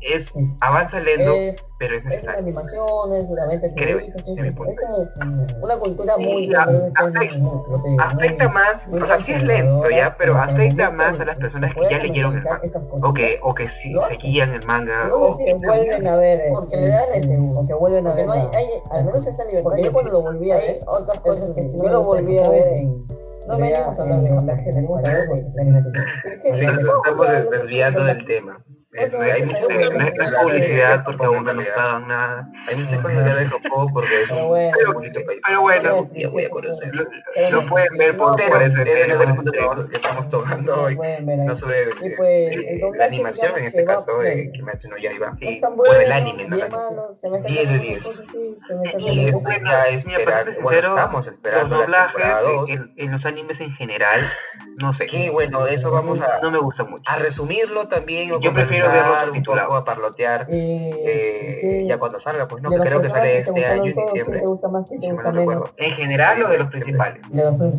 es, 0.00 0.34
avanza 0.60 1.00
lento, 1.00 1.34
pero 1.78 1.96
es 1.96 2.04
necesario. 2.04 2.40
Es 2.40 2.42
animación, 2.42 3.14
es 3.14 3.30
Creo, 3.76 3.98
es 4.00 4.14
una 5.62 5.76
cultura 5.76 6.16
muy... 6.16 6.52
Afecta 8.00 8.48
más, 8.48 8.88
o 8.88 9.06
sea, 9.06 9.20
sí 9.20 9.32
es 9.32 9.42
lento 9.42 9.88
ya, 9.90 10.14
pero 10.18 10.36
afecta 10.36 10.90
más 10.90 11.18
a 11.20 11.24
las 11.24 11.38
personas 11.38 11.74
que 11.74 11.80
ya 11.88 11.98
leyeron 11.98 12.36
el 12.36 12.42
manga, 12.42 12.60
o 13.02 13.14
que, 13.14 13.38
o 13.42 13.54
que 13.54 13.68
si 13.68 13.94
seguían 14.08 14.52
el 14.52 14.66
manga. 14.66 14.79
O 15.12 15.36
que 15.36 15.54
vuelven 15.54 16.06
a 16.06 16.16
ver, 16.16 16.52
porque 16.52 16.76
le 16.76 16.88
dan 16.88 17.56
o 17.56 17.66
que 17.66 17.74
vuelven 17.74 18.06
a 18.06 18.14
ver. 18.14 18.26
Al 18.90 19.04
menos 19.04 19.26
esa 19.26 19.44
libertad, 19.46 19.76
yo 19.76 19.92
cuando 19.92 20.12
lo 20.12 20.22
volví 20.22 20.50
a 20.50 20.56
hay 20.56 20.80
otras 20.86 21.20
cosas 21.20 21.50
que 21.54 21.68
si 21.68 21.78
no 21.78 21.88
lo 21.88 22.02
volví 22.02 22.38
a 22.38 22.48
ver 22.48 22.68
en... 22.68 23.06
No 23.46 23.58
venimos 23.58 23.98
a 23.98 24.02
hablar 24.02 24.20
de 24.20 24.28
doblaje, 24.28 24.72
venimos 24.72 25.04
a 25.04 25.10
hablar 25.10 25.28
de 25.28 26.52
Sí, 26.52 26.66
nos 26.66 26.78
estamos 26.78 27.50
desviando 27.50 28.04
del 28.04 28.24
tema. 28.24 28.64
Es, 28.92 29.14
hay 29.14 29.44
muchas 29.44 29.68
no 29.68 29.76
es 29.76 30.32
publicidad 30.42 31.02
porque 31.04 31.24
aún 31.24 31.44
no 31.44 31.52
nos 31.52 31.66
pagan 31.68 32.08
nada. 32.08 32.50
Hay 32.66 32.74
muchas 32.74 32.98
cosas 32.98 33.22
que 33.22 33.34
de 33.34 33.46
Japón 33.46 33.88
porque 33.92 34.22
es 34.22 34.30
un 34.30 34.92
bonito 34.94 35.24
país. 35.24 35.40
Pero 35.46 35.60
bueno, 35.60 36.08
voy 36.32 36.44
a. 36.44 37.50
Lo 37.52 37.66
pueden 37.66 37.96
ver 37.96 38.16
por 38.16 38.40
ese 38.40 38.84
que 38.84 39.96
estamos 39.96 40.28
tocando 40.28 40.82
hoy. 40.82 40.98
No 41.22 41.54
sobre 41.54 41.86
la 42.98 43.04
animación 43.04 43.56
en 43.58 43.66
este 43.66 43.84
caso, 43.84 44.18
que 44.18 44.50
Kimetsu 44.50 44.88
no 44.88 44.98
Yaiba. 44.98 45.38
Bueno, 45.76 46.00
el 46.00 46.10
anime, 46.10 46.48
no 46.48 46.56
10 46.56 47.72
de 47.72 47.78
10. 47.78 48.24
Y 48.98 49.30
ya 49.64 49.86
esperar, 49.88 50.52
bueno, 50.62 50.88
estamos 50.88 51.28
esperando 51.28 51.76
los 51.76 51.86
doblajes 51.86 52.80
en 52.96 53.12
los 53.12 53.24
animes 53.24 53.60
en 53.60 53.72
general, 53.72 54.20
no 54.80 54.92
sé. 54.92 55.06
Que 55.06 55.30
bueno, 55.30 55.68
eso 55.68 55.92
vamos 55.92 56.20
a... 56.20 56.40
No 56.40 56.50
me 56.50 56.58
gusta 56.58 56.84
mucho. 56.84 57.04
A 57.06 57.18
resumirlo 57.18 57.86
también. 57.86 58.30
Yo 58.40 58.52
prefiero 58.52 58.79
verlo 58.88 59.32
un 59.32 59.42
poco 59.42 59.76
a 59.76 59.84
parlotear 59.84 60.46
eh, 60.48 61.84
ya 61.86 61.98
cuando 61.98 62.20
salga, 62.20 62.46
pues 62.48 62.62
no, 62.62 62.70
creo 62.70 63.00
que 63.00 63.08
sale 63.08 63.38
este 63.38 63.64
año 63.64 63.86
en 63.86 63.94
diciembre. 63.94 64.42
En 65.76 65.92
general 65.92 66.42
o 66.42 66.48
de 66.48 66.58
los 66.58 66.70
principales. 66.70 67.22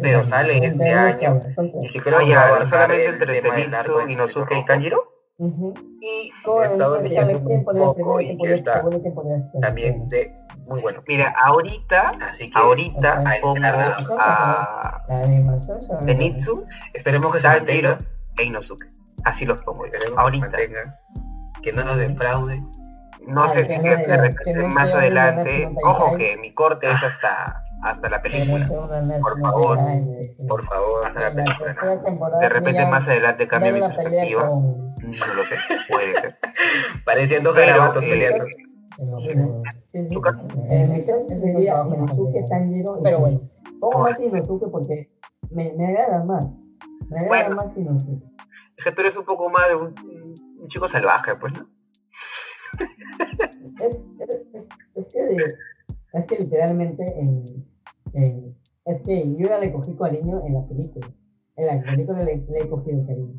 Pero 0.02 0.23
sale 0.23 0.65
este 0.65 0.91
año. 0.91 1.41
Y 1.82 1.90
que 1.90 1.99
creo 1.99 2.19
que 2.19 2.36
va 2.36 2.45
a 2.45 2.65
solamente 2.65 3.06
entre 3.06 3.41
Zenitsu, 3.41 4.10
Inosuke 4.10 4.57
y 4.57 4.65
Kanjiro. 4.65 5.11
Y 5.40 6.32
estaba 6.64 7.02
leyendo 7.02 7.40
un 7.40 7.65
poco 7.65 8.22
y 8.22 8.38
que 8.38 8.53
está 8.53 8.84
también 9.60 10.07
de 10.07 10.36
muy 10.68 10.82
bueno. 10.82 11.03
Mira, 11.07 11.34
ahorita, 11.44 12.11
Así 12.30 12.49
que, 12.49 12.57
ahorita 12.57 13.23
a 14.19 15.03
Zenitsu, 16.06 16.64
esperemos 16.94 17.36
que 17.36 17.40
e 18.38 18.44
Inosuke. 18.44 19.01
Así 19.23 19.45
los 19.45 19.61
pongo. 19.61 19.84
Ahorita. 20.18 20.49
Que, 21.61 21.73
no 21.73 21.84
nos 21.84 21.98
defraude. 21.98 22.60
No 23.27 23.48
sé 23.49 23.64
si 23.65 23.95
se 23.95 24.18
repiten 24.18 24.69
más 24.69 24.93
adelante. 24.93 25.69
Ojo 25.85 26.18
que 26.18 26.38
mi 26.38 26.53
corte 26.53 26.88
es 26.88 27.03
hasta, 27.03 27.64
hasta 27.84 28.10
la 28.10 28.22
película. 28.22 28.65
Por 29.22 29.39
favor, 29.41 29.80
por 30.48 30.65
favor, 30.65 31.06
hasta 31.06 31.19
la 31.19 31.35
película. 31.35 32.39
De 32.39 32.49
repente 32.49 32.85
más 32.88 33.07
adelante 33.07 33.48
cambia 33.48 33.72
mi 33.72 33.80
perspectiva. 33.80 34.49
No 34.49 35.34
lo 35.35 35.45
sé, 35.45 35.56
puede 35.89 36.19
ser. 36.19 36.38
Pareciendo 37.06 37.53
garabatos 37.53 38.06
peleando. 38.06 38.45
En 39.93 40.91
mi 40.91 41.02
sería 41.02 41.84
Inosuke 41.85 42.45
Tanjiro, 42.48 42.99
pero 43.02 43.19
bueno, 43.19 43.39
pongo 43.80 43.99
más 43.99 44.19
Inosuke 44.19 44.68
porque 44.72 45.11
me, 45.49 45.73
me 45.76 45.88
agrada 45.88 46.23
más. 46.23 46.45
Me 47.10 47.19
agrada 47.19 47.49
más 47.49 47.76
Inosuke 47.77 48.31
es 48.82 48.86
que 48.86 48.91
tú 48.94 49.02
eres 49.02 49.16
un 49.16 49.26
poco 49.26 49.48
más 49.48 49.70
de 49.70 49.76
un, 49.76 49.94
chico 50.68 50.88
salvaje, 50.88 51.36
pues, 51.36 51.53
¿no? 51.53 51.70
Es, 53.80 53.98
es, 54.95 55.10
que, 55.10 55.38
es 56.14 56.26
que 56.26 56.36
literalmente 56.40 57.03
en, 57.20 58.56
es 58.86 59.02
que 59.03 59.38
yo 59.38 59.49
ya 59.49 59.60
le 59.60 59.72
cogí 59.72 59.95
cariño 59.95 60.41
en 60.45 60.53
la 60.53 60.68
película. 60.68 61.08
En 61.58 61.68
la 61.68 61.84
película 61.84 62.24
le, 62.24 62.38
le 62.38 62.60
he 62.60 62.70
cogido 62.70 63.06
cariño. 63.06 63.36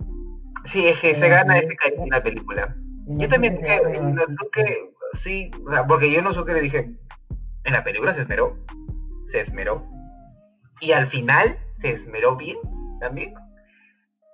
Sí, 0.66 0.86
es 0.86 1.00
que 1.00 1.14
se 1.14 1.28
gana 1.28 1.58
ese 1.58 1.74
cariño 1.74 2.04
en 2.04 2.10
la 2.10 2.22
película. 2.22 2.76
Yo 3.06 3.28
también 3.28 3.56
dije, 3.56 3.80
que 4.52 4.94
sí, 5.14 5.50
porque 5.88 6.12
yo 6.12 6.22
no 6.22 6.32
sé 6.32 6.40
qué 6.46 6.54
le 6.54 6.60
dije, 6.60 6.96
en 7.64 7.72
la 7.72 7.82
película 7.82 8.14
se 8.14 8.22
esmeró, 8.22 8.64
se 9.24 9.40
esmeró. 9.40 9.84
Y 10.80 10.92
al 10.92 11.08
final 11.08 11.58
se 11.80 11.92
esmeró 11.92 12.36
bien 12.36 12.58
también. 13.00 13.34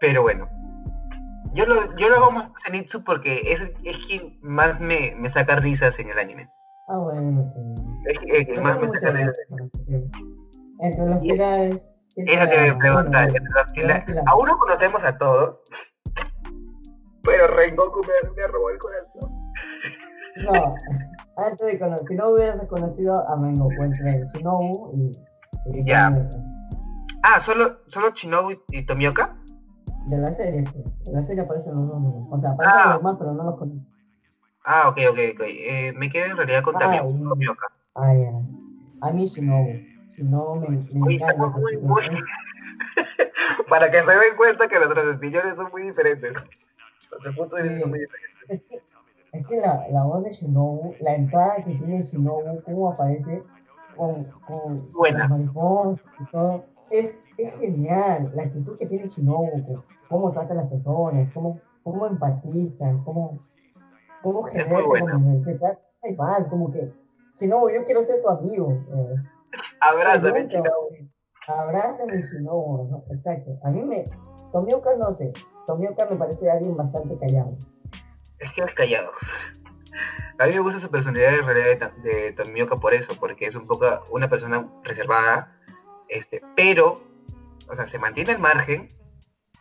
Pero 0.01 0.23
bueno, 0.23 0.49
yo 1.55 1.67
lo, 1.67 1.97
yo 1.97 2.09
lo 2.09 2.17
hago 2.17 2.31
más 2.31 2.51
Zenitsu 2.63 3.05
porque 3.05 3.53
es, 3.53 3.61
es 3.85 4.07
quien 4.07 4.39
más 4.43 4.81
me, 4.81 5.15
me 5.17 5.29
saca 5.29 5.57
risas 5.57 5.99
en 5.99 6.11
el 6.11 6.19
anime. 6.19 6.49
Ah, 6.89 6.99
bueno. 6.99 7.53
Es 8.07 8.19
que 8.19 8.61
más 8.61 8.81
me 8.81 8.89
saca 8.89 9.11
risas. 9.11 9.39
Entre 10.81 11.05
los 11.05 11.19
pilares. 11.21 11.95
Eso 12.17 12.49
te 12.49 12.61
voy 12.61 12.69
a 12.69 12.79
preguntar. 12.79 13.25
Entre 13.25 13.43
los 13.43 13.73
pilares. 13.73 14.17
Aún 14.27 14.47
no 14.47 14.59
conocemos 14.59 15.05
a 15.05 15.17
todos. 15.17 15.63
Pero 17.23 17.47
Rengoku 17.49 18.01
me, 18.01 18.31
me 18.37 18.47
robó 18.47 18.71
el 18.71 18.79
corazón. 18.79 19.31
No, 20.45 20.75
antes 21.37 21.59
de 21.59 21.79
conocer, 21.79 22.07
si 22.09 22.15
no 22.15 22.31
hubieras 22.31 22.67
conocido 22.69 23.15
a 23.29 23.37
Rengoku 23.37 23.83
entre 23.83 24.25
Shinobu 24.35 24.93
y. 24.95 25.79
y 25.79 25.85
ya. 25.85 26.29
Ah, 27.23 27.41
¿solo, 27.41 27.81
solo 27.89 28.11
Shinobu 28.11 28.53
y 28.71 28.87
Tomioka? 28.87 29.38
De 30.09 30.17
la 30.17 30.33
serie, 30.33 30.65
pues. 30.73 31.03
En 31.07 31.15
la 31.15 31.23
serie 31.23 31.43
aparecen 31.43 31.75
los. 31.75 31.91
O 32.31 32.39
sea, 32.39 32.51
aparecen 32.51 32.81
ah. 32.83 32.93
los 32.95 33.03
más, 33.03 33.17
pero 33.19 33.35
no 33.35 33.45
los 33.45 33.59
conozco. 33.59 33.85
Ah, 34.65 34.89
ok, 34.89 34.99
ok, 35.11 35.19
ok. 35.35 35.41
Eh, 35.47 35.93
me 35.97 36.11
quedé 36.11 36.27
en 36.27 36.37
realidad 36.37 36.63
con 36.63 36.75
ah, 36.77 36.99
Tomioka. 36.99 37.67
Ah, 37.95 38.15
ya. 38.15 38.33
A 39.01 39.13
mí 39.13 39.29
si 39.29 39.43
no, 39.43 39.67
si 40.09 40.23
no 40.23 40.57
me, 40.57 40.69
me 40.93 41.15
encanta. 41.15 41.47
Muy, 41.47 41.77
muy... 41.79 42.03
Para 43.69 43.91
que 43.91 44.03
se 44.03 44.11
den 44.11 44.37
cuenta 44.37 44.69
que 44.69 44.79
las 44.79 44.89
opiniones 45.15 45.57
son 45.57 45.71
muy 45.71 45.83
diferentes. 45.83 46.33
Los 47.25 47.37
puntos 47.37 47.59
de 47.59 47.63
vista 47.65 47.81
son 47.81 47.91
muy 47.91 48.01
diferentes. 48.01 48.43
Es 48.49 48.63
que, 48.63 48.83
es 49.33 49.47
que 49.47 49.57
la, 49.57 49.89
la 49.91 50.05
voz 50.05 50.25
de 50.25 50.31
Shinobu, 50.31 50.95
la 51.01 51.15
entrada 51.15 51.57
que 51.65 51.75
tiene 51.75 52.03
Shinobu, 52.03 52.63
cómo 52.63 52.93
aparece 52.93 53.43
con, 53.97 54.25
con 54.47 54.93
Buena. 54.93 55.19
las 55.21 55.31
mariposas 55.31 56.01
y 56.21 56.31
todo, 56.31 56.65
es, 56.91 57.25
es 57.37 57.59
genial. 57.59 58.31
La 58.35 58.45
actitud 58.45 58.79
que 58.79 58.87
tiene 58.87 59.07
Shinobu, 59.07 59.83
cómo 60.09 60.33
trata 60.33 60.55
a 60.55 60.57
las 60.57 60.69
personas, 60.69 61.33
cómo, 61.33 61.59
cómo 61.83 62.07
empatizan, 62.07 63.05
cómo, 63.05 63.47
cómo 64.23 64.43
genera 64.45 64.83
como 64.83 65.45
que 65.45 65.59
hay 66.03 66.15
paz, 66.15 66.47
como 66.49 66.73
que, 66.73 66.93
Shinobu, 67.35 67.71
yo 67.71 67.85
quiero 67.85 68.03
ser 68.03 68.23
tu 68.23 68.29
amigo. 68.29 68.73
Eh. 68.73 69.15
Abrázame, 69.81 70.47
Shinobu. 70.49 71.11
Abrázame, 71.47 72.23
Shinobu, 72.23 72.89
¿no? 72.91 73.05
exacto. 73.11 73.53
A 73.63 73.71
mí 73.71 73.83
me, 73.83 74.09
Tomioka 74.53 74.97
no 74.97 75.13
sé, 75.13 75.33
Tomioka 75.67 76.07
me 76.07 76.17
parece 76.17 76.51
alguien 76.51 76.77
bastante 76.77 77.17
callado. 77.19 77.57
Es 78.39 78.53
que 78.53 78.63
es 78.63 78.75
callado. 78.75 79.11
A 80.39 80.47
mí 80.47 80.53
me 80.53 80.61
gusta 80.61 80.79
su 80.79 80.91
personalidad 80.91 81.35
en 81.35 81.47
realidad 81.47 81.93
de, 82.03 82.11
de 82.11 82.33
Tomioka 82.33 82.77
por 82.77 82.95
eso, 82.95 83.15
porque 83.19 83.47
es 83.47 83.57
un 83.57 83.67
poco 83.67 83.87
una 84.11 84.29
persona 84.29 84.69
reservada, 84.85 85.53
este, 86.09 86.41
pero, 86.55 87.01
o 87.69 87.75
sea, 87.75 87.87
se 87.89 87.99
mantiene 87.99 88.33
al 88.33 88.39
margen, 88.39 88.89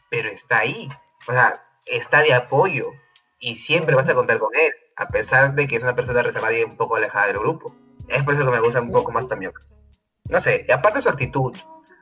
pero 0.09 0.29
está 0.29 0.59
ahí. 0.59 0.89
O 1.27 1.31
sea, 1.31 1.63
está 1.85 2.21
de 2.21 2.33
apoyo 2.33 2.91
y 3.39 3.57
siempre 3.57 3.95
vas 3.95 4.09
a 4.09 4.13
contar 4.13 4.39
con 4.39 4.49
él, 4.55 4.71
a 4.95 5.07
pesar 5.09 5.53
de 5.55 5.67
que 5.67 5.75
es 5.75 5.83
una 5.83 5.95
persona 5.95 6.21
reservada 6.21 6.57
y 6.57 6.63
un 6.63 6.77
poco 6.77 6.95
alejada 6.95 7.27
del 7.27 7.39
grupo. 7.39 7.75
Es 8.07 8.23
por 8.23 8.33
eso 8.33 8.45
que 8.45 8.51
me 8.51 8.59
gusta 8.59 8.81
un 8.81 8.91
poco 8.91 9.11
más 9.11 9.27
también. 9.27 9.51
No 10.29 10.41
sé, 10.41 10.65
y 10.67 10.71
aparte 10.71 11.01
su 11.01 11.09
actitud 11.09 11.55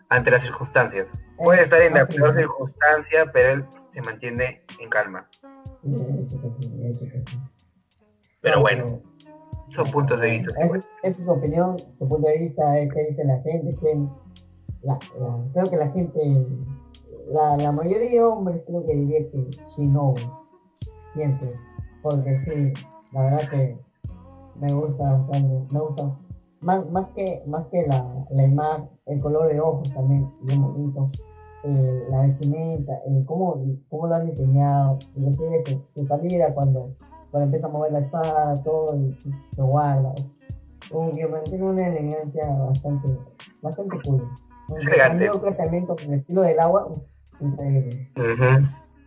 ante 0.10 0.32
las 0.32 0.42
circunstancias. 0.44 1.12
Puede 1.38 1.64
estar 1.64 1.82
en 1.82 1.94
la 1.94 2.06
peor 2.06 2.34
circunstancia, 2.34 3.32
pero 3.32 3.50
él 3.50 3.66
se 3.90 4.02
mantiene 4.02 4.64
en 4.80 4.90
calma. 4.90 5.28
Pero 8.42 8.62
bueno, 8.62 9.02
son 9.70 9.92
puntos 9.92 10.20
de 10.22 10.32
vista. 10.32 10.52
Esa 10.60 10.78
es, 11.04 11.24
su 11.24 11.32
opinión, 11.32 11.78
su 11.98 12.08
punto 12.08 12.28
de 12.28 12.38
vista, 12.40 12.64
qué 12.94 13.08
dice 13.10 13.24
la 13.26 13.42
gente, 13.42 13.76
creo 15.54 15.70
que 15.70 15.78
la 15.78 15.90
gente 15.90 16.48
la, 17.32 17.58
la 17.58 17.72
mayoría 17.72 18.10
de 18.10 18.24
hombres 18.24 18.64
creo 18.66 18.84
que 18.84 18.96
diría 18.96 19.30
que 19.30 19.50
Shinobu, 19.52 20.18
siempre, 21.14 21.54
porque 22.02 22.36
sí, 22.36 22.74
la 23.12 23.24
verdad 23.24 23.50
que 23.50 23.80
me 24.60 24.74
gusta 24.74 25.14
bastante, 25.14 25.74
me 25.74 25.80
gusta, 25.80 26.18
más, 26.62 26.90
más 26.92 27.10
que, 27.10 27.44
más 27.48 27.66
que 27.68 27.86
la, 27.88 28.26
la 28.30 28.48
imagen, 28.48 28.90
el 29.08 29.20
color 29.22 29.48
de 29.48 29.60
ojos 29.60 29.92
también, 29.94 30.32
bien 30.42 30.62
bonito, 30.62 31.10
eh, 31.64 32.06
la 32.10 32.22
vestimenta, 32.22 32.94
eh, 33.08 33.24
cómo, 33.26 33.60
cómo, 33.90 34.08
lo 34.08 34.16
han 34.16 34.26
diseñado, 34.26 35.00
inclusive 35.16 35.60
su, 35.62 35.82
su 35.90 36.06
salida 36.06 36.54
cuando, 36.54 36.96
cuando 37.32 37.46
empieza 37.46 37.68
a 37.68 37.72
mover 37.72 37.92
la 37.92 38.00
espada, 38.00 38.62
todo, 38.64 38.96
y, 38.96 39.18
lo 39.58 39.66
guarda, 39.66 40.14
como 40.92 41.12
que 41.12 41.28
mantiene 41.28 41.66
una 41.66 41.88
elegancia 41.88 42.46
bastante, 42.48 43.08
bastante 43.62 43.98
cool. 44.06 44.28
Elegante. 44.80 45.30
también 45.58 45.86
con 45.86 46.00
el 46.00 46.14
estilo 46.16 46.42
del 46.42 46.60
agua, 46.60 46.88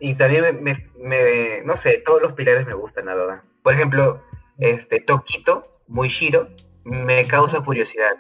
y 0.01 0.15
también 0.15 0.63
me, 0.63 1.63
no 1.65 1.77
sé, 1.77 2.03
todos 2.05 2.23
los 2.23 2.33
pilares 2.35 2.67
me 2.67 2.75
gustan, 2.75 3.07
la 3.07 3.15
verdad. 3.15 3.43
Por 3.63 3.75
ejemplo, 3.75 4.23
este 4.59 5.01
Toquito, 5.01 5.83
muy 5.89 6.09
Shiro, 6.09 6.49
me 6.85 7.27
causa 7.27 7.65
curiosidad. 7.65 8.13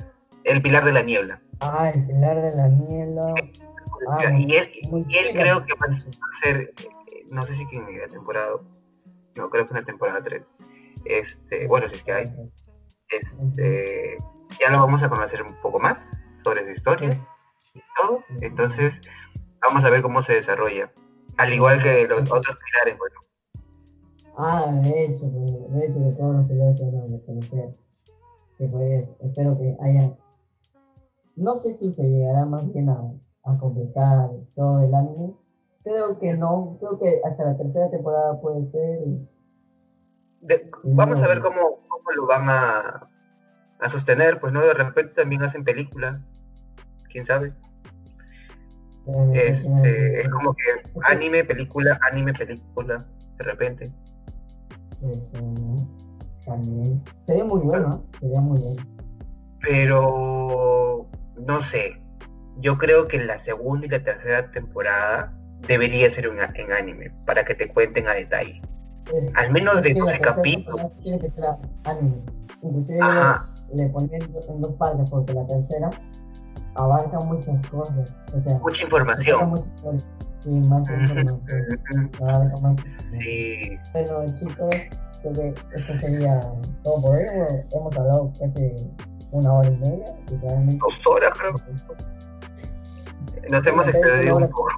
El 0.44 0.62
pilar 0.62 0.85
de 0.85 0.93
la 0.93 1.02
niebla. 1.02 1.40
Ah, 1.60 1.90
el 1.94 2.06
pilar 2.06 2.36
de 2.36 2.56
la 2.56 2.68
niebla. 2.68 3.35
Ah, 4.10 4.32
y 4.36 4.55
él, 4.55 4.70
creo 5.32 5.64
que 5.64 5.74
va 5.74 5.86
a 5.89 6.40
ser, 6.40 6.72
no 7.30 7.43
sé 7.43 7.55
si 7.55 7.66
que 7.66 7.76
en 7.76 7.98
la 7.98 8.09
temporada, 8.09 8.52
no, 9.35 9.51
creo 9.51 9.66
que 9.66 9.74
en 9.74 9.80
la 9.80 9.86
temporada 9.86 10.22
3. 10.22 10.55
Este, 11.05 11.66
bueno, 11.66 11.89
si 11.89 11.97
es 11.97 12.05
que 12.05 12.12
hay. 12.12 12.32
Este, 13.09 14.18
ya 14.60 14.70
lo 14.70 14.80
vamos 14.80 15.02
a 15.02 15.09
conocer 15.09 15.43
un 15.43 15.55
poco 15.60 15.78
más 15.78 16.40
sobre 16.43 16.64
su 16.64 16.70
historia 16.70 17.26
y 17.74 17.80
todo. 17.97 18.22
Entonces, 18.40 19.01
Vamos 19.62 19.85
a 19.85 19.90
ver 19.90 20.02
cómo 20.02 20.22
se 20.22 20.35
desarrolla. 20.35 20.93
Al 21.36 21.52
igual 21.52 21.82
que 21.82 22.06
los 22.06 22.22
otros 22.30 22.59
pilares, 22.64 22.98
bueno. 22.98 23.20
Ah, 24.36 24.70
de 24.82 25.05
hecho, 25.05 25.26
de 25.26 25.86
hecho 25.86 25.98
que 25.98 26.12
todos 26.16 26.36
los 26.36 26.47
pilotos 26.47 26.93
van 26.93 27.14
a 27.14 27.26
conocer. 27.26 27.74
Que 28.56 28.66
pues, 28.66 29.09
espero 29.20 29.59
que 29.59 29.76
haya. 29.80 30.12
No 31.36 31.56
sé 31.56 31.76
si 31.76 31.93
se 31.93 32.02
llegará 32.02 32.47
más 32.47 32.72
bien 32.72 32.89
a, 32.89 33.01
a 33.44 33.59
completar 33.59 34.30
todo 34.55 34.80
el 34.80 34.94
anime. 34.94 35.35
Creo 35.85 36.18
que 36.18 36.35
no, 36.35 36.76
creo 36.80 36.98
que 36.98 37.20
hasta 37.24 37.44
la 37.44 37.56
tercera 37.56 37.90
temporada 37.90 38.40
puede 38.40 38.66
ser. 38.70 39.01
vamos 40.82 41.22
a 41.22 41.28
ver 41.28 41.40
cómo, 41.40 41.80
cómo 41.89 42.10
lo 42.16 42.26
van 42.26 42.48
a, 42.48 43.09
a 43.80 43.89
sostener, 43.89 44.40
pues 44.40 44.52
no, 44.52 44.60
de 44.60 44.74
repente 44.74 45.14
también 45.14 45.43
hacen 45.43 45.64
películas, 45.64 46.22
quién 47.10 47.24
sabe. 47.24 47.55
Este, 49.32 50.20
es 50.20 50.28
como 50.28 50.55
que 50.55 50.64
anime, 51.05 51.44
película, 51.44 51.98
anime, 52.12 52.32
película, 52.35 52.97
de 53.39 53.44
repente. 53.44 53.85
Eso, 55.10 55.39
también. 56.44 57.02
Sería 57.22 57.44
muy 57.44 57.60
bueno, 57.60 58.05
Sería 58.20 58.40
muy 58.40 58.60
bueno. 58.60 58.82
Pero, 59.60 61.06
no 61.47 61.60
sé, 61.62 62.02
yo 62.59 62.76
creo 62.76 63.09
que 63.09 63.18
la 63.18 63.39
segunda 63.39 63.86
y 63.86 63.90
la 63.90 64.02
tercera 64.02 64.51
temporada 64.51 65.35
debería 65.66 66.10
ser 66.10 66.28
una, 66.28 66.52
en 66.55 66.72
anime, 66.72 67.10
para 67.24 67.44
que 67.44 67.55
te 67.55 67.68
cuenten 67.68 68.09
a 68.09 68.14
detalle. 68.14 68.60
Al 69.35 69.51
menos 69.51 69.82
de 69.82 69.94
12 69.94 70.20
capítulos. 70.20 70.93
Tiene 71.02 71.18
que 71.18 71.30
ser 71.30 71.44
anime. 71.85 72.22
Inclusive 72.60 72.98
le 73.74 73.89
ponen 73.89 74.22
en 74.22 74.60
dos 74.60 74.72
partes 74.72 75.10
porque 75.10 75.32
la 75.32 75.47
tercera 75.47 75.90
abarca 76.78 77.18
muchas 77.20 77.66
cosas. 77.68 78.16
O 78.34 78.40
sea, 78.40 78.59
mucha 78.59 78.84
información. 78.84 79.50
Mucha 79.50 79.70
sí, 80.40 80.50
más 80.50 80.90
información. 80.90 82.10
abarca 82.20 82.60
más. 82.62 82.76
Sí. 83.20 83.78
Bueno, 83.92 84.26
chicos, 84.34 84.74
creo 85.22 85.32
que 85.32 85.55
esto 85.74 85.96
sería 85.96 86.40
todo 86.82 87.02
por 87.02 87.18
hoy. 87.18 87.26
Hemos 87.72 87.96
hablado 87.96 88.32
casi 88.38 88.72
una 89.32 89.52
hora 89.52 89.68
y 89.68 89.76
media. 89.76 90.05
Literalmente. 90.30 90.78
Dos 90.80 91.06
horas, 91.06 91.32
creo. 91.38 91.55
Nos 93.50 93.66
hemos 93.66 93.88
excedido 93.88 94.36
un 94.36 94.48
poco. 94.48 94.72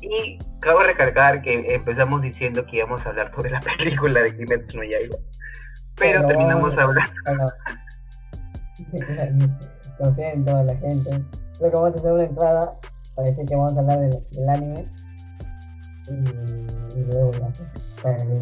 Y 0.00 0.38
cabe 0.60 0.84
recalcar 0.84 1.42
que 1.42 1.74
empezamos 1.74 2.22
diciendo 2.22 2.66
que 2.66 2.78
íbamos 2.78 3.06
a 3.06 3.10
hablar 3.10 3.32
sobre 3.34 3.50
la 3.50 3.60
película 3.78 4.20
de 4.20 4.36
Kimetsu 4.36 4.78
no 4.78 4.84
Yaiba 4.84 5.16
pero, 5.96 6.26
terminamos 6.26 6.78
hablando. 6.78 7.12
En 10.02 10.44
toda 10.44 10.64
la 10.64 10.74
gente. 10.74 11.10
Creo 11.58 11.70
que 11.70 11.76
vamos 11.76 11.92
a 11.92 11.96
hacer 11.96 12.12
una 12.12 12.24
entrada 12.24 12.76
para 13.14 13.28
decir 13.28 13.46
que 13.46 13.54
vamos 13.54 13.76
a 13.76 13.80
hablar 13.80 14.00
del, 14.00 14.10
del 14.32 14.48
anime. 14.48 14.90
Y, 16.96 17.00
luego 17.04 17.30
ya, 17.30 17.52
para 18.02 18.16
el 18.16 18.38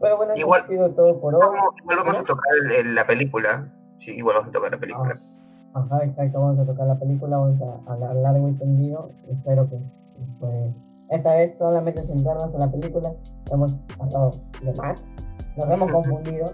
Pero 0.00 0.16
bueno, 0.16 0.32
igual, 0.36 0.62
ha 0.62 0.66
sido 0.66 0.90
todo 0.92 1.20
por 1.20 1.34
hoy. 1.34 1.42
Igual 1.82 1.98
vamos 1.98 2.18
a 2.18 2.24
tocar 2.24 2.52
la 2.84 3.06
película. 3.06 3.70
Sí, 3.98 4.12
igual 4.12 4.36
vamos 4.36 4.48
a 4.48 4.52
tocar 4.52 4.70
la 4.70 4.78
película. 4.78 5.14
Ah, 5.74 5.86
ajá, 5.90 6.04
exacto, 6.04 6.40
vamos 6.40 6.58
a 6.60 6.64
tocar 6.64 6.86
la 6.86 6.98
película, 6.98 7.36
vamos 7.36 7.60
a 7.60 7.92
hablar 7.92 8.16
largo 8.16 8.48
y 8.48 8.54
tendido. 8.54 9.10
Espero 9.28 9.68
que 9.68 9.78
pues 10.40 10.82
esta 11.10 11.34
vez 11.34 11.54
solamente 11.58 12.02
centrarnos 12.02 12.54
en 12.54 12.60
la 12.60 12.72
película. 12.72 13.12
Hemos 13.52 13.86
hablado 14.00 14.30
de 14.62 14.72
más. 14.80 15.06
Nos 15.56 15.70
hemos 15.70 15.90
confundido, 15.92 16.46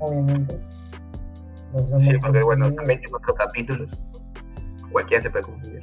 obviamente. 0.00 0.58
Sí, 1.98 2.18
porque 2.20 2.40
bueno, 2.42 2.66
son 2.66 2.84
24 2.84 3.34
capítulos. 3.34 4.02
Cualquiera 4.92 5.22
se 5.22 5.30
puede 5.30 5.44
confundir. 5.44 5.82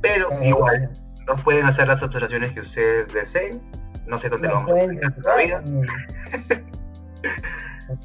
Pero 0.00 0.28
igual, 0.42 0.90
nos 1.26 1.42
pueden 1.42 1.66
hacer 1.66 1.88
las 1.88 2.02
observaciones 2.02 2.52
que 2.52 2.60
ustedes 2.60 3.12
deseen. 3.12 3.62
No 4.06 4.16
sé 4.16 4.28
dónde 4.28 4.48
lo 4.48 4.54
vamos 4.54 4.72
a 4.72 4.78
explicar 4.78 5.14
todavía. 5.22 5.62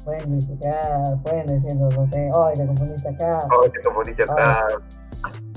Pueden 0.04 0.40
criticar, 0.40 1.22
pueden 1.22 1.46
decir, 1.46 1.76
no 1.76 2.06
sé, 2.06 2.30
hoy 2.32 2.54
te 2.54 2.66
confundiste 2.66 3.08
acá. 3.08 3.38
Hoy 3.58 3.70
te 3.70 3.82
confundiste 3.82 4.22
acá. 4.22 4.66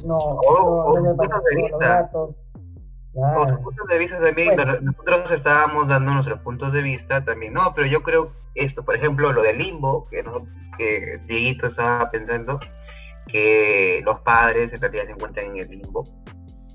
No, 0.05 0.17
o, 0.17 0.99
no, 0.99 1.13
no, 1.13 1.15
no, 1.15 1.41
los 1.69 1.79
datos. 1.79 2.45
Claro. 3.17 3.45
Los 3.45 3.59
puntos 3.61 3.87
de 3.87 3.97
vista 3.97 4.19
también, 4.19 4.55
nosotros 4.83 5.31
estábamos 5.31 5.87
dando 5.87 6.13
nuestros 6.13 6.39
puntos 6.41 6.71
de 6.71 6.83
vista 6.83 7.25
también, 7.25 7.51
no, 7.53 7.73
pero 7.73 7.87
yo 7.87 8.03
creo 8.03 8.31
esto, 8.53 8.85
por 8.85 8.95
ejemplo, 8.95 9.33
lo 9.33 9.41
del 9.41 9.57
limbo, 9.57 10.07
que, 10.07 10.21
¿no? 10.21 10.45
que 10.77 11.19
Dieguito 11.25 11.65
estaba 11.65 12.11
pensando, 12.11 12.59
que 13.27 14.03
los 14.05 14.19
padres 14.19 14.71
en 14.71 14.81
realidad 14.81 15.05
se 15.05 15.11
encuentran 15.13 15.47
en 15.47 15.57
el 15.57 15.67
limbo 15.67 16.03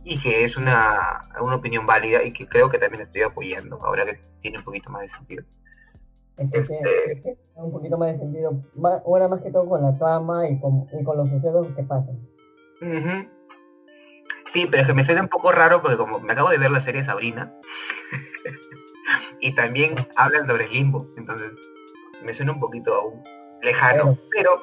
y 0.02 0.18
que 0.18 0.42
es 0.42 0.56
una, 0.56 1.20
una 1.40 1.54
opinión 1.54 1.86
válida 1.86 2.24
y 2.24 2.32
que 2.32 2.48
creo 2.48 2.68
que 2.68 2.78
también 2.78 3.02
estoy 3.02 3.22
apoyando, 3.22 3.78
ahora 3.80 4.04
que 4.04 4.18
tiene 4.40 4.58
un 4.58 4.64
poquito 4.64 4.90
más 4.90 5.02
de 5.02 5.08
sentido. 5.10 5.44
este... 6.38 7.38
un 7.54 7.70
poquito 7.70 7.96
más 7.98 8.14
de 8.14 8.18
sentido, 8.18 8.50
ahora 9.06 9.28
más 9.28 9.40
que 9.40 9.52
todo 9.52 9.68
con 9.68 9.80
la 9.80 9.96
trama 9.96 10.48
y 10.48 10.58
con, 10.58 10.88
y 10.92 11.04
con 11.04 11.16
los 11.18 11.28
sucesos 11.28 11.68
que 11.76 11.84
pasan. 11.84 12.18
Sí, 14.52 14.66
pero 14.70 14.82
es 14.82 14.88
que 14.88 14.94
me 14.94 15.04
suena 15.04 15.22
un 15.22 15.28
poco 15.28 15.50
raro 15.50 15.80
porque 15.80 15.96
como 15.96 16.20
me 16.20 16.32
acabo 16.32 16.50
de 16.50 16.58
ver 16.58 16.70
la 16.70 16.82
serie 16.82 17.02
Sabrina 17.02 17.54
y 19.40 19.54
también 19.54 20.06
hablan 20.16 20.46
sobre 20.46 20.66
el 20.66 20.72
limbo, 20.72 21.04
entonces 21.16 21.52
me 22.22 22.34
suena 22.34 22.52
un 22.52 22.60
poquito 22.60 22.94
aún 22.94 23.22
lejano, 23.62 24.16
pero 24.30 24.60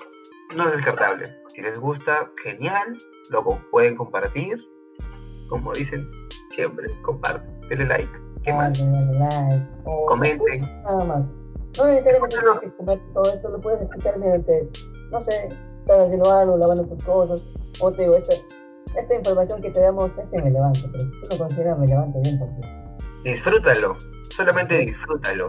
no 0.56 0.66
es 0.68 0.74
descartable. 0.74 1.36
Si 1.48 1.62
les 1.62 1.80
gusta, 1.80 2.30
genial, 2.44 2.98
lo 3.30 3.44
pueden 3.72 3.96
compartir, 3.96 4.64
como 5.50 5.74
dicen 5.74 6.10
siempre, 6.52 6.88
comparten, 7.02 7.60
denle 7.70 7.86
like. 7.86 8.12
¿Qué 8.44 8.54
más? 8.54 8.78
like. 8.80 9.68
Comenten. 10.08 10.84
Nada 10.84 11.04
más. 11.04 11.32
No 11.78 11.86
necesariamente 11.86 12.38
tienes 12.38 12.60
que 12.60 12.76
comer 12.76 13.00
todo 13.14 13.32
esto, 13.32 13.50
lo 13.50 13.62
puedes 13.62 13.82
escuchar 13.82 14.18
mediante, 14.18 14.70
no 15.12 15.22
sé, 15.22 15.50
estás 15.80 16.06
haciendo 16.06 16.32
algo, 16.32 16.58
lavando 16.58 16.86
tus 16.86 17.04
cosas, 17.04 17.44
o 17.80 17.92
te 17.92 18.04
digo, 18.04 18.16
esta, 18.16 18.36
esta 18.96 19.16
información 19.16 19.62
que 19.62 19.72
te 19.72 19.82
damos 19.82 20.18
es 20.18 20.34
irrelevante, 20.34 20.82
pero 20.92 21.06
si 21.06 21.22
tú 21.22 21.30
lo 21.32 21.38
consideras 21.38 21.80
relevante, 21.80 22.20
bien 22.22 22.40
por 22.40 22.50
ti. 22.56 22.62
Disfrútalo, 23.24 23.96
solamente 24.30 24.78
disfrútalo. 24.80 25.48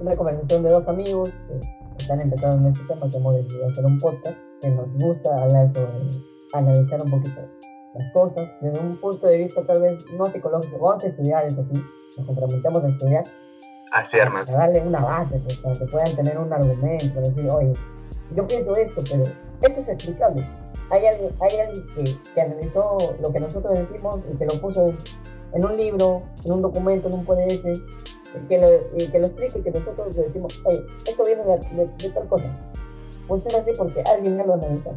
Una 0.00 0.16
conversación 0.16 0.62
de 0.62 0.70
dos 0.70 0.88
amigos 0.88 1.30
que 1.48 2.02
están 2.02 2.20
empezando 2.20 2.66
en 2.66 2.72
este 2.72 2.84
tema, 2.86 3.08
que 3.10 3.16
hemos 3.16 3.34
decidido 3.36 3.66
hacer 3.66 3.84
un 3.84 3.98
podcast, 3.98 4.36
que 4.60 4.70
nos 4.70 4.96
gusta 4.98 5.42
hablar 5.42 5.72
sobre, 5.72 6.10
analizar 6.54 7.02
un 7.02 7.10
poquito 7.10 7.40
las 7.94 8.10
cosas, 8.12 8.48
desde 8.60 8.80
un 8.80 8.96
punto 8.96 9.26
de 9.26 9.38
vista 9.38 9.64
tal 9.64 9.80
vez 9.80 10.04
no 10.12 10.24
psicológico, 10.24 10.78
vamos 10.78 11.04
a 11.04 11.06
estudiar 11.06 11.44
eso 11.44 11.64
sí, 11.72 11.80
nos 12.18 12.26
comprometemos 12.26 12.82
a 12.82 12.88
estudiar. 12.88 13.24
A 13.92 14.00
estudiar 14.00 14.30
más. 14.30 14.48
A 14.50 14.56
darle 14.56 14.80
una 14.80 15.00
base, 15.00 15.38
pues, 15.44 15.56
para 15.58 15.74
que 15.74 15.84
puedan 15.84 16.16
tener 16.16 16.38
un 16.38 16.52
argumento, 16.52 17.20
decir, 17.20 17.46
oye, 17.52 17.72
yo 18.34 18.46
pienso 18.48 18.74
esto, 18.74 19.02
pero 19.08 19.22
esto 19.62 19.80
es 19.80 19.88
explicable 19.88 20.44
hay 20.90 21.06
alguien, 21.06 21.30
hay 21.40 21.58
alguien 21.60 22.18
que, 22.34 22.40
analizó 22.40 23.16
lo 23.20 23.32
que 23.32 23.40
nosotros 23.40 23.78
decimos 23.78 24.20
y 24.32 24.36
que 24.36 24.46
lo 24.46 24.60
puso 24.60 24.92
en, 25.52 25.64
un 25.64 25.76
libro, 25.76 26.22
en 26.44 26.52
un 26.52 26.62
documento, 26.62 27.08
en 27.08 27.14
un 27.14 27.24
PDF, 27.24 27.64
que 28.48 28.58
lo, 28.58 29.10
que 29.10 29.18
lo 29.18 29.26
explique 29.26 29.58
y 29.58 29.62
que 29.62 29.70
nosotros 29.70 30.14
le 30.16 30.22
decimos, 30.22 30.52
oye, 30.64 30.84
esto 31.06 31.24
viene 31.24 31.42
de, 31.44 31.86
de, 31.98 32.10
tal 32.10 32.28
cosa. 32.28 32.48
Funciona 33.26 33.58
así 33.58 33.70
porque 33.76 34.02
alguien 34.02 34.36
ya 34.36 34.44
lo 34.44 34.54
analizó. 34.54 34.94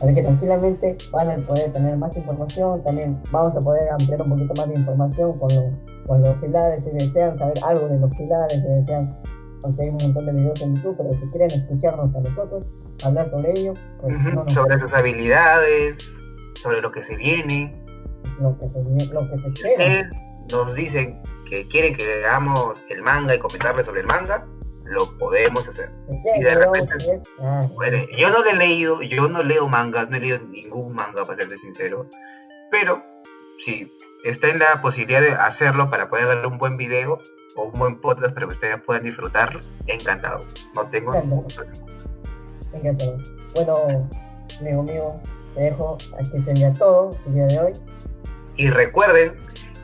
Así 0.00 0.14
que 0.14 0.22
tranquilamente 0.22 0.98
van 1.12 1.30
a 1.30 1.46
poder 1.46 1.72
tener 1.72 1.96
más 1.96 2.16
información, 2.16 2.82
también 2.82 3.20
vamos 3.30 3.56
a 3.56 3.60
poder 3.60 3.88
ampliar 3.90 4.22
un 4.22 4.30
poquito 4.30 4.54
más 4.54 4.68
de 4.68 4.74
información 4.74 5.38
con, 5.38 5.54
lo, 5.54 5.62
con 6.06 6.20
los 6.20 6.36
pilares, 6.38 6.84
si 6.84 6.90
desean 6.90 7.38
saber 7.38 7.58
algo 7.64 7.88
de 7.88 7.98
los 7.98 8.14
pilares, 8.14 8.60
si 8.60 8.68
desean 8.68 9.14
porque 9.64 9.82
hay 9.82 9.88
un 9.88 9.96
montón 9.96 10.26
de 10.26 10.32
videos 10.32 10.60
en 10.60 10.76
YouTube, 10.76 10.96
pero 10.98 11.12
si 11.12 11.30
quieren 11.30 11.50
escucharnos 11.62 12.14
a 12.14 12.20
nosotros, 12.20 12.66
hablar 13.02 13.30
sobre 13.30 13.58
ello, 13.58 13.72
pues 13.98 14.14
sobre 14.52 14.78
sus 14.78 14.92
habilidades, 14.92 16.20
sobre 16.62 16.82
lo 16.82 16.92
que 16.92 17.02
se 17.02 17.16
viene. 17.16 17.74
Lo 18.38 18.58
que 18.58 18.68
se, 18.68 18.82
lo 19.06 19.30
que 19.30 19.38
se 19.38 19.48
espera. 19.48 20.10
nos 20.50 20.74
dicen 20.74 21.18
que 21.48 21.66
quieren 21.68 21.96
que 21.96 22.24
hagamos 22.24 22.82
el 22.90 23.00
manga 23.00 23.34
y 23.34 23.38
comentarles 23.38 23.86
sobre 23.86 24.02
el 24.02 24.06
manga, 24.06 24.46
lo 24.84 25.16
podemos 25.16 25.66
hacer. 25.66 25.90
Y 26.36 26.42
de 26.42 26.54
repente, 26.56 27.22
ah, 27.40 27.62
yo 28.18 28.28
no 28.28 28.44
le 28.44 28.50
he 28.50 28.56
leído, 28.56 29.00
yo 29.00 29.30
no 29.30 29.42
leo 29.42 29.66
manga, 29.66 30.04
no 30.04 30.18
he 30.18 30.20
leído 30.20 30.40
ningún 30.40 30.94
manga 30.94 31.22
para 31.22 31.38
serte 31.38 31.56
sincero, 31.56 32.06
pero 32.70 32.98
si 33.60 33.90
está 34.24 34.48
en 34.48 34.58
la 34.58 34.82
posibilidad 34.82 35.22
de 35.22 35.32
hacerlo 35.32 35.88
para 35.88 36.10
poder 36.10 36.26
darle 36.26 36.48
un 36.48 36.58
buen 36.58 36.76
video, 36.76 37.18
o 37.56 37.64
un 37.64 37.78
buen 37.78 38.00
podcast 38.00 38.34
para 38.34 38.46
que 38.46 38.52
ustedes 38.52 38.82
puedan 38.82 39.04
disfrutarlo, 39.04 39.60
encantado. 39.86 40.44
No 40.74 40.86
tengo 40.88 41.12
ningún 41.12 41.46
problema. 41.48 41.86
Encantado. 42.72 43.18
Bueno, 43.54 44.08
amigo 44.60 44.82
mío, 44.82 45.12
te 45.54 45.64
dejo. 45.64 45.98
Aquí 46.18 46.42
sería 46.42 46.72
todo 46.72 47.10
el 47.26 47.34
día 47.34 47.46
de 47.46 47.58
hoy. 47.60 47.72
Y 48.56 48.70
recuerden 48.70 49.34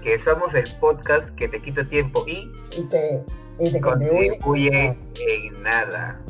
que 0.02 0.18
somos 0.18 0.54
el 0.54 0.74
podcast 0.78 1.30
que 1.30 1.48
te 1.48 1.60
quita 1.60 1.84
tiempo 1.84 2.24
y, 2.26 2.50
y 2.76 2.82
te, 2.88 3.24
y 3.58 3.70
te 3.72 3.80
contribuye, 3.80 4.96
en 5.18 5.62
nada. 5.62 6.20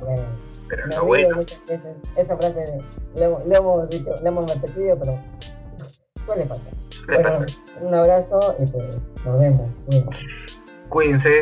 Bueno. 0.00 0.46
Pero 0.68 0.86
no 0.88 1.04
bueno. 1.04 1.38
Esa 2.16 2.36
frase 2.36 2.64
le, 3.14 3.28
le, 3.46 3.56
hemos 3.56 3.88
dicho, 3.88 4.12
le 4.20 4.28
hemos 4.28 4.50
repetido, 4.50 4.98
pero 4.98 5.18
suele 6.24 6.44
pasar. 6.46 6.72
Un 7.80 7.94
abrazo 7.94 8.56
y 8.58 8.70
pues 8.70 9.12
nos 9.24 9.38
vemos. 9.38 9.68
Cuídense. 10.88 11.40